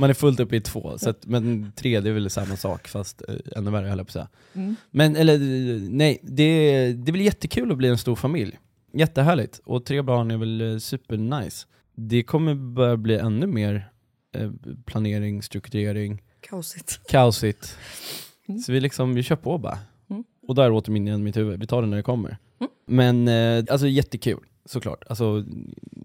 Man 0.00 0.10
är 0.10 0.14
fullt 0.14 0.40
uppe 0.40 0.56
i 0.56 0.60
två, 0.60 0.98
så 0.98 1.10
att, 1.10 1.26
men 1.26 1.72
tre 1.76 2.00
det 2.00 2.08
är 2.08 2.12
väl 2.12 2.30
samma 2.30 2.56
sak 2.56 2.88
fast 2.88 3.22
eh, 3.28 3.34
ännu 3.56 3.70
värre 3.70 3.88
höll 3.88 3.98
jag 3.98 4.06
på 4.06 4.10
att 4.10 4.12
säga. 4.12 4.28
Mm. 4.52 4.76
Men 4.90 5.16
eller 5.16 5.38
nej, 5.90 6.18
det, 6.22 6.92
det 6.92 7.12
blir 7.12 7.24
jättekul 7.24 7.72
att 7.72 7.78
bli 7.78 7.88
en 7.88 7.98
stor 7.98 8.16
familj. 8.16 8.58
Jättehärligt. 8.92 9.60
Och 9.64 9.84
tre 9.84 10.02
barn 10.02 10.30
är 10.30 10.36
väl 10.36 10.60
eh, 10.60 10.78
supernice. 10.78 11.66
Det 11.94 12.22
kommer 12.22 12.54
börja 12.54 12.96
bli 12.96 13.18
ännu 13.18 13.46
mer 13.46 13.90
eh, 14.34 14.50
planering, 14.84 15.42
strukturering, 15.42 16.22
Kaosigt. 16.40 17.00
kaosigt. 17.10 17.76
Så 18.66 18.72
vi 18.72 18.80
liksom, 18.80 19.14
vi 19.14 19.22
kör 19.22 19.36
på 19.36 19.58
bara. 19.58 19.78
Mm. 20.10 20.24
Och 20.48 20.54
där 20.54 20.70
åter 20.70 20.92
min 20.92 21.08
igen 21.08 21.22
mitt 21.22 21.36
huvud, 21.36 21.60
vi 21.60 21.66
tar 21.66 21.82
det 21.82 21.88
när 21.88 21.96
det 21.96 22.02
kommer. 22.02 22.36
Men 22.86 23.28
eh, 23.28 23.64
alltså 23.70 23.86
jättekul, 23.88 24.40
såklart. 24.64 25.04
Alltså 25.08 25.44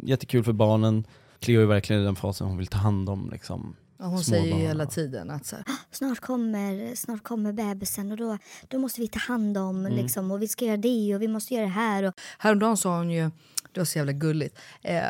jättekul 0.04 0.44
för 0.44 0.54
barnen. 0.54 1.08
Cleo 1.40 1.62
är 1.62 1.66
verkligen 1.66 2.02
i 2.02 2.06
den 2.06 2.16
fasen 2.16 2.48
hon 2.48 2.58
vill 2.58 2.68
ta 2.68 2.78
hand 2.78 3.10
om 3.10 3.30
liksom, 3.32 3.76
Ja, 4.04 4.08
hon 4.10 4.24
säger 4.24 4.46
ju 4.58 4.62
hela 4.68 4.86
tiden 4.86 5.30
att 5.32 5.46
så 5.46 5.56
här, 5.56 5.66
Snart 5.92 6.20
kommer, 6.20 6.96
snart 6.96 7.24
kommer 7.24 7.54
bebisen 7.54 8.12
och 8.12 8.18
då, 8.18 8.38
då 8.68 8.78
måste 8.80 9.02
vi 9.02 9.08
ta 9.08 9.20
hand 9.20 9.58
om 9.58 9.86
Mm. 9.86 9.98
liksom, 9.98 10.32
och 10.32 10.42
vi 10.42 10.48
ska 10.48 10.66
göra 10.66 10.78
det 10.78 11.16
och 11.16 11.22
vi 11.22 11.28
måste 11.28 11.54
göra 11.54 11.64
det 11.66 11.72
här. 11.72 12.04
Och, 12.04 12.14
Häromdagen 12.38 12.78
sa 12.78 12.98
hon 12.98 13.10
ju, 13.12 13.32
det 13.72 13.80
var 13.80 13.86
så 13.86 13.98
jävla 13.98 14.12
gulligt, 14.12 14.60
eh, 14.82 15.02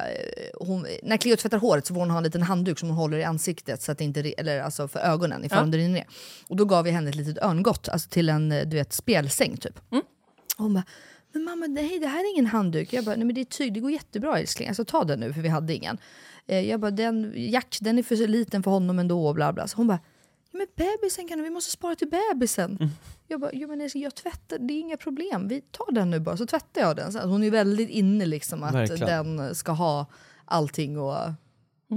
hon, 0.60 0.86
när 1.04 1.18
Cleo 1.18 1.36
tvättar 1.38 1.58
håret 1.58 1.86
så 1.88 1.94
får 1.94 2.00
hon 2.02 2.10
ha 2.10 2.18
en 2.18 2.24
liten 2.24 2.42
handduk 2.42 2.80
som 2.80 2.90
hon 2.90 2.98
håller 2.98 3.18
i 3.18 3.24
ansiktet, 3.24 3.82
så 3.82 3.92
att 3.92 3.98
det 3.98 4.04
inte, 4.04 4.20
eller 4.20 4.62
alltså 4.62 4.88
för 4.88 5.00
ögonen 5.00 5.46
ifall 5.46 5.66
Ja. 5.66 5.72
det 5.72 5.78
rinner 5.78 5.94
ner. 5.94 6.08
Och 6.48 6.56
då 6.56 6.66
gav 6.66 6.84
vi 6.84 6.92
henne 6.92 7.10
ett 7.10 7.16
litet 7.16 7.44
örngott, 7.44 7.90
alltså 7.90 8.10
till 8.10 8.30
en 8.30 8.52
eh, 8.52 8.66
du 8.68 8.78
vet, 8.78 8.94
spelsäng 8.94 9.58
typ. 9.58 9.80
Och 9.90 10.64
hon 10.64 10.74
bara, 10.74 10.84
men 11.34 11.44
mamma 11.44 11.66
nej 11.68 12.00
det 12.00 12.08
här 12.08 12.20
är 12.20 12.34
ingen 12.34 12.46
handduk. 12.46 12.94
Jag 12.94 13.06
bara, 13.06 13.16
nej 13.16 13.26
men 13.26 13.36
det 13.36 13.42
är 13.42 13.46
tyg, 13.46 13.74
det 13.74 13.80
går 13.80 13.92
jättebra 13.92 14.40
älskling, 14.40 14.68
alltså 14.68 14.86
ta 14.86 15.04
den 15.04 15.20
nu 15.20 15.34
för 15.34 15.42
vi 15.42 15.50
hade 15.50 15.74
ingen. 15.74 15.98
Eh, 16.48 16.60
jag 16.60 16.80
bara, 16.80 16.92
den, 16.92 17.34
Jack 17.36 17.78
den 17.82 17.98
är 17.98 18.04
för 18.04 18.28
liten 18.28 18.64
för 18.64 18.72
honom 18.72 19.00
ändå 19.00 19.28
och 19.28 19.36
bla 19.36 19.54
bla. 19.54 19.68
Så 19.68 19.78
hon 19.78 19.88
bara, 19.88 20.00
ja, 20.52 20.58
men 20.58 20.68
bebisen 20.76 21.28
kan 21.28 21.44
vi 21.44 21.50
måste 21.50 21.72
spara 21.72 21.96
till 21.96 22.10
bebisen. 22.10 22.92
Jag 23.28 23.40
bara, 23.40 23.52
jo 23.54 23.68
men 23.68 23.82
älskling, 23.82 24.04
jag 24.04 24.16
tvättar, 24.16 24.58
det 24.60 24.74
är 24.74 24.80
inga 24.80 24.98
problem. 24.98 25.48
Vi 25.48 25.62
tar 25.62 25.92
den 25.92 26.10
nu 26.10 26.20
bara, 26.20 26.38
så 26.38 26.46
tvättar 26.46 26.82
jag 26.82 26.96
den. 26.96 27.12
Så 27.12 27.20
hon 27.20 27.44
är 27.44 27.52
väldigt 27.52 27.90
inne 27.90 28.26
liksom 28.26 28.64
att 28.64 28.74
Verkligen. 28.76 29.36
den 29.38 29.56
ska 29.56 29.72
ha 29.72 30.06
allting 30.46 31.00
och 31.00 31.16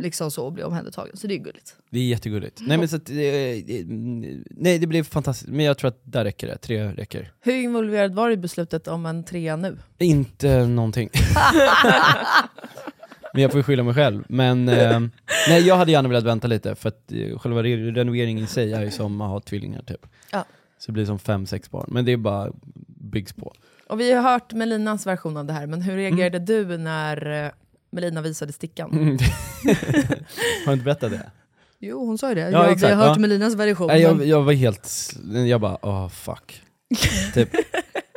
liksom 0.03 0.31
så 0.31 0.47
och 0.47 0.53
bli 0.53 0.63
omhändertagen. 0.63 1.17
Så 1.17 1.27
det 1.27 1.35
är 1.35 1.39
gulligt. 1.39 1.77
Det 1.91 1.99
är 1.99 2.05
jättegulligt. 2.05 2.61
Nej 2.67 2.79
men 2.79 2.89
så 2.89 2.97
att, 2.97 3.11
eh, 3.11 3.17
eh, 3.17 3.87
nej 4.51 4.79
det 4.79 4.87
blir 4.87 5.03
fantastiskt, 5.03 5.51
men 5.51 5.65
jag 5.65 5.79
tror 5.79 5.89
att 5.89 6.01
där 6.05 6.25
räcker 6.25 6.47
det, 6.47 6.59
tre 6.59 6.93
räcker. 6.93 7.33
Hur 7.41 7.55
involverad 7.55 8.15
var 8.15 8.29
du 8.29 8.35
i 8.35 8.37
beslutet 8.37 8.89
om 8.89 9.07
en 9.07 9.25
trea 9.25 9.57
nu? 9.57 9.79
Inte 9.99 10.67
någonting. 10.67 11.11
men 13.37 13.43
jag 13.43 13.51
får 13.53 13.59
ju 13.59 13.63
skylla 13.63 13.83
mig 13.83 13.95
själv. 13.95 14.25
Men 14.29 14.69
eh, 14.69 15.01
nej, 15.49 15.67
jag 15.67 15.77
hade 15.77 15.93
gärna 15.93 16.09
velat 16.09 16.25
vänta 16.25 16.49
lite, 16.49 16.75
för 16.75 16.89
att 16.89 17.13
eh, 17.13 17.39
själva 17.39 17.63
re- 17.63 17.95
renoveringen 17.95 18.45
i 18.45 18.47
sig 18.47 18.73
är 18.73 18.83
ju 18.83 18.91
som 18.91 19.21
att 19.21 19.29
ha 19.31 19.41
tvillingar 19.41 19.83
typ. 19.83 20.07
Ja. 20.33 20.45
Så 20.79 20.87
det 20.87 20.93
blir 20.93 21.05
som 21.07 21.19
fem, 21.19 21.47
sex 21.47 21.71
barn. 21.71 21.89
Men 21.89 22.05
det 22.05 22.13
är 22.13 22.17
bara 22.17 22.53
byggs 22.87 23.33
på. 23.33 23.53
Och 23.89 24.01
vi 24.01 24.13
har 24.13 24.23
hört 24.33 24.53
Melinas 24.53 25.07
version 25.07 25.37
av 25.37 25.45
det 25.45 25.53
här, 25.53 25.67
men 25.67 25.83
hur 25.83 25.97
reagerade 25.97 26.39
du 26.39 26.79
när 26.79 27.45
eh, 27.45 27.51
Melina 27.91 28.21
visade 28.23 28.53
stickan? 28.53 28.93
Mm. 28.93 29.09
har 30.65 30.67
du 30.67 30.73
inte 30.73 30.85
berättat 30.85 31.11
det? 31.11 31.31
Jo 31.79 32.07
hon 32.07 32.19
sa 32.19 32.29
ju 32.29 32.35
det. 32.35 32.41
Ja, 32.41 32.51
jag, 32.51 32.73
exakt, 32.73 32.91
vi 32.93 32.95
har 32.97 33.07
hört 33.07 33.17
ja. 33.17 33.21
Melinas 33.21 33.55
version. 33.55 33.87
Nej, 33.87 34.03
jag, 34.03 34.17
men- 34.17 34.29
jag 34.29 34.43
var 34.43 34.53
helt, 34.53 35.13
jag 35.49 35.61
bara 35.61 35.79
åh 35.87 36.09
fuck. 36.09 36.63
typ, 37.35 37.49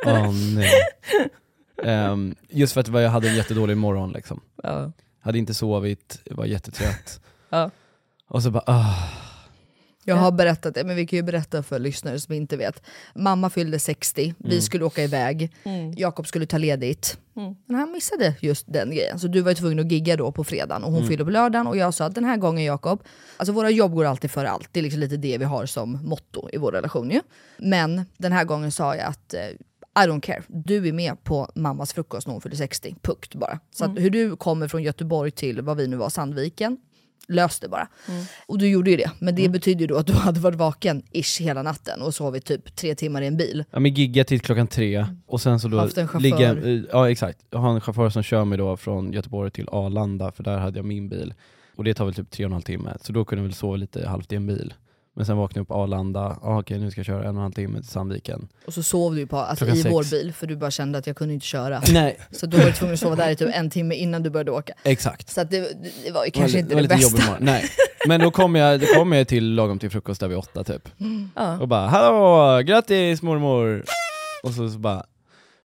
åh 0.06 0.32
nej. 0.56 0.70
Ehm, 1.84 2.34
just 2.48 2.72
för 2.72 2.80
att 2.80 2.88
jag 2.88 3.10
hade 3.10 3.28
en 3.28 3.36
jättedålig 3.36 3.76
morgon 3.76 4.12
liksom. 4.12 4.40
Ja. 4.62 4.92
Hade 5.20 5.38
inte 5.38 5.54
sovit, 5.54 6.20
var 6.30 6.44
jättetrött. 6.44 7.20
Ja. 7.52 7.70
Och 8.28 8.42
så 8.42 8.50
bara 8.50 8.62
ah. 8.66 9.08
Jag 10.04 10.16
har 10.16 10.32
berättat 10.32 10.74
det, 10.74 10.84
men 10.84 10.96
vi 10.96 11.06
kan 11.06 11.16
ju 11.16 11.22
berätta 11.22 11.62
för 11.62 11.78
lyssnare 11.78 12.20
som 12.20 12.34
inte 12.34 12.56
vet. 12.56 12.82
Mamma 13.14 13.50
fyllde 13.50 13.78
60, 13.78 14.34
vi 14.38 14.48
Mm. 14.50 14.60
skulle 14.60 14.84
åka 14.84 15.02
iväg, 15.04 15.52
Mm. 15.64 15.92
Jakob 15.96 16.26
skulle 16.26 16.46
ta 16.46 16.58
ledigt. 16.58 17.18
Mm. 17.36 17.54
Men 17.66 17.76
han 17.76 17.92
missade 17.92 18.34
just 18.40 18.72
den 18.72 18.90
grejen, 18.90 19.18
så 19.18 19.26
du 19.26 19.40
var 19.40 19.50
ju 19.50 19.54
tvungen 19.54 19.78
att 19.78 19.92
gigga 19.92 20.16
då 20.16 20.32
på 20.32 20.44
fredagen 20.44 20.82
och 20.84 20.90
hon 20.90 20.98
Mm. 20.98 21.08
fyllde 21.08 21.24
på 21.24 21.30
lördagen 21.30 21.66
och 21.66 21.76
jag 21.76 21.94
sa 21.94 22.04
att 22.04 22.14
den 22.14 22.24
här 22.24 22.36
gången 22.36 22.64
Jakob, 22.64 23.02
alltså 23.36 23.52
våra 23.52 23.70
jobb 23.70 23.94
går 23.94 24.04
alltid 24.04 24.30
före 24.30 24.50
allt, 24.50 24.68
det 24.72 24.80
är 24.80 24.84
liksom 24.84 25.00
lite 25.00 25.16
det 25.16 25.38
vi 25.38 25.44
har 25.44 25.66
som 25.66 25.92
motto 26.04 26.48
i 26.52 26.56
vår 26.56 26.72
relation 26.72 27.10
ju. 27.10 27.20
Men 27.58 28.04
den 28.16 28.32
här 28.32 28.44
gången 28.44 28.72
sa 28.72 28.96
jag 28.96 29.06
att 29.06 29.34
eh, 29.34 29.40
I 29.98 30.06
don't 30.06 30.20
care, 30.20 30.42
du 30.48 30.88
är 30.88 30.92
med 30.92 31.24
på 31.24 31.48
mammas 31.54 31.92
frukost 31.92 32.26
när 32.26 32.32
hon 32.34 32.40
fyller 32.40 32.56
60, 32.56 32.94
punkt 33.02 33.34
bara. 33.34 33.60
Så 33.70 33.84
att 33.84 33.90
Mm. 33.90 34.02
hur 34.02 34.10
du 34.10 34.36
kommer 34.36 34.68
från 34.68 34.82
Göteborg 34.82 35.30
till 35.30 35.60
vad 35.62 35.76
vi 35.76 35.86
nu 35.88 35.96
var, 35.96 36.08
Sandviken, 36.10 36.76
lös 37.28 37.60
det 37.60 37.68
bara. 37.68 37.88
Mm. 38.08 38.24
Och 38.46 38.58
du 38.58 38.68
gjorde 38.68 38.90
ju 38.90 38.96
det, 38.96 39.10
men 39.18 39.34
det 39.34 39.48
betyder 39.48 39.80
ju 39.80 39.86
då 39.86 39.96
att 39.96 40.06
du 40.06 40.12
hade 40.26 40.40
varit 40.40 40.58
vaken 40.58 41.02
ish 41.12 41.40
hela 41.40 41.62
natten 41.62 42.02
och 42.02 42.14
sovit 42.14 42.44
typ 42.44 42.76
tre 42.76 42.94
timmar 42.94 43.22
i 43.22 43.26
en 43.26 43.36
bil. 43.36 43.64
Ja 43.70 43.80
men 43.80 43.94
gigga 43.94 44.24
till 44.24 44.40
klockan 44.40 44.66
tre, 44.66 45.06
och 45.26 45.40
sen 45.40 45.60
så 45.60 45.68
då 45.68 45.78
Haft 45.78 45.98
en 45.98 46.08
chaufför. 46.08 46.20
ligga, 46.20 46.52
eh, 46.52 46.82
ja 46.92 47.10
exakt, 47.10 47.38
jag 47.50 47.58
har 47.58 47.74
en 47.74 47.80
chaufför 47.80 48.10
som 48.10 48.22
kör 48.22 48.44
mig 48.44 48.58
då 48.58 48.76
från 48.76 49.12
Göteborg 49.12 49.50
till 49.50 49.68
Arlanda, 49.72 50.32
för 50.32 50.42
där 50.42 50.58
hade 50.58 50.78
jag 50.78 50.84
min 50.86 51.08
bil. 51.08 51.34
Och 51.76 51.84
det 51.84 51.94
tar 51.94 52.04
väl 52.04 52.14
typ 52.14 52.30
tre 52.30 52.44
och 52.44 52.48
en 52.48 52.52
halv 52.52 52.62
timme, 52.62 52.96
så 53.00 53.12
då 53.12 53.24
kunde 53.24 53.40
jag 53.42 53.46
väl 53.48 53.54
sova 53.54 53.76
lite 53.76 54.08
halvt 54.08 54.32
i 54.32 54.36
en 54.36 54.46
bil. 54.46 54.74
Men 55.16 55.26
sen 55.26 55.36
vaknade 55.36 55.58
jag 55.58 55.62
upp 55.62 55.68
på 55.68 55.74
Arlanda, 55.74 56.38
ah, 56.42 56.58
okej 56.58 56.78
nu 56.78 56.90
ska 56.90 56.98
jag 56.98 57.06
köra 57.06 57.18
en 57.20 57.28
och 57.28 57.34
en 57.34 57.36
halv 57.36 57.52
timme 57.52 57.80
till 57.80 57.88
Sandviken. 57.90 58.48
Och 58.66 58.74
så 58.74 58.82
sov 58.82 59.14
du 59.14 59.26
på, 59.26 59.36
alltså, 59.36 59.64
Klockan 59.64 59.78
i 59.78 59.82
sex. 59.82 59.92
vår 59.92 60.10
bil 60.10 60.32
för 60.32 60.46
du 60.46 60.56
bara 60.56 60.70
kände 60.70 60.98
att 60.98 61.06
jag 61.06 61.16
kunde 61.16 61.34
inte 61.34 61.46
köra. 61.46 61.82
Nej. 61.92 62.18
Så 62.30 62.46
då 62.46 62.56
var 62.58 62.64
du 62.64 62.72
tvungen 62.72 62.94
att 62.94 63.00
sova 63.00 63.16
där 63.16 63.30
i 63.30 63.36
typ 63.36 63.50
en 63.54 63.70
timme 63.70 63.94
innan 63.94 64.22
du 64.22 64.30
började 64.30 64.50
åka. 64.50 64.72
Exakt. 64.84 65.28
Så 65.30 65.40
att 65.40 65.50
det, 65.50 65.58
det 66.04 66.10
var 66.12 66.24
ju 66.24 66.30
Det 66.30 66.38
kanske 66.38 66.56
var, 66.56 66.62
inte 66.62 66.74
var 66.74 66.82
det 66.82 66.88
bästa. 66.88 67.26
morgon. 67.30 67.36
Nej. 67.44 67.64
Men 68.06 68.20
då 68.20 68.30
kom 68.30 68.54
jag, 68.54 68.80
då 68.80 68.86
kom 68.86 69.12
jag 69.12 69.28
till 69.28 69.54
lagom 69.54 69.78
till 69.78 69.90
frukost 69.90 70.20
där 70.20 70.28
vid 70.28 70.38
åtta 70.38 70.64
typ. 70.64 70.88
Ja. 71.36 71.58
Och 71.60 71.68
bara 71.68 71.86
hallå, 71.88 72.62
grattis 72.62 73.22
mormor! 73.22 73.84
Och 74.42 74.54
så, 74.54 74.70
så 74.70 74.78
bara, 74.78 75.04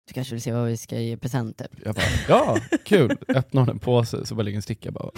Du 0.08 0.14
kanske 0.14 0.34
vill 0.34 0.42
se 0.42 0.52
vad 0.52 0.66
vi 0.66 0.76
ska 0.76 0.98
ge 0.98 1.16
present 1.16 1.58
typ? 1.58 1.70
jag 1.84 1.94
bara 1.94 2.04
ja, 2.28 2.58
kul! 2.84 3.16
Öppnar 3.28 3.62
hon 3.62 3.68
en 3.70 3.78
påse 3.78 4.26
så 4.26 4.34
bara 4.34 4.42
ligger 4.42 4.56
en 4.56 4.62
sticka 4.62 4.90
bara 4.90 5.10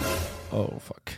oh 0.51 0.79
fuck. 0.79 1.09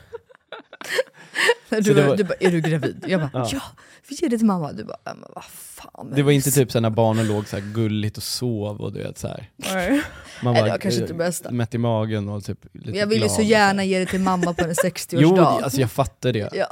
Du, 1.82 1.94
bara, 1.96 2.08
var- 2.08 2.18
du 2.18 2.24
bara, 2.24 2.34
är 2.40 2.52
du 2.52 2.62
gravid? 2.62 3.06
Jag 3.08 3.20
bara, 3.22 3.30
ja, 3.34 3.50
Ja. 3.52 3.62
vi 4.10 4.16
ger 4.16 4.30
det 4.30 4.38
till 4.38 4.48
mamma. 4.48 4.72
Du 4.74 4.84
bara, 4.84 4.98
"Ja, 5.04 5.14
men 5.14 5.30
vad 5.36 5.44
fan. 5.44 6.12
Det 6.16 6.24
var 6.24 6.32
inte 6.32 6.48
vis." 6.50 6.56
typ 6.56 6.72
så 6.72 6.80
när 6.80 6.90
barnen 6.90 7.28
låg 7.28 7.48
så 7.48 7.58
här 7.58 7.74
gulligt 7.74 8.18
och 8.18 8.24
sov 8.24 8.82
och 8.82 8.94
du 8.94 9.04
vet 9.04 9.18
så 9.18 9.28
här. 9.28 9.50
Nej. 9.56 10.02
Man 10.44 10.54
Nej, 10.54 10.64
det 10.64 10.70
var 10.70 10.78
kanske 10.78 11.02
inte 11.02 11.14
eh, 11.14 11.18
bästa. 11.18 11.52
Mätt 11.52 11.74
i 11.74 11.78
magen 11.78 12.30
och 12.30 12.44
typ 12.44 12.66
lite 12.74 12.98
Jag 12.98 13.08
ville 13.08 13.20
glad 13.20 13.32
så 13.32 13.42
gärna 13.42 13.84
ge 13.84 14.00
det 14.00 14.06
till 14.06 14.20
mamma 14.20 14.54
på 14.54 14.64
Jo, 14.68 14.74
60-årsdag. 14.84 15.36
det- 15.36 15.64
alltså 15.66 15.82
jag 15.82 15.92
fattar 15.92 16.34
det. 16.34 16.50
Ja. 16.54 16.68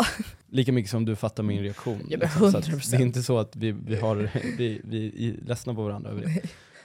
Lika 0.52 0.72
mycket 0.72 0.92
som 0.92 1.06
du 1.06 1.16
fattar 1.16 1.44
min 1.44 1.62
reaktion. 1.64 2.00
Ja, 2.10 2.18
men 2.18 2.20
liksom. 2.20 2.52
Så 2.52 2.58
att 2.58 2.66
100%. 2.68 2.92
det 2.92 2.98
är 2.98 3.02
inte 3.02 3.24
så 3.24 3.40
att 3.40 3.56
vi, 3.56 3.72
vi, 3.72 3.96
har, 4.00 4.30
vi, 4.58 4.82
vi 4.84 5.28
är 5.30 5.48
ledsna 5.48 5.74
på 5.74 5.84
varandra 5.84 6.10
över 6.12 6.22
det. 6.22 6.42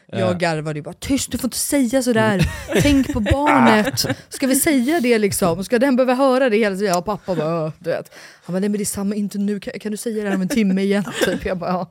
Jag 0.06 0.30
Eh, 0.30 0.38
garvade 0.38 0.78
ju 0.78 0.82
bara, 0.82 0.94
tyst 0.94 1.32
du 1.32 1.38
får 1.38 1.46
inte 1.46 1.58
säga 1.58 2.02
sådär, 2.02 2.50
tänk 2.82 3.12
på 3.12 3.20
barnet. 3.20 4.06
Ska 4.28 4.46
vi 4.46 4.54
säga 4.54 5.00
det 5.00 5.18
liksom? 5.18 5.64
Ska 5.64 5.78
den 5.78 5.96
behöva 5.96 6.14
höra 6.14 6.50
det 6.50 6.56
hela 6.56 6.76
tiden? 6.76 6.94
Ja, 6.94 7.02
pappa 7.02 7.34
bara, 7.34 7.72
du 7.78 7.90
vet. 7.90 8.10
Han 8.44 8.54
bara, 8.54 8.60
nej 8.60 8.68
men 8.68 8.78
det 8.78 8.82
är 8.82 8.84
samma, 8.84 9.14
inte 9.14 9.38
nu, 9.38 9.60
kan, 9.60 9.72
kan 9.80 9.90
du 9.90 9.96
säga 9.96 10.22
det 10.22 10.28
här 10.28 10.36
om 10.36 10.42
en 10.42 10.48
timme 10.48 10.82
igen? 10.82 11.04
Typ. 11.24 11.44
Jag 11.44 11.58
bara, 11.58 11.70
ja. 11.70 11.90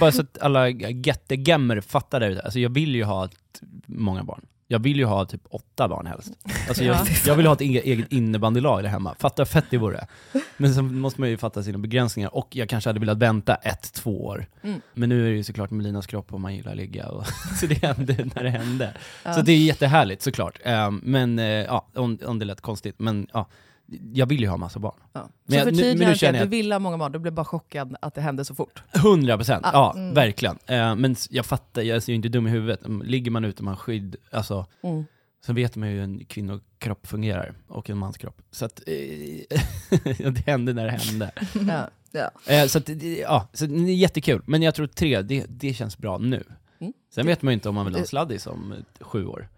Bara 0.00 0.12
så 0.12 0.22
att 0.22 0.38
alla 0.40 0.68
gettegammer 0.68 1.80
fattar 1.80 2.20
det, 2.20 2.42
alltså 2.42 2.58
jag 2.58 2.74
vill 2.74 2.94
ju 2.94 3.04
ha 3.04 3.28
många 3.86 4.24
barn. 4.24 4.46
Jag 4.72 4.78
vill 4.78 4.98
ju 4.98 5.04
ha 5.04 5.24
typ 5.24 5.40
åtta 5.50 5.88
barn 5.88 6.06
helst. 6.06 6.32
Alltså 6.68 6.84
jag, 6.84 6.96
Ja. 6.96 7.06
jag 7.26 7.36
vill 7.36 7.46
ha 7.46 7.52
ett 7.52 7.60
eget, 7.60 8.12
innebandylag 8.12 8.82
där 8.82 8.90
hemma, 8.90 9.14
fatta 9.18 9.42
hur 9.42 9.46
fett 9.46 9.64
det 9.70 9.78
vore. 9.78 10.06
Men 10.56 10.74
sen 10.74 10.98
måste 10.98 11.20
man 11.20 11.30
ju 11.30 11.36
fatta 11.36 11.62
sina 11.62 11.78
begränsningar, 11.78 12.34
och 12.36 12.56
jag 12.56 12.68
kanske 12.68 12.90
hade 12.90 13.00
velat 13.00 13.18
vänta 13.18 13.54
ett, 13.54 13.92
två 13.92 14.24
år. 14.24 14.46
Mm. 14.62 14.80
Men 14.94 15.08
nu 15.08 15.26
är 15.26 15.30
det 15.30 15.36
ju 15.36 15.44
såklart 15.44 15.70
Melinas 15.70 16.06
kropp 16.06 16.32
och 16.32 16.40
man 16.40 16.54
gillar 16.54 16.70
att 16.70 16.76
ligga, 16.76 17.08
och, 17.08 17.26
så 17.60 17.66
det 17.66 17.82
hände 17.82 18.30
när 18.34 18.42
det 18.42 18.50
hände. 18.50 18.94
Ja. 19.22 19.34
Så 19.34 19.42
det 19.42 19.52
är 19.52 19.58
jättehärligt 19.58 20.22
såklart. 20.22 20.58
Um, 20.64 21.00
men 21.04 21.38
uh, 21.38 21.44
ja, 21.46 21.86
om, 21.94 22.18
om 22.24 22.38
det 22.38 22.44
lät 22.44 22.60
konstigt, 22.60 22.98
men 22.98 23.26
ja, 23.32 23.48
jag 24.12 24.26
vill 24.26 24.40
ju 24.40 24.48
ha 24.48 24.56
massa 24.56 24.78
barn. 24.78 24.94
Ja. 25.12 25.28
Men 25.46 25.60
så 25.60 25.66
jag- 25.66 25.66
nu- 25.66 25.70
men 25.72 25.76
nu 25.76 25.82
förtydliga 25.84 26.14
känner 26.14 26.38
att 26.38 26.44
du 26.44 26.56
ville 26.56 26.74
ha 26.74 26.78
många 26.78 26.98
barn, 26.98 27.12
du 27.12 27.18
blev 27.18 27.34
bara 27.34 27.44
chockad 27.44 27.96
att 28.02 28.14
det 28.14 28.20
hände 28.20 28.44
så 28.44 28.54
fort. 28.54 28.82
100 28.94 29.36
procent, 29.36 29.66
Ah, 29.66 29.70
ja 29.72 29.92
mm. 29.96 30.14
verkligen. 30.14 30.58
Eh, 30.66 30.94
men 30.96 31.16
jag 31.30 31.46
fattar, 31.46 31.82
jag 31.82 31.96
är 31.96 32.10
ju 32.10 32.14
inte 32.16 32.28
dum 32.28 32.46
i 32.46 32.50
huvudet. 32.50 32.84
Mm, 32.84 33.02
Ligger 33.06 33.30
man 33.30 33.44
ute 33.44 33.62
med 33.62 33.78
skydd, 33.78 34.16
alltså, 34.30 34.66
Mm. 34.82 35.04
så 35.46 35.52
vet 35.52 35.76
man 35.76 35.88
ju 35.88 35.94
hur 35.94 36.02
en 36.02 36.24
kvinnokropp 36.24 37.06
fungerar 37.06 37.54
och 37.68 37.90
en 37.90 37.98
manskropp. 37.98 38.42
Så 38.50 38.64
att 38.64 38.82
eh, 38.86 39.58
det 40.32 40.46
hände 40.46 40.72
när 40.72 40.84
det 40.84 40.90
hände. 40.90 41.30
Ja. 41.68 41.88
Ja. 42.14 42.52
Eh, 42.52 42.66
så 42.66 42.78
att, 42.78 42.88
ja, 43.20 43.48
så 43.52 43.66
det 43.66 43.74
är 43.74 43.94
jättekul. 43.94 44.42
Men 44.46 44.62
jag 44.62 44.74
tror 44.74 44.86
tre, 44.86 45.22
det, 45.22 45.46
det 45.48 45.74
känns 45.74 45.98
bra 45.98 46.18
nu. 46.18 46.44
Mm. 46.80 46.92
Sen 47.14 47.26
vet 47.26 47.42
man 47.42 47.52
ju 47.52 47.54
inte 47.54 47.68
om 47.68 47.74
man 47.74 47.84
vill 47.84 47.94
ha 47.94 48.00
en 48.00 48.06
sladdis 48.06 48.46
om 48.46 48.74
sju 49.00 49.26
år. 49.26 49.48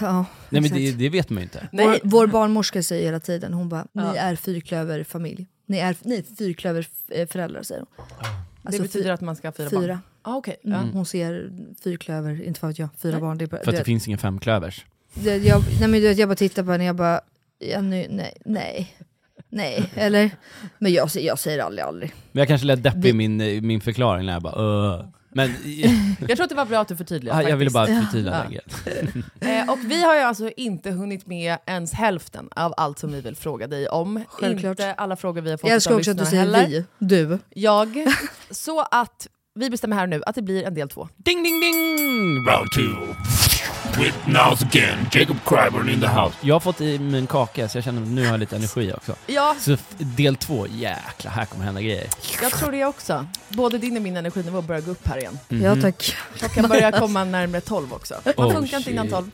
Ja, 0.00 0.24
Nej 0.50 0.60
men 0.62 0.70
det, 0.70 0.92
det 0.92 1.08
vet 1.08 1.30
man 1.30 1.38
ju 1.38 1.42
inte. 1.42 1.68
Vår, 1.72 1.98
vår 2.02 2.26
barnmorska 2.26 2.82
säger 2.82 3.04
hela 3.04 3.20
tiden, 3.20 3.52
hon 3.52 3.68
bara, 3.68 3.86
ni 3.92 4.02
Ja. 4.02 4.14
är 4.16 4.36
fyrklöverfamilj. 4.36 5.46
Ni 5.66 5.78
är, 5.78 5.96
ni 6.02 6.14
är 6.18 6.22
fyrklöverföräldrar 6.38 7.62
säger 7.62 7.80
hon. 7.96 8.06
Alltså, 8.62 8.82
det 8.82 8.88
betyder 8.88 9.10
att 9.10 9.20
man 9.20 9.36
ska 9.36 9.48
ha 9.48 9.52
fyra, 9.52 9.68
barn? 9.72 9.82
Fyra. 9.82 10.00
Ah, 10.22 10.36
okej. 10.36 10.56
Mm. 10.64 10.78
Ja. 10.86 10.92
Hon 10.92 11.06
ser 11.06 11.50
fyrklöver, 11.84 12.42
inte 12.42 12.58
vad 12.62 12.68
vet 12.70 12.78
jag, 12.78 12.88
fyra 12.98 13.20
barn. 13.20 13.38
Det 13.38 13.46
bara, 13.46 13.56
För 13.56 13.70
att 13.70 13.74
det 13.74 13.80
det- 13.80 13.84
finns 13.84 14.06
ingen 14.06 14.18
femklövers. 14.18 14.84
det, 15.14 15.36
jag, 15.36 15.62
nej, 15.80 15.88
men 15.88 16.00
du 16.00 16.08
vet, 16.08 16.18
jag 16.18 16.28
bara 16.28 16.36
tittar 16.36 16.62
på 16.62 16.72
henne 16.72 16.84
jag 16.84 16.96
bara, 16.96 17.20
ja, 17.58 17.80
nu, 17.80 18.06
nej, 18.10 18.32
nej, 18.44 18.96
nej, 19.48 19.90
eller? 19.94 20.30
Men 20.78 20.92
jag, 20.92 21.10
säger- 21.10 21.26
jag 21.26 21.38
säger 21.38 21.58
aldrig 21.62 21.84
aldrig. 21.84 22.14
Men 22.32 22.40
jag 22.40 22.48
kanske 22.48 22.66
lät 22.66 22.82
deppig 22.82 23.06
i 23.06 23.12
min, 23.12 23.40
eh, 23.40 23.62
min 23.62 23.80
förklaring 23.80 24.26
när 24.26 24.32
jag 24.32 24.42
bara 24.42 24.62
uh. 24.62 25.04
Men 25.34 25.50
Jag 26.28 26.36
tror 26.36 26.42
att 26.42 26.48
det 26.48 26.54
var 26.54 26.64
bra 26.66 26.78
att 26.80 26.88
du 26.88 26.96
förtydligade. 26.96 27.42
Ja, 27.42 27.48
jag 27.48 27.56
ville 27.56 27.70
bara 27.70 27.86
förtydliga 27.86 28.46
Ja. 28.50 28.60
Eh, 29.48 29.70
och 29.70 29.78
vi 29.84 30.02
har 30.04 30.14
ju 30.14 30.20
alltså 30.20 30.50
inte 30.56 30.90
hunnit 30.90 31.26
med 31.26 31.58
ens 31.66 31.92
hälften 31.92 32.48
av 32.56 32.74
allt 32.76 32.98
som 32.98 33.12
vi 33.12 33.20
vill 33.20 33.36
fråga 33.36 33.66
dig 33.66 33.88
om. 33.88 34.24
Självklart. 34.28 34.70
Inte 34.70 34.94
alla 34.94 35.16
frågor 35.16 35.40
vi 35.40 35.50
har 35.50 35.56
fått 35.56 35.68
Jag 35.68 35.74
älskar 35.74 35.94
också 35.96 36.10
att 36.10 36.18
du 36.18 36.24
säger 36.24 36.42
heller. 36.42 36.66
vi, 36.68 36.84
du. 36.98 37.38
Jag. 37.50 38.06
Så 38.50 38.80
att 38.90 39.26
vi 39.54 39.70
bestämmer 39.70 39.96
här 39.96 40.06
nu 40.06 40.22
att 40.26 40.34
det 40.34 40.42
blir 40.42 40.64
en 40.64 40.74
del 40.74 40.88
två. 40.88 41.08
Ding 41.16 41.42
ding 41.42 41.60
ding! 41.60 42.36
Round 42.46 42.70
two. 42.76 43.14
With 43.98 44.14
Now's 44.26 44.62
again, 44.62 45.06
Jacob 45.12 45.36
Cryburn 45.44 45.88
in 45.88 46.00
the 46.00 46.06
house. 46.06 46.34
Jag 46.40 46.54
har 46.54 46.60
fått 46.60 46.80
i 46.80 46.98
mig 46.98 47.20
en 47.20 47.26
kaka 47.26 47.68
så 47.68 47.76
jag 47.78 47.84
känner 47.84 48.02
att 48.02 48.08
nu 48.08 48.24
har 48.24 48.30
jag 48.30 48.40
lite 48.40 48.56
energi 48.56 48.92
också. 48.96 49.14
Ja. 49.26 49.56
Så 49.60 49.76
del 49.98 50.36
två, 50.36 50.66
jäklar 50.66 51.30
här 51.32 51.44
kommer 51.44 51.64
hända 51.64 51.80
grejer. 51.80 52.06
Jag 52.42 52.52
tror 52.52 52.72
det 52.72 52.84
också. 52.84 53.26
Både 53.48 53.78
din 53.78 53.96
och 53.96 54.02
min 54.02 54.16
energinivå 54.16 54.62
börjar 54.62 54.80
gå 54.80 54.90
upp 54.90 55.06
här 55.08 55.18
igen. 55.18 55.38
Mhm. 55.48 55.62
Ja, 55.62 55.76
tack. 55.82 56.16
Klockan 56.38 56.68
börjar 56.68 56.92
komma 56.92 57.24
närmare 57.24 57.60
12 57.60 57.92
också. 57.92 58.14
Man 58.24 58.34
Oh, 58.46 58.52
funkar 58.52 58.76
inte 58.78 58.90
innan 58.90 59.04
shit. 59.04 59.12
12. 59.14 59.30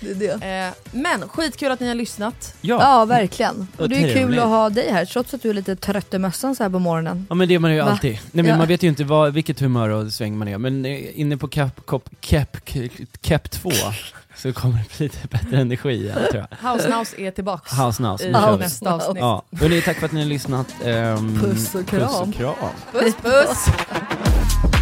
det 0.00 0.10
är 0.10 0.38
det. 0.38 0.66
Eh, 0.66 0.98
men 1.00 1.28
skitkul 1.28 1.70
att 1.72 1.80
ni 1.80 1.88
har 1.88 1.94
lyssnat. 1.94 2.54
Ja, 2.60 3.04
verkligen. 3.04 3.68
Och 3.76 3.88
det 3.88 3.96
är 3.96 4.00
kul 4.02 4.12
trevligt. 4.12 4.40
att 4.40 4.46
ha 4.48 4.70
dig 4.70 4.90
här, 4.90 5.04
trots 5.04 5.34
att 5.34 5.42
du 5.42 5.50
är 5.50 5.54
lite 5.54 5.76
trött 5.76 6.14
i 6.14 6.18
mössan 6.18 6.56
så 6.56 6.62
här 6.62 6.70
på 6.70 6.78
morgonen. 6.78 7.26
Ja 7.28 7.34
men 7.34 7.48
det 7.48 7.54
är 7.54 7.58
man 7.58 7.72
ju 7.74 7.80
Va? 7.80 7.90
alltid. 7.90 8.12
Nej 8.12 8.20
men 8.32 8.46
Ja. 8.46 8.56
man 8.56 8.68
vet 8.68 8.82
ju 8.82 8.88
inte 8.88 9.04
vad, 9.04 9.32
vilket 9.32 9.60
humör 9.60 9.88
och 9.88 10.12
sväng 10.12 10.36
man 10.38 10.48
är. 10.48 10.58
Men 10.58 10.84
eh, 10.86 11.20
inne 11.20 11.36
på 11.36 11.48
Cap, 11.48 11.80
Cap, 11.86 12.08
Cap, 12.20 12.56
Cap 13.20 13.50
2 13.50 13.70
så 14.36 14.52
kommer 14.52 14.74
det 14.78 14.96
bli 14.98 15.06
lite 15.06 15.28
bättre 15.28 15.60
energi 15.60 15.88
igen 15.90 16.18
tror 16.30 16.46
jag. 16.60 16.72
House 16.72 16.88
Nouse 16.88 17.20
är 17.20 17.30
tillbaks 17.30 17.72
House 17.72 18.02
Nouse, 18.02 18.24
i 18.24 18.32
nu 18.32 18.38
kör 18.38 18.52
vi. 18.56 18.58
nästa 18.64 18.92
avsnitt. 18.94 19.16
Ja. 19.20 19.42
Hörrni, 19.60 19.82
tack 19.82 19.96
för 19.98 20.06
att 20.06 20.12
ni 20.12 20.20
har 20.20 20.28
lyssnat. 20.28 20.66
Ehm, 20.84 21.40
Puss 21.40 21.74
och 21.74 21.86
kram. 21.86 22.00
Puss 22.08 22.20
och 22.20 22.34
kram. 22.34 22.54
Puss 22.92 23.14
puss! 23.22 23.66